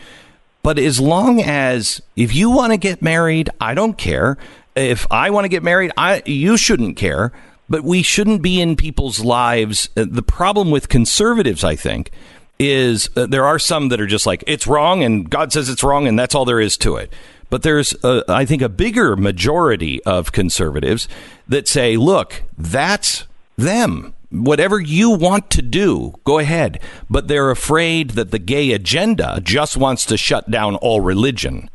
But 0.61 0.77
as 0.77 0.99
long 0.99 1.41
as 1.41 2.01
if 2.15 2.35
you 2.35 2.49
want 2.49 2.73
to 2.73 2.77
get 2.77 3.01
married, 3.01 3.49
I 3.59 3.73
don't 3.73 3.97
care. 3.97 4.37
If 4.75 5.07
I 5.11 5.29
want 5.29 5.45
to 5.45 5.49
get 5.49 5.63
married, 5.63 5.91
I 5.97 6.21
you 6.25 6.57
shouldn't 6.57 6.97
care. 6.97 7.31
But 7.69 7.83
we 7.83 8.01
shouldn't 8.01 8.41
be 8.41 8.59
in 8.59 8.75
people's 8.75 9.19
lives. 9.19 9.89
Uh, 9.95 10.05
the 10.09 10.23
problem 10.23 10.71
with 10.71 10.89
conservatives, 10.89 11.63
I 11.63 11.75
think, 11.75 12.09
is 12.57 13.09
uh, 13.15 13.27
there 13.27 13.45
are 13.45 13.59
some 13.59 13.89
that 13.89 14.01
are 14.01 14.07
just 14.07 14.25
like 14.25 14.43
it's 14.47 14.65
wrong 14.65 15.03
and 15.03 15.29
God 15.29 15.53
says 15.53 15.69
it's 15.69 15.83
wrong 15.83 16.07
and 16.07 16.17
that's 16.17 16.33
all 16.33 16.45
there 16.45 16.59
is 16.59 16.77
to 16.77 16.95
it. 16.95 17.13
But 17.49 17.63
there's, 17.63 17.93
a, 18.03 18.23
I 18.27 18.45
think, 18.45 18.61
a 18.61 18.69
bigger 18.69 19.15
majority 19.15 20.03
of 20.03 20.31
conservatives 20.31 21.07
that 21.47 21.67
say, 21.67 21.97
look, 21.97 22.43
that's 22.57 23.25
them 23.57 24.13
whatever 24.31 24.79
you 24.79 25.11
want 25.11 25.49
to 25.51 25.61
do, 25.61 26.13
go 26.23 26.39
ahead. 26.39 26.81
But 27.09 27.27
they're 27.27 27.51
afraid 27.51 28.11
that 28.11 28.31
the 28.31 28.39
gay 28.39 28.71
agenda 28.71 29.39
just 29.43 29.77
wants 29.77 30.05
to 30.07 30.17
shut 30.17 30.49
down 30.49 30.75
all 30.75 31.01
religion, 31.01 31.69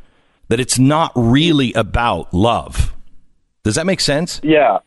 that 0.48 0.60
it's 0.60 0.78
not 0.78 1.12
really 1.14 1.72
about 1.72 2.32
love. 2.32 2.94
Does 3.62 3.76
that 3.76 3.86
make 3.86 4.00
sense? 4.00 4.40
Yeah, 4.42 4.78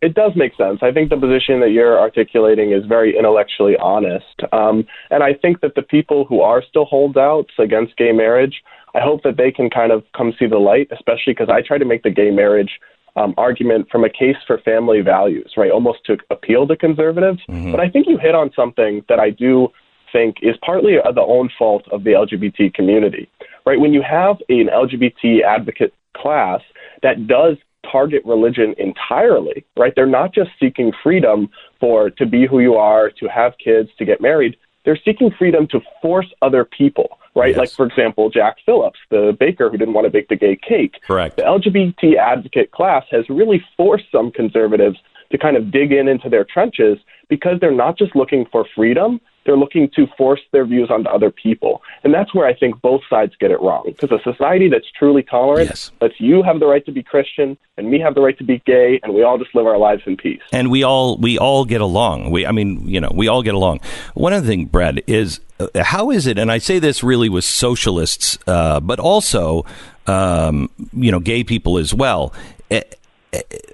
it 0.00 0.14
does 0.14 0.32
make 0.34 0.56
sense. 0.56 0.80
I 0.82 0.90
think 0.90 1.10
the 1.10 1.16
position 1.16 1.60
that 1.60 1.70
you're 1.70 1.98
articulating 1.98 2.72
is 2.72 2.84
very 2.86 3.16
intellectually 3.16 3.76
honest. 3.76 4.42
Um, 4.52 4.84
and 5.10 5.22
I 5.22 5.34
think 5.34 5.60
that 5.60 5.76
the 5.76 5.82
people 5.82 6.24
who 6.24 6.40
are 6.40 6.62
still 6.68 6.86
holdouts 6.86 7.52
against 7.58 7.96
gay 7.96 8.10
marriage, 8.10 8.62
I 8.94 9.00
hope 9.00 9.22
that 9.22 9.36
they 9.36 9.52
can 9.52 9.70
kind 9.70 9.92
of 9.92 10.02
come 10.16 10.34
see 10.38 10.46
the 10.46 10.58
light, 10.58 10.88
especially 10.90 11.34
because 11.34 11.48
I 11.48 11.62
try 11.62 11.78
to 11.78 11.84
make 11.84 12.02
the 12.02 12.10
gay 12.10 12.30
marriage 12.30 12.80
um, 13.16 13.34
argument 13.36 13.88
from 13.90 14.04
a 14.04 14.10
case 14.10 14.36
for 14.46 14.58
family 14.58 15.00
values, 15.00 15.52
right? 15.56 15.70
Almost 15.70 16.04
to 16.06 16.16
appeal 16.30 16.66
to 16.66 16.76
conservatives. 16.76 17.40
Mm-hmm. 17.48 17.70
But 17.70 17.80
I 17.80 17.88
think 17.88 18.06
you 18.08 18.18
hit 18.18 18.34
on 18.34 18.50
something 18.56 19.04
that 19.08 19.20
I 19.20 19.30
do 19.30 19.68
think 20.12 20.36
is 20.42 20.56
partly 20.64 20.96
the 21.14 21.22
own 21.22 21.50
fault 21.58 21.84
of 21.90 22.04
the 22.04 22.10
LGBT 22.10 22.74
community, 22.74 23.28
right? 23.64 23.80
When 23.80 23.92
you 23.92 24.02
have 24.02 24.36
an 24.48 24.68
LGBT 24.72 25.42
advocate 25.42 25.94
class 26.14 26.60
that 27.02 27.26
does 27.26 27.56
target 27.90 28.22
religion 28.24 28.74
entirely, 28.78 29.64
right? 29.76 29.92
They're 29.96 30.06
not 30.06 30.32
just 30.34 30.50
seeking 30.60 30.92
freedom 31.02 31.48
for 31.80 32.10
to 32.10 32.26
be 32.26 32.46
who 32.46 32.60
you 32.60 32.74
are, 32.74 33.10
to 33.10 33.26
have 33.26 33.54
kids, 33.62 33.88
to 33.98 34.04
get 34.04 34.20
married. 34.20 34.56
They're 34.84 34.98
seeking 35.04 35.30
freedom 35.38 35.66
to 35.68 35.80
force 36.00 36.26
other 36.42 36.64
people 36.64 37.18
right? 37.34 37.50
Yes. 37.50 37.58
Like, 37.58 37.70
for 37.70 37.86
example, 37.86 38.30
Jack 38.30 38.56
Phillips, 38.64 38.98
the 39.10 39.36
baker 39.38 39.70
who 39.70 39.76
didn't 39.76 39.94
want 39.94 40.04
to 40.04 40.10
bake 40.10 40.28
the 40.28 40.36
gay 40.36 40.56
cake. 40.56 40.96
Correct. 41.06 41.36
The 41.36 41.42
LGBT 41.42 42.16
advocate 42.16 42.70
class 42.72 43.04
has 43.10 43.28
really 43.28 43.64
forced 43.76 44.04
some 44.12 44.30
conservatives 44.30 44.98
to 45.30 45.38
kind 45.38 45.56
of 45.56 45.70
dig 45.70 45.92
in 45.92 46.08
into 46.08 46.28
their 46.28 46.44
trenches 46.44 46.98
because 47.28 47.58
they're 47.60 47.72
not 47.72 47.96
just 47.96 48.14
looking 48.14 48.44
for 48.52 48.66
freedom, 48.74 49.20
they're 49.44 49.56
looking 49.56 49.90
to 49.96 50.06
force 50.16 50.40
their 50.52 50.64
views 50.64 50.90
onto 50.90 51.08
other 51.08 51.30
people. 51.30 51.82
And 52.04 52.12
that's 52.12 52.34
where 52.34 52.46
I 52.46 52.54
think 52.54 52.80
both 52.80 53.02
sides 53.08 53.32
get 53.38 53.50
it 53.50 53.60
wrong. 53.60 53.82
Because 53.86 54.10
a 54.10 54.22
society 54.22 54.68
that's 54.68 54.86
truly 54.98 55.22
tolerant 55.22 55.70
yes. 55.70 55.90
lets 56.00 56.14
you 56.18 56.42
have 56.42 56.60
the 56.60 56.66
right 56.66 56.84
to 56.86 56.92
be 56.92 57.02
Christian 57.02 57.56
and 57.76 57.90
me 57.90 57.98
have 58.00 58.14
the 58.14 58.20
right 58.20 58.36
to 58.38 58.44
be 58.44 58.62
gay 58.66 59.00
and 59.02 59.14
we 59.14 59.22
all 59.22 59.38
just 59.38 59.54
live 59.54 59.66
our 59.66 59.78
lives 59.78 60.02
in 60.06 60.16
peace. 60.16 60.40
And 60.52 60.70
we 60.70 60.82
all 60.82 61.16
we 61.18 61.38
all 61.38 61.64
get 61.64 61.80
along. 61.80 62.30
We 62.30 62.46
I 62.46 62.52
mean, 62.52 62.86
you 62.88 63.00
know, 63.00 63.10
we 63.14 63.28
all 63.28 63.42
get 63.42 63.54
along. 63.54 63.80
One 64.14 64.32
other 64.32 64.46
thing, 64.46 64.66
Brad, 64.66 65.02
is 65.06 65.40
uh, 65.58 65.82
how 65.82 66.10
is 66.10 66.26
it 66.26 66.38
and 66.38 66.50
I 66.50 66.58
say 66.58 66.78
this 66.78 67.02
really 67.02 67.28
with 67.28 67.44
socialists 67.44 68.38
uh, 68.46 68.80
but 68.80 68.98
also 68.98 69.64
um, 70.06 70.68
you 70.92 71.12
know, 71.12 71.20
gay 71.20 71.44
people 71.44 71.78
as 71.78 71.94
well. 71.94 72.34
A, 72.70 72.82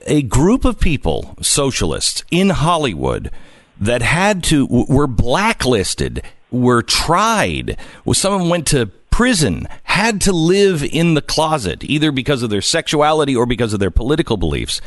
a 0.06 0.22
group 0.22 0.64
of 0.64 0.78
people, 0.78 1.36
socialists 1.40 2.24
in 2.30 2.50
Hollywood 2.50 3.30
that 3.80 4.02
had 4.02 4.42
to 4.44 4.66
were 4.66 5.06
blacklisted, 5.06 6.22
were 6.50 6.82
tried. 6.82 7.76
Some 8.12 8.32
of 8.34 8.40
them 8.40 8.48
went 8.48 8.66
to 8.68 8.86
prison, 9.10 9.66
had 9.84 10.20
to 10.22 10.32
live 10.32 10.82
in 10.84 11.14
the 11.14 11.22
closet, 11.22 11.82
either 11.84 12.12
because 12.12 12.42
of 12.42 12.50
their 12.50 12.62
sexuality 12.62 13.34
or 13.34 13.46
because 13.46 13.72
of 13.72 13.80
their 13.80 13.90
political 13.90 14.36
beliefs. 14.36 14.80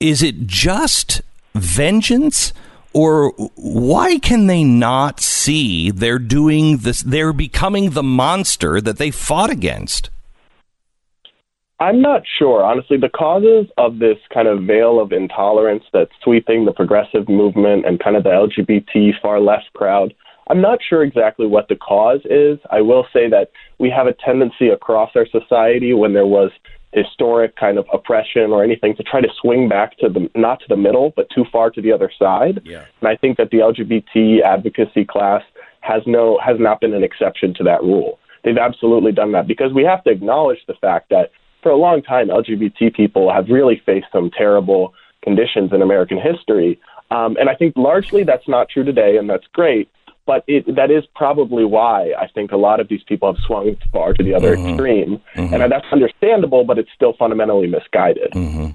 Is 0.00 0.22
it 0.22 0.46
just 0.46 1.22
vengeance? 1.54 2.52
Or 2.92 3.30
why 3.56 4.18
can 4.18 4.46
they 4.46 4.64
not 4.64 5.20
see 5.20 5.90
they're 5.90 6.18
doing 6.18 6.78
this? 6.78 7.02
They're 7.02 7.32
becoming 7.32 7.90
the 7.90 8.02
monster 8.02 8.80
that 8.80 8.98
they 8.98 9.10
fought 9.10 9.50
against. 9.50 10.08
I'm 11.78 12.00
not 12.00 12.22
sure. 12.38 12.64
Honestly, 12.64 12.96
the 12.96 13.10
causes 13.10 13.70
of 13.76 13.98
this 13.98 14.16
kind 14.32 14.48
of 14.48 14.64
veil 14.64 14.98
of 14.98 15.12
intolerance 15.12 15.84
that's 15.92 16.10
sweeping 16.22 16.64
the 16.64 16.72
progressive 16.72 17.28
movement 17.28 17.84
and 17.84 18.00
kind 18.00 18.16
of 18.16 18.24
the 18.24 18.30
LGBT 18.30 19.20
far 19.20 19.40
left 19.40 19.72
crowd, 19.74 20.14
I'm 20.48 20.62
not 20.62 20.78
sure 20.88 21.02
exactly 21.02 21.46
what 21.46 21.68
the 21.68 21.76
cause 21.76 22.20
is. 22.24 22.58
I 22.70 22.80
will 22.80 23.06
say 23.12 23.28
that 23.28 23.50
we 23.78 23.90
have 23.90 24.06
a 24.06 24.14
tendency 24.14 24.68
across 24.68 25.10
our 25.16 25.26
society 25.26 25.92
when 25.92 26.14
there 26.14 26.26
was 26.26 26.50
historic 26.92 27.56
kind 27.56 27.78
of 27.78 27.86
oppression 27.92 28.52
or 28.52 28.64
anything 28.64 28.96
to 28.96 29.02
try 29.02 29.20
to 29.20 29.28
swing 29.40 29.68
back 29.68 29.98
to 29.98 30.08
the 30.08 30.30
not 30.34 30.60
to 30.60 30.66
the 30.68 30.76
middle 30.76 31.12
but 31.14 31.28
too 31.28 31.44
far 31.52 31.68
to 31.68 31.82
the 31.82 31.92
other 31.92 32.10
side. 32.18 32.62
Yeah. 32.64 32.84
And 33.00 33.08
I 33.08 33.16
think 33.16 33.36
that 33.36 33.50
the 33.50 33.58
LGBT 33.58 34.40
advocacy 34.42 35.04
class 35.04 35.42
has 35.80 36.02
no 36.06 36.38
has 36.42 36.56
not 36.58 36.80
been 36.80 36.94
an 36.94 37.04
exception 37.04 37.52
to 37.54 37.64
that 37.64 37.82
rule. 37.82 38.18
They've 38.44 38.56
absolutely 38.56 39.12
done 39.12 39.32
that 39.32 39.46
because 39.46 39.74
we 39.74 39.84
have 39.84 40.02
to 40.04 40.10
acknowledge 40.10 40.60
the 40.66 40.74
fact 40.80 41.10
that 41.10 41.32
for 41.66 41.72
a 41.72 41.76
long 41.76 42.00
time 42.00 42.28
LGBT 42.28 42.94
people 42.94 43.32
have 43.32 43.48
really 43.48 43.82
faced 43.84 44.06
some 44.12 44.30
terrible 44.30 44.94
conditions 45.24 45.72
in 45.72 45.82
American 45.82 46.16
history. 46.16 46.78
Um, 47.10 47.36
and 47.40 47.48
I 47.50 47.56
think 47.56 47.74
largely 47.76 48.22
that's 48.22 48.46
not 48.46 48.68
true 48.68 48.84
today, 48.84 49.16
and 49.16 49.28
that's 49.28 49.48
great. 49.52 49.88
But 50.26 50.44
it, 50.46 50.76
that 50.76 50.92
is 50.92 51.02
probably 51.16 51.64
why 51.64 52.12
I 52.16 52.28
think 52.28 52.52
a 52.52 52.56
lot 52.56 52.78
of 52.78 52.86
these 52.88 53.02
people 53.08 53.32
have 53.32 53.40
swung 53.44 53.74
far 53.92 54.12
to 54.12 54.22
the 54.22 54.32
other 54.34 54.56
Mhm. 54.56 54.68
extreme, 54.70 55.20
Mhm. 55.34 55.52
and 55.60 55.72
that's 55.72 55.86
understandable. 55.90 56.62
But 56.64 56.78
it's 56.78 56.90
still 56.94 57.14
fundamentally 57.14 57.66
misguided. 57.66 58.32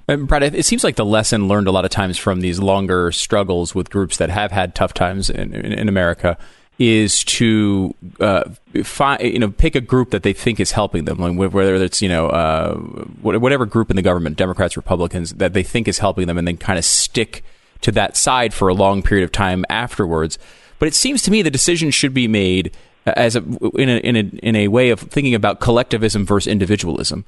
And 0.09 0.27
Brad, 0.27 0.43
it 0.43 0.65
seems 0.65 0.83
like 0.83 0.97
the 0.97 1.05
lesson 1.05 1.47
learned 1.47 1.67
a 1.67 1.71
lot 1.71 1.85
of 1.85 1.91
times 1.91 2.17
from 2.17 2.41
these 2.41 2.59
longer 2.59 3.11
struggles 3.13 3.73
with 3.73 3.89
groups 3.89 4.17
that 4.17 4.29
have 4.29 4.51
had 4.51 4.75
tough 4.75 4.93
times 4.93 5.29
in, 5.29 5.53
in, 5.53 5.71
in 5.71 5.87
America 5.87 6.37
is 6.81 7.23
to 7.23 7.93
uh, 8.19 8.43
find, 8.83 9.21
you 9.21 9.37
know, 9.37 9.51
pick 9.51 9.75
a 9.75 9.81
group 9.81 10.09
that 10.09 10.23
they 10.23 10.33
think 10.33 10.59
is 10.59 10.71
helping 10.71 11.05
them, 11.05 11.19
like 11.19 11.53
whether 11.53 11.75
it's 11.75 12.01
you 12.01 12.09
know 12.09 12.25
uh, 12.29 12.75
whatever 13.21 13.67
group 13.67 13.91
in 13.91 13.95
the 13.95 14.01
government, 14.01 14.35
Democrats, 14.35 14.75
Republicans, 14.75 15.33
that 15.35 15.53
they 15.53 15.61
think 15.61 15.87
is 15.87 15.99
helping 15.99 16.25
them, 16.25 16.39
and 16.39 16.47
then 16.47 16.57
kind 16.57 16.79
of 16.79 16.83
stick 16.83 17.43
to 17.81 17.91
that 17.91 18.17
side 18.17 18.51
for 18.51 18.67
a 18.67 18.73
long 18.73 19.03
period 19.03 19.23
of 19.23 19.31
time 19.31 19.63
afterwards. 19.69 20.39
But 20.79 20.87
it 20.87 20.95
seems 20.95 21.21
to 21.21 21.31
me 21.31 21.43
the 21.43 21.51
decision 21.51 21.91
should 21.91 22.15
be 22.15 22.27
made 22.27 22.75
as 23.05 23.35
a, 23.35 23.43
in 23.75 23.89
a 23.89 23.97
in 23.97 24.15
a 24.15 24.19
in 24.41 24.55
a 24.55 24.67
way 24.67 24.89
of 24.89 25.01
thinking 25.01 25.35
about 25.35 25.59
collectivism 25.59 26.25
versus 26.25 26.51
individualism. 26.51 27.25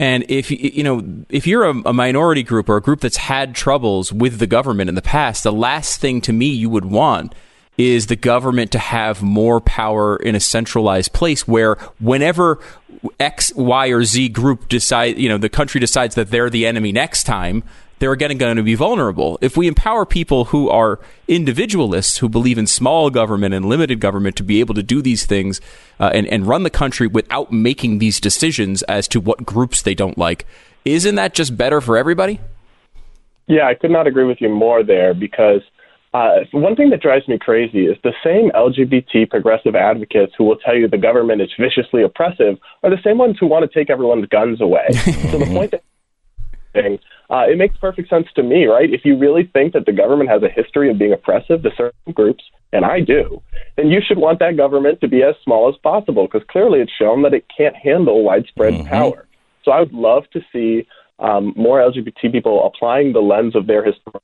And 0.00 0.24
if 0.28 0.50
you 0.50 0.82
know 0.82 1.24
if 1.28 1.46
you're 1.46 1.66
a, 1.66 1.82
a 1.86 1.92
minority 1.92 2.42
group 2.42 2.68
or 2.68 2.78
a 2.78 2.82
group 2.82 3.00
that's 3.00 3.18
had 3.18 3.54
troubles 3.54 4.12
with 4.12 4.40
the 4.40 4.48
government 4.48 4.88
in 4.88 4.96
the 4.96 5.02
past, 5.02 5.44
the 5.44 5.52
last 5.52 6.00
thing 6.00 6.20
to 6.22 6.32
me 6.32 6.46
you 6.46 6.68
would 6.68 6.86
want 6.86 7.32
is 7.78 8.08
the 8.08 8.16
government 8.16 8.72
to 8.72 8.78
have 8.78 9.22
more 9.22 9.60
power 9.60 10.16
in 10.16 10.34
a 10.34 10.40
centralized 10.40 11.12
place 11.12 11.46
where 11.46 11.76
whenever 12.00 12.58
X, 13.20 13.52
Y, 13.54 13.88
or 13.88 14.02
Z 14.02 14.28
group 14.30 14.68
decide, 14.68 15.16
you 15.16 15.28
know, 15.28 15.38
the 15.38 15.48
country 15.48 15.80
decides 15.80 16.16
that 16.16 16.30
they're 16.30 16.50
the 16.50 16.66
enemy 16.66 16.90
next 16.90 17.22
time, 17.22 17.62
they're 18.00 18.12
again 18.12 18.36
going 18.36 18.56
to 18.56 18.62
be 18.62 18.74
vulnerable. 18.74 19.38
If 19.40 19.56
we 19.56 19.68
empower 19.68 20.04
people 20.04 20.46
who 20.46 20.68
are 20.68 21.00
individualists, 21.26 22.18
who 22.18 22.28
believe 22.28 22.58
in 22.58 22.66
small 22.66 23.10
government 23.10 23.54
and 23.54 23.64
limited 23.64 24.00
government 24.00 24.36
to 24.36 24.42
be 24.42 24.60
able 24.60 24.74
to 24.74 24.82
do 24.82 25.00
these 25.00 25.24
things 25.24 25.60
uh, 26.00 26.10
and, 26.12 26.26
and 26.26 26.46
run 26.46 26.64
the 26.64 26.70
country 26.70 27.06
without 27.06 27.52
making 27.52 27.98
these 27.98 28.20
decisions 28.20 28.82
as 28.84 29.06
to 29.08 29.20
what 29.20 29.44
groups 29.44 29.82
they 29.82 29.94
don't 29.94 30.18
like, 30.18 30.46
isn't 30.84 31.14
that 31.14 31.34
just 31.34 31.56
better 31.56 31.80
for 31.80 31.96
everybody? 31.96 32.40
Yeah, 33.46 33.66
I 33.66 33.74
could 33.74 33.90
not 33.90 34.06
agree 34.06 34.24
with 34.24 34.40
you 34.40 34.48
more 34.48 34.82
there 34.82 35.14
because 35.14 35.62
uh, 36.14 36.38
one 36.52 36.74
thing 36.74 36.90
that 36.90 37.02
drives 37.02 37.28
me 37.28 37.38
crazy 37.38 37.86
is 37.86 37.96
the 38.02 38.14
same 38.24 38.50
LGBT 38.52 39.28
progressive 39.28 39.74
advocates 39.74 40.32
who 40.38 40.44
will 40.44 40.56
tell 40.56 40.74
you 40.74 40.88
the 40.88 40.96
government 40.96 41.42
is 41.42 41.50
viciously 41.58 42.02
oppressive 42.02 42.58
are 42.82 42.90
the 42.90 43.02
same 43.04 43.18
ones 43.18 43.36
who 43.38 43.46
want 43.46 43.70
to 43.70 43.78
take 43.78 43.90
everyone's 43.90 44.26
guns 44.26 44.60
away. 44.60 44.86
so 45.30 45.38
the 45.38 45.46
point 45.46 45.72
that 45.72 45.82
thing, 46.72 46.98
uh, 47.30 47.44
it 47.48 47.58
makes 47.58 47.76
perfect 47.76 48.08
sense 48.08 48.26
to 48.36 48.42
me, 48.42 48.66
right? 48.66 48.90
If 48.90 49.04
you 49.04 49.18
really 49.18 49.50
think 49.52 49.74
that 49.74 49.84
the 49.84 49.92
government 49.92 50.30
has 50.30 50.42
a 50.42 50.48
history 50.48 50.90
of 50.90 50.98
being 50.98 51.12
oppressive 51.12 51.62
to 51.62 51.70
certain 51.76 52.12
groups, 52.12 52.42
and 52.72 52.84
I 52.84 53.00
do, 53.00 53.42
then 53.76 53.88
you 53.88 54.00
should 54.06 54.18
want 54.18 54.38
that 54.38 54.56
government 54.56 55.00
to 55.00 55.08
be 55.08 55.22
as 55.22 55.34
small 55.44 55.68
as 55.68 55.74
possible 55.82 56.26
because 56.26 56.46
clearly 56.50 56.80
it's 56.80 56.92
shown 56.92 57.22
that 57.22 57.34
it 57.34 57.44
can't 57.54 57.76
handle 57.76 58.22
widespread 58.22 58.86
power. 58.86 59.26
So 59.64 59.72
I 59.72 59.80
would 59.80 59.92
love 59.92 60.24
to 60.32 60.40
see 60.52 60.86
um, 61.18 61.52
more 61.56 61.80
LGBT 61.80 62.32
people 62.32 62.66
applying 62.66 63.12
the 63.12 63.20
lens 63.20 63.56
of 63.56 63.66
their 63.66 63.84
historical 63.84 64.22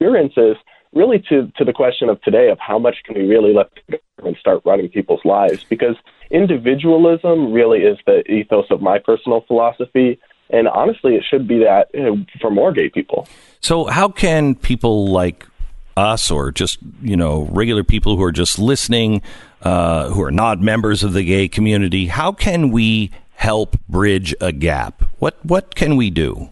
experiences 0.00 0.56
really 0.94 1.18
to, 1.28 1.50
to 1.56 1.64
the 1.64 1.72
question 1.72 2.08
of 2.08 2.20
today 2.22 2.50
of 2.50 2.58
how 2.58 2.78
much 2.78 2.96
can 3.04 3.14
we 3.16 3.22
really 3.22 3.52
let 3.52 3.70
the 3.88 3.98
government 4.16 4.38
start 4.38 4.62
running 4.64 4.88
people's 4.88 5.24
lives 5.24 5.64
because 5.68 5.96
individualism 6.30 7.52
really 7.52 7.80
is 7.80 7.98
the 8.06 8.22
ethos 8.30 8.66
of 8.70 8.80
my 8.80 8.98
personal 8.98 9.42
philosophy 9.42 10.18
and 10.50 10.68
honestly 10.68 11.16
it 11.16 11.24
should 11.28 11.46
be 11.46 11.58
that 11.58 11.88
you 11.92 12.02
know, 12.02 12.24
for 12.40 12.50
more 12.50 12.72
gay 12.72 12.88
people 12.88 13.26
So, 13.64 13.86
how 13.86 14.08
can 14.08 14.54
people 14.54 15.06
like 15.08 15.46
us, 15.96 16.30
or 16.30 16.52
just 16.52 16.78
you 17.00 17.16
know 17.16 17.48
regular 17.50 17.82
people 17.82 18.16
who 18.16 18.22
are 18.22 18.32
just 18.32 18.58
listening, 18.58 19.22
uh, 19.62 20.10
who 20.10 20.22
are 20.22 20.30
not 20.30 20.60
members 20.60 21.02
of 21.02 21.14
the 21.14 21.24
gay 21.24 21.48
community, 21.48 22.06
how 22.06 22.30
can 22.32 22.70
we 22.70 23.10
help 23.36 23.76
bridge 23.88 24.34
a 24.40 24.52
gap? 24.52 25.02
What 25.18 25.38
what 25.44 25.74
can 25.74 25.96
we 25.96 26.10
do? 26.10 26.50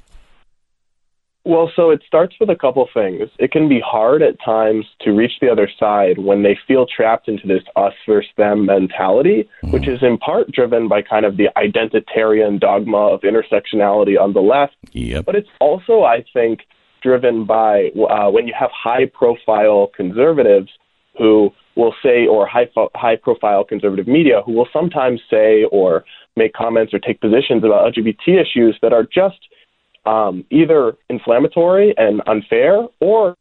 Well, 1.44 1.72
so 1.74 1.90
it 1.90 2.02
starts 2.06 2.36
with 2.38 2.50
a 2.50 2.54
couple 2.54 2.88
things. 2.94 3.28
It 3.38 3.50
can 3.50 3.68
be 3.68 3.80
hard 3.84 4.22
at 4.22 4.40
times 4.44 4.86
to 5.00 5.10
reach 5.10 5.32
the 5.40 5.50
other 5.50 5.68
side 5.78 6.18
when 6.18 6.44
they 6.44 6.56
feel 6.68 6.86
trapped 6.86 7.26
into 7.26 7.48
this 7.48 7.62
us 7.74 7.94
versus 8.06 8.30
them 8.36 8.66
mentality, 8.66 9.48
which 9.64 9.88
is 9.88 10.02
in 10.02 10.18
part 10.18 10.52
driven 10.52 10.86
by 10.86 11.02
kind 11.02 11.26
of 11.26 11.36
the 11.36 11.48
identitarian 11.56 12.60
dogma 12.60 13.08
of 13.08 13.22
intersectionality 13.22 14.20
on 14.20 14.32
the 14.32 14.40
left. 14.40 14.76
Yep. 14.92 15.24
But 15.24 15.34
it's 15.34 15.48
also, 15.60 16.04
I 16.04 16.24
think, 16.32 16.60
driven 17.02 17.44
by 17.44 17.90
uh, 18.08 18.30
when 18.30 18.46
you 18.46 18.54
have 18.58 18.70
high 18.72 19.06
profile 19.06 19.90
conservatives 19.96 20.70
who 21.18 21.50
will 21.74 21.94
say, 22.02 22.26
or 22.26 22.46
high, 22.46 22.68
high 22.94 23.16
profile 23.16 23.64
conservative 23.64 24.06
media 24.06 24.42
who 24.46 24.52
will 24.52 24.68
sometimes 24.72 25.20
say 25.28 25.64
or 25.72 26.04
make 26.36 26.52
comments 26.52 26.94
or 26.94 26.98
take 26.98 27.20
positions 27.20 27.64
about 27.64 27.92
LGBT 27.92 28.40
issues 28.40 28.78
that 28.80 28.92
are 28.92 29.02
just 29.02 29.38
um, 30.04 30.44
either 30.50 30.96
inflammatory 31.08 31.94
and 31.96 32.22
unfair 32.26 32.86
or 33.00 33.36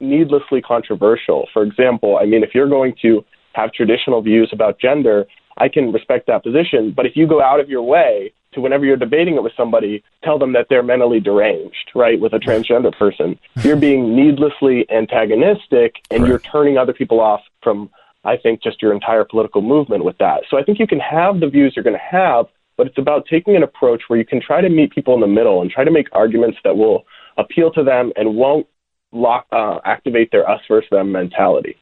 needlessly 0.00 0.60
controversial. 0.60 1.48
For 1.52 1.62
example, 1.62 2.18
I 2.20 2.26
mean, 2.26 2.42
if 2.42 2.54
you're 2.54 2.68
going 2.68 2.94
to 3.02 3.24
have 3.54 3.72
traditional 3.72 4.22
views 4.22 4.50
about 4.52 4.80
gender, 4.80 5.26
I 5.58 5.68
can 5.68 5.92
respect 5.92 6.26
that 6.26 6.42
position. 6.42 6.92
But 6.96 7.06
if 7.06 7.16
you 7.16 7.26
go 7.26 7.42
out 7.42 7.60
of 7.60 7.68
your 7.68 7.82
way 7.82 8.32
to, 8.52 8.60
whenever 8.60 8.84
you're 8.84 8.96
debating 8.96 9.36
it 9.36 9.42
with 9.42 9.52
somebody, 9.56 10.02
tell 10.24 10.38
them 10.38 10.52
that 10.54 10.66
they're 10.68 10.82
mentally 10.82 11.20
deranged, 11.20 11.90
right, 11.94 12.20
with 12.20 12.32
a 12.32 12.38
transgender 12.38 12.96
person, 12.96 13.38
you're 13.62 13.76
being 13.76 14.16
needlessly 14.16 14.86
antagonistic 14.90 15.96
and 16.10 16.26
you're 16.26 16.38
turning 16.38 16.78
other 16.78 16.92
people 16.92 17.20
off 17.20 17.42
from, 17.62 17.90
I 18.24 18.36
think, 18.36 18.62
just 18.62 18.82
your 18.82 18.92
entire 18.92 19.24
political 19.24 19.62
movement 19.62 20.04
with 20.04 20.18
that. 20.18 20.42
So 20.50 20.58
I 20.58 20.64
think 20.64 20.78
you 20.78 20.86
can 20.86 21.00
have 21.00 21.40
the 21.40 21.48
views 21.48 21.74
you're 21.76 21.84
going 21.84 21.96
to 21.96 22.16
have, 22.18 22.46
but 22.76 22.86
it's 22.86 22.98
about 22.98 23.26
taking 23.26 23.56
an 23.56 23.62
approach 23.62 24.02
where 24.08 24.18
you 24.18 24.24
can 24.24 24.40
try 24.40 24.60
to 24.60 24.68
meet 24.68 24.92
people 24.92 25.14
in 25.14 25.20
the 25.20 25.26
middle 25.26 25.62
and 25.62 25.70
try 25.70 25.84
to 25.84 25.90
make 25.90 26.08
arguments 26.12 26.58
that 26.64 26.76
will 26.76 27.04
appeal 27.36 27.70
to 27.72 27.82
them 27.82 28.12
and 28.16 28.36
won't 28.36 28.66
lock, 29.12 29.46
uh, 29.52 29.78
activate 29.84 30.30
their 30.32 30.48
us 30.48 30.60
versus 30.68 30.88
them 30.90 31.12
mentality. 31.12 31.76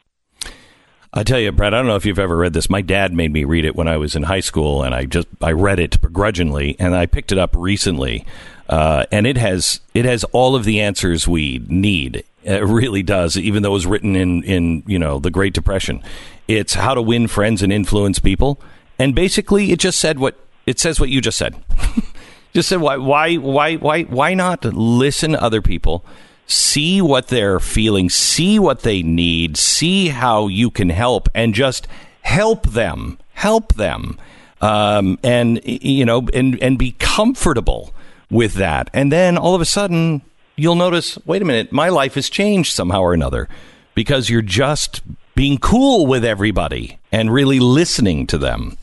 I 1.12 1.24
tell 1.24 1.40
you, 1.40 1.50
Brad, 1.50 1.74
I 1.74 1.78
don't 1.78 1.88
know 1.88 1.96
if 1.96 2.06
you've 2.06 2.20
ever 2.20 2.36
read 2.36 2.52
this. 2.52 2.70
My 2.70 2.82
dad 2.82 3.12
made 3.12 3.32
me 3.32 3.42
read 3.42 3.64
it 3.64 3.74
when 3.74 3.88
I 3.88 3.96
was 3.96 4.14
in 4.14 4.24
high 4.24 4.40
school, 4.40 4.84
and 4.84 4.94
I 4.94 5.06
just 5.06 5.26
I 5.40 5.50
read 5.50 5.80
it 5.80 6.00
begrudgingly, 6.00 6.76
and 6.78 6.94
I 6.94 7.06
picked 7.06 7.32
it 7.32 7.38
up 7.38 7.50
recently, 7.56 8.24
uh, 8.68 9.06
and 9.10 9.26
it 9.26 9.36
has 9.36 9.80
it 9.92 10.04
has 10.04 10.22
all 10.24 10.54
of 10.54 10.64
the 10.64 10.80
answers 10.80 11.26
we 11.26 11.64
need. 11.66 12.22
It 12.44 12.62
really 12.62 13.02
does, 13.02 13.36
even 13.36 13.62
though 13.62 13.70
it 13.70 13.72
was 13.72 13.86
written 13.86 14.14
in 14.14 14.44
in 14.44 14.84
you 14.86 15.00
know 15.00 15.18
the 15.18 15.32
Great 15.32 15.52
Depression. 15.52 16.00
It's 16.46 16.74
how 16.74 16.94
to 16.94 17.02
win 17.02 17.26
friends 17.26 17.60
and 17.60 17.72
influence 17.72 18.20
people, 18.20 18.60
and 18.96 19.12
basically, 19.12 19.72
it 19.72 19.80
just 19.80 19.98
said 19.98 20.20
what 20.20 20.38
it 20.70 20.78
says. 20.78 20.98
What 20.98 21.10
you 21.10 21.20
just 21.20 21.38
said. 21.38 21.54
just 22.52 22.68
said 22.68 22.80
why 22.80 22.96
why 22.96 23.36
why 23.36 23.76
why 23.76 24.02
why 24.02 24.34
not 24.34 24.64
listen 24.64 25.32
to 25.32 25.42
other 25.42 25.62
people 25.62 26.04
see 26.46 27.00
what 27.00 27.28
they're 27.28 27.60
feeling 27.60 28.10
see 28.10 28.58
what 28.58 28.80
they 28.82 29.02
need 29.02 29.56
see 29.56 30.08
how 30.08 30.48
you 30.48 30.70
can 30.70 30.90
help 30.90 31.28
and 31.34 31.54
just 31.54 31.86
help 32.22 32.66
them 32.68 33.18
help 33.34 33.74
them 33.74 34.18
um, 34.60 35.18
and 35.22 35.60
you 35.64 36.04
know 36.04 36.26
and 36.34 36.60
and 36.60 36.78
be 36.78 36.92
comfortable 36.98 37.94
with 38.30 38.54
that 38.54 38.90
and 38.92 39.12
then 39.12 39.38
all 39.38 39.54
of 39.54 39.60
a 39.60 39.66
sudden 39.66 40.22
you'll 40.56 40.74
notice 40.74 41.18
wait 41.24 41.42
a 41.42 41.44
minute 41.44 41.70
my 41.70 41.88
life 41.88 42.14
has 42.14 42.28
changed 42.28 42.72
somehow 42.72 43.00
or 43.00 43.14
another 43.14 43.48
because 43.94 44.28
you're 44.28 44.42
just 44.42 45.02
being 45.36 45.56
cool 45.56 46.06
with 46.06 46.24
everybody 46.24 46.98
and 47.12 47.32
really 47.32 47.60
listening 47.60 48.26
to 48.26 48.36
them 48.36 48.76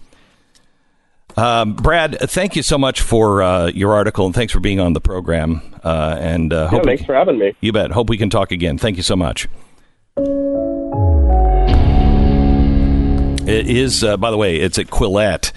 um, 1.38 1.74
Brad, 1.76 2.18
thank 2.20 2.56
you 2.56 2.64
so 2.64 2.78
much 2.78 3.02
for 3.02 3.42
uh, 3.42 3.68
your 3.68 3.94
article 3.94 4.26
and 4.26 4.36
thanks 4.36 4.52
for 4.52 4.60
being 4.60 4.80
on 4.80 4.94
the 4.94 5.02
program. 5.02 5.62
Uh, 5.84 6.18
and 6.20 6.52
uh, 6.52 6.56
Yeah, 6.64 6.68
hope 6.70 6.84
we- 6.84 6.90
thanks 6.90 7.06
for 7.06 7.16
having 7.16 7.38
me. 7.40 7.56
You 7.62 7.72
bet. 7.72 7.92
Hope 7.92 8.10
we 8.10 8.18
can 8.18 8.30
talk 8.30 8.52
again. 8.52 8.78
Thank 8.78 8.98
you 8.98 9.04
so 9.04 9.16
much. 9.16 9.48
It 13.48 13.70
is, 13.70 14.04
uh, 14.04 14.18
by 14.18 14.30
the 14.30 14.36
way, 14.38 14.58
it's 14.58 14.78
at 14.78 14.88
Quillette 14.88 15.54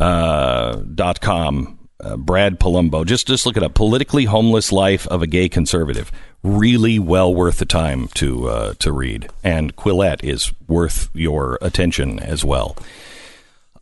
uh, 0.00 0.76
dot 0.94 1.20
com. 1.20 1.78
uh, 2.02 2.16
Brad 2.16 2.58
Polumbo. 2.58 3.04
Just 3.04 3.26
just 3.26 3.44
look 3.44 3.56
it 3.58 3.62
up. 3.62 3.74
Politically 3.74 4.24
homeless 4.24 4.72
life 4.72 5.06
of 5.08 5.20
a 5.20 5.26
gay 5.26 5.50
conservative. 5.50 6.10
Really 6.42 6.98
well 6.98 7.34
worth 7.34 7.58
the 7.58 7.66
time 7.66 8.08
to 8.14 8.48
uh, 8.48 8.74
to 8.78 8.92
read. 8.92 9.28
And 9.42 9.76
Quillette 9.76 10.24
is 10.24 10.52
worth 10.66 11.10
your 11.12 11.58
attention 11.60 12.18
as 12.18 12.44
well. 12.46 12.76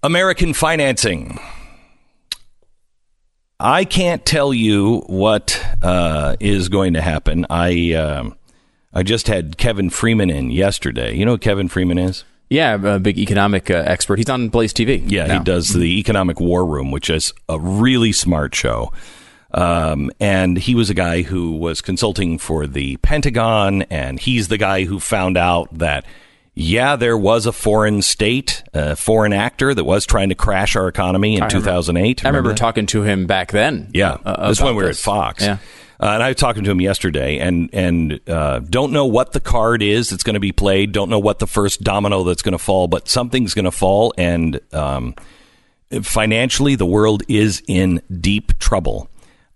American 0.02 0.52
financing. 0.54 1.38
I 3.60 3.84
can't 3.84 4.26
tell 4.26 4.52
you 4.52 5.00
what 5.06 5.64
uh, 5.82 6.36
is 6.40 6.68
going 6.68 6.94
to 6.94 7.00
happen. 7.00 7.46
I 7.48 7.92
um, 7.92 8.36
I 8.92 9.02
just 9.04 9.28
had 9.28 9.56
Kevin 9.56 9.88
Freeman 9.88 10.30
in 10.30 10.50
yesterday. 10.50 11.14
You 11.14 11.24
know 11.24 11.32
who 11.32 11.38
Kevin 11.38 11.68
Freeman 11.68 11.98
is? 11.98 12.24
Yeah, 12.50 12.74
a 12.74 12.98
big 12.98 13.18
economic 13.18 13.70
uh, 13.70 13.84
expert. 13.86 14.18
He's 14.18 14.28
on 14.28 14.50
Blaze 14.50 14.74
TV. 14.74 15.02
Yeah, 15.10 15.26
now. 15.26 15.38
he 15.38 15.44
does 15.44 15.72
the 15.72 15.98
Economic 15.98 16.38
War 16.38 16.66
Room, 16.66 16.90
which 16.90 17.08
is 17.08 17.32
a 17.48 17.58
really 17.58 18.12
smart 18.12 18.54
show. 18.54 18.92
Um, 19.54 20.10
and 20.20 20.58
he 20.58 20.74
was 20.74 20.90
a 20.90 20.94
guy 20.94 21.22
who 21.22 21.52
was 21.52 21.80
consulting 21.80 22.36
for 22.38 22.66
the 22.66 22.96
Pentagon, 22.98 23.82
and 23.82 24.20
he's 24.20 24.48
the 24.48 24.58
guy 24.58 24.84
who 24.84 25.00
found 25.00 25.38
out 25.38 25.78
that, 25.78 26.04
yeah, 26.54 26.96
there 26.96 27.16
was 27.16 27.46
a 27.46 27.52
foreign 27.52 28.02
state, 28.02 28.62
a 28.74 28.94
foreign 28.96 29.32
actor 29.32 29.74
that 29.74 29.84
was 29.84 30.04
trying 30.04 30.28
to 30.28 30.34
crash 30.34 30.76
our 30.76 30.88
economy 30.88 31.36
in 31.36 31.42
I 31.42 31.46
remember- 31.46 31.70
2008. 31.70 32.24
I 32.24 32.28
remember 32.28 32.50
that? 32.50 32.56
talking 32.58 32.86
to 32.86 33.02
him 33.02 33.26
back 33.26 33.52
then. 33.52 33.90
Yeah, 33.94 34.18
uh, 34.24 34.48
this 34.48 34.58
is 34.58 34.64
when 34.64 34.74
we 34.76 34.82
were 34.82 34.88
this. 34.88 35.00
at 35.00 35.04
Fox. 35.04 35.42
Yeah. 35.42 35.58
Uh, 36.00 36.14
and 36.14 36.22
I 36.22 36.28
was 36.28 36.36
talking 36.36 36.64
to 36.64 36.70
him 36.72 36.80
yesterday, 36.80 37.38
and 37.38 37.70
and 37.72 38.18
uh, 38.28 38.58
don't 38.58 38.90
know 38.92 39.06
what 39.06 39.32
the 39.32 39.40
card 39.40 39.82
is 39.82 40.10
that's 40.10 40.24
going 40.24 40.34
to 40.34 40.40
be 40.40 40.50
played. 40.50 40.90
Don't 40.90 41.08
know 41.08 41.20
what 41.20 41.38
the 41.38 41.46
first 41.46 41.82
domino 41.84 42.24
that's 42.24 42.42
going 42.42 42.52
to 42.52 42.58
fall, 42.58 42.88
but 42.88 43.08
something's 43.08 43.54
going 43.54 43.66
to 43.66 43.70
fall, 43.70 44.12
and 44.18 44.58
um, 44.72 45.14
financially, 46.02 46.74
the 46.74 46.86
world 46.86 47.22
is 47.28 47.62
in 47.68 48.02
deep 48.20 48.58
trouble. 48.58 49.08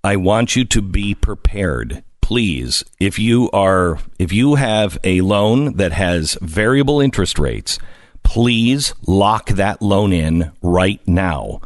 I 0.04 0.16
want 0.16 0.54
you 0.54 0.64
to 0.66 0.82
be 0.82 1.14
prepared. 1.16 2.04
Please, 2.26 2.82
if 2.98 3.20
you 3.20 3.48
are 3.52 4.00
if 4.18 4.32
you 4.32 4.56
have 4.56 4.98
a 5.04 5.20
loan 5.20 5.76
that 5.76 5.92
has 5.92 6.36
variable 6.42 7.00
interest 7.00 7.38
rates, 7.38 7.78
please 8.24 8.92
lock 9.06 9.50
that 9.50 9.80
loan 9.80 10.12
in 10.12 10.50
right 10.60 11.00
now. 11.06 11.60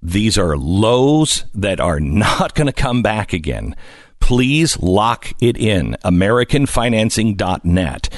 These 0.00 0.38
are 0.38 0.56
lows 0.56 1.44
that 1.52 1.78
are 1.78 2.00
not 2.00 2.54
going 2.54 2.68
to 2.68 2.72
come 2.72 3.02
back 3.02 3.34
again. 3.34 3.76
Please 4.18 4.80
lock 4.80 5.30
it 5.42 5.58
in. 5.58 5.98
AmericanFinancing.net. 6.06 8.08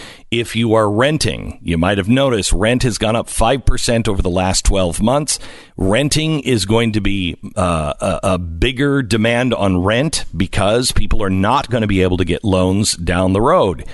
If 0.41 0.57
you 0.57 0.75
are 0.75 0.91
renting, 0.91 1.61
you 1.63 1.79
might 1.79 1.99
have 1.99 2.09
noticed 2.09 2.53
rent 2.53 2.83
has 2.83 2.99
gone 2.99 3.15
up 3.15 3.29
5% 3.29 4.09
over 4.09 4.21
the 4.21 4.29
last 4.29 4.65
12 4.65 5.01
months. 5.01 5.39
Renting 5.77 6.41
is 6.41 6.67
going 6.67 6.93
to 6.93 7.01
be 7.01 7.37
uh, 7.55 7.95
a, 8.01 8.21
a 8.35 8.39
bigger 8.39 9.01
demand 9.01 9.55
on 9.55 9.83
rent 9.83 10.25
because 10.37 10.91
people 10.91 11.23
are 11.23 11.31
not 11.31 11.71
going 11.71 11.83
to 11.83 11.87
be 11.87 12.03
able 12.03 12.17
to 12.17 12.25
get 12.25 12.43
loans 12.43 12.97
down 12.97 13.33
the 13.33 13.41
road 13.41 13.85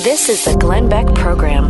This 0.04 0.28
is 0.28 0.44
the 0.46 0.56
Glenn 0.58 0.90
Beck 0.90 1.08
Program. 1.16 1.64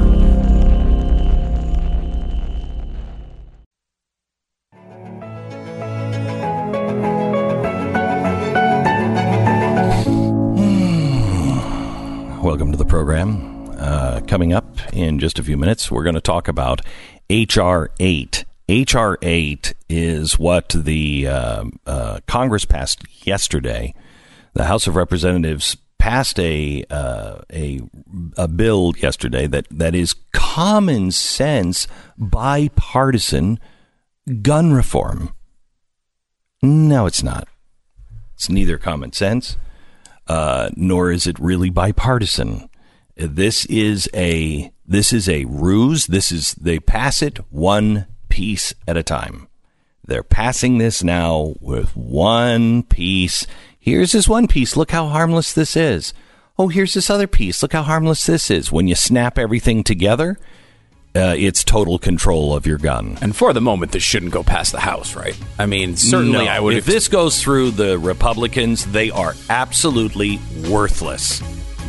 Welcome 12.41 12.72
to 12.72 12.78
the 12.78 12.86
program. 12.86 13.70
Uh, 13.78 14.22
coming 14.28 14.52
up 14.52 14.65
in 14.94 15.20
just 15.20 15.40
a 15.40 15.44
few 15.44 15.57
minutes, 15.57 15.91
we're 15.91 16.03
going 16.03 16.15
to 16.15 16.22
talk 16.22 16.48
about 16.48 16.82
HR 17.30 17.86
8. 17.99 18.45
HR 18.69 19.15
8 19.22 19.73
is 19.90 20.40
what 20.40 20.69
the 20.69 21.27
uh, 21.27 21.65
uh, 21.85 22.19
Congress 22.27 22.65
passed 22.65 23.03
yesterday. 23.26 23.94
The 24.53 24.65
House 24.65 24.88
of 24.88 24.95
Representatives 24.95 25.77
passed 25.98 26.40
a 26.40 26.84
uh, 26.90 27.40
a 27.52 27.81
a 28.38 28.48
bill 28.48 28.94
yesterday 28.98 29.48
that, 29.48 29.68
that 29.69 29.95
is 29.95 30.15
common 30.34 31.11
sense 31.11 31.88
bipartisan 32.18 33.60
gun 34.41 34.73
reform. 34.73 35.34
No, 36.61 37.06
it's 37.06 37.23
not. 37.23 37.48
It's 38.35 38.49
neither 38.49 38.77
common 38.77 39.14
sense 39.14 39.57
uh, 40.27 40.69
nor 40.76 41.11
is 41.11 41.27
it 41.27 41.40
really 41.40 41.69
bipartisan. 41.69 42.69
This 43.15 43.65
is 43.65 44.10
a 44.14 44.72
this 44.85 45.14
is 45.14 45.30
a 45.30 45.45
ruse. 45.45 46.07
This 46.07 46.31
is 46.31 46.53
they 46.56 46.80
pass 46.80 47.22
it 47.22 47.38
one 47.52 48.07
piece 48.34 48.73
at 48.88 48.97
a 48.97 49.03
time. 49.03 49.47
They're 50.03 50.23
passing 50.23 50.80
this 50.80 51.03
now 51.03 51.53
with 51.61 51.95
one 51.95 52.81
piece. 52.81 53.45
Here's 53.80 54.11
this 54.14 54.27
one 54.27 54.47
piece. 54.47 54.76
Look 54.76 54.89
how 54.89 55.07
harmless 55.07 55.53
this 55.53 55.77
is. 55.77 56.15
Oh, 56.57 56.68
here's 56.68 56.95
this 56.95 57.11
other 57.11 57.27
piece. 57.27 57.61
Look 57.61 57.73
how 57.73 57.84
harmless 57.84 58.26
this 58.26 58.49
is. 58.49 58.72
When 58.72 58.88
you 58.88 58.95
snap 58.95 59.38
everything 59.38 59.84
together, 59.84 60.39
uh, 61.15 61.35
it's 61.38 61.64
total 61.64 61.99
control 61.99 62.55
of 62.55 62.65
your 62.65 62.80
gun. 62.80 63.19
And 63.22 63.35
for 63.35 63.53
the 63.53 63.61
moment, 63.61 63.91
this 63.91 64.01
shouldn't 64.01 64.31
go 64.31 64.41
past 64.41 64.72
the 64.72 64.80
House, 64.80 65.15
right? 65.15 65.38
I 65.60 65.68
mean, 65.68 65.95
certainly 65.95 66.45
No. 66.45 66.51
I 66.51 66.60
would. 66.60 66.73
If 66.76 66.85
this 66.85 67.07
goes 67.07 67.39
through 67.39 67.72
the 67.72 67.99
Republicans, 67.99 68.85
they 68.88 69.11
are 69.11 69.35
absolutely 69.49 70.39
worthless. 70.68 71.39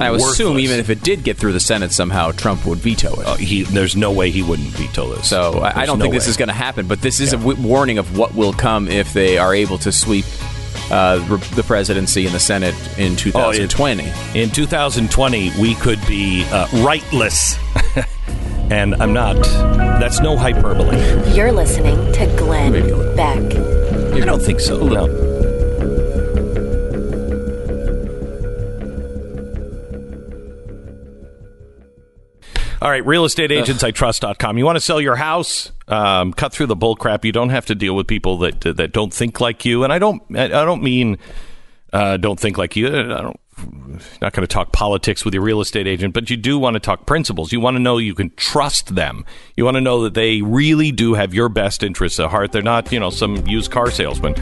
I 0.01 0.11
would 0.11 0.21
assume 0.21 0.59
even 0.59 0.81
if 0.81 0.91
it 0.91 1.03
did 1.03 1.23
get 1.23 1.37
through 1.37 1.53
the 1.53 1.61
Senate 1.61 1.93
somehow, 1.93 2.33
Trump 2.33 2.67
would 2.67 2.79
veto 2.79 3.13
it. 3.21 3.27
Uh, 3.27 3.37
he, 3.37 3.63
there's 3.63 3.95
no 3.97 4.11
way 4.13 4.31
he 4.31 4.43
wouldn't 4.43 4.69
veto 4.69 5.15
this. 5.15 5.29
So 5.29 5.61
I, 5.61 5.83
I 5.83 5.87
don't 5.87 5.99
no 5.99 6.05
think 6.05 6.15
this 6.15 6.27
way. 6.27 6.31
is 6.31 6.37
going 6.37 6.49
to 6.49 6.53
happen. 6.55 6.87
But 6.87 7.01
this 7.01 7.21
is 7.21 7.33
a 7.33 7.37
w- 7.37 7.61
warning 7.67 7.99
of 7.99 8.19
what 8.19 8.35
will 8.35 8.53
come 8.53 8.89
if 8.89 9.13
they 9.13 9.39
are 9.39 9.55
able 9.55 9.79
to 9.79 9.93
sweep 9.93 10.25
uh, 10.91 11.25
re- 11.29 11.39
the 11.55 11.63
presidency 11.63 12.27
and 12.27 12.35
the 12.35 12.41
Senate 12.41 12.75
in 12.99 13.13
Oh, 13.35 13.51
it- 13.51 13.71
2020. 13.71 14.13
In 14.35 14.51
2020, 14.51 15.53
we 15.61 15.75
could 15.77 16.05
be 16.07 16.45
uh, 16.51 16.67
rightless. 16.85 17.57
and 18.71 18.95
I'm 18.97 19.13
not. 19.13 19.37
That's 20.01 20.21
no 20.21 20.37
hyperbole. 20.37 20.97
You're 21.35 21.53
listening 21.53 21.97
to 22.15 22.27
Glenn 22.37 22.73
Beck. 23.17 23.55
I 24.21 24.25
don't 24.25 24.43
think 24.43 24.61
so. 24.61 24.87
No. 24.87 25.07
All 32.85 32.91
right, 32.91 33.03
realestateagentsitrust.com. 33.03 34.59
You 34.59 34.67
want 34.67 34.77
to 34.77 34.81
sell 34.81 35.01
your 35.01 35.17
house? 35.17 35.73
Um, 35.89 36.35
cut 36.35 36.53
through 36.53 36.67
the 36.67 36.77
bull 36.77 36.97
crap. 36.97 37.25
You 37.25 37.33
don't 37.33 37.49
have 37.49 37.65
to 37.67 37.75
deal 37.75 37.97
with 37.97 38.07
people 38.07 38.37
that 38.41 38.61
that 38.61 38.93
don't 38.93 39.13
think 39.13 39.41
like 39.41 39.65
you. 39.65 39.85
And 39.85 39.93
I 39.93 39.99
don't 39.99 40.23
I 40.37 40.49
don't 40.49 40.83
mean 40.83 41.17
uh, 41.95 42.19
don't 42.19 42.39
think 42.39 42.59
like 42.59 42.77
you. 42.77 42.89
I 42.89 43.23
don't 43.23 43.41
not 44.21 44.33
going 44.33 44.47
to 44.47 44.47
talk 44.47 44.73
politics 44.73 45.25
with 45.25 45.35
your 45.35 45.43
real 45.43 45.61
estate 45.61 45.87
agent, 45.87 46.15
but 46.15 46.31
you 46.31 46.37
do 46.37 46.59
want 46.59 46.75
to 46.75 46.81
talk 46.81 47.07
principles. 47.07 47.53
You 47.53 47.61
want 47.61 47.77
to 47.77 47.81
know 47.81 47.99
you 47.99 48.15
can 48.15 48.31
trust 48.37 48.95
them. 48.95 49.25
You 49.57 49.65
want 49.65 49.77
to 49.77 49.81
know 49.81 50.03
that 50.03 50.15
they 50.15 50.43
really 50.43 50.93
do 50.93 51.15
have 51.15 51.35
your 51.35 51.49
best 51.49 51.83
interests 51.83 52.19
at 52.21 52.31
heart. 52.31 52.53
They're 52.53 52.63
not, 52.63 52.91
you 52.93 53.01
know, 53.01 53.11
some 53.11 53.47
used 53.47 53.71
car 53.71 53.91
salesman. 53.91 54.35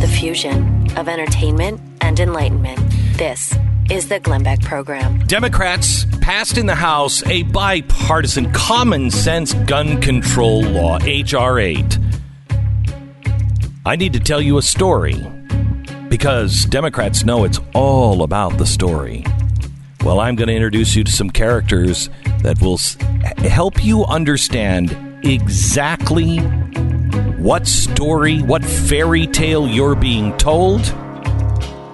The 0.00 0.08
fusion 0.18 0.90
of 0.96 1.08
entertainment 1.08 1.80
and 2.00 2.18
enlightenment. 2.18 2.80
This 3.16 3.54
is 3.90 4.08
the 4.08 4.20
Glenn 4.20 4.42
Beck 4.42 4.60
Program. 4.60 5.18
Democrats 5.26 6.04
passed 6.20 6.58
in 6.58 6.66
the 6.66 6.74
House 6.74 7.24
a 7.26 7.42
bipartisan 7.44 8.52
common 8.52 9.10
sense 9.10 9.54
gun 9.54 10.00
control 10.00 10.62
law, 10.62 10.98
H.R. 11.02 11.58
8. 11.58 11.98
I 13.84 13.96
need 13.96 14.12
to 14.14 14.20
tell 14.20 14.40
you 14.40 14.58
a 14.58 14.62
story 14.62 15.14
because 16.08 16.64
Democrats 16.64 17.24
know 17.24 17.44
it's 17.44 17.60
all 17.74 18.22
about 18.22 18.58
the 18.58 18.66
story. 18.66 19.24
Well, 20.04 20.20
I'm 20.20 20.36
going 20.36 20.48
to 20.48 20.54
introduce 20.54 20.94
you 20.94 21.04
to 21.04 21.12
some 21.12 21.30
characters 21.30 22.10
that 22.42 22.60
will 22.60 22.78
help 23.48 23.84
you 23.84 24.04
understand 24.06 24.96
exactly 25.24 26.38
what 27.38 27.66
story, 27.66 28.42
what 28.42 28.64
fairy 28.64 29.26
tale 29.26 29.68
you're 29.68 29.94
being 29.94 30.36
told 30.36 30.80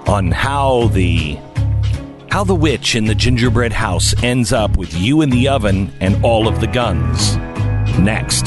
on 0.07 0.31
how 0.31 0.89
the 0.89 1.39
how 2.33 2.43
the 2.43 2.55
witch 2.55 2.95
in 2.95 3.05
the 3.05 3.15
gingerbread 3.15 3.75
house 3.75 4.15
ends 4.23 4.55
up 4.55 4.79
with 4.79 4.95
you 4.95 5.21
in 5.21 5.29
the 5.29 5.47
oven 5.47 5.93
and 6.01 6.25
all 6.25 6.49
of 6.49 6.63
the 6.63 6.67
guns. 6.67 7.37
Next. 7.99 8.47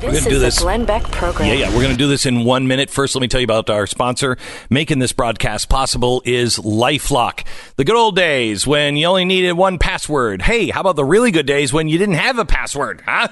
This 0.00 0.20
gonna 0.20 0.30
do 0.30 0.36
is 0.36 0.42
this- 0.42 0.54
the 0.54 0.62
Glenn 0.62 0.84
Beck 0.84 1.02
Program. 1.10 1.48
Yeah, 1.48 1.54
yeah, 1.54 1.68
we're 1.70 1.82
going 1.82 1.90
to 1.90 1.96
do 1.96 2.06
this 2.06 2.26
in 2.26 2.44
one 2.44 2.68
minute. 2.68 2.90
First, 2.90 3.16
let 3.16 3.22
me 3.22 3.26
tell 3.26 3.40
you 3.40 3.44
about 3.44 3.68
our 3.68 3.88
sponsor. 3.88 4.38
Making 4.70 5.00
this 5.00 5.10
broadcast 5.10 5.68
possible 5.68 6.22
is 6.24 6.58
Lifelock. 6.58 7.42
The 7.74 7.82
good 7.82 7.96
old 7.96 8.14
days 8.14 8.68
when 8.68 8.96
you 8.96 9.08
only 9.08 9.24
needed 9.24 9.54
one 9.54 9.78
password. 9.78 10.42
Hey, 10.42 10.68
how 10.68 10.82
about 10.82 10.94
the 10.94 11.04
really 11.04 11.32
good 11.32 11.46
days 11.46 11.72
when 11.72 11.88
you 11.88 11.98
didn't 11.98 12.14
have 12.14 12.38
a 12.38 12.44
password, 12.44 13.02
huh? 13.04 13.26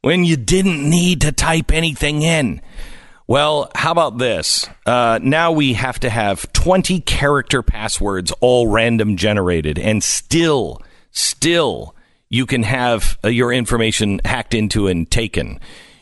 When 0.00 0.24
you 0.24 0.38
didn't 0.38 0.88
need 0.88 1.20
to 1.20 1.32
type 1.32 1.70
anything 1.70 2.22
in. 2.22 2.62
Well, 3.28 3.72
how 3.74 3.90
about 3.90 4.18
this? 4.18 4.68
Uh, 4.84 5.18
now 5.20 5.50
we 5.50 5.72
have 5.72 5.98
to 6.00 6.10
have 6.10 6.52
20 6.52 7.00
character 7.00 7.60
passwords, 7.60 8.32
all 8.40 8.68
random 8.68 9.16
generated, 9.16 9.80
and 9.80 10.02
still, 10.02 10.80
still, 11.10 11.96
you 12.28 12.46
can 12.46 12.62
have 12.62 13.18
uh, 13.24 13.28
your 13.28 13.52
information 13.52 14.20
hacked 14.24 14.54
into 14.54 14.86
and 14.86 15.10
taken. 15.10 15.58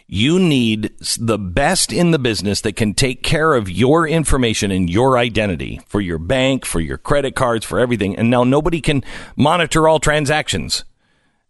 You 0.06 0.38
need 0.38 0.92
the 1.18 1.38
best 1.38 1.94
in 1.94 2.10
the 2.10 2.18
business 2.18 2.60
that 2.60 2.76
can 2.76 2.92
take 2.92 3.22
care 3.22 3.54
of 3.54 3.70
your 3.70 4.06
information 4.06 4.70
and 4.70 4.90
your 4.90 5.16
identity 5.16 5.80
for 5.86 6.02
your 6.02 6.18
bank, 6.18 6.66
for 6.66 6.78
your 6.78 6.98
credit 6.98 7.34
cards, 7.34 7.64
for 7.64 7.80
everything. 7.80 8.16
And 8.16 8.28
now 8.28 8.44
nobody 8.44 8.82
can 8.82 9.02
monitor 9.34 9.88
all 9.88 9.98
transactions. 9.98 10.84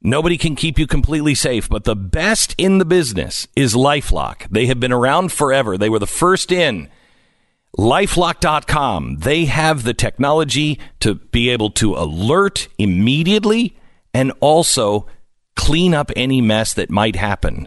Nobody 0.07 0.37
can 0.37 0.55
keep 0.55 0.79
you 0.79 0.87
completely 0.87 1.35
safe, 1.35 1.67
but 1.67 1.85
the 1.85 1.97
best 1.97 2.55
in 2.59 2.77
the 2.77 2.85
business 2.85 3.49
is 3.57 3.75
Lifelock. 3.75 4.47
They 4.51 4.67
have 4.67 4.79
been 4.79 4.93
around 4.93 5.33
forever. 5.33 5.79
They 5.79 5.89
were 5.89 5.99
the 5.99 6.07
first 6.07 6.53
in. 6.53 6.91
Lifelock.com. 7.79 9.17
They 9.21 9.47
have 9.47 9.83
the 9.83 9.95
technology 9.95 10.79
to 11.01 11.15
be 11.15 11.49
able 11.49 11.71
to 11.71 11.95
alert 11.95 12.69
immediately 12.77 13.79
and 14.13 14.31
also 14.41 15.07
clean 15.57 15.95
up 15.95 16.13
any 16.15 16.43
mess 16.43 16.75
that 16.75 16.91
might 16.91 17.17
happen. 17.17 17.67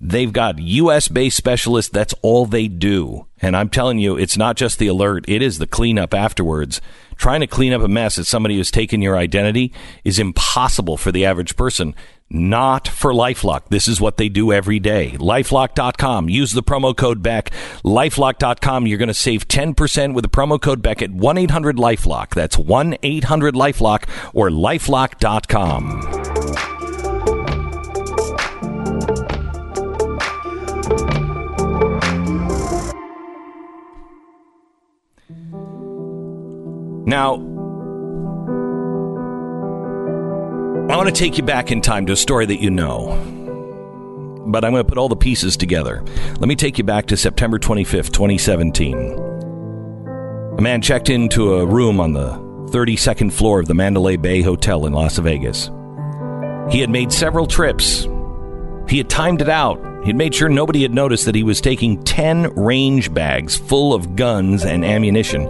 They've 0.00 0.32
got 0.32 0.60
US 0.60 1.08
based 1.08 1.36
specialists. 1.36 1.90
That's 1.90 2.14
all 2.22 2.46
they 2.46 2.68
do. 2.68 3.26
And 3.40 3.56
I'm 3.56 3.68
telling 3.68 3.98
you, 3.98 4.16
it's 4.16 4.36
not 4.36 4.56
just 4.56 4.78
the 4.78 4.86
alert, 4.86 5.24
it 5.28 5.42
is 5.42 5.58
the 5.58 5.66
cleanup 5.66 6.14
afterwards. 6.14 6.80
Trying 7.16 7.40
to 7.40 7.48
clean 7.48 7.72
up 7.72 7.82
a 7.82 7.88
mess 7.88 8.16
as 8.16 8.28
somebody 8.28 8.56
who's 8.56 8.70
taken 8.70 9.02
your 9.02 9.16
identity 9.16 9.72
is 10.04 10.20
impossible 10.20 10.96
for 10.96 11.10
the 11.10 11.24
average 11.24 11.56
person. 11.56 11.96
Not 12.30 12.86
for 12.86 13.12
Lifelock. 13.12 13.70
This 13.70 13.88
is 13.88 14.00
what 14.00 14.18
they 14.18 14.28
do 14.28 14.52
every 14.52 14.78
day. 14.78 15.16
Lifelock.com. 15.18 16.28
Use 16.28 16.52
the 16.52 16.62
promo 16.62 16.96
code 16.96 17.22
Beck. 17.22 17.50
Lifelock.com. 17.84 18.86
You're 18.86 18.98
going 18.98 19.08
to 19.08 19.14
save 19.14 19.48
10% 19.48 20.14
with 20.14 20.22
the 20.22 20.28
promo 20.28 20.60
code 20.60 20.80
Beck 20.82 21.02
at 21.02 21.10
1 21.10 21.38
800 21.38 21.76
Lifelock. 21.76 22.34
That's 22.34 22.56
1 22.56 22.98
800 23.02 23.54
Lifelock 23.54 24.08
or 24.34 24.50
lifelock.com. 24.50 26.37
Now, 37.08 37.36
I 40.90 40.96
want 40.98 41.08
to 41.08 41.14
take 41.14 41.38
you 41.38 41.42
back 41.42 41.72
in 41.72 41.80
time 41.80 42.04
to 42.04 42.12
a 42.12 42.16
story 42.16 42.44
that 42.44 42.60
you 42.60 42.70
know, 42.70 43.16
but 44.46 44.62
I'm 44.62 44.72
going 44.72 44.84
to 44.84 44.88
put 44.88 44.98
all 44.98 45.08
the 45.08 45.16
pieces 45.16 45.56
together. 45.56 46.04
Let 46.38 46.48
me 46.48 46.54
take 46.54 46.76
you 46.76 46.84
back 46.84 47.06
to 47.06 47.16
September 47.16 47.58
25th, 47.58 48.12
2017. 48.12 48.94
A 50.58 50.60
man 50.60 50.82
checked 50.82 51.08
into 51.08 51.54
a 51.54 51.64
room 51.64 51.98
on 51.98 52.12
the 52.12 52.32
32nd 52.72 53.32
floor 53.32 53.58
of 53.60 53.68
the 53.68 53.74
Mandalay 53.74 54.18
Bay 54.18 54.42
Hotel 54.42 54.84
in 54.84 54.92
Las 54.92 55.16
Vegas. 55.16 55.70
He 56.70 56.80
had 56.80 56.90
made 56.90 57.10
several 57.10 57.46
trips. 57.46 58.06
He 58.86 58.98
had 58.98 59.08
timed 59.08 59.40
it 59.40 59.48
out. 59.48 59.82
He 60.02 60.08
had 60.08 60.16
made 60.16 60.34
sure 60.34 60.50
nobody 60.50 60.82
had 60.82 60.92
noticed 60.92 61.24
that 61.24 61.34
he 61.34 61.42
was 61.42 61.62
taking 61.62 62.04
10 62.04 62.54
range 62.54 63.14
bags 63.14 63.56
full 63.56 63.94
of 63.94 64.14
guns 64.14 64.62
and 64.62 64.84
ammunition 64.84 65.48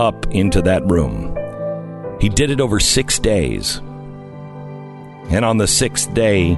up 0.00 0.26
into 0.30 0.62
that 0.62 0.86
room. 0.86 1.36
He 2.20 2.30
did 2.30 2.50
it 2.50 2.60
over 2.60 2.80
six 2.80 3.18
days. 3.18 3.76
And 5.28 5.44
on 5.44 5.58
the 5.58 5.66
sixth 5.66 6.14
day, 6.14 6.56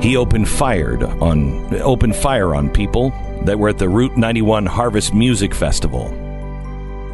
he 0.00 0.16
opened 0.16 0.48
fired 0.48 1.02
on 1.02 1.74
opened 1.82 2.16
fire 2.16 2.54
on 2.54 2.70
people 2.70 3.10
that 3.44 3.58
were 3.58 3.68
at 3.68 3.76
the 3.78 3.90
Route 3.90 4.16
91 4.16 4.64
Harvest 4.66 5.12
Music 5.14 5.54
Festival. 5.54 6.08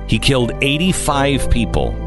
He 0.07 0.21
killed 0.21 0.53
85 0.63 1.51
people. 1.51 1.99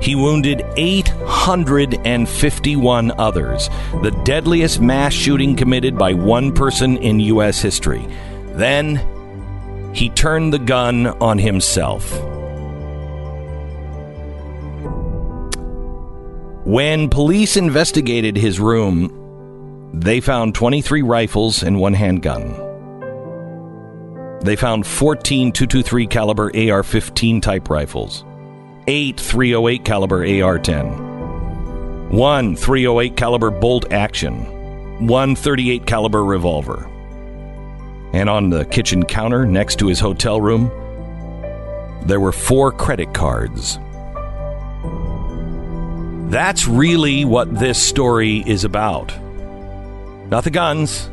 He 0.00 0.14
wounded 0.14 0.64
851 0.76 3.12
others, 3.18 3.68
the 4.02 4.18
deadliest 4.24 4.80
mass 4.80 5.12
shooting 5.12 5.54
committed 5.54 5.98
by 5.98 6.14
one 6.14 6.54
person 6.54 6.96
in 6.96 7.20
U.S. 7.20 7.60
history. 7.60 8.08
Then 8.52 9.06
he 9.94 10.08
turned 10.08 10.54
the 10.54 10.58
gun 10.58 11.06
on 11.06 11.36
himself. 11.36 12.39
When 16.64 17.08
police 17.08 17.56
investigated 17.56 18.36
his 18.36 18.60
room, 18.60 19.90
they 19.94 20.20
found 20.20 20.54
23 20.54 21.00
rifles 21.00 21.62
and 21.62 21.80
one 21.80 21.94
handgun. 21.94 22.50
They 24.44 24.56
found 24.56 24.86
14 24.86 25.52
223 25.52 26.06
caliber 26.06 26.44
AR-15 26.48 27.40
type 27.40 27.70
rifles, 27.70 28.26
8 28.86 29.18
308 29.18 29.84
caliber 29.86 30.18
AR-10, 30.18 32.10
one 32.10 32.54
308 32.56 33.16
caliber 33.16 33.50
bolt 33.50 33.90
action, 33.90 35.06
one 35.06 35.34
38 35.34 35.86
caliber 35.86 36.22
revolver. 36.22 36.86
And 38.12 38.28
on 38.28 38.50
the 38.50 38.66
kitchen 38.66 39.04
counter 39.04 39.46
next 39.46 39.78
to 39.78 39.86
his 39.86 39.98
hotel 39.98 40.42
room, 40.42 40.70
there 42.06 42.20
were 42.20 42.32
four 42.32 42.70
credit 42.70 43.14
cards. 43.14 43.78
That's 46.30 46.68
really 46.68 47.24
what 47.24 47.58
this 47.58 47.82
story 47.82 48.44
is 48.46 48.62
about. 48.62 49.12
Not 50.30 50.44
the 50.44 50.50
guns, 50.50 51.10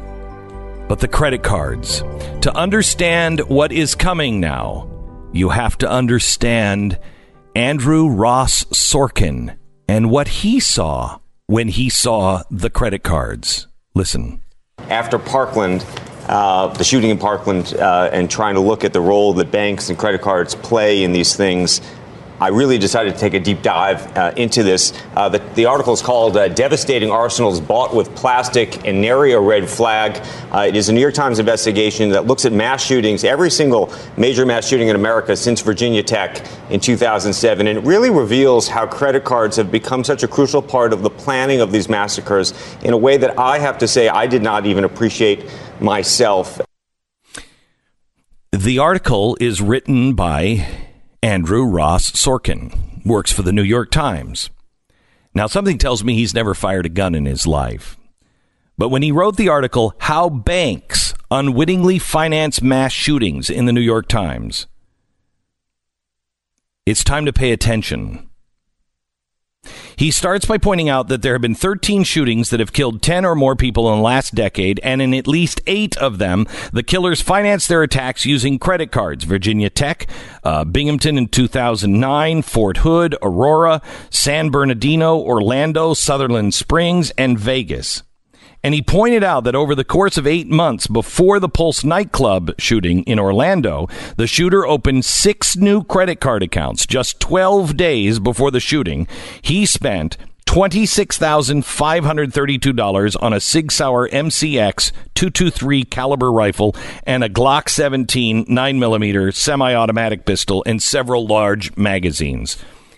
but 0.88 1.00
the 1.00 1.08
credit 1.08 1.42
cards. 1.42 2.04
To 2.42 2.56
understand 2.56 3.40
what 3.50 3.72
is 3.72 3.96
coming 3.96 4.40
now, 4.40 4.88
you 5.34 5.50
have 5.50 5.76
to 5.80 5.90
understand 5.90 7.00
Andrew 7.56 8.08
Ross 8.08 8.66
Sorkin 8.66 9.58
and 9.88 10.12
what 10.12 10.28
he 10.28 10.60
saw 10.60 11.18
when 11.48 11.70
he 11.70 11.90
saw 11.90 12.44
the 12.52 12.70
credit 12.70 13.02
cards. 13.04 13.68
Listen. 13.96 14.40
after 14.90 15.18
Parkland, 15.18 15.84
uh, 16.30 16.68
the 16.68 16.84
shooting 16.84 17.10
in 17.10 17.18
Parkland, 17.18 17.74
uh, 17.80 18.12
and 18.14 18.30
trying 18.30 18.54
to 18.54 18.62
look 18.62 18.84
at 18.84 18.94
the 18.94 19.02
role 19.02 19.34
that 19.34 19.50
banks 19.50 19.90
and 19.90 19.98
credit 19.98 20.22
cards 20.22 20.54
play 20.54 21.04
in 21.04 21.12
these 21.12 21.36
things, 21.36 21.82
I 22.40 22.50
really 22.50 22.78
decided 22.78 23.16
to 23.16 23.20
take 23.20 23.34
a 23.34 23.40
deep 23.40 23.64
dive 23.64 24.16
uh, 24.16 24.32
into 24.36 24.62
this. 24.62 24.94
Uh, 25.16 25.30
the, 25.30 25.40
the 25.56 25.66
article 25.66 25.94
is 25.94 26.02
called 26.02 26.38
uh, 26.38 26.48
Devastating 26.50 27.10
Arsenals 27.10 27.60
Bought 27.60 27.96
with 27.96 28.14
Plastic 28.16 28.88
and 28.88 29.02
Nary 29.02 29.32
a 29.32 29.40
Red 29.40 29.68
Flag. 29.68 30.24
Uh, 30.52 30.60
it 30.68 30.76
is 30.76 30.90
a 30.90 30.94
New 30.94 31.02
York 31.02 31.16
Times 31.16 31.40
investigation 31.40 32.10
that 32.10 32.28
looks 32.28 32.46
at 32.46 32.54
mass 32.54 32.84
shootings, 32.84 33.24
every 33.24 33.50
single 33.50 33.92
major 34.18 34.46
mass 34.46 34.68
shooting 34.68 34.88
in 34.88 34.96
America 34.96 35.36
since 35.36 35.62
Virginia 35.62 36.04
Tech 36.04 36.46
in 36.70 36.80
2007. 36.80 37.66
And 37.66 37.78
it 37.78 37.84
really 37.84 38.12
reveals 38.12 38.68
how 38.68 38.86
credit 38.86 39.24
cards 39.24 39.58
have 39.58 39.72
become 39.72 40.04
such 40.04 40.22
a 40.22 40.28
crucial 40.28 40.62
part 40.62 40.94
of 40.94 41.02
the 41.02 41.10
planning 41.10 41.60
of 41.60 41.72
these 41.72 41.90
massacres 41.90 42.54
in 42.84 42.94
a 42.94 42.98
way 42.98 43.18
that 43.18 43.40
I 43.40 43.58
have 43.58 43.80
to 43.80 43.88
say 43.88 44.10
I 44.10 44.28
did 44.28 44.44
not 44.44 44.68
even 44.68 44.84
appreciate 44.84 45.44
myself. 45.80 46.62
The 48.52 48.80
article 48.80 49.38
is 49.40 49.62
written 49.62 50.14
by 50.14 50.87
Andrew 51.24 51.64
Ross 51.64 52.12
Sorkin, 52.12 53.04
works 53.06 53.32
for 53.32 53.42
the 53.42 53.52
New 53.52 53.64
York 53.64 53.90
Times. 53.90 54.50
Now, 55.34 55.48
something 55.48 55.78
tells 55.78 56.04
me 56.04 56.14
he's 56.14 56.34
never 56.34 56.54
fired 56.54 56.86
a 56.86 56.90
gun 56.90 57.16
in 57.16 57.26
his 57.26 57.48
life. 57.48 57.98
But 58.78 58.90
when 58.90 59.02
he 59.02 59.12
wrote 59.12 59.36
the 59.36 59.50
article, 59.50 59.96
How 60.00 60.30
Banks 60.30 61.14
unwittingly 61.32 62.00
finance 62.00 62.62
mass 62.62 62.92
shootings 62.92 63.50
in 63.50 63.66
the 63.66 63.74
New 63.74 63.82
York 63.82 64.08
Times. 64.08 64.68
It's 66.86 67.04
time 67.04 67.26
to 67.26 67.34
pay 67.34 67.52
attention. 67.52 68.30
He 69.98 70.12
starts 70.12 70.46
by 70.46 70.60
pointing 70.60 70.90
out 70.90 71.08
that 71.08 71.24
there 71.24 71.34
have 71.34 71.42
been 71.42 71.56
13 71.56 72.04
shootings 72.04 72.52
that 72.52 72.60
have 72.60 72.72
killed 72.72 73.02
10 73.02 73.26
or 73.26 73.34
more 73.34 73.56
people 73.56 73.92
in 73.92 73.98
the 73.98 74.04
last 74.04 74.36
decade, 74.36 74.80
and 74.84 75.02
in 75.02 75.12
at 75.12 75.28
least 75.28 75.60
eight 75.66 75.98
of 75.98 76.20
them, 76.20 76.46
the 76.72 76.84
killers 76.84 77.20
financed 77.20 77.68
their 77.68 77.82
attacks 77.82 78.24
using 78.24 78.60
credit 78.60 78.92
cards. 78.92 79.24
Virginia 79.24 79.72
Tech, 79.72 80.08
uh, 80.44 80.64
Binghamton 80.66 81.18
in 81.18 81.28
2009, 81.28 82.44
Fort 82.44 82.78
Hood, 82.78 83.16
Aurora, 83.24 83.82
San 84.12 84.52
Bernardino, 84.52 85.18
Orlando, 85.18 85.96
Sutherland 85.96 86.54
Springs, 86.54 87.10
and 87.18 87.40
Vegas. 87.40 88.04
And 88.64 88.74
he 88.74 88.82
pointed 88.82 89.24
out 89.24 89.44
that 89.44 89.56
over 89.56 89.76
the 89.76 89.84
course 89.84 90.18
of 90.18 90.28
eight 90.28 90.48
months 90.48 90.88
before 90.88 91.40
the 91.40 91.50
Pulse 91.50 91.84
nightclub 91.84 92.60
shooting 92.60 93.04
in 93.04 93.20
Orlando, 93.20 93.88
the 94.18 94.28
shooter 94.28 94.66
opened 94.66 95.06
six 95.06 95.56
new 95.56 95.84
credit 95.84 96.20
card 96.20 96.44
accounts. 96.44 96.86
Just 96.86 97.20
12 97.20 97.78
days 97.78 98.20
before 98.20 98.52
the 98.52 98.60
shooting, 98.60 99.08
he 99.42 99.66
spent 99.66 100.18
$26,532 100.48 103.16
on 103.22 103.34
a 103.34 103.40
Sig 103.40 103.72
Sauer 103.72 104.10
MCX 104.10 104.92
223 105.14 105.84
caliber 105.84 106.32
rifle 106.32 106.76
and 107.04 107.24
a 107.24 107.30
Glock 107.30 107.70
17 107.70 108.46
9mm 108.46 109.36
semi-automatic 109.36 110.26
pistol 110.26 110.64
and 110.66 110.82
several 110.82 111.28
large 111.28 111.78
magazines. 111.78 112.58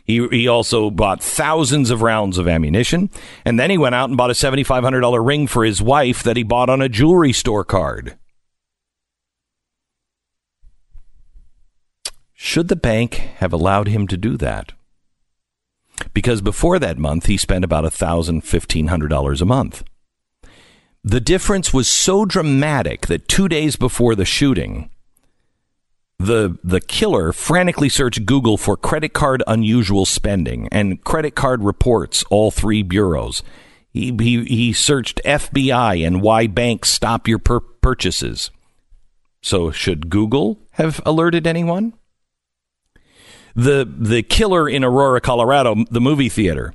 He, 0.10 0.27
he 0.30 0.48
also 0.48 0.90
bought 0.90 1.22
thousands 1.22 1.91
of 1.91 2.02
rounds 2.02 2.40
of 2.40 2.48
ammunition. 2.48 3.11
And 3.45 3.60
then 3.60 3.69
he 3.69 3.77
went 3.77 3.94
out 3.94 4.10
and 4.10 4.18
bought 4.18 4.31
a 4.31 4.34
$7,500 4.34 5.23
ring 5.23 5.45
for 5.45 5.64
his 5.64 5.84
wife 5.84 6.23
that 6.23 6.36
he 6.36 6.41
bought 6.41 6.68
on 6.68 6.81
a 6.81 6.90
jewelry 6.90 7.31
store 7.31 7.64
card. 7.64 8.18
Should 12.34 12.69
the 12.69 12.76
bank 12.76 13.18
have 13.38 13.53
allowed 13.53 13.88
him 13.88 14.07
to 14.07 14.18
do 14.18 14.36
that? 14.38 14.72
Because 16.11 16.41
before 16.41 16.80
that 16.80 16.98
month, 16.98 17.27
he 17.27 17.38
spent 17.38 17.64
about 17.64 17.84
$1,000, 17.84 18.41
$1,500 18.41 19.41
a 19.41 19.45
month. 19.45 19.84
The 21.03 21.19
difference 21.19 21.72
was 21.72 21.88
so 21.88 22.26
dramatic 22.26 23.06
that 23.06 23.27
two 23.27 23.48
days 23.48 23.76
before 23.76 24.15
the 24.15 24.26
shooting, 24.26 24.90
the 26.19 26.59
the 26.63 26.81
killer 26.81 27.31
frantically 27.31 27.87
searched 27.87 28.25
Google 28.25 28.57
for 28.57 28.75
credit 28.75 29.13
card 29.13 29.41
unusual 29.47 30.05
spending 30.05 30.67
and 30.69 31.01
credit 31.03 31.33
card 31.33 31.63
reports 31.63 32.25
all 32.29 32.51
three 32.51 32.83
bureaus. 32.83 33.41
He 33.91 34.15
he, 34.19 34.43
he 34.43 34.73
searched 34.73 35.21
FBI 35.23 36.05
and 36.05 36.21
why 36.21 36.47
banks 36.47 36.89
stop 36.89 37.27
your 37.27 37.39
per- 37.39 37.61
purchases. 37.61 38.51
So 39.41 39.71
should 39.71 40.09
Google 40.09 40.59
have 40.71 41.01
alerted 41.05 41.47
anyone? 41.47 41.93
The 43.55 43.89
the 43.89 44.21
killer 44.21 44.67
in 44.67 44.83
Aurora, 44.83 45.21
Colorado, 45.21 45.85
the 45.89 46.01
movie 46.01 46.29
theater, 46.29 46.73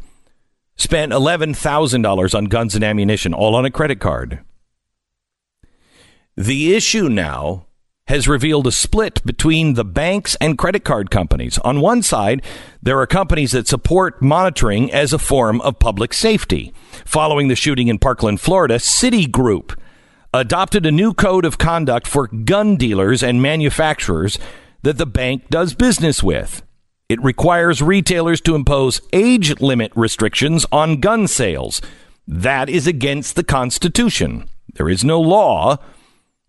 spent 0.77 1.13
eleven 1.13 1.53
thousand 1.53 2.01
dollars 2.01 2.35
on 2.35 2.47
guns 2.47 2.75
and 2.75 2.83
ammunition, 2.83 3.35
all 3.35 3.55
on 3.55 3.67
a 3.67 3.71
credit 3.71 4.01
card. 4.01 4.41
The 6.35 6.75
issue 6.75 7.09
now 7.11 7.67
has 8.07 8.29
revealed 8.29 8.67
a 8.67 8.73
split 8.73 9.25
between 9.25 9.75
the 9.75 9.85
banks 9.85 10.37
and 10.41 10.59
credit 10.59 10.85
card 10.85 11.11
companies. 11.11 11.57
On 11.59 11.81
one 11.81 12.03
side, 12.03 12.43
there 12.83 13.01
are 13.01 13.07
companies 13.07 13.53
that 13.53 13.67
support 13.67 14.21
monitoring 14.21 14.93
as 14.93 15.13
a 15.13 15.19
form 15.19 15.61
of 15.63 15.79
public 15.79 16.13
safety. 16.13 16.75
Following 17.07 17.49
the 17.49 17.57
shooting 17.57 17.89
in 17.89 17.99
Parkland, 17.99 18.41
Florida, 18.43 18.77
Citigroup 18.77 19.79
adopted 20.35 20.85
a 20.85 20.91
new 20.91 21.15
code 21.15 21.47
of 21.47 21.57
conduct 21.57 22.07
for 22.07 22.27
gun 22.27 22.77
dealers 22.77 23.23
and 23.23 23.41
manufacturers 23.41 24.39
that 24.83 24.99
the 24.99 25.07
bank 25.07 25.49
does 25.49 25.73
business 25.73 26.23
with. 26.23 26.63
It 27.09 27.23
requires 27.23 27.81
retailers 27.81 28.41
to 28.43 28.55
impose 28.55 29.01
age 29.15 29.61
limit 29.61 29.93
restrictions 29.95 30.67
on 30.71 31.01
gun 31.01 31.27
sales. 31.27 31.81
That 32.29 32.69
is 32.69 32.87
against 32.87 33.37
the 33.37 33.45
Constitution. 33.45 34.47
There 34.75 34.91
is 34.91 35.05
no 35.05 35.21
law 35.21 35.79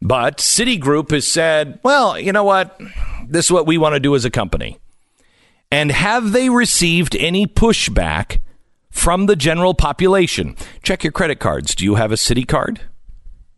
but 0.06 0.38
Citigroup 0.38 1.10
has 1.10 1.28
said, 1.28 1.80
well, 1.82 2.20
you 2.20 2.32
know 2.32 2.44
what? 2.44 2.80
This 3.28 3.46
is 3.46 3.52
what 3.52 3.66
we 3.66 3.80
want 3.80 3.96
to 3.96 4.00
do 4.00 4.14
as 4.14 4.24
a 4.24 4.30
company. 4.30 4.78
And 5.72 5.92
have 5.92 6.32
they 6.32 6.48
received 6.48 7.16
any 7.16 7.48
pushback 7.48 8.40
from 8.92 9.26
the 9.26 9.36
general 9.36 9.74
population? 9.74 10.56
Check 10.84 11.04
your 11.04 11.12
credit 11.12 11.40
cards. 11.40 11.74
Do 11.74 11.84
you 11.84 11.96
have 11.96 12.12
a 12.12 12.16
Citi 12.18 12.48
card? 12.48 12.82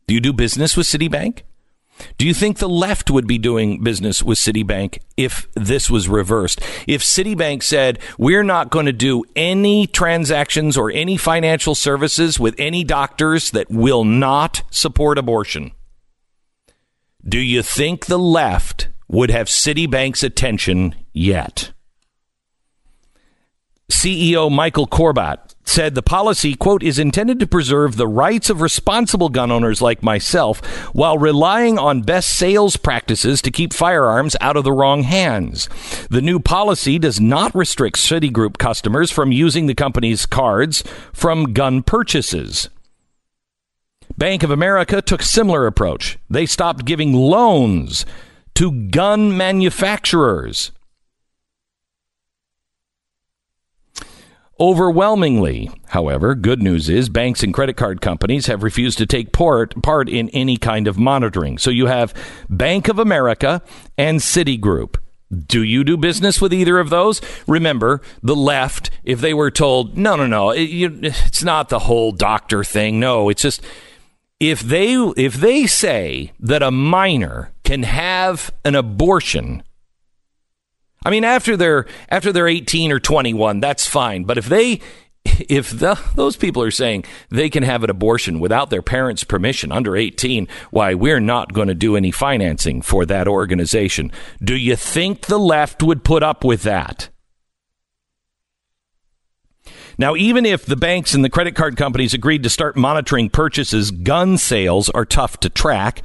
Do 0.07 0.13
you 0.13 0.21
do 0.21 0.31
business 0.31 0.77
with 0.77 0.87
Citibank? 0.87 1.41
Do 2.17 2.25
you 2.25 2.33
think 2.33 2.59
the 2.59 2.69
left 2.69 3.11
would 3.11 3.27
be 3.27 3.37
doing 3.37 3.83
business 3.83 4.23
with 4.23 4.37
Citibank 4.37 4.99
if 5.17 5.49
this 5.53 5.89
was 5.89 6.07
reversed? 6.07 6.61
If 6.87 7.01
Citibank 7.01 7.61
said, 7.61 7.99
we're 8.17 8.43
not 8.43 8.69
going 8.69 8.85
to 8.85 8.93
do 8.93 9.25
any 9.35 9.85
transactions 9.85 10.77
or 10.77 10.91
any 10.91 11.17
financial 11.17 11.75
services 11.75 12.39
with 12.39 12.55
any 12.57 12.85
doctors 12.85 13.51
that 13.51 13.69
will 13.69 14.05
not 14.05 14.61
support 14.71 15.17
abortion? 15.17 15.73
Do 17.27 17.39
you 17.39 17.61
think 17.61 18.05
the 18.05 18.17
left 18.19 18.87
would 19.09 19.29
have 19.31 19.47
Citibank's 19.47 20.23
attention 20.23 20.95
yet? 21.11 21.73
CEO 23.91 24.49
Michael 24.49 24.87
Corbat 24.87 25.53
said 25.65 25.93
the 25.93 26.01
policy, 26.01 26.55
quote, 26.55 26.83
is 26.83 26.97
intended 26.97 27.37
to 27.41 27.47
preserve 27.47 27.97
the 27.97 28.07
rights 28.07 28.49
of 28.49 28.61
responsible 28.61 29.27
gun 29.27 29.51
owners 29.51 29.81
like 29.81 30.01
myself 30.01 30.65
while 30.95 31.17
relying 31.17 31.77
on 31.77 32.01
best 32.01 32.29
sales 32.29 32.77
practices 32.77 33.41
to 33.41 33.51
keep 33.51 33.73
firearms 33.73 34.37
out 34.39 34.55
of 34.55 34.63
the 34.63 34.71
wrong 34.71 35.03
hands. 35.03 35.67
The 36.09 36.21
new 36.21 36.39
policy 36.39 36.97
does 36.97 37.19
not 37.19 37.53
restrict 37.53 37.97
Citigroup 37.97 38.57
customers 38.57 39.11
from 39.11 39.33
using 39.33 39.67
the 39.67 39.75
company's 39.75 40.25
cards 40.25 40.81
from 41.11 41.51
gun 41.51 41.83
purchases. 41.83 42.69
Bank 44.17 44.41
of 44.41 44.49
America 44.49 45.01
took 45.01 45.21
similar 45.21 45.67
approach. 45.67 46.17
They 46.29 46.45
stopped 46.45 46.85
giving 46.85 47.13
loans 47.13 48.05
to 48.55 48.87
gun 48.89 49.37
manufacturers. 49.37 50.71
Overwhelmingly, 54.59 55.69
however, 55.89 56.33
good 56.33 56.63
news 56.63 56.89
is 56.89 57.09
banks 57.09 57.43
and 57.43 57.53
credit 57.53 57.77
card 57.77 58.01
companies 58.01 58.47
have 58.47 58.63
refused 58.63 58.97
to 58.97 59.05
take 59.05 59.31
part, 59.31 59.79
part 59.83 60.09
in 60.09 60.29
any 60.29 60.57
kind 60.57 60.87
of 60.87 60.97
monitoring. 60.97 61.59
So 61.59 61.69
you 61.69 61.85
have 61.85 62.11
Bank 62.49 62.87
of 62.87 62.97
America 62.97 63.61
and 63.99 64.19
Citigroup. 64.19 64.95
Do 65.45 65.61
you 65.61 65.83
do 65.83 65.95
business 65.95 66.41
with 66.41 66.53
either 66.53 66.79
of 66.79 66.89
those? 66.89 67.21
Remember, 67.45 68.01
the 68.23 68.35
left, 68.35 68.89
if 69.03 69.21
they 69.21 69.33
were 69.33 69.51
told, 69.51 69.95
no, 69.95 70.15
no, 70.15 70.25
no, 70.25 70.49
it, 70.49 70.69
you, 70.69 70.99
it's 71.03 71.43
not 71.43 71.69
the 71.69 71.79
whole 71.79 72.11
doctor 72.11 72.63
thing. 72.63 72.99
No, 72.99 73.29
it's 73.29 73.43
just 73.43 73.61
if 74.39 74.59
they 74.61 74.93
if 75.17 75.35
they 75.35 75.65
say 75.65 76.31
that 76.39 76.61
a 76.61 76.71
minor 76.71 77.51
can 77.63 77.83
have 77.83 78.51
an 78.63 78.75
abortion 78.75 79.63
I 81.03 81.09
mean 81.09 81.23
after 81.23 81.57
they're 81.57 81.85
after 82.09 82.31
they're 82.31 82.47
18 82.47 82.91
or 82.91 82.99
21 82.99 83.59
that's 83.59 83.87
fine. 83.87 84.25
But 84.25 84.37
if 84.37 84.47
they 84.47 84.81
if 85.25 85.71
the, 85.71 85.99
those 86.15 86.37
people 86.37 86.61
are 86.63 86.71
saying 86.71 87.03
they 87.29 87.49
can 87.49 87.63
have 87.63 87.83
an 87.83 87.89
abortion 87.89 88.39
without 88.39 88.69
their 88.69 88.81
parents 88.81 89.23
permission 89.23 89.71
under 89.71 89.95
18 89.95 90.47
why 90.69 90.93
we're 90.93 91.19
not 91.19 91.53
going 91.53 91.67
to 91.67 91.73
do 91.73 91.95
any 91.95 92.11
financing 92.11 92.81
for 92.81 93.05
that 93.05 93.27
organization. 93.27 94.11
Do 94.43 94.55
you 94.55 94.75
think 94.75 95.25
the 95.25 95.39
left 95.39 95.81
would 95.81 96.03
put 96.03 96.23
up 96.23 96.43
with 96.43 96.63
that 96.63 97.09
now, 99.97 100.15
even 100.15 100.45
if 100.45 100.65
the 100.65 100.75
banks 100.75 101.13
and 101.13 101.25
the 101.25 101.29
credit 101.29 101.55
card 101.55 101.75
companies 101.75 102.13
agreed 102.13 102.43
to 102.43 102.49
start 102.49 102.75
monitoring 102.75 103.29
purchases, 103.29 103.91
gun 103.91 104.37
sales 104.37 104.89
are 104.89 105.05
tough 105.05 105.39
to 105.41 105.49
track 105.49 106.03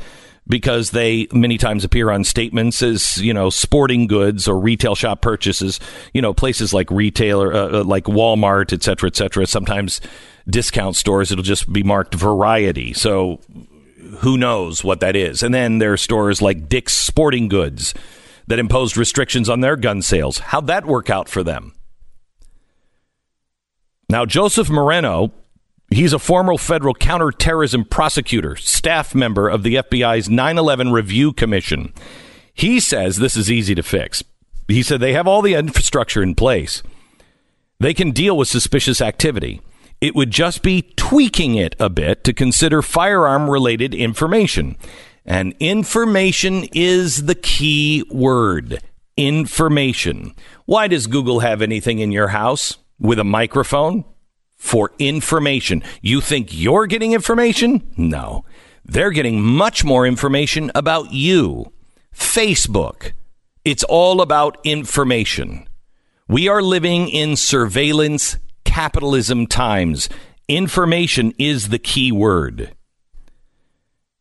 because 0.48 0.90
they 0.90 1.28
many 1.32 1.56
times 1.56 1.84
appear 1.84 2.10
on 2.10 2.24
statements 2.24 2.82
as 2.82 3.18
you 3.18 3.32
know 3.32 3.50
sporting 3.50 4.06
goods 4.06 4.48
or 4.48 4.58
retail 4.58 4.94
shop 4.94 5.20
purchases. 5.20 5.78
You 6.14 6.22
know, 6.22 6.34
places 6.34 6.72
like 6.72 6.90
retailer 6.90 7.52
uh, 7.52 7.80
uh 7.80 7.84
like 7.84 8.04
Walmart, 8.04 8.72
et 8.72 8.82
cetera, 8.82 9.08
et 9.08 9.16
cetera. 9.16 9.46
Sometimes 9.46 10.00
discount 10.48 10.96
stores 10.96 11.30
it'll 11.30 11.44
just 11.44 11.72
be 11.72 11.82
marked 11.82 12.14
variety. 12.14 12.92
So 12.92 13.40
who 14.18 14.36
knows 14.36 14.82
what 14.82 15.00
that 15.00 15.16
is? 15.16 15.42
And 15.42 15.54
then 15.54 15.78
there 15.78 15.92
are 15.92 15.98
stores 15.98 16.42
like 16.42 16.68
Dick's 16.68 16.92
Sporting 16.92 17.48
Goods 17.48 17.94
that 18.46 18.58
imposed 18.58 18.96
restrictions 18.96 19.48
on 19.48 19.60
their 19.60 19.76
gun 19.76 20.02
sales. 20.02 20.38
How'd 20.38 20.66
that 20.66 20.84
work 20.84 21.10
out 21.10 21.28
for 21.28 21.42
them? 21.42 21.72
Now, 24.12 24.26
Joseph 24.26 24.68
Moreno, 24.68 25.32
he's 25.88 26.12
a 26.12 26.18
former 26.18 26.58
federal 26.58 26.92
counterterrorism 26.92 27.86
prosecutor, 27.86 28.56
staff 28.56 29.14
member 29.14 29.48
of 29.48 29.62
the 29.62 29.76
FBI's 29.76 30.28
9 30.28 30.58
11 30.58 30.92
Review 30.92 31.32
Commission. 31.32 31.94
He 32.52 32.78
says 32.78 33.16
this 33.16 33.38
is 33.38 33.50
easy 33.50 33.74
to 33.74 33.82
fix. 33.82 34.22
He 34.68 34.82
said 34.82 35.00
they 35.00 35.14
have 35.14 35.26
all 35.26 35.40
the 35.40 35.54
infrastructure 35.54 36.22
in 36.22 36.34
place. 36.34 36.82
They 37.80 37.94
can 37.94 38.10
deal 38.10 38.36
with 38.36 38.48
suspicious 38.48 39.00
activity. 39.00 39.62
It 39.98 40.14
would 40.14 40.30
just 40.30 40.62
be 40.62 40.92
tweaking 40.94 41.54
it 41.54 41.74
a 41.80 41.88
bit 41.88 42.22
to 42.24 42.34
consider 42.34 42.82
firearm 42.82 43.48
related 43.48 43.94
information. 43.94 44.76
And 45.24 45.54
information 45.58 46.68
is 46.74 47.24
the 47.24 47.34
key 47.34 48.04
word. 48.10 48.82
Information. 49.16 50.34
Why 50.66 50.86
does 50.86 51.06
Google 51.06 51.40
have 51.40 51.62
anything 51.62 52.00
in 52.00 52.12
your 52.12 52.28
house 52.28 52.76
with 53.02 53.18
a 53.18 53.24
microphone? 53.24 54.04
For 54.56 54.92
information. 54.98 55.82
You 56.00 56.20
think 56.20 56.48
you're 56.50 56.86
getting 56.86 57.12
information? 57.12 57.82
No. 57.96 58.44
They're 58.84 59.10
getting 59.10 59.42
much 59.42 59.84
more 59.84 60.06
information 60.06 60.70
about 60.74 61.12
you. 61.12 61.72
Facebook. 62.14 63.12
It's 63.64 63.84
all 63.84 64.20
about 64.22 64.58
information. 64.64 65.68
We 66.28 66.48
are 66.48 66.62
living 66.62 67.08
in 67.08 67.36
surveillance 67.36 68.38
capitalism 68.64 69.46
times. 69.46 70.08
Information 70.48 71.34
is 71.38 71.68
the 71.68 71.78
key 71.78 72.12
word. 72.12 72.74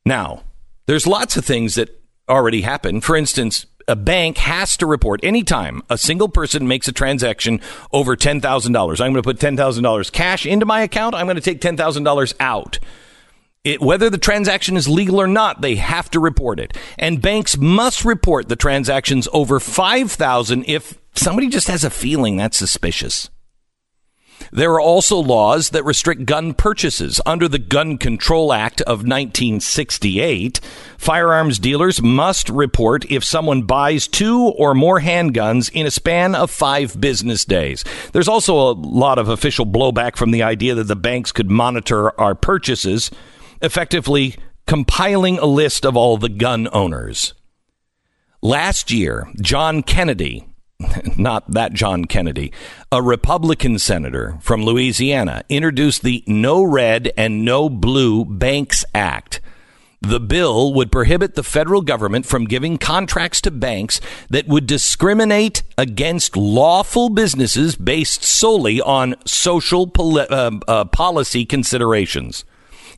Now, 0.05 0.43
there's 0.87 1.07
lots 1.07 1.37
of 1.37 1.45
things 1.45 1.75
that 1.75 2.01
already 2.27 2.61
happen. 2.61 3.01
For 3.01 3.15
instance, 3.15 3.65
a 3.91 3.95
bank 3.95 4.37
has 4.37 4.77
to 4.77 4.85
report 4.85 5.19
anytime 5.21 5.83
a 5.89 5.97
single 5.97 6.29
person 6.29 6.65
makes 6.65 6.87
a 6.87 6.93
transaction 6.93 7.59
over 7.91 8.15
$10,000. 8.15 9.01
I'm 9.01 9.11
going 9.11 9.15
to 9.15 9.21
put 9.21 9.37
$10,000 9.37 10.11
cash 10.13 10.45
into 10.45 10.65
my 10.65 10.81
account. 10.81 11.13
I'm 11.13 11.25
going 11.25 11.35
to 11.35 11.41
take 11.41 11.59
$10,000 11.59 12.33
out. 12.39 12.79
It, 13.65 13.81
whether 13.81 14.09
the 14.09 14.17
transaction 14.17 14.77
is 14.77 14.87
legal 14.87 15.21
or 15.21 15.27
not, 15.27 15.61
they 15.61 15.75
have 15.75 16.09
to 16.11 16.19
report 16.21 16.59
it. 16.59 16.75
And 16.97 17.21
banks 17.21 17.57
must 17.57 18.05
report 18.05 18.47
the 18.47 18.55
transactions 18.55 19.27
over 19.33 19.59
5,000 19.59 20.63
if 20.67 20.97
somebody 21.13 21.49
just 21.49 21.67
has 21.67 21.83
a 21.83 21.89
feeling 21.89 22.37
that's 22.37 22.57
suspicious. 22.57 23.29
There 24.51 24.71
are 24.73 24.81
also 24.81 25.17
laws 25.17 25.69
that 25.69 25.85
restrict 25.85 26.25
gun 26.25 26.53
purchases. 26.53 27.21
Under 27.25 27.47
the 27.47 27.59
Gun 27.59 27.97
Control 27.97 28.53
Act 28.53 28.81
of 28.81 28.99
1968, 28.99 30.59
firearms 30.97 31.59
dealers 31.59 32.01
must 32.01 32.49
report 32.49 33.09
if 33.11 33.23
someone 33.23 33.63
buys 33.63 34.07
two 34.07 34.39
or 34.39 34.73
more 34.73 34.99
handguns 34.99 35.71
in 35.71 35.85
a 35.85 35.91
span 35.91 36.35
of 36.35 36.51
five 36.51 36.99
business 36.99 37.45
days. 37.45 37.83
There's 38.13 38.27
also 38.27 38.55
a 38.55 38.73
lot 38.73 39.19
of 39.19 39.29
official 39.29 39.65
blowback 39.65 40.15
from 40.15 40.31
the 40.31 40.43
idea 40.43 40.75
that 40.75 40.87
the 40.87 40.95
banks 40.95 41.31
could 41.31 41.49
monitor 41.49 42.19
our 42.19 42.35
purchases, 42.35 43.11
effectively 43.61 44.35
compiling 44.65 45.37
a 45.39 45.45
list 45.45 45.85
of 45.85 45.97
all 45.97 46.17
the 46.17 46.29
gun 46.29 46.67
owners. 46.71 47.33
Last 48.41 48.89
year, 48.89 49.27
John 49.39 49.83
Kennedy, 49.83 50.47
not 51.17 51.49
that 51.51 51.73
John 51.73 52.05
Kennedy, 52.05 52.51
a 52.91 53.01
Republican 53.01 53.79
senator 53.79 54.37
from 54.41 54.63
Louisiana, 54.63 55.43
introduced 55.49 56.03
the 56.03 56.23
No 56.27 56.63
Red 56.63 57.11
and 57.17 57.45
No 57.45 57.69
Blue 57.69 58.25
Banks 58.25 58.85
Act. 58.93 59.41
The 60.01 60.19
bill 60.19 60.73
would 60.73 60.91
prohibit 60.91 61.35
the 61.35 61.43
federal 61.43 61.81
government 61.81 62.25
from 62.25 62.45
giving 62.45 62.79
contracts 62.79 63.39
to 63.41 63.51
banks 63.51 64.01
that 64.31 64.47
would 64.47 64.65
discriminate 64.65 65.61
against 65.77 66.35
lawful 66.35 67.09
businesses 67.09 67.75
based 67.75 68.23
solely 68.23 68.81
on 68.81 69.13
social 69.25 69.85
poli- 69.85 70.27
uh, 70.27 70.51
uh, 70.67 70.85
policy 70.85 71.45
considerations. 71.45 72.45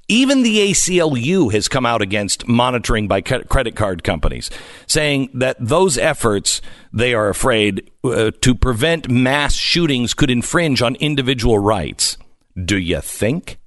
Even 0.09 0.43
the 0.43 0.71
ACLU 0.71 1.51
has 1.53 1.69
come 1.69 1.85
out 1.85 2.01
against 2.01 2.47
monitoring 2.47 3.07
by 3.07 3.21
credit 3.21 3.75
card 3.75 4.03
companies, 4.03 4.51
saying 4.85 5.29
that 5.33 5.55
those 5.59 5.97
efforts, 5.97 6.61
they 6.91 7.13
are 7.13 7.29
afraid, 7.29 7.89
uh, 8.03 8.31
to 8.41 8.53
prevent 8.53 9.09
mass 9.09 9.55
shootings 9.55 10.13
could 10.13 10.29
infringe 10.29 10.81
on 10.81 10.95
individual 10.95 11.57
rights. 11.57 12.17
Do 12.61 12.77
you 12.77 12.99
think? 12.99 13.59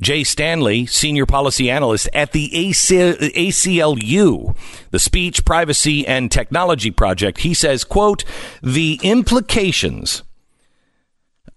Jay 0.00 0.24
Stanley, 0.24 0.84
senior 0.84 1.24
policy 1.24 1.70
analyst 1.70 2.08
at 2.12 2.32
the 2.32 2.50
ACLU, 2.50 4.56
the 4.90 4.98
Speech, 4.98 5.44
Privacy, 5.44 6.06
and 6.06 6.30
Technology 6.30 6.90
Project, 6.90 7.40
he 7.40 7.54
says, 7.54 7.82
quote, 7.82 8.24
the 8.62 9.00
implications 9.02 10.22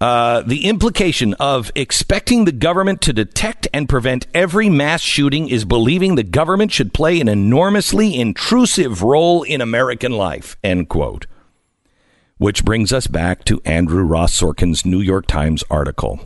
uh, 0.01 0.41
the 0.43 0.65
implication 0.65 1.33
of 1.35 1.71
expecting 1.75 2.45
the 2.45 2.53
government 2.53 3.01
to 3.01 3.11
detect 3.11 3.67
and 3.73 3.89
prevent 3.89 4.27
every 4.33 4.69
mass 4.69 5.01
shooting 5.01 5.49
is 5.49 5.65
believing 5.65 6.15
the 6.15 6.23
government 6.23 6.71
should 6.71 6.93
play 6.93 7.19
an 7.19 7.27
enormously 7.27 8.17
intrusive 8.17 9.03
role 9.03 9.43
in 9.43 9.59
American 9.59 10.13
life. 10.13 10.55
End 10.63 10.87
quote. 10.87 11.27
Which 12.37 12.63
brings 12.63 12.93
us 12.93 13.07
back 13.07 13.43
to 13.45 13.61
Andrew 13.65 14.03
Ross 14.03 14.39
Sorkin's 14.39 14.85
New 14.85 15.01
York 15.01 15.27
Times 15.27 15.65
article. 15.69 16.21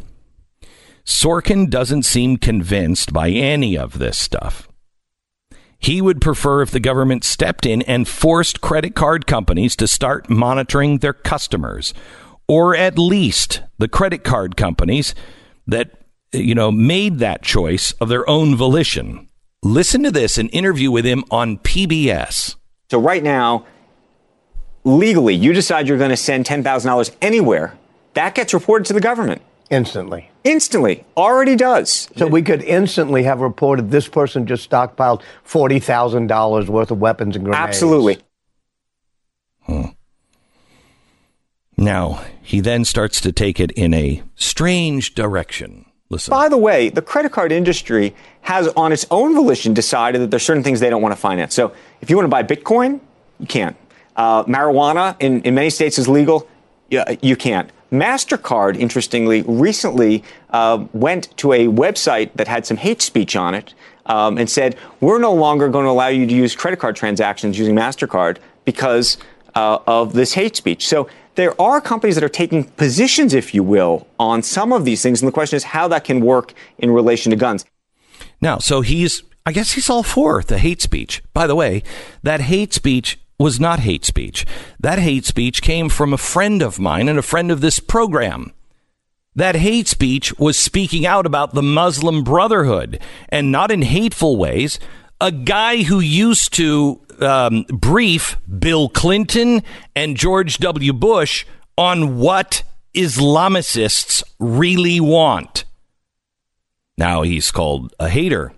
Sorkin 1.03 1.67
doesn't 1.67 2.03
seem 2.03 2.37
convinced 2.37 3.11
by 3.11 3.29
any 3.29 3.75
of 3.75 3.97
this 3.97 4.19
stuff. 4.19 4.69
He 5.79 5.99
would 5.99 6.21
prefer 6.21 6.61
if 6.61 6.71
the 6.71 6.79
government 6.79 7.25
stepped 7.25 7.65
in 7.65 7.81
and 7.81 8.07
forced 8.07 8.61
credit 8.61 8.95
card 8.95 9.27
companies 9.27 9.75
to 9.77 9.87
start 9.87 10.29
monitoring 10.29 10.99
their 10.99 11.11
customers 11.11 11.93
or 12.47 12.75
at 12.75 12.97
least 12.97 13.61
the 13.77 13.87
credit 13.87 14.23
card 14.23 14.55
companies 14.57 15.15
that 15.67 15.91
you 16.31 16.55
know 16.55 16.71
made 16.71 17.19
that 17.19 17.41
choice 17.43 17.91
of 17.93 18.09
their 18.09 18.27
own 18.29 18.55
volition. 18.55 19.27
Listen 19.63 20.03
to 20.03 20.11
this 20.11 20.37
an 20.37 20.49
interview 20.49 20.91
with 20.91 21.05
him 21.05 21.23
on 21.31 21.57
PBS. 21.59 22.55
So 22.91 22.99
right 22.99 23.23
now 23.23 23.65
legally 24.83 25.35
you 25.35 25.53
decide 25.53 25.87
you're 25.87 25.97
going 25.97 26.09
to 26.09 26.17
send 26.17 26.45
$10,000 26.45 27.15
anywhere, 27.21 27.77
that 28.13 28.35
gets 28.35 28.53
reported 28.53 28.85
to 28.87 28.93
the 28.93 28.99
government 28.99 29.41
instantly. 29.69 30.29
Instantly, 30.43 31.05
already 31.15 31.55
does. 31.55 32.09
So 32.17 32.27
we 32.27 32.41
could 32.41 32.61
instantly 32.63 33.23
have 33.23 33.39
reported 33.39 33.91
this 33.91 34.07
person 34.09 34.45
just 34.45 34.69
stockpiled 34.69 35.21
forty 35.43 35.79
thousand 35.79 36.27
dollars 36.27 36.67
worth 36.67 36.91
of 36.91 36.99
weapons 36.99 37.37
and 37.37 37.45
grenades. 37.45 37.69
Absolutely. 37.69 38.17
Hmm. 39.61 39.85
Now, 41.77 42.23
he 42.41 42.59
then 42.59 42.85
starts 42.85 43.19
to 43.21 43.31
take 43.31 43.59
it 43.59 43.71
in 43.71 43.93
a 43.93 44.23
strange 44.35 45.15
direction. 45.15 45.85
Listen. 46.09 46.31
By 46.31 46.47
the 46.47 46.57
way, 46.57 46.89
the 46.89 47.01
credit 47.01 47.31
card 47.31 47.51
industry 47.51 48.15
has, 48.41 48.67
on 48.69 48.91
its 48.91 49.05
own 49.09 49.33
volition, 49.33 49.73
decided 49.73 50.21
that 50.21 50.29
there's 50.29 50.43
certain 50.43 50.63
things 50.63 50.79
they 50.79 50.89
don't 50.89 51.01
want 51.01 51.13
to 51.13 51.19
finance. 51.19 51.55
So 51.55 51.73
if 52.01 52.09
you 52.09 52.15
want 52.15 52.25
to 52.25 52.29
buy 52.29 52.43
Bitcoin, 52.43 52.99
you 53.39 53.47
can't. 53.47 53.75
Uh, 54.15 54.43
marijuana 54.43 55.15
in, 55.19 55.41
in 55.41 55.55
many 55.55 55.71
states 55.71 55.97
is 55.97 56.07
legal. 56.07 56.47
Yeah, 56.91 57.15
you 57.21 57.35
can't. 57.35 57.71
MasterCard, 57.91 58.77
interestingly, 58.77 59.43
recently 59.43 60.23
uh, 60.49 60.85
went 60.93 61.35
to 61.37 61.53
a 61.53 61.67
website 61.67 62.31
that 62.35 62.47
had 62.47 62.65
some 62.65 62.77
hate 62.77 63.01
speech 63.01 63.35
on 63.35 63.55
it 63.55 63.73
um, 64.05 64.37
and 64.37 64.49
said, 64.49 64.75
We're 64.99 65.19
no 65.19 65.33
longer 65.33 65.69
going 65.69 65.85
to 65.85 65.91
allow 65.91 66.07
you 66.07 66.25
to 66.27 66.33
use 66.33 66.55
credit 66.55 66.79
card 66.79 66.95
transactions 66.95 67.57
using 67.57 67.75
MasterCard 67.75 68.37
because 68.65 69.17
uh, 69.55 69.79
of 69.87 70.13
this 70.13 70.33
hate 70.33 70.55
speech. 70.55 70.87
So 70.87 71.07
there 71.35 71.59
are 71.61 71.81
companies 71.81 72.15
that 72.15 72.23
are 72.23 72.29
taking 72.29 72.63
positions, 72.63 73.33
if 73.33 73.53
you 73.53 73.63
will, 73.63 74.07
on 74.19 74.43
some 74.43 74.71
of 74.71 74.85
these 74.85 75.01
things. 75.01 75.21
And 75.21 75.27
the 75.27 75.33
question 75.33 75.57
is 75.57 75.63
how 75.63 75.87
that 75.89 76.03
can 76.03 76.21
work 76.21 76.53
in 76.77 76.91
relation 76.91 77.31
to 77.31 77.35
guns. 77.35 77.65
Now, 78.41 78.57
so 78.59 78.81
he's, 78.81 79.23
I 79.45 79.51
guess 79.51 79.73
he's 79.73 79.89
all 79.89 80.03
for 80.03 80.43
the 80.43 80.57
hate 80.57 80.81
speech. 80.81 81.23
By 81.33 81.47
the 81.47 81.55
way, 81.55 81.83
that 82.21 82.41
hate 82.41 82.73
speech 82.73 83.19
was 83.39 83.59
not 83.59 83.79
hate 83.79 84.05
speech. 84.05 84.45
That 84.79 84.99
hate 84.99 85.25
speech 85.25 85.61
came 85.61 85.89
from 85.89 86.13
a 86.13 86.17
friend 86.17 86.61
of 86.61 86.79
mine 86.79 87.09
and 87.09 87.17
a 87.17 87.23
friend 87.23 87.51
of 87.51 87.61
this 87.61 87.79
program. 87.79 88.53
That 89.35 89.55
hate 89.55 89.87
speech 89.87 90.37
was 90.37 90.59
speaking 90.59 91.05
out 91.05 91.25
about 91.25 91.53
the 91.53 91.63
Muslim 91.63 92.23
Brotherhood 92.23 92.99
and 93.29 93.51
not 93.51 93.71
in 93.71 93.81
hateful 93.81 94.37
ways. 94.37 94.79
A 95.19 95.31
guy 95.31 95.83
who 95.83 95.99
used 95.99 96.53
to 96.53 97.01
um, 97.23 97.63
brief 97.69 98.37
Bill 98.59 98.89
Clinton 98.89 99.61
and 99.95 100.17
George 100.17 100.57
W. 100.57 100.93
Bush 100.93 101.45
on 101.77 102.17
what 102.17 102.63
Islamicists 102.95 104.23
really 104.39 104.99
want. 104.99 105.65
Now 106.97 107.23
he's 107.23 107.51
called 107.51 107.93
a 107.99 108.09
hater. 108.09 108.53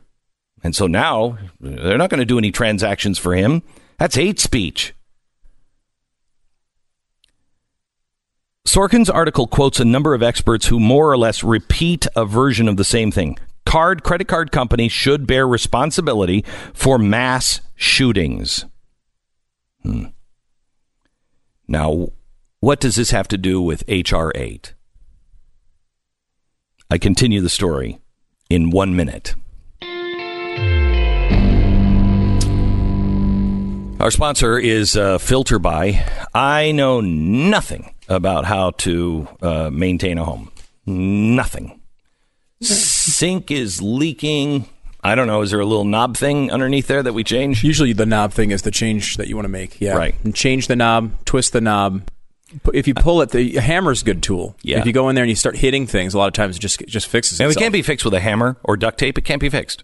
And 0.63 0.75
so 0.75 0.87
now 0.87 1.37
they're 1.59 1.97
not 1.97 2.09
going 2.09 2.19
to 2.19 2.25
do 2.25 2.37
any 2.37 2.51
transactions 2.51 3.17
for 3.17 3.35
him. 3.35 3.61
That's 3.97 4.15
hate 4.15 4.39
speech. 4.39 4.93
Sorkin's 8.67 9.09
article 9.09 9.47
quotes 9.47 9.79
a 9.79 9.85
number 9.85 10.13
of 10.13 10.23
experts 10.23 10.65
who 10.65 10.79
more 10.79 11.09
or 11.09 11.17
less 11.17 11.43
repeat 11.43 12.07
a 12.15 12.25
version 12.25 12.67
of 12.67 12.77
the 12.77 12.83
same 12.83 13.11
thing 13.11 13.37
card 13.65 14.03
credit 14.03 14.27
card 14.27 14.51
companies 14.51 14.91
should 14.91 15.27
bear 15.27 15.47
responsibility 15.47 16.43
for 16.73 16.97
mass 16.97 17.61
shootings. 17.75 18.65
Hmm. 19.83 20.05
Now, 21.67 22.09
what 22.59 22.79
does 22.79 22.95
this 22.95 23.11
have 23.11 23.27
to 23.29 23.37
do 23.37 23.61
with 23.61 23.83
HR 23.87 24.31
8? 24.33 24.73
I 26.89 26.97
continue 26.97 27.41
the 27.41 27.49
story 27.49 27.99
in 28.49 28.69
one 28.69 28.95
minute. 28.95 29.35
Our 33.99 34.11
sponsor 34.11 34.59
is 34.59 34.95
uh, 34.95 35.17
FilterBuy. 35.17 36.27
I 36.33 36.71
know 36.73 37.01
nothing 37.01 37.95
about 38.07 38.45
how 38.45 38.71
to 38.71 39.27
uh, 39.41 39.69
maintain 39.71 40.17
a 40.17 40.23
home. 40.23 40.51
Nothing 40.85 41.81
sink 42.61 43.49
is 43.49 43.81
leaking. 43.81 44.67
I 45.05 45.15
don't 45.15 45.27
know. 45.27 45.41
Is 45.41 45.51
there 45.51 45.59
a 45.59 45.65
little 45.65 45.85
knob 45.85 46.17
thing 46.17 46.51
underneath 46.51 46.87
there 46.87 47.03
that 47.03 47.13
we 47.13 47.23
change? 47.23 47.63
Usually, 47.63 47.93
the 47.93 48.05
knob 48.05 48.33
thing 48.33 48.51
is 48.51 48.63
the 48.63 48.71
change 48.71 49.17
that 49.17 49.27
you 49.27 49.35
want 49.35 49.45
to 49.45 49.49
make. 49.51 49.79
Yeah, 49.79 49.93
Right. 49.95 50.15
And 50.23 50.33
change 50.35 50.67
the 50.67 50.75
knob, 50.75 51.11
twist 51.25 51.53
the 51.53 51.61
knob. 51.61 52.09
If 52.73 52.87
you 52.87 52.93
pull 52.93 53.21
it, 53.21 53.31
the 53.31 53.55
hammer's 53.55 54.01
a 54.01 54.05
good 54.05 54.23
tool. 54.23 54.55
Yeah. 54.61 54.79
If 54.79 54.85
you 54.85 54.93
go 54.93 55.09
in 55.09 55.15
there 55.15 55.23
and 55.23 55.29
you 55.29 55.35
start 55.35 55.57
hitting 55.57 55.87
things, 55.87 56.13
a 56.13 56.17
lot 56.17 56.27
of 56.27 56.33
times 56.33 56.55
it 56.55 56.59
just 56.59 56.81
it 56.81 56.87
just 56.89 57.07
fixes 57.07 57.39
And 57.41 57.51
it 57.51 57.55
can't 57.57 57.73
be 57.73 57.81
fixed 57.81 58.05
with 58.05 58.13
a 58.13 58.19
hammer 58.19 58.57
or 58.63 58.77
duct 58.77 58.97
tape. 58.97 59.17
It 59.17 59.21
can't 59.25 59.41
be 59.41 59.49
fixed. 59.49 59.83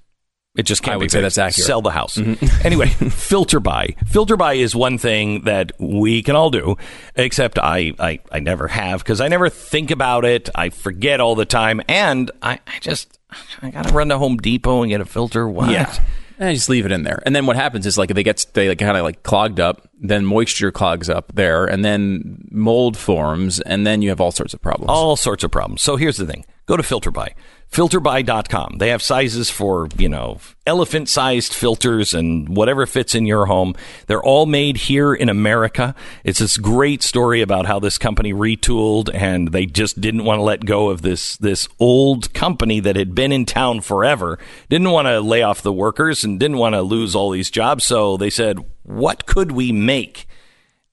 It 0.56 0.64
just 0.64 0.84
can't 0.84 0.96
I 0.96 0.98
be 0.98 1.04
would 1.04 1.12
say 1.12 1.22
fixed. 1.22 1.38
that's 1.38 1.56
accurate. 1.56 1.66
Sell 1.68 1.82
the 1.82 1.92
house. 1.92 2.18
Mhm. 2.18 2.66
anyway, 2.66 2.88
filter 3.10 3.60
buy. 3.60 3.96
Filter 4.08 4.36
buy 4.38 4.54
is 4.54 4.76
one 4.76 4.98
thing 4.98 5.42
that 5.46 5.72
we 5.80 6.22
can 6.24 6.36
all 6.36 6.50
do, 6.50 6.76
except 7.16 7.58
I, 7.58 7.94
I, 8.00 8.20
I 8.32 8.40
never 8.40 8.68
have 8.68 9.00
because 9.00 9.22
I 9.22 9.28
never 9.30 9.50
think 9.50 9.92
about 9.92 10.26
it. 10.26 10.50
I 10.54 10.70
forget 10.70 11.20
all 11.22 11.36
the 11.36 11.46
time. 11.46 11.82
And 11.88 12.30
I, 12.42 12.60
I 12.68 12.80
just, 12.82 13.18
I 13.62 13.70
got 13.72 13.88
to 13.88 13.94
run 13.94 14.10
to 14.10 14.18
Home 14.18 14.38
Depot 14.38 14.82
and 14.82 14.90
get 14.90 15.02
a 15.02 15.06
filter. 15.06 15.48
What? 15.48 15.70
Yeah. 15.70 15.94
And 16.40 16.56
just 16.56 16.70
leave 16.70 16.88
it 16.88 16.92
in 16.92 17.04
there. 17.04 17.22
And 17.26 17.36
then 17.36 17.46
what 17.46 17.56
happens 17.56 17.86
is 17.86 18.00
like 18.00 18.10
if 18.10 18.16
they 18.16 18.24
get 18.24 18.46
they 18.54 18.68
like, 18.70 18.80
kind 18.80 18.98
of 18.98 19.04
like 19.04 19.22
clogged 19.22 19.60
up, 19.60 19.88
then 20.00 20.26
moisture 20.26 20.72
clogs 20.72 21.08
up 21.08 21.32
there, 21.36 21.66
and 21.66 21.86
then 21.86 22.48
mold 22.50 22.98
forms, 22.98 23.60
and 23.60 23.86
then 23.86 24.02
you 24.02 24.10
have 24.10 24.20
all 24.20 24.32
sorts 24.32 24.56
of 24.56 24.62
problems. 24.62 24.90
All 24.90 25.16
sorts 25.16 25.44
of 25.44 25.52
problems. 25.52 25.84
So 25.84 25.98
here's 25.98 26.18
the 26.18 26.26
thing. 26.26 26.46
Go 26.66 26.78
to 26.78 26.84
FilterBuy. 26.84 27.34
FilterBuy.com. 27.72 28.80
They 28.80 28.90
have 28.90 29.02
sizes 29.02 29.50
for, 29.50 29.88
you 29.98 30.10
know, 30.10 30.40
elephant 30.68 31.08
sized 31.08 31.54
filters 31.54 32.14
and 32.14 32.50
whatever 32.50 32.86
fits 32.86 33.16
in 33.16 33.26
your 33.26 33.46
home. 33.46 33.76
They're 34.08 34.22
all 34.22 34.46
made 34.46 34.76
here 34.76 35.14
in 35.14 35.30
America. 35.30 35.96
It's 36.26 36.40
this 36.40 36.58
great 36.58 37.02
story 37.02 37.42
about 37.42 37.68
how 37.68 37.80
this 37.80 37.98
company 37.98 38.34
retooled 38.34 39.10
and 39.14 39.54
they 39.54 39.66
just 39.66 40.02
didn't 40.02 40.26
want 40.26 40.40
to 40.40 40.44
let 40.44 40.66
go 40.66 40.90
of 40.90 41.02
this, 41.02 41.38
this 41.38 41.70
old 41.80 42.34
company 42.34 42.82
that 42.82 42.98
had 42.98 43.16
been 43.16 43.32
in 43.32 43.46
town 43.46 43.80
forever. 43.80 44.38
Didn't 44.68 44.92
want 44.92 45.08
to 45.08 45.22
lay 45.22 45.42
off 45.42 45.62
the 45.62 45.72
workers 45.72 46.26
and 46.26 46.38
didn't 46.38 46.58
want 46.58 46.76
to 46.76 46.82
lose 46.82 47.16
all 47.16 47.32
these 47.32 47.50
jobs. 47.50 47.86
So 47.86 48.18
they 48.18 48.30
said, 48.30 48.60
what 48.84 49.26
could 49.26 49.54
we 49.54 49.72
make? 49.72 50.28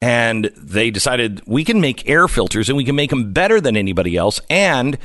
and 0.00 0.44
they 0.56 0.92
decided 0.92 1.42
we 1.44 1.64
can 1.64 1.80
make 1.80 2.08
air 2.08 2.28
filters 2.28 2.68
and 2.68 2.76
we 2.76 2.84
can 2.84 2.94
make 2.94 3.10
them 3.10 3.32
better 3.32 3.60
than 3.60 3.76
anybody 3.76 4.16
else 4.16 4.40
and 4.48 4.96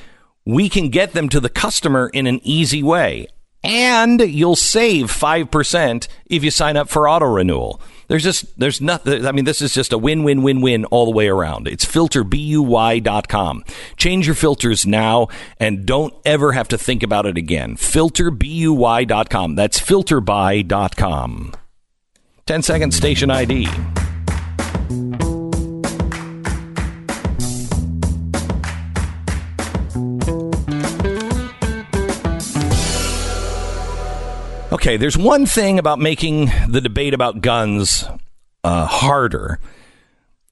we 0.45 0.69
can 0.69 0.89
get 0.89 1.13
them 1.13 1.29
to 1.29 1.39
the 1.39 1.49
customer 1.49 2.09
in 2.13 2.27
an 2.27 2.39
easy 2.43 2.83
way. 2.83 3.27
And 3.63 4.19
you'll 4.19 4.57
save 4.57 5.05
5% 5.05 6.07
if 6.25 6.43
you 6.43 6.51
sign 6.51 6.75
up 6.75 6.89
for 6.89 7.07
auto 7.07 7.25
renewal. 7.27 7.81
There's 8.09 8.23
just 8.23 8.59
there's 8.59 8.81
nothing 8.81 9.25
i 9.25 9.31
mean 9.31 9.45
this 9.45 9.61
is 9.61 9.73
just 9.73 9.93
a 9.93 9.97
win-win-win-win 9.97 10.85
all 10.85 11.05
the 11.05 11.11
way 11.11 11.27
around. 11.27 11.67
It's 11.67 11.85
filterbuy.com 11.85 13.63
change 13.97 14.27
your 14.27 14.35
filters 14.35 14.85
now 14.85 15.29
and 15.59 15.85
don't 15.85 16.13
ever 16.25 16.51
have 16.51 16.67
to 16.67 16.77
think 16.77 17.01
about 17.01 17.25
it 17.25 17.37
again. 17.37 17.75
filterbuy.com 17.77 19.55
that's 19.55 19.79
filterbuy.com 19.79 21.53
10 22.45 22.61
second 22.61 22.93
station 22.93 23.31
id 23.31 23.67
Okay, 34.73 34.97
there's 34.97 35.15
one 35.15 35.45
thing 35.45 35.77
about 35.77 35.99
making 35.99 36.51
the 36.67 36.81
debate 36.81 37.13
about 37.13 37.41
guns 37.41 38.05
uh, 38.63 38.87
harder, 38.87 39.59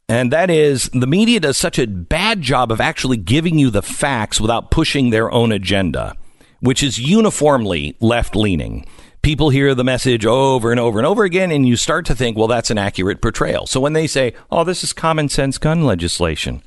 and 0.08 0.32
that 0.32 0.52
is 0.52 0.92
the 0.94 1.08
media 1.08 1.40
does 1.40 1.58
such 1.58 1.80
a 1.80 1.88
bad 1.88 2.40
job 2.40 2.72
of 2.72 2.80
actually 2.80 3.18
giving 3.18 3.58
you 3.58 3.72
the 3.72 3.82
facts 3.82 4.40
without 4.40 4.70
pushing 4.70 5.10
their 5.10 5.32
own 5.32 5.52
agenda, 5.52 6.16
which 6.60 6.84
is 6.84 7.00
uniformly 7.00 7.98
left 8.00 8.36
leaning. 8.36 8.86
People 9.24 9.50
hear 9.50 9.74
the 9.74 9.84
message 9.84 10.24
over 10.24 10.70
and 10.70 10.80
over 10.80 11.00
and 11.00 11.08
over 11.08 11.24
again, 11.24 11.50
and 11.50 11.68
you 11.68 11.76
start 11.76 12.06
to 12.06 12.14
think, 12.14 12.38
well, 12.38 12.48
that's 12.48 12.70
an 12.70 12.78
accurate 12.78 13.24
portrayal. 13.24 13.66
So 13.66 13.80
when 13.80 13.94
they 13.94 14.06
say, 14.06 14.36
oh, 14.52 14.64
this 14.64 14.84
is 14.84 14.94
common 14.94 15.30
sense 15.30 15.58
gun 15.58 15.84
legislation, 15.84 16.62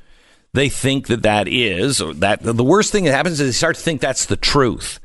they 0.51 0.67
think 0.67 1.07
that 1.07 1.23
that 1.23 1.47
is, 1.47 2.01
or 2.01 2.13
that 2.15 2.43
the 2.43 2.63
worst 2.65 2.91
thing 2.91 3.05
that 3.05 3.13
happens 3.13 3.39
is 3.39 3.47
they 3.47 3.53
start 3.53 3.77
to 3.77 3.81
think 3.81 4.01
that's 4.01 4.25
the 4.25 4.35
truth. 4.35 4.99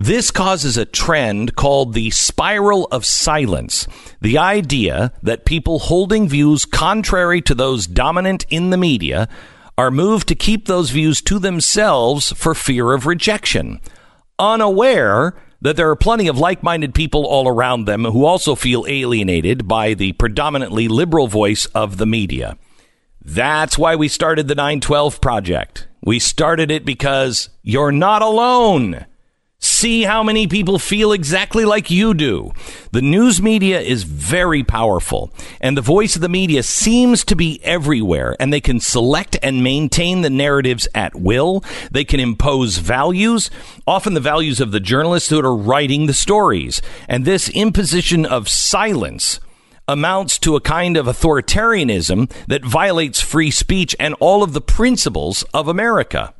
This 0.00 0.30
causes 0.30 0.76
a 0.76 0.84
trend 0.84 1.56
called 1.56 1.92
the 1.92 2.10
spiral 2.10 2.84
of 2.92 3.04
silence. 3.04 3.88
The 4.20 4.38
idea 4.38 5.12
that 5.24 5.44
people 5.44 5.80
holding 5.80 6.28
views 6.28 6.64
contrary 6.64 7.42
to 7.42 7.54
those 7.54 7.88
dominant 7.88 8.46
in 8.48 8.70
the 8.70 8.76
media 8.76 9.28
are 9.76 9.90
moved 9.90 10.28
to 10.28 10.36
keep 10.36 10.66
those 10.66 10.90
views 10.90 11.20
to 11.22 11.40
themselves 11.40 12.32
for 12.36 12.54
fear 12.54 12.92
of 12.92 13.06
rejection, 13.06 13.80
unaware 14.38 15.34
that 15.60 15.74
there 15.74 15.90
are 15.90 15.96
plenty 15.96 16.28
of 16.28 16.38
like 16.38 16.62
minded 16.62 16.94
people 16.94 17.26
all 17.26 17.48
around 17.48 17.86
them 17.86 18.04
who 18.04 18.24
also 18.24 18.54
feel 18.54 18.86
alienated 18.86 19.66
by 19.66 19.94
the 19.94 20.12
predominantly 20.12 20.86
liberal 20.86 21.26
voice 21.26 21.66
of 21.66 21.96
the 21.96 22.06
media. 22.06 22.56
That's 23.24 23.76
why 23.76 23.96
we 23.96 24.06
started 24.06 24.46
the 24.46 24.54
912 24.54 25.20
Project. 25.20 25.88
We 26.04 26.20
started 26.20 26.70
it 26.70 26.84
because 26.84 27.50
you're 27.64 27.90
not 27.90 28.22
alone. 28.22 29.04
See 29.78 30.02
how 30.02 30.24
many 30.24 30.48
people 30.48 30.80
feel 30.80 31.12
exactly 31.12 31.64
like 31.64 31.88
you 31.88 32.12
do. 32.12 32.52
The 32.90 33.00
news 33.00 33.40
media 33.40 33.80
is 33.80 34.02
very 34.02 34.64
powerful, 34.64 35.32
and 35.60 35.76
the 35.76 35.80
voice 35.82 36.16
of 36.16 36.20
the 36.20 36.28
media 36.28 36.64
seems 36.64 37.24
to 37.26 37.36
be 37.36 37.60
everywhere, 37.62 38.34
and 38.40 38.52
they 38.52 38.60
can 38.60 38.80
select 38.80 39.36
and 39.40 39.62
maintain 39.62 40.22
the 40.22 40.30
narratives 40.30 40.88
at 40.96 41.14
will. 41.14 41.62
They 41.92 42.04
can 42.04 42.18
impose 42.18 42.78
values, 42.78 43.50
often 43.86 44.14
the 44.14 44.20
values 44.20 44.60
of 44.60 44.72
the 44.72 44.80
journalists 44.80 45.30
who 45.30 45.38
are 45.38 45.54
writing 45.54 46.06
the 46.06 46.12
stories. 46.12 46.82
And 47.08 47.24
this 47.24 47.48
imposition 47.48 48.26
of 48.26 48.48
silence 48.48 49.38
amounts 49.86 50.40
to 50.40 50.56
a 50.56 50.60
kind 50.60 50.96
of 50.96 51.06
authoritarianism 51.06 52.32
that 52.48 52.64
violates 52.64 53.20
free 53.20 53.52
speech 53.52 53.94
and 54.00 54.16
all 54.18 54.42
of 54.42 54.54
the 54.54 54.60
principles 54.60 55.44
of 55.54 55.68
America. 55.68 56.34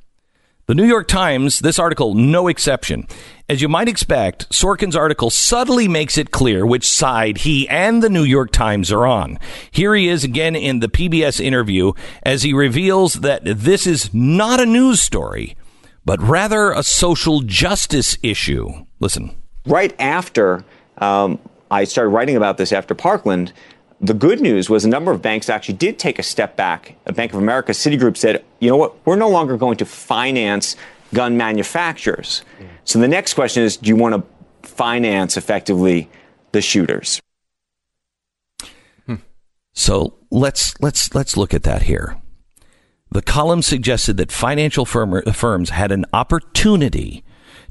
The 0.69 0.75
New 0.75 0.85
York 0.85 1.09
Times, 1.09 1.61
this 1.61 1.79
article, 1.79 2.13
no 2.13 2.47
exception. 2.47 3.07
As 3.49 3.63
you 3.63 3.71
might 3.71 3.89
expect, 3.89 4.51
Sorkin's 4.51 4.95
article 4.95 5.31
subtly 5.31 5.89
makes 5.89 6.19
it 6.19 6.31
clear 6.31 6.67
which 6.67 6.87
side 6.87 7.39
he 7.39 7.67
and 7.71 8.03
the 8.03 8.11
New 8.11 8.23
York 8.23 8.53
Times 8.53 8.93
are 8.93 9.07
on. 9.07 9.39
Here 9.71 9.95
he 9.95 10.09
is 10.09 10.25
again 10.25 10.55
in 10.55 10.81
the 10.81 10.89
PBS 10.91 11.43
interview 11.43 11.95
as 12.23 12.43
he 12.43 12.53
reveals 12.53 13.15
that 13.15 13.41
this 13.47 13.87
is 13.87 14.13
not 14.13 14.61
a 14.61 14.67
news 14.67 15.01
story, 15.01 15.57
but 16.05 16.21
rather 16.21 16.73
a 16.73 16.83
social 16.83 17.41
justice 17.41 18.19
issue. 18.23 18.69
Listen. 19.01 19.35
right 19.65 19.99
after 19.99 20.67
um, 20.99 21.39
I 21.71 21.85
started 21.85 22.11
writing 22.11 22.37
about 22.37 22.59
this 22.59 22.75
after 22.75 22.95
Parkland, 22.95 23.55
the 24.01 24.15
good 24.15 24.41
news 24.41 24.71
was 24.71 24.85
a 24.85 24.89
number 24.89 25.11
of 25.11 25.21
banks 25.21 25.49
actually 25.49 25.75
did 25.75 25.99
take 25.99 26.19
a 26.19 26.23
step 26.23 26.57
back. 26.57 26.95
Bank 27.15 27.33
of 27.33 27.39
America, 27.39 27.73
Citigroup 27.73 28.17
said, 28.17 28.45
you 28.61 28.71
know 28.71 28.77
what, 28.77 28.95
we're 29.07 29.17
no 29.17 29.29
longer 29.29 29.57
going 29.57 29.77
to 29.79 29.85
finance 29.85 30.77
gun 31.13 31.37
manufacturers. 31.37 32.43
So 32.85 32.99
the 32.99 33.09
next 33.09 33.35
question 33.35 33.63
is, 33.63 33.77
do 33.77 33.89
you 33.89 33.97
want 33.97 34.15
to 34.15 34.69
finance 34.69 35.37
effectively 35.37 36.09
the 36.53 36.61
shooters? 36.61 37.21
Hmm. 39.07 39.17
So 39.73 40.15
let's 40.31 40.79
let's 40.81 41.15
let's 41.15 41.37
look 41.37 41.53
at 41.53 41.65
that 41.65 41.83
here. 41.83 42.21
The 43.11 43.23
column 43.23 43.63
suggested 43.63 44.19
that 44.19 44.31
financial 44.31 44.85
firm, 44.85 45.23
firms 45.33 45.71
had 45.71 45.91
an 45.93 46.05
opportunity 46.13 47.25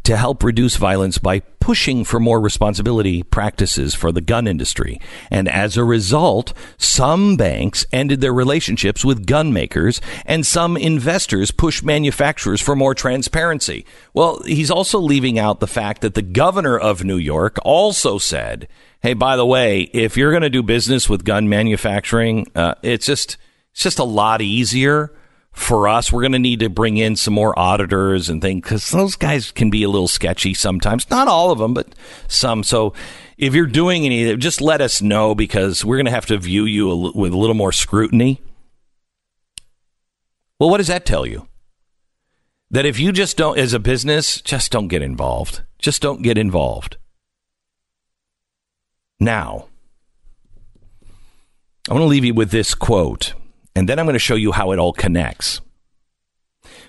to 0.07 0.15
help 0.15 0.41
reduce 0.41 0.77
violence 0.77 1.17
by 1.17 1.41
pushing 1.59 2.05
for 2.05 2.17
more 2.17 2.39
responsibility 2.39 3.23
practices 3.23 3.93
for 3.93 4.09
the 4.13 4.21
gun 4.21 4.47
industry. 4.47 5.01
And 5.29 5.49
as 5.49 5.75
a 5.75 5.83
result, 5.83 6.53
some 6.77 7.35
banks 7.35 7.85
ended 7.91 8.21
their 8.21 8.33
relationships 8.33 9.03
with 9.03 9.25
gun 9.25 9.51
makers 9.51 9.99
and 10.25 10.45
some 10.45 10.77
investors 10.77 11.51
pushed 11.51 11.83
manufacturers 11.83 12.61
for 12.61 12.73
more 12.73 12.95
transparency. 12.95 13.85
Well, 14.13 14.41
he's 14.45 14.71
also 14.71 14.97
leaving 14.97 15.37
out 15.37 15.59
the 15.59 15.67
fact 15.67 16.01
that 16.03 16.13
the 16.13 16.21
governor 16.21 16.79
of 16.79 17.03
New 17.03 17.17
York 17.17 17.57
also 17.65 18.17
said, 18.17 18.69
Hey, 19.01 19.13
by 19.13 19.35
the 19.35 19.45
way, 19.45 19.89
if 19.91 20.15
you're 20.15 20.31
going 20.31 20.41
to 20.41 20.49
do 20.49 20.63
business 20.63 21.09
with 21.09 21.25
gun 21.25 21.49
manufacturing, 21.49 22.49
uh, 22.55 22.75
it's 22.81 23.05
just, 23.05 23.35
it's 23.73 23.83
just 23.83 23.99
a 23.99 24.05
lot 24.05 24.41
easier 24.41 25.11
for 25.57 25.87
us, 25.87 26.13
we're 26.13 26.21
going 26.21 26.33
to 26.33 26.39
need 26.39 26.59
to 26.59 26.69
bring 26.69 26.97
in 26.97 27.15
some 27.15 27.33
more 27.33 27.57
auditors 27.57 28.29
and 28.29 28.41
things 28.41 28.61
because 28.61 28.91
those 28.91 29.15
guys 29.15 29.51
can 29.51 29.71
be 29.71 29.81
a 29.81 29.89
little 29.89 30.07
sketchy 30.07 30.53
sometimes. 30.53 31.09
Not 31.09 31.27
all 31.27 31.51
of 31.51 31.57
them, 31.57 31.73
but 31.73 31.95
some. 32.27 32.63
So 32.63 32.93
if 33.37 33.55
you're 33.55 33.65
doing 33.65 34.05
any, 34.05 34.37
just 34.37 34.61
let 34.61 34.81
us 34.81 35.01
know 35.01 35.33
because 35.33 35.83
we're 35.83 35.97
going 35.97 36.05
to 36.05 36.11
have 36.11 36.27
to 36.27 36.37
view 36.37 36.65
you 36.65 37.11
with 37.15 37.33
a 37.33 37.37
little 37.37 37.55
more 37.55 37.71
scrutiny. 37.71 38.39
Well, 40.59 40.69
what 40.69 40.77
does 40.77 40.87
that 40.87 41.05
tell 41.05 41.25
you? 41.25 41.47
That 42.69 42.85
if 42.85 42.99
you 42.99 43.11
just 43.11 43.35
don't, 43.35 43.57
as 43.57 43.73
a 43.73 43.79
business, 43.79 44.41
just 44.41 44.71
don't 44.71 44.89
get 44.89 45.01
involved. 45.01 45.63
Just 45.79 46.03
don't 46.03 46.21
get 46.21 46.37
involved. 46.37 46.97
Now, 49.19 49.67
I 51.89 51.93
want 51.93 52.03
to 52.03 52.07
leave 52.07 52.25
you 52.25 52.35
with 52.35 52.51
this 52.51 52.75
quote, 52.75 53.33
and 53.77 53.87
then 53.87 53.99
I'm 53.99 54.07
going 54.07 54.13
to 54.13 54.19
show 54.19 54.33
you 54.33 54.53
how 54.53 54.71
it 54.71 54.79
all 54.79 54.91
connects. 54.91 55.61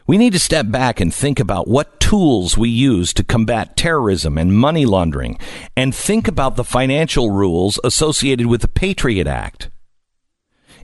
We 0.07 0.17
need 0.17 0.33
to 0.33 0.39
step 0.39 0.71
back 0.71 1.01
and 1.01 1.13
think 1.13 1.39
about 1.39 1.69
what 1.69 2.01
tools 2.01 2.57
we 2.57 2.71
use 2.71 3.13
to 3.13 3.23
combat 3.23 3.77
terrorism 3.77 4.39
and 4.39 4.57
money 4.57 4.87
laundering, 4.87 5.39
and 5.77 5.95
think 5.95 6.27
about 6.27 6.57
the 6.57 6.65
financial 6.65 7.31
rules 7.31 7.79
associated 7.85 8.47
with 8.47 8.63
the 8.63 8.69
Patriot 8.69 9.27
Act. 9.27 9.69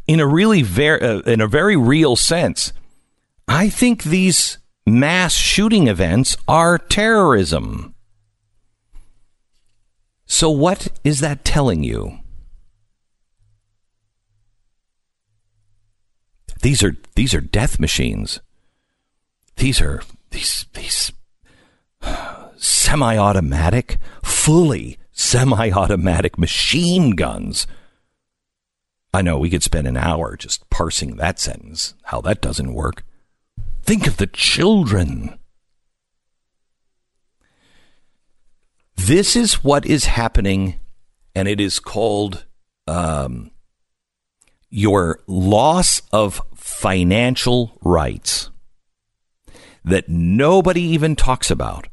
In 0.06 0.20
a 0.20 0.26
really 0.26 0.60
very, 0.60 1.00
uh, 1.00 1.20
in 1.20 1.40
a 1.40 1.48
very 1.48 1.74
real 1.74 2.16
sense, 2.16 2.74
I 3.48 3.70
think 3.70 4.02
these 4.02 4.58
mass 4.86 5.34
shooting 5.34 5.88
events 5.88 6.36
are 6.46 6.76
terrorism. 6.76 7.94
So, 10.26 10.50
what 10.50 10.88
is 11.02 11.20
that 11.20 11.46
telling 11.46 11.82
you? 11.82 12.18
These 16.64 16.82
are 16.82 16.96
these 17.14 17.34
are 17.34 17.42
death 17.42 17.78
machines. 17.78 18.40
These 19.56 19.82
are 19.82 20.00
these 20.30 20.64
these 20.72 21.12
semi-automatic, 22.56 23.98
fully 24.22 24.96
semi-automatic 25.12 26.38
machine 26.38 27.10
guns. 27.10 27.66
I 29.12 29.20
know 29.20 29.36
we 29.36 29.50
could 29.50 29.62
spend 29.62 29.86
an 29.86 29.98
hour 29.98 30.38
just 30.38 30.70
parsing 30.70 31.16
that 31.16 31.38
sentence, 31.38 31.92
how 32.04 32.22
that 32.22 32.40
doesn't 32.40 32.72
work. 32.72 33.04
Think 33.82 34.06
of 34.06 34.16
the 34.16 34.26
children. 34.26 35.38
This 38.96 39.36
is 39.36 39.62
what 39.62 39.84
is 39.84 40.06
happening, 40.06 40.76
and 41.34 41.46
it 41.46 41.60
is 41.60 41.78
called 41.78 42.46
um, 42.86 43.50
your 44.74 45.20
loss 45.28 46.02
of 46.12 46.42
financial 46.56 47.78
rights 47.82 48.50
that 49.84 50.08
nobody 50.08 50.82
even 50.82 51.14
talks 51.14 51.48
about. 51.48 51.86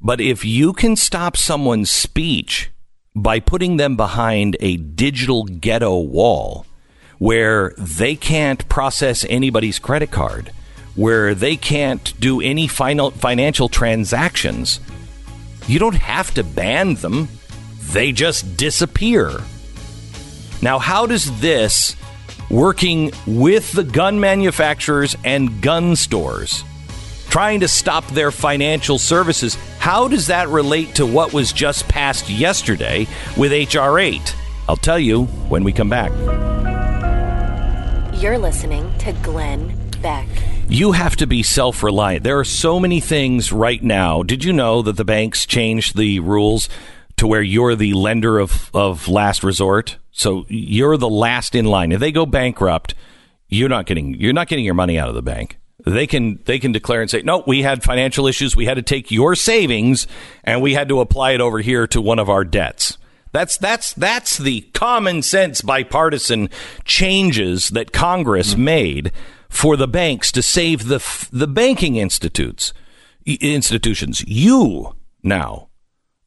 But 0.00 0.20
if 0.20 0.44
you 0.44 0.72
can 0.72 0.94
stop 0.94 1.36
someone's 1.36 1.90
speech 1.90 2.70
by 3.16 3.40
putting 3.40 3.76
them 3.76 3.96
behind 3.96 4.56
a 4.60 4.76
digital 4.76 5.42
ghetto 5.42 5.98
wall 5.98 6.64
where 7.18 7.74
they 7.76 8.14
can't 8.14 8.68
process 8.68 9.26
anybody's 9.28 9.80
credit 9.80 10.12
card, 10.12 10.52
where 10.94 11.34
they 11.34 11.56
can't 11.56 12.14
do 12.20 12.40
any 12.40 12.68
final 12.68 13.10
financial 13.10 13.68
transactions, 13.68 14.78
you 15.66 15.80
don't 15.80 15.96
have 15.96 16.32
to 16.34 16.44
ban 16.44 16.94
them. 16.94 17.28
They 17.80 18.12
just 18.12 18.56
disappear. 18.56 19.40
Now, 20.62 20.78
how 20.78 21.06
does 21.06 21.40
this 21.40 21.96
working 22.50 23.12
with 23.26 23.72
the 23.72 23.84
gun 23.84 24.18
manufacturers 24.20 25.16
and 25.24 25.62
gun 25.62 25.94
stores 25.96 26.64
trying 27.30 27.60
to 27.60 27.68
stop 27.68 28.04
their 28.08 28.32
financial 28.32 28.98
services. 28.98 29.54
How 29.78 30.08
does 30.08 30.26
that 30.26 30.48
relate 30.48 30.96
to 30.96 31.06
what 31.06 31.32
was 31.32 31.52
just 31.52 31.88
passed 31.88 32.28
yesterday 32.28 33.06
with 33.36 33.52
H.R. 33.52 33.98
8? 33.98 34.36
I'll 34.68 34.76
tell 34.76 34.98
you 34.98 35.24
when 35.48 35.64
we 35.64 35.72
come 35.72 35.88
back. 35.88 36.10
You're 38.20 38.38
listening 38.38 38.92
to 38.98 39.12
Glenn 39.22 39.74
Beck. 40.02 40.28
You 40.68 40.92
have 40.92 41.16
to 41.16 41.26
be 41.26 41.42
self 41.42 41.82
reliant. 41.82 42.22
There 42.22 42.38
are 42.38 42.44
so 42.44 42.78
many 42.78 43.00
things 43.00 43.52
right 43.52 43.82
now. 43.82 44.22
Did 44.22 44.44
you 44.44 44.52
know 44.52 44.82
that 44.82 44.96
the 44.96 45.04
banks 45.04 45.46
changed 45.46 45.96
the 45.96 46.20
rules 46.20 46.68
to 47.20 47.26
where 47.26 47.42
you're 47.42 47.74
the 47.74 47.94
lender 47.94 48.38
of, 48.38 48.70
of 48.74 49.08
last 49.08 49.42
resort? 49.42 49.96
So 50.10 50.44
you're 50.48 50.96
the 50.96 51.08
last 51.08 51.54
in 51.54 51.64
line. 51.64 51.92
If 51.92 52.00
they 52.00 52.12
go 52.12 52.26
bankrupt, 52.26 52.94
you're 53.48 53.68
not 53.68 53.86
getting 53.86 54.14
you're 54.14 54.32
not 54.32 54.48
getting 54.48 54.64
your 54.64 54.74
money 54.74 54.98
out 54.98 55.08
of 55.08 55.14
the 55.14 55.22
bank 55.22 55.60
they 55.84 56.06
can 56.06 56.40
they 56.44 56.58
can 56.58 56.72
declare 56.72 57.00
and 57.00 57.10
say, 57.10 57.22
no, 57.22 57.42
we 57.46 57.62
had 57.62 57.82
financial 57.82 58.26
issues. 58.26 58.56
We 58.56 58.66
had 58.66 58.74
to 58.74 58.82
take 58.82 59.10
your 59.10 59.34
savings 59.34 60.06
and 60.44 60.62
we 60.62 60.74
had 60.74 60.88
to 60.88 61.00
apply 61.00 61.32
it 61.32 61.40
over 61.40 61.60
here 61.60 61.86
to 61.88 62.00
one 62.00 62.18
of 62.18 62.28
our 62.28 62.44
debts. 62.44 62.98
That's 63.32 63.56
that's 63.56 63.92
that's 63.94 64.38
the 64.38 64.62
common 64.74 65.22
sense 65.22 65.62
bipartisan 65.62 66.50
changes 66.84 67.70
that 67.70 67.92
Congress 67.92 68.52
mm-hmm. 68.52 68.64
made 68.64 69.12
for 69.48 69.76
the 69.76 69.88
banks 69.88 70.32
to 70.32 70.42
save 70.42 70.86
the 70.86 71.28
the 71.32 71.46
banking 71.46 71.96
institutes 71.96 72.72
institutions. 73.24 74.24
You 74.26 74.96
now 75.22 75.68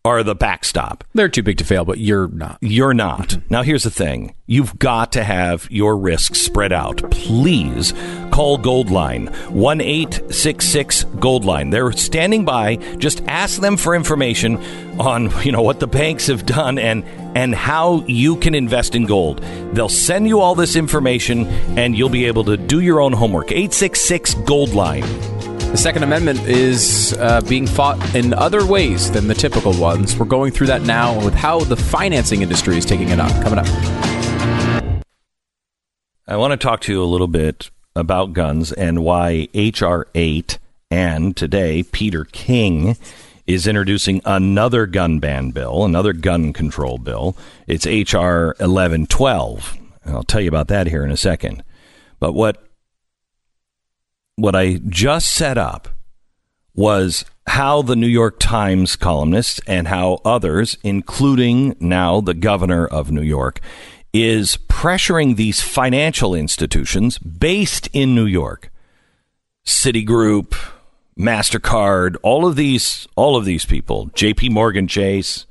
are 0.05 0.21
the 0.21 0.35
backstop. 0.35 1.05
They're 1.13 1.30
too 1.30 1.43
big 1.43 1.57
to 1.59 1.63
fail, 1.63 1.85
but 1.85 1.97
you're 1.97 2.27
not. 2.27 2.57
You're 2.59 2.93
not. 2.93 3.38
Now, 3.49 3.61
here's 3.63 3.84
the 3.84 3.89
thing 3.89 4.35
you've 4.47 4.77
got 4.77 5.13
to 5.13 5.23
have 5.23 5.65
your 5.71 5.95
risks 5.97 6.41
spread 6.41 6.73
out. 6.73 7.09
Please 7.09 7.93
call 8.30 8.57
Goldline, 8.57 9.34
1 9.49 9.80
866 9.80 11.05
Goldline. 11.05 11.71
They're 11.71 11.93
standing 11.93 12.43
by. 12.43 12.75
Just 12.97 13.23
ask 13.27 13.61
them 13.61 13.77
for 13.77 13.95
information 13.95 14.57
on 14.99 15.31
you 15.41 15.53
know 15.53 15.61
what 15.61 15.80
the 15.80 15.88
banks 15.88 16.27
have 16.27 16.45
done 16.45 16.77
and 16.77 17.05
and 17.34 17.55
how 17.55 18.03
you 18.05 18.35
can 18.35 18.55
invest 18.55 18.95
in 18.95 19.05
gold. 19.05 19.41
They'll 19.71 19.88
send 19.88 20.27
you 20.27 20.41
all 20.41 20.53
this 20.53 20.75
information 20.75 21.47
and 21.77 21.97
you'll 21.97 22.09
be 22.09 22.25
able 22.25 22.43
to 22.43 22.57
do 22.57 22.81
your 22.81 22.99
own 22.99 23.13
homework. 23.13 23.51
866 23.51 24.35
Goldline. 24.35 25.42
The 25.73 25.79
Second 25.79 26.03
Amendment 26.03 26.39
is 26.41 27.17
uh, 27.19 27.41
being 27.41 27.65
fought 27.65 28.13
in 28.13 28.31
other 28.35 28.63
ways 28.63 29.09
than 29.09 29.27
the 29.27 29.33
typical 29.33 29.73
ones. 29.73 30.15
We're 30.15 30.27
going 30.27 30.51
through 30.51 30.67
that 30.67 30.83
now 30.83 31.15
with 31.25 31.33
how 31.33 31.61
the 31.61 31.75
financing 31.75 32.43
industry 32.43 32.77
is 32.77 32.85
taking 32.85 33.09
it 33.09 33.19
on. 33.19 33.31
Coming 33.41 33.57
up. 33.57 33.65
I 36.27 36.37
want 36.37 36.51
to 36.51 36.57
talk 36.57 36.81
to 36.81 36.91
you 36.91 37.01
a 37.01 37.05
little 37.05 37.27
bit 37.27 37.71
about 37.95 38.33
guns 38.33 38.71
and 38.71 39.03
why 39.03 39.47
H.R. 39.55 40.05
8 40.13 40.59
and 40.91 41.35
today 41.35 41.81
Peter 41.81 42.25
King 42.25 42.95
is 43.47 43.65
introducing 43.65 44.21
another 44.25 44.85
gun 44.85 45.17
ban 45.17 45.49
bill, 45.49 45.85
another 45.85 46.13
gun 46.13 46.53
control 46.53 46.99
bill. 46.99 47.35
It's 47.65 47.87
H.R. 47.87 48.49
1112. 48.59 49.77
I'll 50.05 50.21
tell 50.21 50.41
you 50.41 50.49
about 50.49 50.67
that 50.67 50.85
here 50.85 51.03
in 51.03 51.09
a 51.09 51.17
second. 51.17 51.63
But 52.19 52.33
what 52.33 52.63
what 54.35 54.55
I 54.55 54.80
just 54.88 55.31
set 55.31 55.57
up 55.57 55.89
was 56.76 57.26
how 57.47 57.81
the 57.81 57.95
New 57.95 58.07
York 58.07 58.39
Times 58.39 58.95
columnists 58.95 59.60
and 59.68 59.88
how 59.88 60.19
others, 60.26 60.77
including 60.84 61.76
now 61.80 62.22
the 62.22 62.34
governor 62.34 62.88
of 62.88 63.11
New 63.11 63.22
York, 63.22 63.60
is 64.14 64.57
pressuring 64.68 65.35
these 65.35 65.61
financial 65.61 66.34
institutions 66.34 67.18
based 67.18 67.89
in 67.93 68.15
New 68.15 68.26
York, 68.26 68.72
Citigroup, 69.65 70.55
Mastercard, 71.18 72.15
all 72.23 72.45
of 72.45 72.55
these, 72.55 73.07
all 73.15 73.35
of 73.35 73.45
these 73.45 73.65
people, 73.65 74.07
J.P. 74.14 74.49
Morgan 74.49 74.88
Chase, 74.88 75.45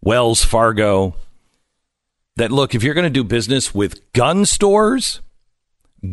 Wells 0.00 0.44
Fargo, 0.44 1.14
that 2.36 2.52
look, 2.52 2.74
if 2.74 2.82
you're 2.82 2.94
going 2.94 3.04
to 3.04 3.10
do 3.10 3.24
business 3.24 3.74
with 3.74 4.12
gun 4.12 4.44
stores, 4.44 5.20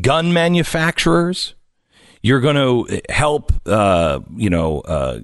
gun 0.02 0.32
manufacturers, 0.32 1.54
you're 2.24 2.40
going 2.40 2.56
to 2.56 3.02
help, 3.10 3.52
uh, 3.68 4.22
you 4.36 4.50
know, 4.50 4.80
uh, 4.82 5.20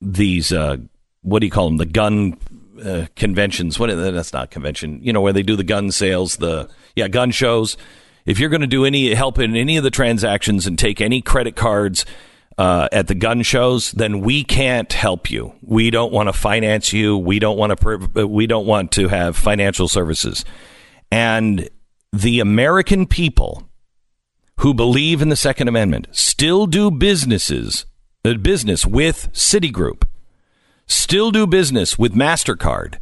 these 0.00 0.52
uh, 0.52 0.76
what 1.22 1.40
do 1.40 1.46
you 1.46 1.50
call 1.50 1.66
them? 1.66 1.78
The 1.78 1.86
gun 1.86 2.38
uh, 2.84 3.06
conventions. 3.16 3.78
What? 3.78 3.88
That's 3.88 4.32
not 4.32 4.50
convention. 4.50 5.00
You 5.02 5.12
know, 5.12 5.20
where 5.20 5.32
they 5.32 5.42
do 5.42 5.56
the 5.56 5.64
gun 5.64 5.90
sales. 5.90 6.36
The 6.36 6.68
yeah, 6.94 7.08
gun 7.08 7.30
shows. 7.30 7.76
If 8.26 8.38
you're 8.38 8.50
going 8.50 8.60
to 8.60 8.68
do 8.68 8.84
any 8.84 9.14
help 9.14 9.38
in 9.38 9.56
any 9.56 9.76
of 9.76 9.84
the 9.84 9.90
transactions 9.90 10.66
and 10.66 10.78
take 10.78 11.00
any 11.00 11.22
credit 11.22 11.56
cards 11.56 12.04
uh, 12.56 12.88
at 12.92 13.08
the 13.08 13.14
gun 13.14 13.42
shows, 13.42 13.90
then 13.92 14.20
we 14.20 14.44
can't 14.44 14.92
help 14.92 15.30
you. 15.30 15.54
We 15.62 15.90
don't 15.90 16.12
want 16.12 16.28
to 16.28 16.32
finance 16.32 16.92
you. 16.92 17.16
We 17.16 17.38
don't 17.38 17.56
want 17.56 17.80
to. 17.80 18.26
We 18.26 18.46
don't 18.46 18.66
want 18.66 18.92
to 18.92 19.08
have 19.08 19.36
financial 19.36 19.88
services. 19.88 20.44
And 21.10 21.68
the 22.12 22.40
American 22.40 23.06
people 23.06 23.68
who 24.62 24.72
believe 24.72 25.20
in 25.20 25.28
the 25.28 25.34
Second 25.34 25.66
Amendment 25.66 26.06
still 26.12 26.66
do 26.66 26.88
businesses 26.88 27.84
uh, 28.24 28.34
business 28.34 28.86
with 28.86 29.28
Citigroup, 29.32 30.04
still 30.86 31.32
do 31.32 31.48
business 31.48 31.98
with 31.98 32.14
Mastercard, 32.14 32.98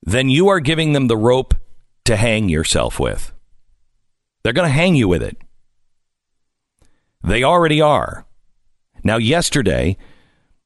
then 0.00 0.28
you 0.28 0.46
are 0.46 0.60
giving 0.60 0.92
them 0.92 1.08
the 1.08 1.16
rope 1.16 1.54
to 2.04 2.14
hang 2.14 2.48
yourself 2.48 3.00
with. 3.00 3.32
They're 4.44 4.52
going 4.52 4.68
to 4.68 4.72
hang 4.72 4.94
you 4.94 5.08
with 5.08 5.24
it. 5.24 5.36
They 7.24 7.42
already 7.42 7.80
are. 7.80 8.24
Now, 9.02 9.16
yesterday, 9.16 9.96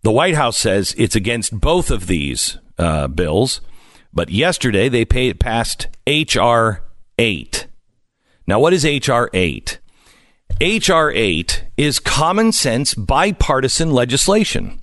the 0.02 0.12
White 0.12 0.34
House 0.34 0.58
says 0.58 0.94
it's 0.98 1.16
against 1.16 1.58
both 1.58 1.90
of 1.90 2.08
these 2.08 2.58
uh, 2.76 3.08
bills, 3.08 3.62
but 4.12 4.28
yesterday 4.28 4.90
they 4.90 5.06
paid, 5.06 5.40
passed 5.40 5.88
H.R. 6.06 6.84
8 7.18 7.61
now, 8.46 8.58
what 8.58 8.72
is 8.72 8.84
H.R. 8.84 9.30
8? 9.32 9.78
H.R. 10.60 11.10
8 11.12 11.64
is 11.76 11.98
common 11.98 12.52
sense 12.52 12.94
bipartisan 12.94 13.90
legislation 13.90 14.80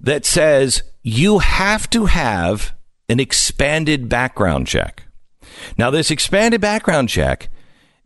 that 0.00 0.24
says 0.24 0.82
you 1.02 1.38
have 1.38 1.88
to 1.90 2.06
have 2.06 2.74
an 3.08 3.20
expanded 3.20 4.08
background 4.08 4.66
check. 4.66 5.04
Now, 5.76 5.90
this 5.90 6.10
expanded 6.10 6.60
background 6.60 7.08
check 7.08 7.48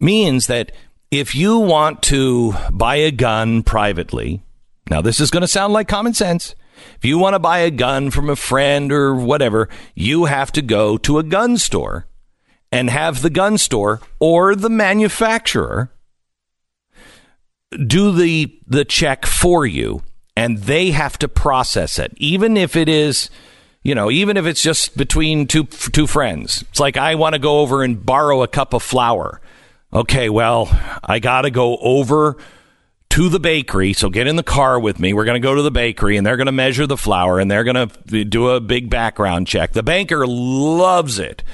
means 0.01 0.49
that 0.49 0.73
if 1.11 1.35
you 1.35 1.59
want 1.59 2.03
to 2.05 2.55
buy 2.73 2.97
a 2.97 3.13
gun 3.13 3.63
privately, 3.63 4.43
now 4.91 5.01
this 5.01 5.21
is 5.21 5.31
going 5.31 5.43
to 5.43 5.49
sound 5.49 5.73
like 5.73 5.87
common 5.89 6.15
sense. 6.15 6.55
If 6.97 7.05
you 7.05 7.19
want 7.19 7.35
to 7.35 7.39
buy 7.39 7.61
a 7.61 7.71
gun 7.71 8.11
from 8.11 8.29
a 8.29 8.37
friend 8.37 8.91
or 8.91 9.15
whatever, 9.15 9.69
you 9.95 10.25
have 10.25 10.51
to 10.53 10.63
go 10.63 10.97
to 10.99 11.19
a 11.19 11.23
gun 11.23 11.57
store 11.57 12.07
and 12.75 12.91
have 12.91 13.23
the 13.23 13.31
gun 13.31 13.57
store 13.57 14.01
or 14.19 14.57
the 14.57 14.69
manufacturer 14.69 15.93
do 17.87 18.11
the 18.11 18.61
the 18.67 18.85
check 18.85 19.25
for 19.25 19.65
you 19.65 20.03
and 20.37 20.59
they 20.59 20.91
have 20.91 21.17
to 21.17 21.29
process 21.29 22.01
it. 22.01 22.13
Even 22.17 22.57
if 22.57 22.75
it 22.75 22.89
is 22.89 23.31
you 23.83 23.95
know 23.95 24.11
even 24.11 24.37
if 24.37 24.45
it's 24.45 24.61
just 24.61 24.97
between 24.97 25.47
two 25.47 25.65
two 25.65 26.09
friends. 26.09 26.63
It's 26.63 26.81
like 26.81 26.97
i 26.97 27.15
want 27.15 27.35
to 27.35 27.39
go 27.39 27.61
over 27.61 27.85
and 27.85 28.05
borrow 28.05 28.43
a 28.43 28.49
cup 28.49 28.75
of 28.75 28.83
flour. 28.83 29.41
Okay 29.93 30.29
well 30.29 30.69
i 31.05 31.21
got 31.21 31.43
to 31.43 31.51
go 31.51 31.77
over 31.77 32.37
to 33.11 33.29
the 33.29 33.39
bakery 33.39 33.93
so 33.93 34.11
get 34.11 34.27
in 34.27 34.35
the 34.35 34.43
car 34.43 34.81
with 34.81 34.99
me. 34.99 35.13
We're 35.13 35.25
going 35.25 35.41
to 35.41 35.49
go 35.49 35.55
to 35.55 35.63
the 35.63 35.71
bakery 35.71 36.17
and 36.17 36.27
they're 36.27 36.37
going 36.37 36.47
to 36.47 36.53
measure 36.53 36.89
the 36.89 36.97
flour 36.97 37.39
and 37.39 37.49
they're 37.49 37.63
going 37.63 37.89
to 37.89 38.25
do 38.25 38.49
a 38.49 38.61
big 38.61 38.91
background 38.91 39.47
check. 39.47 39.73
The 39.73 39.85
banker 39.85 40.27
loves 40.27 41.21
it 41.21 41.45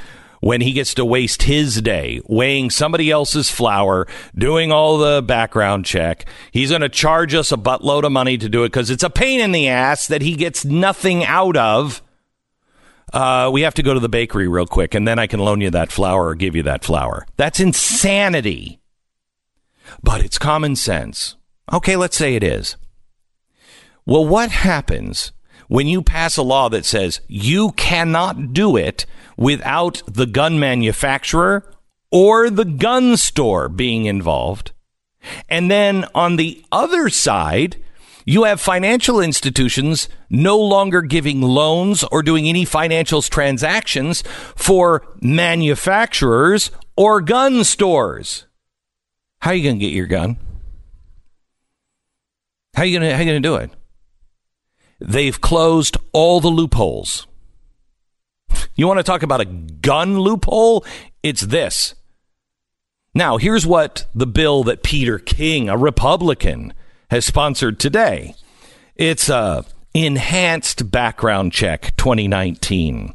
when 0.40 0.62
he 0.62 0.72
gets 0.72 0.94
to 0.94 1.04
waste 1.04 1.44
his 1.44 1.80
day 1.82 2.20
weighing 2.26 2.70
somebody 2.70 3.10
else's 3.10 3.50
flour, 3.50 4.06
doing 4.34 4.72
all 4.72 4.98
the 4.98 5.22
background 5.22 5.84
check. 5.84 6.24
He's 6.50 6.70
going 6.70 6.80
to 6.80 6.88
charge 6.88 7.34
us 7.34 7.52
a 7.52 7.56
buttload 7.56 8.04
of 8.04 8.12
money 8.12 8.36
to 8.38 8.48
do 8.48 8.64
it 8.64 8.68
because 8.68 8.90
it's 8.90 9.02
a 9.02 9.10
pain 9.10 9.40
in 9.40 9.52
the 9.52 9.68
ass 9.68 10.06
that 10.08 10.22
he 10.22 10.34
gets 10.34 10.64
nothing 10.64 11.24
out 11.24 11.56
of. 11.56 12.02
Uh, 13.12 13.50
we 13.52 13.62
have 13.62 13.74
to 13.74 13.82
go 13.82 13.92
to 13.92 14.00
the 14.00 14.08
bakery 14.08 14.48
real 14.48 14.66
quick, 14.66 14.94
and 14.94 15.06
then 15.06 15.18
I 15.18 15.26
can 15.26 15.40
loan 15.40 15.60
you 15.60 15.70
that 15.70 15.92
flour 15.92 16.28
or 16.28 16.34
give 16.34 16.54
you 16.54 16.62
that 16.64 16.84
flour. 16.84 17.26
That's 17.36 17.60
insanity. 17.60 18.80
But 20.02 20.20
it's 20.24 20.38
common 20.38 20.76
sense. 20.76 21.36
Okay, 21.72 21.96
let's 21.96 22.16
say 22.16 22.36
it 22.36 22.44
is. 22.44 22.76
Well, 24.06 24.24
what 24.24 24.50
happens 24.50 25.32
when 25.70 25.86
you 25.86 26.02
pass 26.02 26.36
a 26.36 26.42
law 26.42 26.68
that 26.68 26.84
says 26.84 27.20
you 27.28 27.70
cannot 27.72 28.52
do 28.52 28.76
it 28.76 29.06
without 29.36 30.02
the 30.04 30.26
gun 30.26 30.58
manufacturer 30.58 31.64
or 32.10 32.50
the 32.50 32.64
gun 32.64 33.16
store 33.16 33.68
being 33.68 34.06
involved. 34.06 34.72
And 35.48 35.70
then 35.70 36.06
on 36.12 36.34
the 36.34 36.64
other 36.72 37.08
side, 37.08 37.76
you 38.24 38.42
have 38.44 38.60
financial 38.60 39.20
institutions 39.20 40.08
no 40.28 40.58
longer 40.58 41.02
giving 41.02 41.40
loans 41.40 42.02
or 42.02 42.24
doing 42.24 42.48
any 42.48 42.64
financial 42.64 43.22
transactions 43.22 44.24
for 44.56 45.06
manufacturers 45.20 46.72
or 46.96 47.20
gun 47.20 47.62
stores. 47.62 48.44
How 49.38 49.52
are 49.52 49.54
you 49.54 49.62
going 49.62 49.78
to 49.78 49.86
get 49.86 49.94
your 49.94 50.06
gun? 50.06 50.36
How 52.74 52.82
are 52.82 52.86
you 52.86 52.98
going 52.98 53.08
to 53.08 53.24
you 53.24 53.30
going 53.30 53.40
to 53.40 53.48
do 53.48 53.54
it? 53.54 53.70
They've 55.00 55.40
closed 55.40 55.96
all 56.12 56.40
the 56.40 56.48
loopholes. 56.48 57.26
You 58.74 58.86
want 58.86 58.98
to 58.98 59.04
talk 59.04 59.22
about 59.22 59.40
a 59.40 59.46
gun 59.46 60.18
loophole? 60.18 60.84
It's 61.22 61.42
this. 61.42 61.94
Now, 63.14 63.38
here's 63.38 63.66
what 63.66 64.06
the 64.14 64.26
bill 64.26 64.62
that 64.64 64.82
Peter 64.82 65.18
King, 65.18 65.68
a 65.68 65.76
Republican, 65.76 66.72
has 67.10 67.24
sponsored 67.24 67.80
today. 67.80 68.34
It's 68.94 69.28
a 69.28 69.64
enhanced 69.94 70.90
background 70.90 71.52
check 71.52 71.96
2019. 71.96 73.14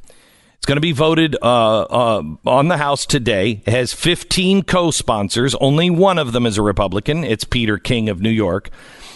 It's 0.55 0.65
going 0.65 0.77
to 0.77 0.81
be 0.81 0.91
voted 0.91 1.37
uh, 1.41 1.81
uh, 1.83 2.23
on 2.45 2.67
the 2.67 2.77
House 2.77 3.05
today. 3.05 3.61
It 3.65 3.71
has 3.71 3.93
15 3.93 4.63
co-sponsors. 4.63 5.55
Only 5.55 5.89
one 5.89 6.17
of 6.17 6.33
them 6.33 6.45
is 6.45 6.57
a 6.57 6.61
Republican. 6.61 7.23
It's 7.23 7.43
Peter 7.43 7.77
King 7.77 8.09
of 8.09 8.19
New 8.19 8.31
York. 8.31 8.71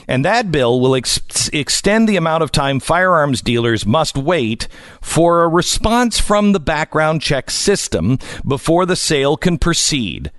And 0.07 0.25
that 0.25 0.51
bill 0.51 0.79
will 0.79 0.95
ex- 0.95 1.49
extend 1.53 2.07
the 2.07 2.17
amount 2.17 2.43
of 2.43 2.51
time 2.51 2.79
firearms 2.79 3.41
dealers 3.41 3.85
must 3.85 4.17
wait 4.17 4.67
for 5.01 5.43
a 5.43 5.47
response 5.47 6.19
from 6.19 6.51
the 6.51 6.59
background 6.59 7.21
check 7.21 7.49
system 7.49 8.17
before 8.47 8.85
the 8.85 8.95
sale 8.95 9.37
can 9.37 9.57
proceed 9.57 10.31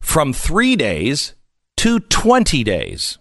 from 0.00 0.32
three 0.32 0.76
days 0.76 1.34
to 1.76 2.00
20 2.00 2.64
days. 2.64 3.18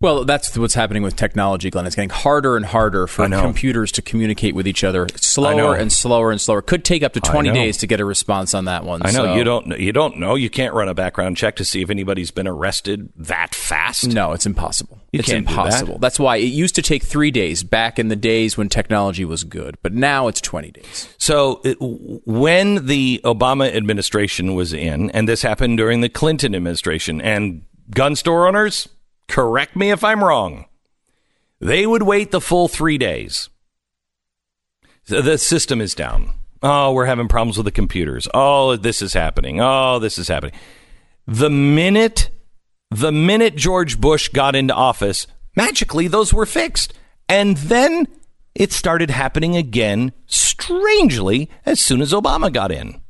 Well, 0.00 0.24
that's 0.24 0.56
what's 0.56 0.74
happening 0.74 1.02
with 1.02 1.16
technology, 1.16 1.70
Glenn. 1.70 1.84
It's 1.84 1.96
getting 1.96 2.10
harder 2.10 2.56
and 2.56 2.64
harder 2.64 3.08
for 3.08 3.28
computers 3.28 3.90
to 3.92 4.02
communicate 4.02 4.54
with 4.54 4.68
each 4.68 4.84
other. 4.84 5.08
Slower 5.16 5.74
and 5.74 5.92
slower 5.92 6.30
and 6.30 6.40
slower. 6.40 6.62
Could 6.62 6.84
take 6.84 7.02
up 7.02 7.14
to 7.14 7.20
20 7.20 7.50
days 7.50 7.78
to 7.78 7.88
get 7.88 7.98
a 7.98 8.04
response 8.04 8.54
on 8.54 8.66
that 8.66 8.84
one. 8.84 9.02
I 9.04 9.10
know 9.10 9.24
so- 9.24 9.34
you 9.34 9.42
don't 9.42 9.76
you 9.80 9.92
don't 9.92 10.18
know 10.18 10.36
you 10.36 10.50
can't 10.50 10.72
run 10.72 10.88
a 10.88 10.94
background 10.94 11.36
check 11.36 11.56
to 11.56 11.64
see 11.64 11.82
if 11.82 11.90
anybody's 11.90 12.30
been 12.30 12.46
arrested 12.46 13.12
that 13.16 13.56
fast. 13.56 14.06
No, 14.06 14.34
it's 14.34 14.46
impossible. 14.46 15.00
You 15.10 15.18
it's 15.18 15.28
do 15.28 15.32
that. 15.32 15.38
impossible. 15.38 15.98
That's 15.98 16.20
why 16.20 16.36
it 16.36 16.44
used 16.44 16.76
to 16.76 16.82
take 16.82 17.02
three 17.02 17.32
days 17.32 17.64
back 17.64 17.98
in 17.98 18.06
the 18.06 18.16
days 18.16 18.56
when 18.56 18.68
technology 18.68 19.24
was 19.24 19.42
good, 19.42 19.78
but 19.82 19.92
now 19.92 20.28
it's 20.28 20.40
20 20.40 20.70
days. 20.70 21.08
So 21.18 21.60
it, 21.64 21.76
when 21.80 22.86
the 22.86 23.20
Obama 23.24 23.74
administration 23.74 24.54
was 24.54 24.72
in, 24.72 25.10
and 25.10 25.28
this 25.28 25.42
happened 25.42 25.78
during 25.78 26.02
the 26.02 26.08
Clinton 26.08 26.54
administration, 26.54 27.20
and 27.20 27.62
gun 27.90 28.14
store 28.14 28.46
owners, 28.46 28.88
correct 29.28 29.76
me 29.76 29.90
if 29.90 30.02
I'm 30.02 30.24
wrong, 30.24 30.66
they 31.60 31.86
would 31.86 32.02
wait 32.02 32.30
the 32.30 32.40
full 32.40 32.68
three 32.68 32.98
days. 32.98 33.48
The 35.06 35.38
system 35.38 35.80
is 35.80 35.94
down. 35.94 36.34
Oh, 36.62 36.92
we're 36.92 37.06
having 37.06 37.28
problems 37.28 37.56
with 37.56 37.64
the 37.64 37.72
computers. 37.72 38.28
Oh, 38.34 38.76
this 38.76 39.00
is 39.00 39.14
happening. 39.14 39.60
Oh, 39.60 39.98
this 39.98 40.18
is 40.18 40.28
happening. 40.28 40.54
The 41.26 41.50
minute, 41.50 42.30
the 42.90 43.12
minute 43.12 43.54
George 43.54 44.00
Bush 44.00 44.28
got 44.28 44.56
into 44.56 44.74
office, 44.74 45.26
magically 45.56 46.08
those 46.08 46.34
were 46.34 46.46
fixed. 46.46 46.92
And 47.28 47.56
then 47.56 48.08
it 48.54 48.72
started 48.72 49.10
happening 49.10 49.56
again, 49.56 50.12
strangely, 50.26 51.48
as 51.64 51.80
soon 51.80 52.00
as 52.00 52.12
Obama 52.12 52.52
got 52.52 52.72
in. 52.72 53.00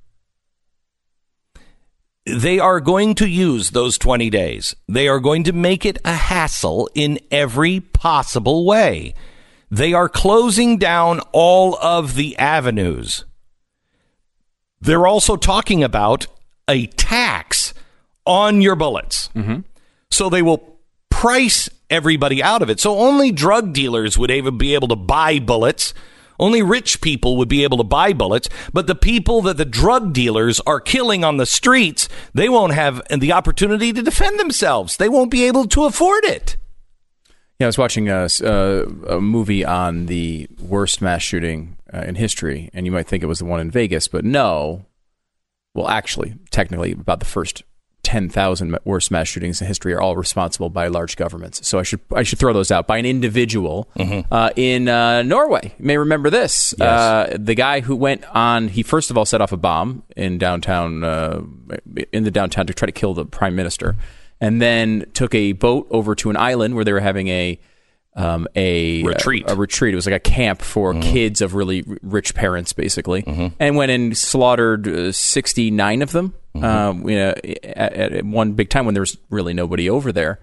They 2.29 2.59
are 2.59 2.81
going 2.81 3.15
to 3.17 3.29
use 3.29 3.71
those 3.71 3.99
20 3.99 4.29
days. 4.31 4.77
They 4.87 5.09
are 5.09 5.21
going 5.21 5.45
to 5.45 5.53
make 5.53 5.87
it 5.87 5.99
a 6.05 6.15
hassle 6.15 6.89
in 6.95 7.19
every 7.31 7.81
possible 7.81 8.67
way. 8.67 9.15
They 9.71 9.93
are 9.93 10.09
closing 10.09 10.79
down 10.79 11.21
all 11.33 11.77
of 11.79 12.15
the 12.15 12.37
avenues. 12.39 13.25
They're 14.81 15.07
also 15.07 15.37
talking 15.37 15.83
about 15.83 16.27
a 16.69 16.87
tax 16.87 17.75
on 18.25 18.61
your 18.63 18.77
bullets. 18.77 19.31
Mm-hmm. 19.35 19.61
So 20.11 20.29
they 20.29 20.43
will 20.43 20.79
price 21.11 21.69
everybody 21.91 22.43
out 22.43 22.63
of 22.63 22.71
it. 22.71 22.81
So 22.81 22.99
only 22.99 23.33
drug 23.33 23.73
dealers 23.73 24.17
would 24.19 24.31
even 24.31 24.59
be 24.59 24.75
able 24.75 24.89
to 24.89 24.97
buy 24.97 25.39
bullets. 25.39 25.95
Only 26.39 26.63
rich 26.63 27.01
people 27.01 27.37
would 27.37 27.49
be 27.49 27.65
able 27.65 27.79
to 27.79 27.85
buy 27.85 28.13
bullets, 28.13 28.49
but 28.73 28.87
the 28.87 28.95
people 28.95 29.43
that 29.43 29.57
the 29.57 29.65
drug 29.65 30.13
dealers 30.13 30.61
are 30.61 30.81
killing 30.81 31.25
on 31.25 31.37
the 31.37 31.47
streets, 31.47 32.09
they 32.35 32.49
won't 32.49 32.75
have 32.75 33.03
the 33.11 33.33
opportunity 33.33 33.93
to 33.93 34.03
defend 34.03 34.39
themselves. 34.39 34.97
They 34.97 35.09
won't 35.09 35.31
be 35.31 35.45
able 35.45 35.67
to 35.67 35.85
afford 35.85 36.25
it. 36.25 36.57
Yeah, 37.59 37.67
I 37.67 37.69
was 37.69 37.79
watching 37.79 38.09
a, 38.09 38.29
uh, 38.41 38.87
a 39.09 39.21
movie 39.21 39.65
on 39.65 40.07
the 40.07 40.49
worst 40.61 41.03
mass 41.03 41.23
shooting 41.23 41.77
uh, 41.93 42.03
in 42.03 42.15
history, 42.15 42.71
and 42.73 42.87
you 42.87 42.93
might 42.93 43.09
think 43.09 43.23
it 43.23 43.27
was 43.27 43.41
the 43.41 43.45
one 43.45 43.61
in 43.61 43.71
Vegas, 43.71 44.07
but 44.07 44.25
no. 44.25 44.87
Well, 45.75 45.89
actually, 45.89 46.37
technically, 46.51 46.93
about 46.93 47.19
the 47.19 47.27
first 47.27 47.65
ten 48.09 48.31
thousand 48.31 48.79
worst 48.85 49.11
mass 49.11 49.29
shootings 49.29 49.61
in 49.61 49.67
history 49.67 49.93
are 49.93 50.01
all 50.01 50.17
responsible 50.17 50.71
by 50.71 50.89
large 50.89 51.15
governments. 51.15 51.69
So 51.69 51.79
I 51.79 51.83
should 51.83 52.01
I 52.15 52.23
should 52.23 52.39
throw 52.39 52.55
those 52.55 52.71
out 52.71 52.87
by 52.87 52.97
an 52.97 53.05
individual 53.05 53.87
uh, 54.33 54.49
in 54.57 54.89
uh, 54.89 55.23
Norway. 55.23 55.75
You 55.79 55.85
may 55.85 55.99
remember 55.99 56.31
this. 56.31 56.73
Uh, 56.81 57.37
the 57.39 57.55
guy 57.55 57.81
who 57.81 57.95
went 57.95 58.25
on, 58.35 58.69
he 58.69 58.83
first 58.83 59.11
of 59.11 59.19
all 59.19 59.27
set 59.27 59.43
off 59.43 59.53
a 59.53 59.59
bomb 59.59 60.05
in 60.17 60.39
downtown 60.39 61.05
uh, 61.05 61.43
in 62.11 62.25
the 62.25 62.31
downtown 62.31 62.67
to 62.67 62.73
try 62.73 62.87
to 62.87 62.93
kill 62.93 63.13
the 63.13 63.27
prime 63.27 63.55
minister, 63.55 63.95
and 64.41 64.63
then 64.63 65.05
took 65.13 65.35
a 65.35 65.53
boat 65.53 65.87
over 65.91 66.15
to 66.15 66.31
an 66.31 66.37
island 66.39 66.77
where 66.77 66.85
they 66.85 66.95
were 66.95 67.01
having 67.01 67.29
a 67.29 67.61
um, 68.19 68.47
a 68.55 69.03
Retreat. 69.05 69.45
A, 69.49 69.55
retreat. 69.57 69.95
It 69.95 69.97
was 69.97 70.07
like 70.07 70.15
a 70.15 70.21
camp 70.21 70.61
for 70.61 70.93
kids 71.01 71.41
of 71.41 71.55
really 71.55 71.85
r- 71.89 71.97
rich 72.03 72.35
parents, 72.35 72.73
basically, 72.73 73.25
and 73.59 73.77
went 73.77 73.91
and 73.93 74.17
slaughtered 74.17 74.87
uh, 74.89 75.13
sixty 75.13 75.71
nine 75.71 76.03
of 76.03 76.13
them. 76.13 76.35
Um, 76.55 77.09
you 77.09 77.17
know, 77.17 77.31
at, 77.63 77.93
at 77.93 78.25
one 78.25 78.55
big 78.55 78.69
time 78.69 78.85
when 78.85 78.95
there 78.95 79.03
was 79.03 79.17
really 79.31 79.55
nobody 79.55 79.89
over 79.89 80.11
there. 80.11 80.41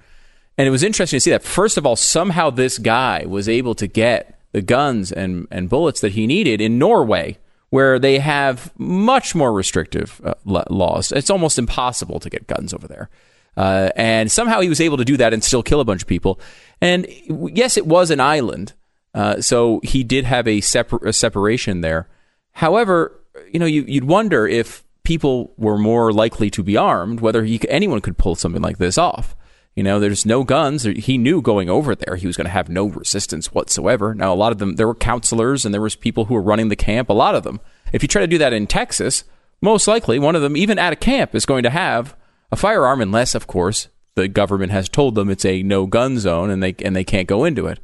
And 0.58 0.66
it 0.66 0.72
was 0.72 0.84
interesting 0.84 1.18
to 1.18 1.22
see 1.22 1.32
that. 1.32 1.44
First 1.44 1.78
of 1.78 1.86
all, 1.86 1.98
somehow 1.98 2.50
this 2.50 2.78
guy 2.78 3.26
was 3.28 3.50
able 3.50 3.76
to 3.76 3.88
get 3.88 4.40
the 4.54 4.62
guns 4.62 5.12
and, 5.12 5.46
and 5.52 5.68
bullets 5.68 6.00
that 6.00 6.14
he 6.14 6.26
needed 6.26 6.62
in 6.62 6.80
Norway, 6.80 7.38
where 7.72 8.00
they 8.00 8.20
have 8.20 8.72
much 8.78 9.36
more 9.36 9.52
restrictive 9.52 10.22
uh, 10.24 10.36
laws. 10.70 11.12
It's 11.12 11.30
almost 11.30 11.60
impossible 11.60 12.22
to 12.22 12.30
get 12.30 12.48
guns 12.48 12.74
over 12.74 12.88
there. 12.88 13.10
Uh, 13.58 13.90
and 13.96 14.32
somehow 14.32 14.60
he 14.60 14.70
was 14.70 14.82
able 14.82 14.98
to 14.98 15.06
do 15.06 15.18
that 15.18 15.34
and 15.34 15.44
still 15.44 15.64
kill 15.64 15.80
a 15.80 15.86
bunch 15.86 16.02
of 16.02 16.08
people. 16.08 16.40
And 16.82 17.08
yes, 17.30 17.78
it 17.78 17.88
was 17.88 18.12
an 18.12 18.20
island. 18.20 18.74
Uh, 19.14 19.42
so 19.42 19.80
he 19.84 20.04
did 20.04 20.26
have 20.26 20.48
a, 20.48 20.60
separ- 20.62 21.06
a 21.06 21.14
separation 21.14 21.82
there. 21.82 22.10
However, 22.52 23.20
you 23.52 23.60
know, 23.60 23.66
you, 23.66 23.84
you'd 23.88 24.04
wonder 24.04 24.48
if 24.48 24.84
people 25.04 25.54
were 25.58 25.78
more 25.78 26.12
likely 26.12 26.50
to 26.50 26.64
be 26.64 26.76
armed, 26.76 27.22
whether 27.22 27.44
he, 27.44 27.62
anyone 27.70 28.02
could 28.02 28.18
pull 28.18 28.36
something 28.36 28.62
like 28.62 28.78
this 28.78 28.98
off. 28.98 29.36
You 29.76 29.84
know, 29.84 30.00
there's 30.00 30.26
no 30.26 30.44
guns. 30.44 30.84
He 30.84 31.18
knew 31.18 31.42
going 31.42 31.70
over 31.70 31.96
there 31.96 32.16
he 32.16 32.28
was 32.28 32.38
going 32.38 32.46
to 32.46 32.52
have 32.52 32.70
no 32.70 32.86
resistance 32.86 33.54
whatsoever. 33.54 34.14
Now, 34.14 34.34
a 34.34 34.36
lot 34.36 34.54
of 34.54 34.58
them, 34.58 34.76
there 34.76 34.88
were 34.88 34.96
counselors 34.96 35.66
and 35.66 35.74
there 35.74 35.82
was 35.82 35.96
people 35.96 36.26
who 36.26 36.34
were 36.34 36.42
running 36.42 36.70
the 36.70 36.78
camp. 36.78 37.10
A 37.10 37.14
lot 37.14 37.36
of 37.36 37.44
them. 37.44 37.60
If 37.92 38.02
you 38.02 38.08
try 38.08 38.22
to 38.22 38.28
do 38.28 38.38
that 38.38 38.54
in 38.54 38.68
Texas, 38.68 39.26
most 39.62 39.88
likely 39.88 40.18
one 40.18 40.36
of 40.36 40.42
them, 40.42 40.56
even 40.56 40.80
at 40.80 40.94
a 40.94 40.98
camp, 40.98 41.36
is 41.36 41.46
going 41.46 41.64
to 41.64 41.70
have 41.70 42.16
a 42.52 42.56
firearm, 42.56 43.02
unless, 43.02 43.36
of 43.36 43.48
course, 43.48 43.88
the 44.16 44.28
government 44.28 44.72
has 44.72 44.90
told 44.90 45.16
them 45.16 45.30
it's 45.30 45.46
a 45.46 45.64
no 45.64 45.86
gun 45.86 46.20
zone 46.20 46.50
and 46.50 46.64
they 46.64 46.76
and 46.84 46.96
they 46.96 47.04
can't 47.04 47.28
go 47.28 47.44
into 47.44 47.68
it. 47.68 47.80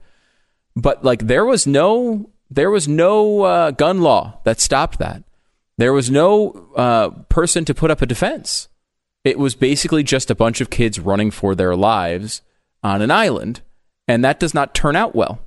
But 0.76 1.04
like, 1.04 1.28
there 1.28 1.46
was 1.46 1.68
no 1.68 2.30
there 2.50 2.70
was 2.70 2.88
no 2.88 3.42
uh, 3.42 3.72
gun 3.72 4.02
law 4.02 4.40
that 4.44 4.60
stopped 4.60 5.00
that. 5.00 5.24
There 5.78 5.94
was 5.94 6.12
no 6.12 6.70
uh, 6.76 7.10
person 7.30 7.66
to 7.66 7.74
put 7.74 7.90
up 7.90 8.02
a 8.02 8.06
defense. 8.06 8.68
It 9.24 9.40
was 9.40 9.56
basically 9.56 10.04
just 10.04 10.30
a 10.30 10.36
bunch 10.36 10.62
of 10.62 10.70
kids 10.70 11.00
running 11.00 11.32
for 11.32 11.56
their 11.56 11.76
lives 11.76 12.42
on 12.84 13.02
an 13.02 13.12
island, 13.12 13.62
and 14.08 14.24
that 14.24 14.40
does 14.40 14.54
not 14.54 14.74
turn 14.74 14.96
out 14.96 15.16
well. 15.16 15.40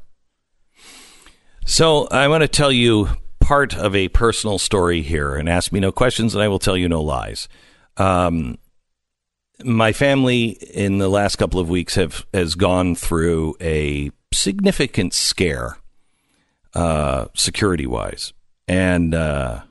So 1.66 2.08
I 2.08 2.28
want 2.28 2.42
to 2.42 2.48
tell 2.48 2.72
you 2.72 3.08
part 3.40 3.76
of 3.76 3.94
a 3.94 4.08
personal 4.08 4.58
story 4.58 5.02
here, 5.02 5.34
and 5.34 5.48
ask 5.48 5.72
me 5.72 5.80
no 5.80 5.92
questions, 5.92 6.34
and 6.34 6.42
I 6.42 6.48
will 6.48 6.58
tell 6.58 6.76
you 6.76 6.88
no 6.88 7.02
lies. 7.02 7.48
Um, 7.96 8.58
my 9.62 9.92
family 9.92 10.48
in 10.48 10.98
the 10.98 11.08
last 11.08 11.36
couple 11.36 11.60
of 11.60 11.68
weeks 11.68 11.94
have 11.94 12.26
has 12.32 12.54
gone 12.54 12.94
through 12.94 13.56
a 13.60 14.10
significant 14.32 15.14
scare, 15.14 15.76
uh, 16.74 17.26
security 17.34 17.86
wise, 17.86 18.32
and 18.66 19.14
uh, 19.14 19.62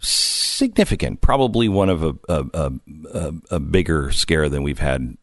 significant, 0.00 1.20
probably 1.20 1.68
one 1.68 1.88
of 1.88 2.02
a, 2.02 2.14
a, 2.28 2.72
a, 3.14 3.32
a, 3.52 3.60
bigger 3.60 4.10
scare 4.10 4.48
than 4.48 4.62
we've 4.62 4.78
had 4.78 5.16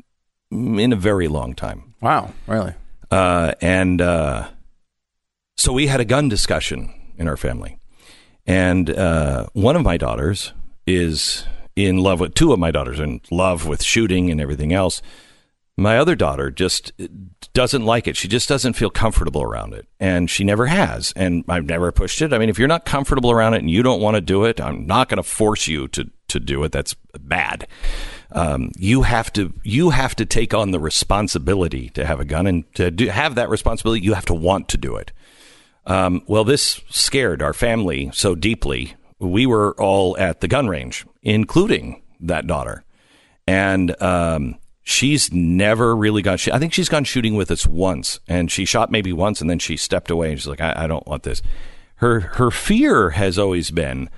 in 0.52 0.94
a 0.94 0.95
very 0.95 1.27
long 1.27 1.53
time. 1.53 1.94
Wow, 2.02 2.34
really? 2.48 2.73
Uh, 3.11 3.53
and 3.61 4.02
uh, 4.02 4.48
so 5.57 5.73
we 5.73 5.88
had 5.88 5.99
a 5.99 6.06
gun 6.06 6.30
discussion 6.30 6.94
in 7.18 7.27
our 7.27 7.38
family, 7.38 7.77
and 8.45 8.89
uh, 8.89 9.48
one 9.53 9.76
of 9.76 9.84
my 9.84 9.98
daughters 9.98 10.53
is 10.88 11.45
in 11.78 11.98
love 11.98 12.20
with 12.20 12.34
two 12.34 12.52
of 12.52 12.60
my 12.60 12.72
daughters 12.72 12.99
in 12.99 13.22
love 13.30 13.68
with 13.68 13.84
shooting 13.84 14.32
and 14.32 14.41
everything 14.41 14.74
else. 14.74 15.02
My 15.80 15.99
other 15.99 16.16
daughter 16.16 16.49
just 16.49 16.91
doesn't 17.54 17.86
like 17.86 18.08
it. 18.08 18.18
She 18.18 18.28
just 18.28 18.49
doesn't 18.49 18.74
feel 18.74 18.90
comfortable 18.90 19.44
around 19.44 19.76
it. 19.76 19.88
And 19.99 20.28
she 20.28 20.44
never 20.44 20.66
has. 20.66 21.14
And 21.16 21.45
I've 21.48 21.66
never 21.66 21.91
pushed 21.91 22.20
it. 22.24 22.34
I 22.34 22.40
mean, 22.40 22.49
if 22.49 22.58
you're 22.58 22.68
not 22.68 22.84
comfortable 22.84 23.30
around 23.30 23.54
it 23.54 23.60
and 23.60 23.70
you 23.70 23.84
don't 23.84 24.02
want 24.02 24.16
to 24.16 24.22
do 24.22 24.44
it, 24.44 24.60
I'm 24.60 24.88
not 24.88 25.08
going 25.08 25.18
to 25.18 25.24
force 25.24 25.68
you 25.68 25.88
to, 25.90 26.10
to 26.30 26.40
do 26.40 26.64
it. 26.64 26.72
That's 26.72 26.95
bad. 27.20 27.68
Um, 28.32 28.72
you 28.76 29.04
have 29.04 29.32
to 29.34 29.54
you 29.64 29.91
have 29.91 30.16
to 30.18 30.26
take 30.26 30.54
on 30.54 30.72
the 30.72 30.80
responsibility 30.80 31.90
to 31.90 32.06
have 32.06 32.20
a 32.20 32.26
gun 32.26 32.48
and 32.48 32.74
to 32.74 32.91
do, 32.91 33.08
have 33.08 33.36
that 33.36 33.49
responsibility. 33.49 34.04
You 34.04 34.16
have 34.16 34.26
to 34.26 34.34
want 34.34 34.68
to 34.70 34.78
do 34.78 34.95
it. 34.95 35.12
Um, 35.86 36.24
well, 36.28 36.44
this 36.44 36.82
scared 36.90 37.41
our 37.41 37.54
family 37.54 38.12
so 38.14 38.36
deeply. 38.36 38.95
We 39.20 39.45
were 39.45 39.74
all 39.82 40.18
at 40.18 40.41
the 40.41 40.48
gun 40.48 40.68
range, 40.68 41.06
including 41.28 42.02
that 42.22 42.48
daughter, 42.48 42.86
and 43.45 44.02
um, 44.02 44.56
she's 44.82 45.32
never 45.32 45.95
really 45.95 46.22
gone. 46.22 46.38
I 46.52 46.58
think 46.58 46.74
she's 46.74 46.90
gone 46.90 47.04
shooting 47.04 47.36
with 47.36 47.52
us 47.52 47.68
once, 47.68 48.20
and 48.28 48.49
she 48.49 48.64
shot 48.66 48.90
maybe 48.90 49.12
once, 49.12 49.41
and 49.41 49.49
then 49.49 49.60
she 49.60 49.76
stepped 49.76 50.10
away. 50.10 50.32
And 50.32 50.40
she's 50.40 50.48
like, 50.48 50.62
I, 50.62 50.74
I 50.76 50.88
don't 50.88 51.06
want 51.06 51.24
this. 51.24 51.41
Her 51.95 52.22
her 52.22 52.49
fear 52.49 53.12
has 53.12 53.38
always 53.38 53.72
been 53.72 54.10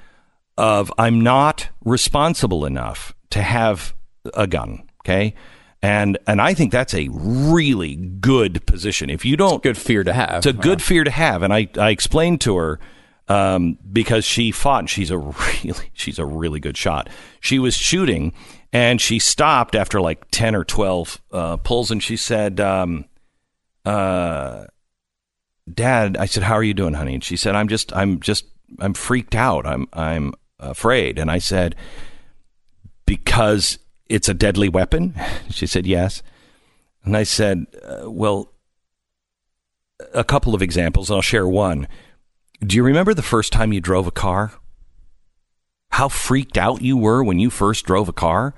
of 0.57 0.93
I'm 0.97 1.21
not 1.21 1.69
responsible 1.83 2.63
enough 2.65 3.15
to 3.31 3.41
have 3.41 3.95
a 4.33 4.45
gun. 4.45 4.83
Okay. 5.01 5.33
And 5.81 6.17
and 6.27 6.41
I 6.41 6.53
think 6.53 6.71
that's 6.71 6.93
a 6.93 7.07
really 7.11 7.95
good 7.95 8.65
position. 8.67 9.09
If 9.09 9.25
you 9.25 9.35
don't, 9.35 9.63
good 9.63 9.77
fear 9.77 10.03
to 10.03 10.13
have. 10.13 10.37
It's 10.37 10.45
a 10.45 10.53
good 10.53 10.81
fear 10.81 11.05
to 11.05 11.11
have. 11.11 11.41
And 11.41 11.53
I, 11.53 11.69
I 11.79 11.89
explained 11.89 12.41
to 12.41 12.57
her 12.57 12.79
um, 13.29 13.77
because 13.91 14.25
she 14.25 14.51
fought. 14.51 14.89
She's 14.89 15.11
a 15.11 15.17
really 15.63 15.91
she's 15.93 16.19
a 16.19 16.25
really 16.25 16.59
good 16.59 16.75
shot. 16.75 17.09
She 17.39 17.59
was 17.59 17.75
shooting, 17.75 18.33
and 18.73 18.99
she 18.99 19.19
stopped 19.19 19.75
after 19.75 20.01
like 20.01 20.25
10 20.31 20.55
or 20.55 20.65
12 20.65 21.21
uh, 21.31 21.57
pulls 21.57 21.91
and 21.91 22.03
she 22.03 22.17
said 22.17 22.59
um, 22.59 23.05
uh, 23.85 24.65
dad 25.71 26.17
i 26.17 26.25
said 26.25 26.43
how 26.43 26.55
are 26.55 26.63
you 26.63 26.73
doing 26.73 26.95
honey? 26.95 27.13
And 27.13 27.23
she 27.23 27.37
said 27.37 27.55
i'm 27.55 27.67
just 27.67 27.95
i'm 27.95 28.19
just 28.19 28.45
i'm 28.79 28.93
freaked 28.93 29.35
out. 29.35 29.65
I'm 29.65 29.87
i'm 29.93 30.33
afraid. 30.59 31.17
And 31.19 31.31
i 31.31 31.37
said 31.37 31.75
because 33.05 33.79
it's 34.07 34.29
a 34.29 34.33
deadly 34.33 34.69
weapon? 34.69 35.15
She 35.49 35.67
said 35.67 35.85
yes. 35.85 36.21
And 37.03 37.15
i 37.15 37.23
said 37.23 37.65
uh, 37.83 38.09
well 38.09 38.51
a 40.13 40.23
couple 40.23 40.55
of 40.55 40.61
examples 40.61 41.09
and 41.09 41.15
i'll 41.15 41.21
share 41.21 41.47
one 41.47 41.87
do 42.65 42.75
you 42.75 42.83
remember 42.83 43.13
the 43.13 43.21
first 43.21 43.53
time 43.53 43.73
you 43.73 43.81
drove 43.81 44.07
a 44.07 44.11
car 44.11 44.53
how 45.91 46.07
freaked 46.07 46.57
out 46.57 46.81
you 46.81 46.97
were 46.97 47.23
when 47.23 47.39
you 47.39 47.49
first 47.49 47.85
drove 47.85 48.07
a 48.07 48.13
car 48.13 48.53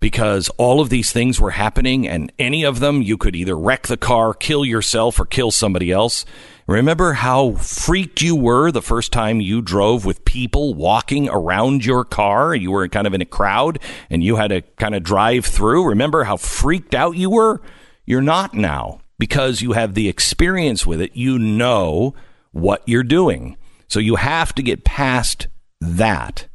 because 0.00 0.48
all 0.56 0.80
of 0.80 0.88
these 0.88 1.12
things 1.12 1.38
were 1.38 1.50
happening 1.50 2.08
and 2.08 2.32
any 2.38 2.64
of 2.64 2.80
them 2.80 3.02
you 3.02 3.18
could 3.18 3.36
either 3.36 3.56
wreck 3.56 3.86
the 3.86 3.98
car, 3.98 4.32
kill 4.32 4.64
yourself, 4.64 5.20
or 5.20 5.26
kill 5.26 5.50
somebody 5.50 5.92
else. 5.92 6.24
Remember 6.66 7.12
how 7.12 7.52
freaked 7.52 8.22
you 8.22 8.34
were 8.34 8.72
the 8.72 8.80
first 8.80 9.12
time 9.12 9.42
you 9.42 9.60
drove 9.60 10.06
with 10.06 10.24
people 10.24 10.72
walking 10.72 11.28
around 11.28 11.84
your 11.84 12.04
car? 12.04 12.54
You 12.54 12.70
were 12.70 12.88
kind 12.88 13.06
of 13.06 13.12
in 13.12 13.20
a 13.20 13.26
crowd 13.26 13.78
and 14.08 14.24
you 14.24 14.36
had 14.36 14.48
to 14.48 14.62
kind 14.62 14.94
of 14.94 15.02
drive 15.02 15.44
through. 15.44 15.86
Remember 15.86 16.24
how 16.24 16.38
freaked 16.38 16.94
out 16.94 17.16
you 17.16 17.28
were? 17.28 17.60
You're 18.06 18.22
not 18.22 18.54
now 18.54 19.00
because 19.18 19.60
you 19.60 19.72
have 19.72 19.92
the 19.92 20.08
experience 20.08 20.86
with 20.86 21.02
it. 21.02 21.14
You 21.14 21.38
know 21.38 22.14
what 22.52 22.82
you're 22.86 23.02
doing. 23.02 23.56
So 23.88 23.98
you 23.98 24.16
have 24.16 24.54
to 24.54 24.62
get 24.62 24.84
past 24.84 25.48
that. 25.80 26.48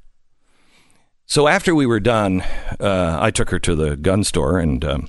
So 1.25 1.47
after 1.47 1.73
we 1.73 1.85
were 1.85 1.99
done, 1.99 2.41
uh, 2.79 3.17
I 3.19 3.31
took 3.31 3.49
her 3.49 3.59
to 3.59 3.75
the 3.75 3.95
gun 3.95 4.23
store 4.23 4.59
and 4.59 4.83
um, 4.85 5.07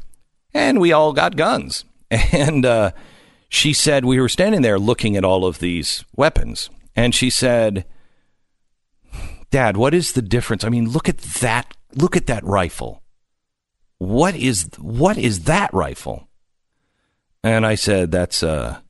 and 0.54 0.80
we 0.80 0.92
all 0.92 1.12
got 1.12 1.36
guns. 1.36 1.84
And 2.32 2.64
uh, 2.64 2.92
she 3.48 3.72
said 3.72 4.04
we 4.04 4.20
were 4.20 4.28
standing 4.28 4.62
there 4.62 4.78
looking 4.78 5.16
at 5.16 5.24
all 5.24 5.44
of 5.44 5.58
these 5.58 6.04
weapons, 6.14 6.70
and 6.94 7.12
she 7.12 7.30
said, 7.30 7.84
"Dad, 9.50 9.76
what 9.76 9.92
is 9.92 10.12
the 10.12 10.22
difference? 10.22 10.62
I 10.62 10.68
mean, 10.68 10.88
look 10.88 11.08
at 11.08 11.18
that! 11.18 11.74
Look 11.94 12.16
at 12.16 12.26
that 12.28 12.44
rifle. 12.44 13.02
What 13.98 14.36
is 14.36 14.70
what 14.78 15.18
is 15.18 15.44
that 15.44 15.74
rifle?" 15.74 16.28
And 17.42 17.66
I 17.66 17.74
said, 17.74 18.12
"That's 18.12 18.44
a 18.44 18.84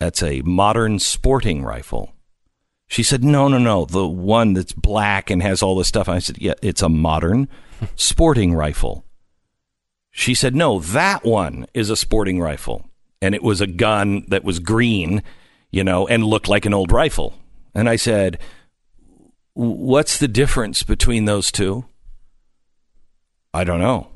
that's 0.00 0.24
a 0.24 0.42
modern 0.42 0.98
sporting 0.98 1.62
rifle." 1.62 2.12
She 2.90 3.04
said, 3.04 3.22
no, 3.22 3.46
no, 3.46 3.58
no, 3.58 3.84
the 3.84 4.04
one 4.04 4.54
that's 4.54 4.72
black 4.72 5.30
and 5.30 5.40
has 5.44 5.62
all 5.62 5.76
this 5.76 5.86
stuff. 5.86 6.08
I 6.08 6.18
said, 6.18 6.38
yeah, 6.38 6.54
it's 6.60 6.82
a 6.82 6.88
modern 6.88 7.48
sporting 7.94 8.52
rifle. 8.52 9.04
She 10.10 10.34
said, 10.34 10.56
no, 10.56 10.80
that 10.80 11.24
one 11.24 11.66
is 11.72 11.88
a 11.88 11.96
sporting 11.96 12.40
rifle. 12.40 12.90
And 13.22 13.32
it 13.32 13.44
was 13.44 13.60
a 13.60 13.68
gun 13.68 14.24
that 14.26 14.42
was 14.42 14.58
green, 14.58 15.22
you 15.70 15.84
know, 15.84 16.08
and 16.08 16.24
looked 16.24 16.48
like 16.48 16.66
an 16.66 16.74
old 16.74 16.90
rifle. 16.90 17.34
And 17.76 17.88
I 17.88 17.94
said, 17.94 18.40
what's 19.54 20.18
the 20.18 20.26
difference 20.26 20.82
between 20.82 21.26
those 21.26 21.52
two? 21.52 21.84
I 23.54 23.62
don't 23.62 23.80
know. 23.80 24.08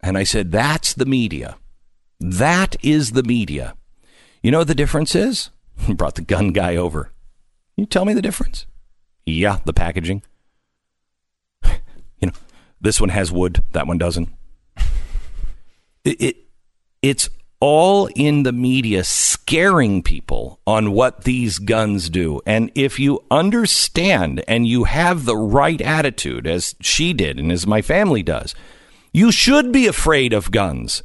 And 0.00 0.18
I 0.18 0.24
said, 0.24 0.50
that's 0.50 0.92
the 0.92 1.06
media. 1.06 1.56
That 2.18 2.74
is 2.82 3.12
the 3.12 3.22
media. 3.22 3.76
You 4.46 4.52
know 4.52 4.58
what 4.58 4.68
the 4.68 4.76
difference 4.76 5.16
is? 5.16 5.50
Brought 5.88 6.14
the 6.14 6.22
gun 6.22 6.52
guy 6.52 6.76
over 6.76 7.10
you 7.76 7.84
tell 7.84 8.04
me 8.04 8.14
the 8.14 8.22
difference? 8.22 8.64
Yeah, 9.24 9.58
the 9.64 9.72
packaging. 9.72 10.22
you 11.64 12.28
know, 12.28 12.32
this 12.80 13.00
one 13.00 13.08
has 13.08 13.32
wood, 13.32 13.64
that 13.72 13.88
one 13.88 13.98
doesn't. 13.98 14.28
It, 16.04 16.22
it 16.22 16.36
it's 17.02 17.28
all 17.58 18.08
in 18.14 18.44
the 18.44 18.52
media 18.52 19.02
scaring 19.02 20.04
people 20.04 20.60
on 20.64 20.92
what 20.92 21.24
these 21.24 21.58
guns 21.58 22.08
do. 22.08 22.40
And 22.46 22.70
if 22.76 23.00
you 23.00 23.24
understand 23.28 24.44
and 24.46 24.68
you 24.68 24.84
have 24.84 25.24
the 25.24 25.36
right 25.36 25.80
attitude, 25.80 26.46
as 26.46 26.76
she 26.80 27.12
did 27.12 27.40
and 27.40 27.50
as 27.50 27.66
my 27.66 27.82
family 27.82 28.22
does, 28.22 28.54
you 29.12 29.32
should 29.32 29.72
be 29.72 29.88
afraid 29.88 30.32
of 30.32 30.52
guns. 30.52 31.02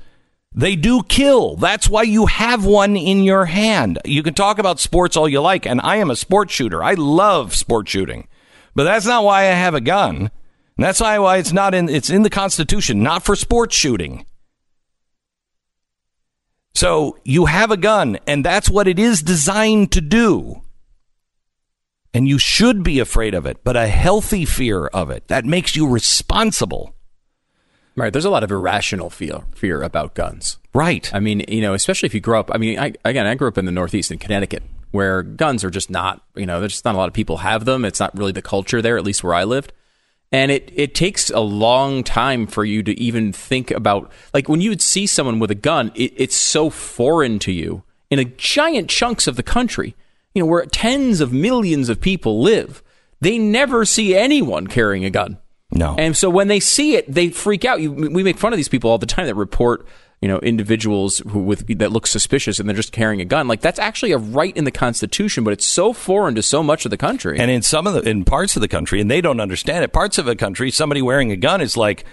They 0.53 0.75
do 0.75 1.01
kill. 1.03 1.55
That's 1.55 1.89
why 1.89 2.03
you 2.03 2.25
have 2.25 2.65
one 2.65 2.97
in 2.97 3.23
your 3.23 3.45
hand. 3.45 3.99
You 4.03 4.21
can 4.21 4.33
talk 4.33 4.59
about 4.59 4.79
sports 4.79 5.15
all 5.15 5.29
you 5.29 5.39
like, 5.39 5.65
and 5.65 5.79
I 5.81 5.95
am 5.97 6.11
a 6.11 6.15
sport 6.15 6.51
shooter. 6.51 6.83
I 6.83 6.93
love 6.93 7.55
sport 7.55 7.87
shooting. 7.87 8.27
But 8.75 8.83
that's 8.83 9.05
not 9.05 9.23
why 9.23 9.41
I 9.41 9.53
have 9.53 9.75
a 9.75 9.81
gun. 9.81 10.29
And 10.77 10.85
that's 10.85 10.99
why 10.99 11.37
it's 11.37 11.53
not 11.53 11.73
in 11.73 11.87
it's 11.89 12.09
in 12.09 12.23
the 12.23 12.29
Constitution, 12.29 13.01
not 13.01 13.23
for 13.23 13.35
sports 13.35 13.75
shooting. 13.75 14.25
So 16.73 17.17
you 17.23 17.45
have 17.45 17.71
a 17.71 17.77
gun, 17.77 18.17
and 18.25 18.43
that's 18.43 18.69
what 18.69 18.87
it 18.87 18.97
is 18.97 19.21
designed 19.21 19.91
to 19.91 20.01
do. 20.01 20.63
And 22.13 22.27
you 22.27 22.39
should 22.39 22.83
be 22.83 22.99
afraid 22.99 23.33
of 23.33 23.45
it, 23.45 23.63
but 23.63 23.77
a 23.77 23.87
healthy 23.87 24.45
fear 24.45 24.87
of 24.87 25.09
it 25.09 25.27
that 25.27 25.45
makes 25.45 25.75
you 25.75 25.87
responsible. 25.87 26.93
Right. 27.95 28.13
There's 28.13 28.25
a 28.25 28.29
lot 28.29 28.43
of 28.43 28.51
irrational 28.51 29.09
fear 29.09 29.41
fear 29.53 29.81
about 29.81 30.13
guns. 30.13 30.57
Right. 30.73 31.13
I 31.13 31.19
mean, 31.19 31.43
you 31.47 31.61
know, 31.61 31.73
especially 31.73 32.07
if 32.07 32.13
you 32.13 32.21
grow 32.21 32.39
up. 32.39 32.49
I 32.53 32.57
mean, 32.57 32.79
I, 32.79 32.93
again, 33.03 33.25
I 33.25 33.35
grew 33.35 33.49
up 33.49 33.57
in 33.57 33.65
the 33.65 33.71
Northeast 33.71 34.11
in 34.11 34.17
Connecticut, 34.17 34.63
where 34.91 35.23
guns 35.23 35.63
are 35.63 35.69
just 35.69 35.89
not. 35.89 36.23
You 36.35 36.45
know, 36.45 36.59
there's 36.59 36.73
just 36.73 36.85
not 36.85 36.95
a 36.95 36.97
lot 36.97 37.09
of 37.09 37.13
people 37.13 37.37
have 37.37 37.65
them. 37.65 37.83
It's 37.83 37.99
not 37.99 38.17
really 38.17 38.31
the 38.31 38.41
culture 38.41 38.81
there, 38.81 38.97
at 38.97 39.03
least 39.03 39.23
where 39.23 39.33
I 39.33 39.43
lived. 39.43 39.73
And 40.31 40.49
it 40.49 40.71
it 40.73 40.95
takes 40.95 41.29
a 41.29 41.41
long 41.41 42.03
time 42.05 42.47
for 42.47 42.63
you 42.63 42.81
to 42.83 42.97
even 42.97 43.33
think 43.33 43.71
about 43.71 44.09
like 44.33 44.47
when 44.47 44.61
you 44.61 44.69
would 44.69 44.81
see 44.81 45.05
someone 45.05 45.39
with 45.39 45.51
a 45.51 45.55
gun, 45.55 45.91
it, 45.93 46.13
it's 46.15 46.35
so 46.35 46.69
foreign 46.69 47.39
to 47.39 47.51
you 47.51 47.83
in 48.09 48.19
a 48.19 48.25
giant 48.25 48.89
chunks 48.89 49.27
of 49.27 49.35
the 49.35 49.43
country. 49.43 49.95
You 50.33 50.43
know, 50.43 50.45
where 50.45 50.65
tens 50.65 51.19
of 51.19 51.33
millions 51.33 51.89
of 51.89 51.99
people 51.99 52.41
live, 52.41 52.81
they 53.19 53.37
never 53.37 53.83
see 53.83 54.15
anyone 54.15 54.67
carrying 54.67 55.03
a 55.03 55.09
gun. 55.09 55.39
No. 55.71 55.95
And 55.97 56.15
so 56.15 56.29
when 56.29 56.47
they 56.47 56.59
see 56.59 56.95
it, 56.95 57.11
they 57.11 57.29
freak 57.29 57.65
out. 57.65 57.81
You, 57.81 57.91
we 57.91 58.23
make 58.23 58.37
fun 58.37 58.53
of 58.53 58.57
these 58.57 58.69
people 58.69 58.89
all 58.89 58.97
the 58.97 59.05
time 59.05 59.25
that 59.27 59.35
report, 59.35 59.85
you 60.21 60.27
know, 60.27 60.39
individuals 60.39 61.19
who 61.29 61.39
with 61.39 61.65
that 61.79 61.91
look 61.91 62.07
suspicious 62.07 62.59
and 62.59 62.67
they're 62.67 62.75
just 62.75 62.91
carrying 62.91 63.21
a 63.21 63.25
gun. 63.25 63.47
Like 63.47 63.61
that's 63.61 63.79
actually 63.79 64.11
a 64.11 64.17
right 64.17 64.55
in 64.55 64.65
the 64.65 64.71
Constitution, 64.71 65.43
but 65.43 65.53
it's 65.53 65.65
so 65.65 65.93
foreign 65.93 66.35
to 66.35 66.43
so 66.43 66.61
much 66.61 66.85
of 66.85 66.91
the 66.91 66.97
country. 66.97 67.39
And 67.39 67.49
in 67.49 67.61
some 67.61 67.87
of 67.87 67.93
the 67.93 68.01
in 68.09 68.25
parts 68.25 68.55
of 68.55 68.61
the 68.61 68.67
country, 68.67 68.99
and 68.99 69.09
they 69.09 69.21
don't 69.21 69.39
understand 69.39 69.83
it. 69.83 69.93
Parts 69.93 70.17
of 70.17 70.25
the 70.25 70.35
country, 70.35 70.71
somebody 70.71 71.01
wearing 71.01 71.31
a 71.31 71.37
gun 71.37 71.61
is 71.61 71.77
like 71.77 72.05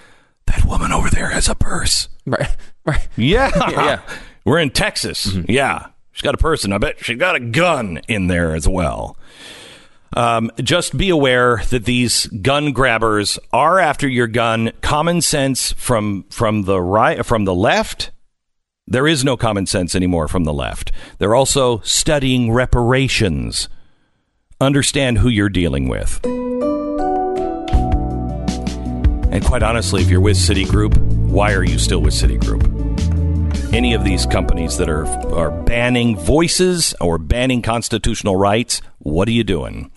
that 0.47 0.64
woman 0.64 0.93
over 0.93 1.10
there 1.10 1.28
has 1.30 1.48
a 1.48 1.55
purse. 1.55 2.09
Right. 2.26 2.48
Right. 2.86 3.06
Yeah. 3.16 3.51
Yeah. 3.70 4.01
We're 4.47 4.60
in 4.60 4.70
Texas. 4.70 5.26
Mm-hmm. 5.26 5.51
Yeah. 5.51 5.89
She's 6.12 6.22
got 6.22 6.35
a 6.35 6.39
purse, 6.39 6.64
and 6.64 6.72
I 6.72 6.78
bet 6.78 7.05
she's 7.05 7.18
got 7.18 7.36
a 7.36 7.40
gun 7.40 8.01
in 8.09 8.28
there 8.28 8.55
as 8.55 8.66
well. 8.66 9.18
Um, 10.16 10.51
just 10.62 10.97
be 10.97 11.10
aware 11.10 11.62
that 11.70 11.85
these 11.85 12.26
gun 12.26 12.72
grabbers 12.72 13.39
are 13.52 13.78
after 13.78 14.09
your 14.09 14.26
gun. 14.26 14.72
Common 14.80 15.20
sense 15.20 15.72
from 15.72 16.24
from 16.30 16.62
the 16.62 16.80
right 16.80 17.24
from 17.24 17.44
the 17.44 17.55
left. 17.55 18.10
There 18.86 19.06
is 19.06 19.22
no 19.22 19.36
common 19.36 19.66
sense 19.66 19.94
anymore 19.94 20.28
from 20.28 20.44
the 20.44 20.52
left. 20.52 20.93
They're 21.18 21.35
also 21.35 21.80
studying 21.80 22.51
reparations. 22.52 23.68
Understand 24.60 25.18
who 25.18 25.28
you're 25.28 25.51
dealing 25.51 25.89
with. 25.89 26.18
And 29.30 29.44
quite 29.44 29.62
honestly, 29.62 30.01
if 30.01 30.09
you're 30.09 30.22
with 30.22 30.39
Citigroup, 30.39 30.97
why 31.28 31.52
are 31.52 31.62
you 31.62 31.78
still 31.78 32.01
with 32.01 32.14
Citigroup? 32.14 32.64
Any 33.74 33.93
of 33.93 34.02
these 34.05 34.24
companies 34.24 34.78
that 34.78 34.89
are 34.89 35.06
are 35.35 35.51
banning 35.51 36.16
voices 36.16 36.94
or 36.98 37.18
banning 37.18 37.60
constitutional 37.60 38.36
rights, 38.36 38.80
what 39.01 39.28
are 39.28 39.32
you 39.32 39.44
doing? 39.44 39.90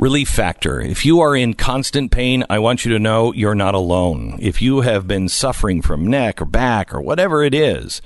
Relief 0.00 0.30
Factor. 0.30 0.80
If 0.80 1.04
you 1.04 1.20
are 1.20 1.36
in 1.36 1.52
constant 1.52 2.10
pain, 2.10 2.42
I 2.48 2.58
want 2.58 2.86
you 2.86 2.92
to 2.94 2.98
know 2.98 3.34
you're 3.34 3.54
not 3.54 3.74
alone. 3.74 4.38
If 4.40 4.62
you 4.62 4.80
have 4.80 5.06
been 5.06 5.28
suffering 5.28 5.82
from 5.82 6.06
neck 6.06 6.40
or 6.40 6.46
back 6.46 6.94
or 6.94 7.02
whatever 7.02 7.42
it 7.42 7.54
is, 7.54 8.00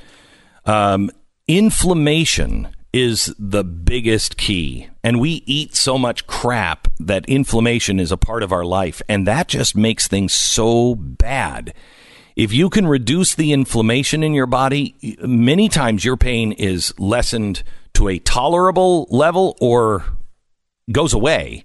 um, 0.65 1.09
inflammation 1.47 2.75
is 2.93 3.33
the 3.39 3.63
biggest 3.63 4.37
key. 4.37 4.89
And 5.05 5.21
we 5.21 5.45
eat 5.47 5.77
so 5.77 5.97
much 5.97 6.27
crap 6.27 6.89
that 6.99 7.25
inflammation 7.27 8.01
is 8.01 8.11
a 8.11 8.17
part 8.17 8.43
of 8.43 8.51
our 8.51 8.65
life. 8.65 9.01
And 9.09 9.25
that 9.29 9.47
just 9.47 9.77
makes 9.77 10.09
things 10.09 10.33
so 10.33 10.97
bad. 10.97 11.75
If 12.35 12.53
you 12.53 12.71
can 12.71 12.89
reduce 12.89 13.37
the 13.37 13.53
inflammation 13.53 14.25
in 14.25 14.33
your 14.33 14.47
body, 14.47 15.17
many 15.23 15.69
times 15.69 16.05
your 16.05 16.17
pain 16.17 16.51
is 16.51 16.93
lessened 16.99 17.63
to 17.93 18.09
a 18.09 18.19
tolerable 18.19 19.07
level 19.11 19.57
or 19.61 20.05
goes 20.91 21.13
away. 21.13 21.65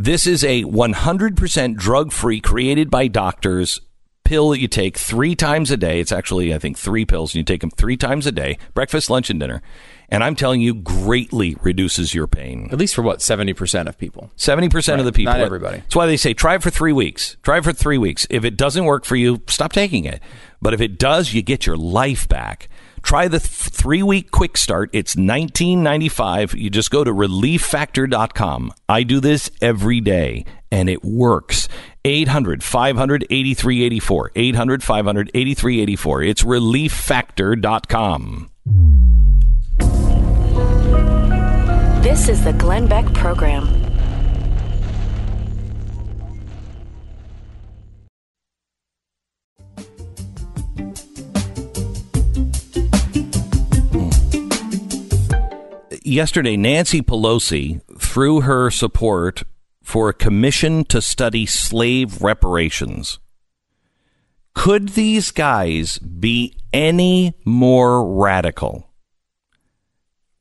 This 0.00 0.26
is 0.26 0.42
a 0.44 0.64
100% 0.64 1.76
drug 1.76 2.10
free, 2.10 2.40
created 2.40 2.88
by 2.90 3.06
doctors 3.06 3.82
pill 4.24 4.48
that 4.48 4.58
you 4.58 4.66
take 4.66 4.96
three 4.96 5.34
times 5.34 5.70
a 5.70 5.76
day. 5.76 6.00
It's 6.00 6.10
actually, 6.10 6.54
I 6.54 6.58
think, 6.58 6.78
three 6.78 7.04
pills, 7.04 7.32
and 7.34 7.40
you 7.40 7.44
take 7.44 7.60
them 7.60 7.68
three 7.68 7.98
times 7.98 8.26
a 8.26 8.32
day 8.32 8.56
breakfast, 8.72 9.10
lunch, 9.10 9.28
and 9.28 9.38
dinner. 9.38 9.60
And 10.08 10.24
I'm 10.24 10.36
telling 10.36 10.62
you, 10.62 10.72
greatly 10.72 11.54
reduces 11.60 12.14
your 12.14 12.26
pain. 12.26 12.70
At 12.72 12.78
least 12.78 12.94
for 12.94 13.02
what 13.02 13.20
seventy 13.20 13.52
percent 13.52 13.90
of 13.90 13.98
people. 13.98 14.30
Seventy 14.36 14.70
percent 14.70 15.00
of 15.00 15.04
the 15.04 15.12
people. 15.12 15.34
Not 15.34 15.42
everybody. 15.42 15.80
That's 15.80 15.94
why 15.94 16.06
they 16.06 16.16
say 16.16 16.32
try 16.32 16.54
it 16.54 16.62
for 16.62 16.70
three 16.70 16.94
weeks. 16.94 17.36
Try 17.42 17.58
it 17.58 17.64
for 17.64 17.74
three 17.74 17.98
weeks. 17.98 18.26
If 18.30 18.46
it 18.46 18.56
doesn't 18.56 18.86
work 18.86 19.04
for 19.04 19.16
you, 19.16 19.42
stop 19.48 19.74
taking 19.74 20.06
it. 20.06 20.22
But 20.62 20.72
if 20.72 20.80
it 20.80 20.98
does, 20.98 21.34
you 21.34 21.42
get 21.42 21.66
your 21.66 21.76
life 21.76 22.26
back. 22.26 22.70
Try 23.02 23.28
the 23.28 23.38
th- 23.38 23.50
three 23.50 24.02
week 24.02 24.30
quick 24.30 24.56
start. 24.56 24.90
It's 24.92 25.16
nineteen 25.16 25.82
ninety 25.82 26.08
five. 26.08 26.54
You 26.54 26.70
just 26.70 26.90
go 26.90 27.04
to 27.04 27.12
relieffactor.com. 27.12 28.72
I 28.88 29.02
do 29.02 29.20
this 29.20 29.50
every 29.60 30.00
day, 30.00 30.44
and 30.70 30.88
it 30.88 31.04
works. 31.04 31.68
800 32.04 32.62
500 32.62 33.26
8384. 33.28 34.32
800 34.34 34.82
500 34.82 35.30
8384. 35.34 36.22
It's 36.22 36.42
relieffactor.com. 36.44 38.50
This 42.02 42.28
is 42.28 42.42
the 42.44 42.52
Glenn 42.54 42.86
Beck 42.86 43.12
Program. 43.12 43.89
Yesterday, 56.10 56.56
Nancy 56.56 57.00
Pelosi 57.02 57.80
threw 57.98 58.42
her 58.42 58.70
support 58.70 59.42
for 59.82 60.08
a 60.08 60.14
commission 60.14 60.84
to 60.84 61.00
study 61.00 61.46
slave 61.46 62.22
reparations. 62.22 63.18
Could 64.54 64.90
these 64.90 65.30
guys 65.30 65.98
be 65.98 66.56
any 66.72 67.34
more 67.44 68.04
radical? 68.06 68.86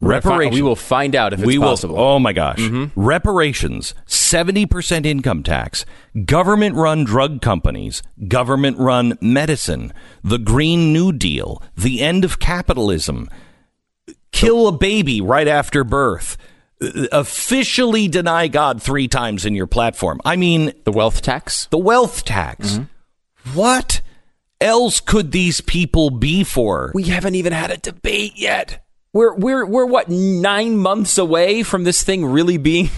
Fi- 0.01 0.47
we 0.47 0.61
will 0.61 0.77
find 0.77 1.13
out 1.13 1.33
if 1.33 1.39
it's 1.39 1.47
we 1.47 1.57
will- 1.57 1.67
possible. 1.67 1.99
oh 1.99 2.19
my 2.19 2.31
gosh. 2.31 2.59
Mhm. 2.59 2.91
Reparations, 2.95 3.93
70% 4.05 5.05
income 5.05 5.43
tax, 5.43 5.85
government 6.25 6.75
run 6.75 7.03
drug 7.03 7.41
companies, 7.41 8.01
government 8.29 8.77
run 8.77 9.17
medicine, 9.19 9.91
the 10.23 10.37
Green 10.37 10.93
New 10.93 11.11
Deal, 11.11 11.61
the 11.77 11.99
end 12.01 12.23
of 12.23 12.39
capitalism, 12.39 13.27
kill 14.31 14.67
a 14.67 14.71
baby 14.71 15.21
right 15.21 15.47
after 15.47 15.83
birth, 15.83 16.37
officially 17.11 18.07
deny 18.07 18.47
God 18.47 18.81
three 18.81 19.07
times 19.07 19.45
in 19.45 19.55
your 19.55 19.67
platform. 19.67 20.19
I 20.23 20.35
mean, 20.35 20.73
the 20.85 20.91
wealth 20.91 21.21
tax? 21.21 21.65
The 21.67 21.77
wealth 21.77 22.25
tax. 22.25 22.73
Mm-hmm. 22.73 23.57
What 23.57 24.01
else 24.61 24.99
could 24.99 25.31
these 25.31 25.61
people 25.61 26.09
be 26.09 26.43
for? 26.43 26.91
We 26.93 27.03
haven't 27.03 27.35
even 27.35 27.53
had 27.53 27.71
a 27.71 27.77
debate 27.77 28.33
yet. 28.35 28.85
We're 29.11 29.33
we're 29.33 29.65
we're 29.65 29.85
what 29.85 30.09
nine 30.09 30.77
months 30.77 31.17
away 31.17 31.63
from 31.63 31.83
this 31.83 32.03
thing 32.03 32.25
really 32.25 32.57
being. 32.57 32.89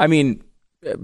I 0.00 0.08
mean, 0.08 0.42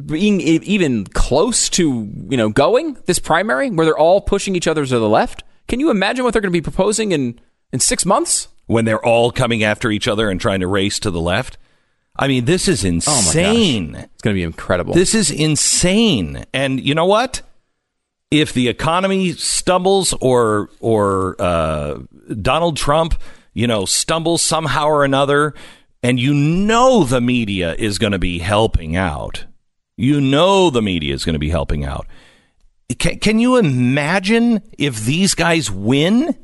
being 0.06 0.40
even 0.40 1.04
close 1.06 1.68
to 1.70 2.10
you 2.28 2.36
know 2.36 2.48
going 2.48 2.96
this 3.06 3.20
primary 3.20 3.70
where 3.70 3.86
they're 3.86 3.96
all 3.96 4.20
pushing 4.20 4.56
each 4.56 4.66
other 4.66 4.84
to 4.84 4.98
the 4.98 5.08
left. 5.08 5.44
Can 5.68 5.80
you 5.80 5.90
imagine 5.90 6.24
what 6.24 6.32
they're 6.32 6.42
going 6.42 6.52
to 6.52 6.56
be 6.58 6.62
proposing 6.62 7.12
in 7.12 7.40
in 7.72 7.78
six 7.78 8.04
months? 8.04 8.48
When 8.68 8.84
they're 8.84 9.04
all 9.04 9.32
coming 9.32 9.64
after 9.64 9.90
each 9.90 10.06
other 10.06 10.30
and 10.30 10.40
trying 10.40 10.60
to 10.60 10.68
race 10.68 11.00
to 11.00 11.10
the 11.10 11.20
left. 11.20 11.58
I 12.14 12.28
mean, 12.28 12.44
this 12.44 12.68
is 12.68 12.84
Oh 12.84 12.88
insane. 12.88 13.94
It's 13.94 14.22
going 14.22 14.34
to 14.34 14.38
be 14.38 14.44
incredible. 14.44 14.94
This 14.94 15.14
is 15.14 15.30
insane. 15.30 16.44
And 16.52 16.80
you 16.80 16.94
know 16.94 17.06
what? 17.06 17.42
If 18.30 18.52
the 18.52 18.68
economy 18.68 19.32
stumbles 19.32 20.12
or 20.20 20.68
or 20.80 21.34
uh, 21.40 22.00
Donald 22.42 22.76
Trump, 22.76 23.14
you 23.54 23.66
know, 23.66 23.86
stumbles 23.86 24.42
somehow 24.42 24.86
or 24.86 25.04
another, 25.04 25.54
and 26.02 26.20
you 26.20 26.34
know 26.34 27.04
the 27.04 27.22
media 27.22 27.74
is 27.74 27.98
going 27.98 28.12
to 28.12 28.18
be 28.18 28.38
helping 28.38 28.96
out. 28.96 29.46
You 29.96 30.20
know 30.20 30.68
the 30.68 30.82
media 30.82 31.14
is 31.14 31.24
going 31.24 31.34
to 31.34 31.40
be 31.40 31.50
helping 31.50 31.84
out. 31.84 32.06
Can, 32.98 33.18
can 33.18 33.38
you 33.38 33.56
imagine 33.56 34.62
if 34.76 35.00
these 35.04 35.34
guys 35.34 35.70
win? 35.70 36.36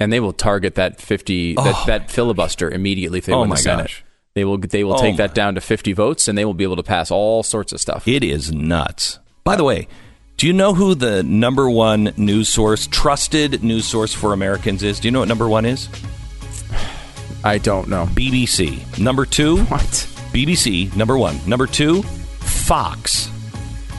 And 0.00 0.12
they 0.12 0.20
will 0.20 0.32
target 0.32 0.74
that 0.76 1.00
fifty 1.00 1.54
Oh. 1.56 1.64
that, 1.64 1.86
that 1.86 2.10
filibuster 2.10 2.70
immediately 2.70 3.18
if 3.18 3.26
they 3.26 3.32
Oh 3.32 3.40
win 3.40 3.50
my 3.50 3.56
the 3.56 3.62
Senate. 3.62 3.82
gosh. 3.84 4.04
They 4.34 4.44
will 4.44 4.58
they 4.58 4.84
will 4.84 4.94
Oh 4.94 5.00
take 5.00 5.14
my- 5.14 5.26
that 5.26 5.34
down 5.34 5.54
to 5.56 5.60
fifty 5.60 5.92
votes, 5.92 6.28
and 6.28 6.36
they 6.38 6.44
will 6.44 6.54
be 6.54 6.64
able 6.64 6.76
to 6.76 6.82
pass 6.82 7.10
all 7.10 7.42
sorts 7.42 7.72
of 7.72 7.80
stuff. 7.80 8.06
It 8.06 8.22
is 8.22 8.52
nuts. 8.52 9.18
By 9.44 9.56
the 9.56 9.64
way, 9.64 9.88
do 10.36 10.46
you 10.46 10.52
know 10.52 10.74
who 10.74 10.94
the 10.94 11.22
number 11.24 11.68
one 11.68 12.12
news 12.16 12.48
source, 12.48 12.86
trusted 12.86 13.64
news 13.64 13.86
source 13.86 14.14
for 14.14 14.32
Americans 14.32 14.82
is? 14.82 15.00
Do 15.00 15.08
you 15.08 15.12
know 15.12 15.20
what 15.20 15.28
number 15.28 15.48
one 15.48 15.64
is? 15.66 15.88
I 17.44 17.58
don't 17.58 17.88
know. 17.88 18.06
BBC. 18.06 18.98
Number 18.98 19.24
two? 19.26 19.58
What? 19.64 20.06
BBC, 20.32 20.94
number 20.94 21.16
one. 21.16 21.40
Number 21.46 21.66
two, 21.66 22.02
Fox. 22.02 23.28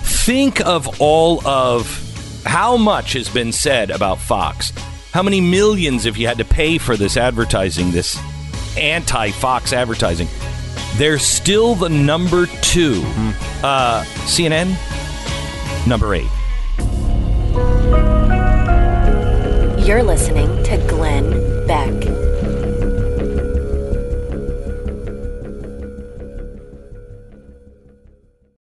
Think 0.03 0.61
of 0.65 1.01
all 1.01 1.45
of 1.45 2.43
how 2.45 2.77
much 2.77 3.13
has 3.13 3.27
been 3.27 3.51
said 3.51 3.89
about 3.89 4.19
Fox. 4.19 4.71
How 5.11 5.23
many 5.23 5.41
millions 5.41 6.05
if 6.05 6.19
you 6.19 6.27
had 6.27 6.37
to 6.37 6.45
pay 6.45 6.77
for 6.77 6.95
this 6.95 7.17
advertising, 7.17 7.91
this 7.91 8.19
anti 8.77 9.31
Fox 9.31 9.73
advertising? 9.73 10.27
They're 10.97 11.17
still 11.17 11.73
the 11.73 11.89
number 11.89 12.45
2 12.45 13.01
mm-hmm. 13.01 13.65
uh, 13.65 14.03
CNN, 14.27 14.67
number 15.87 16.13
eight. 16.13 16.29
You're 19.83 20.03
listening 20.03 20.63
to 20.65 20.77
Glenn 20.87 21.65
Beck. 21.65 22.28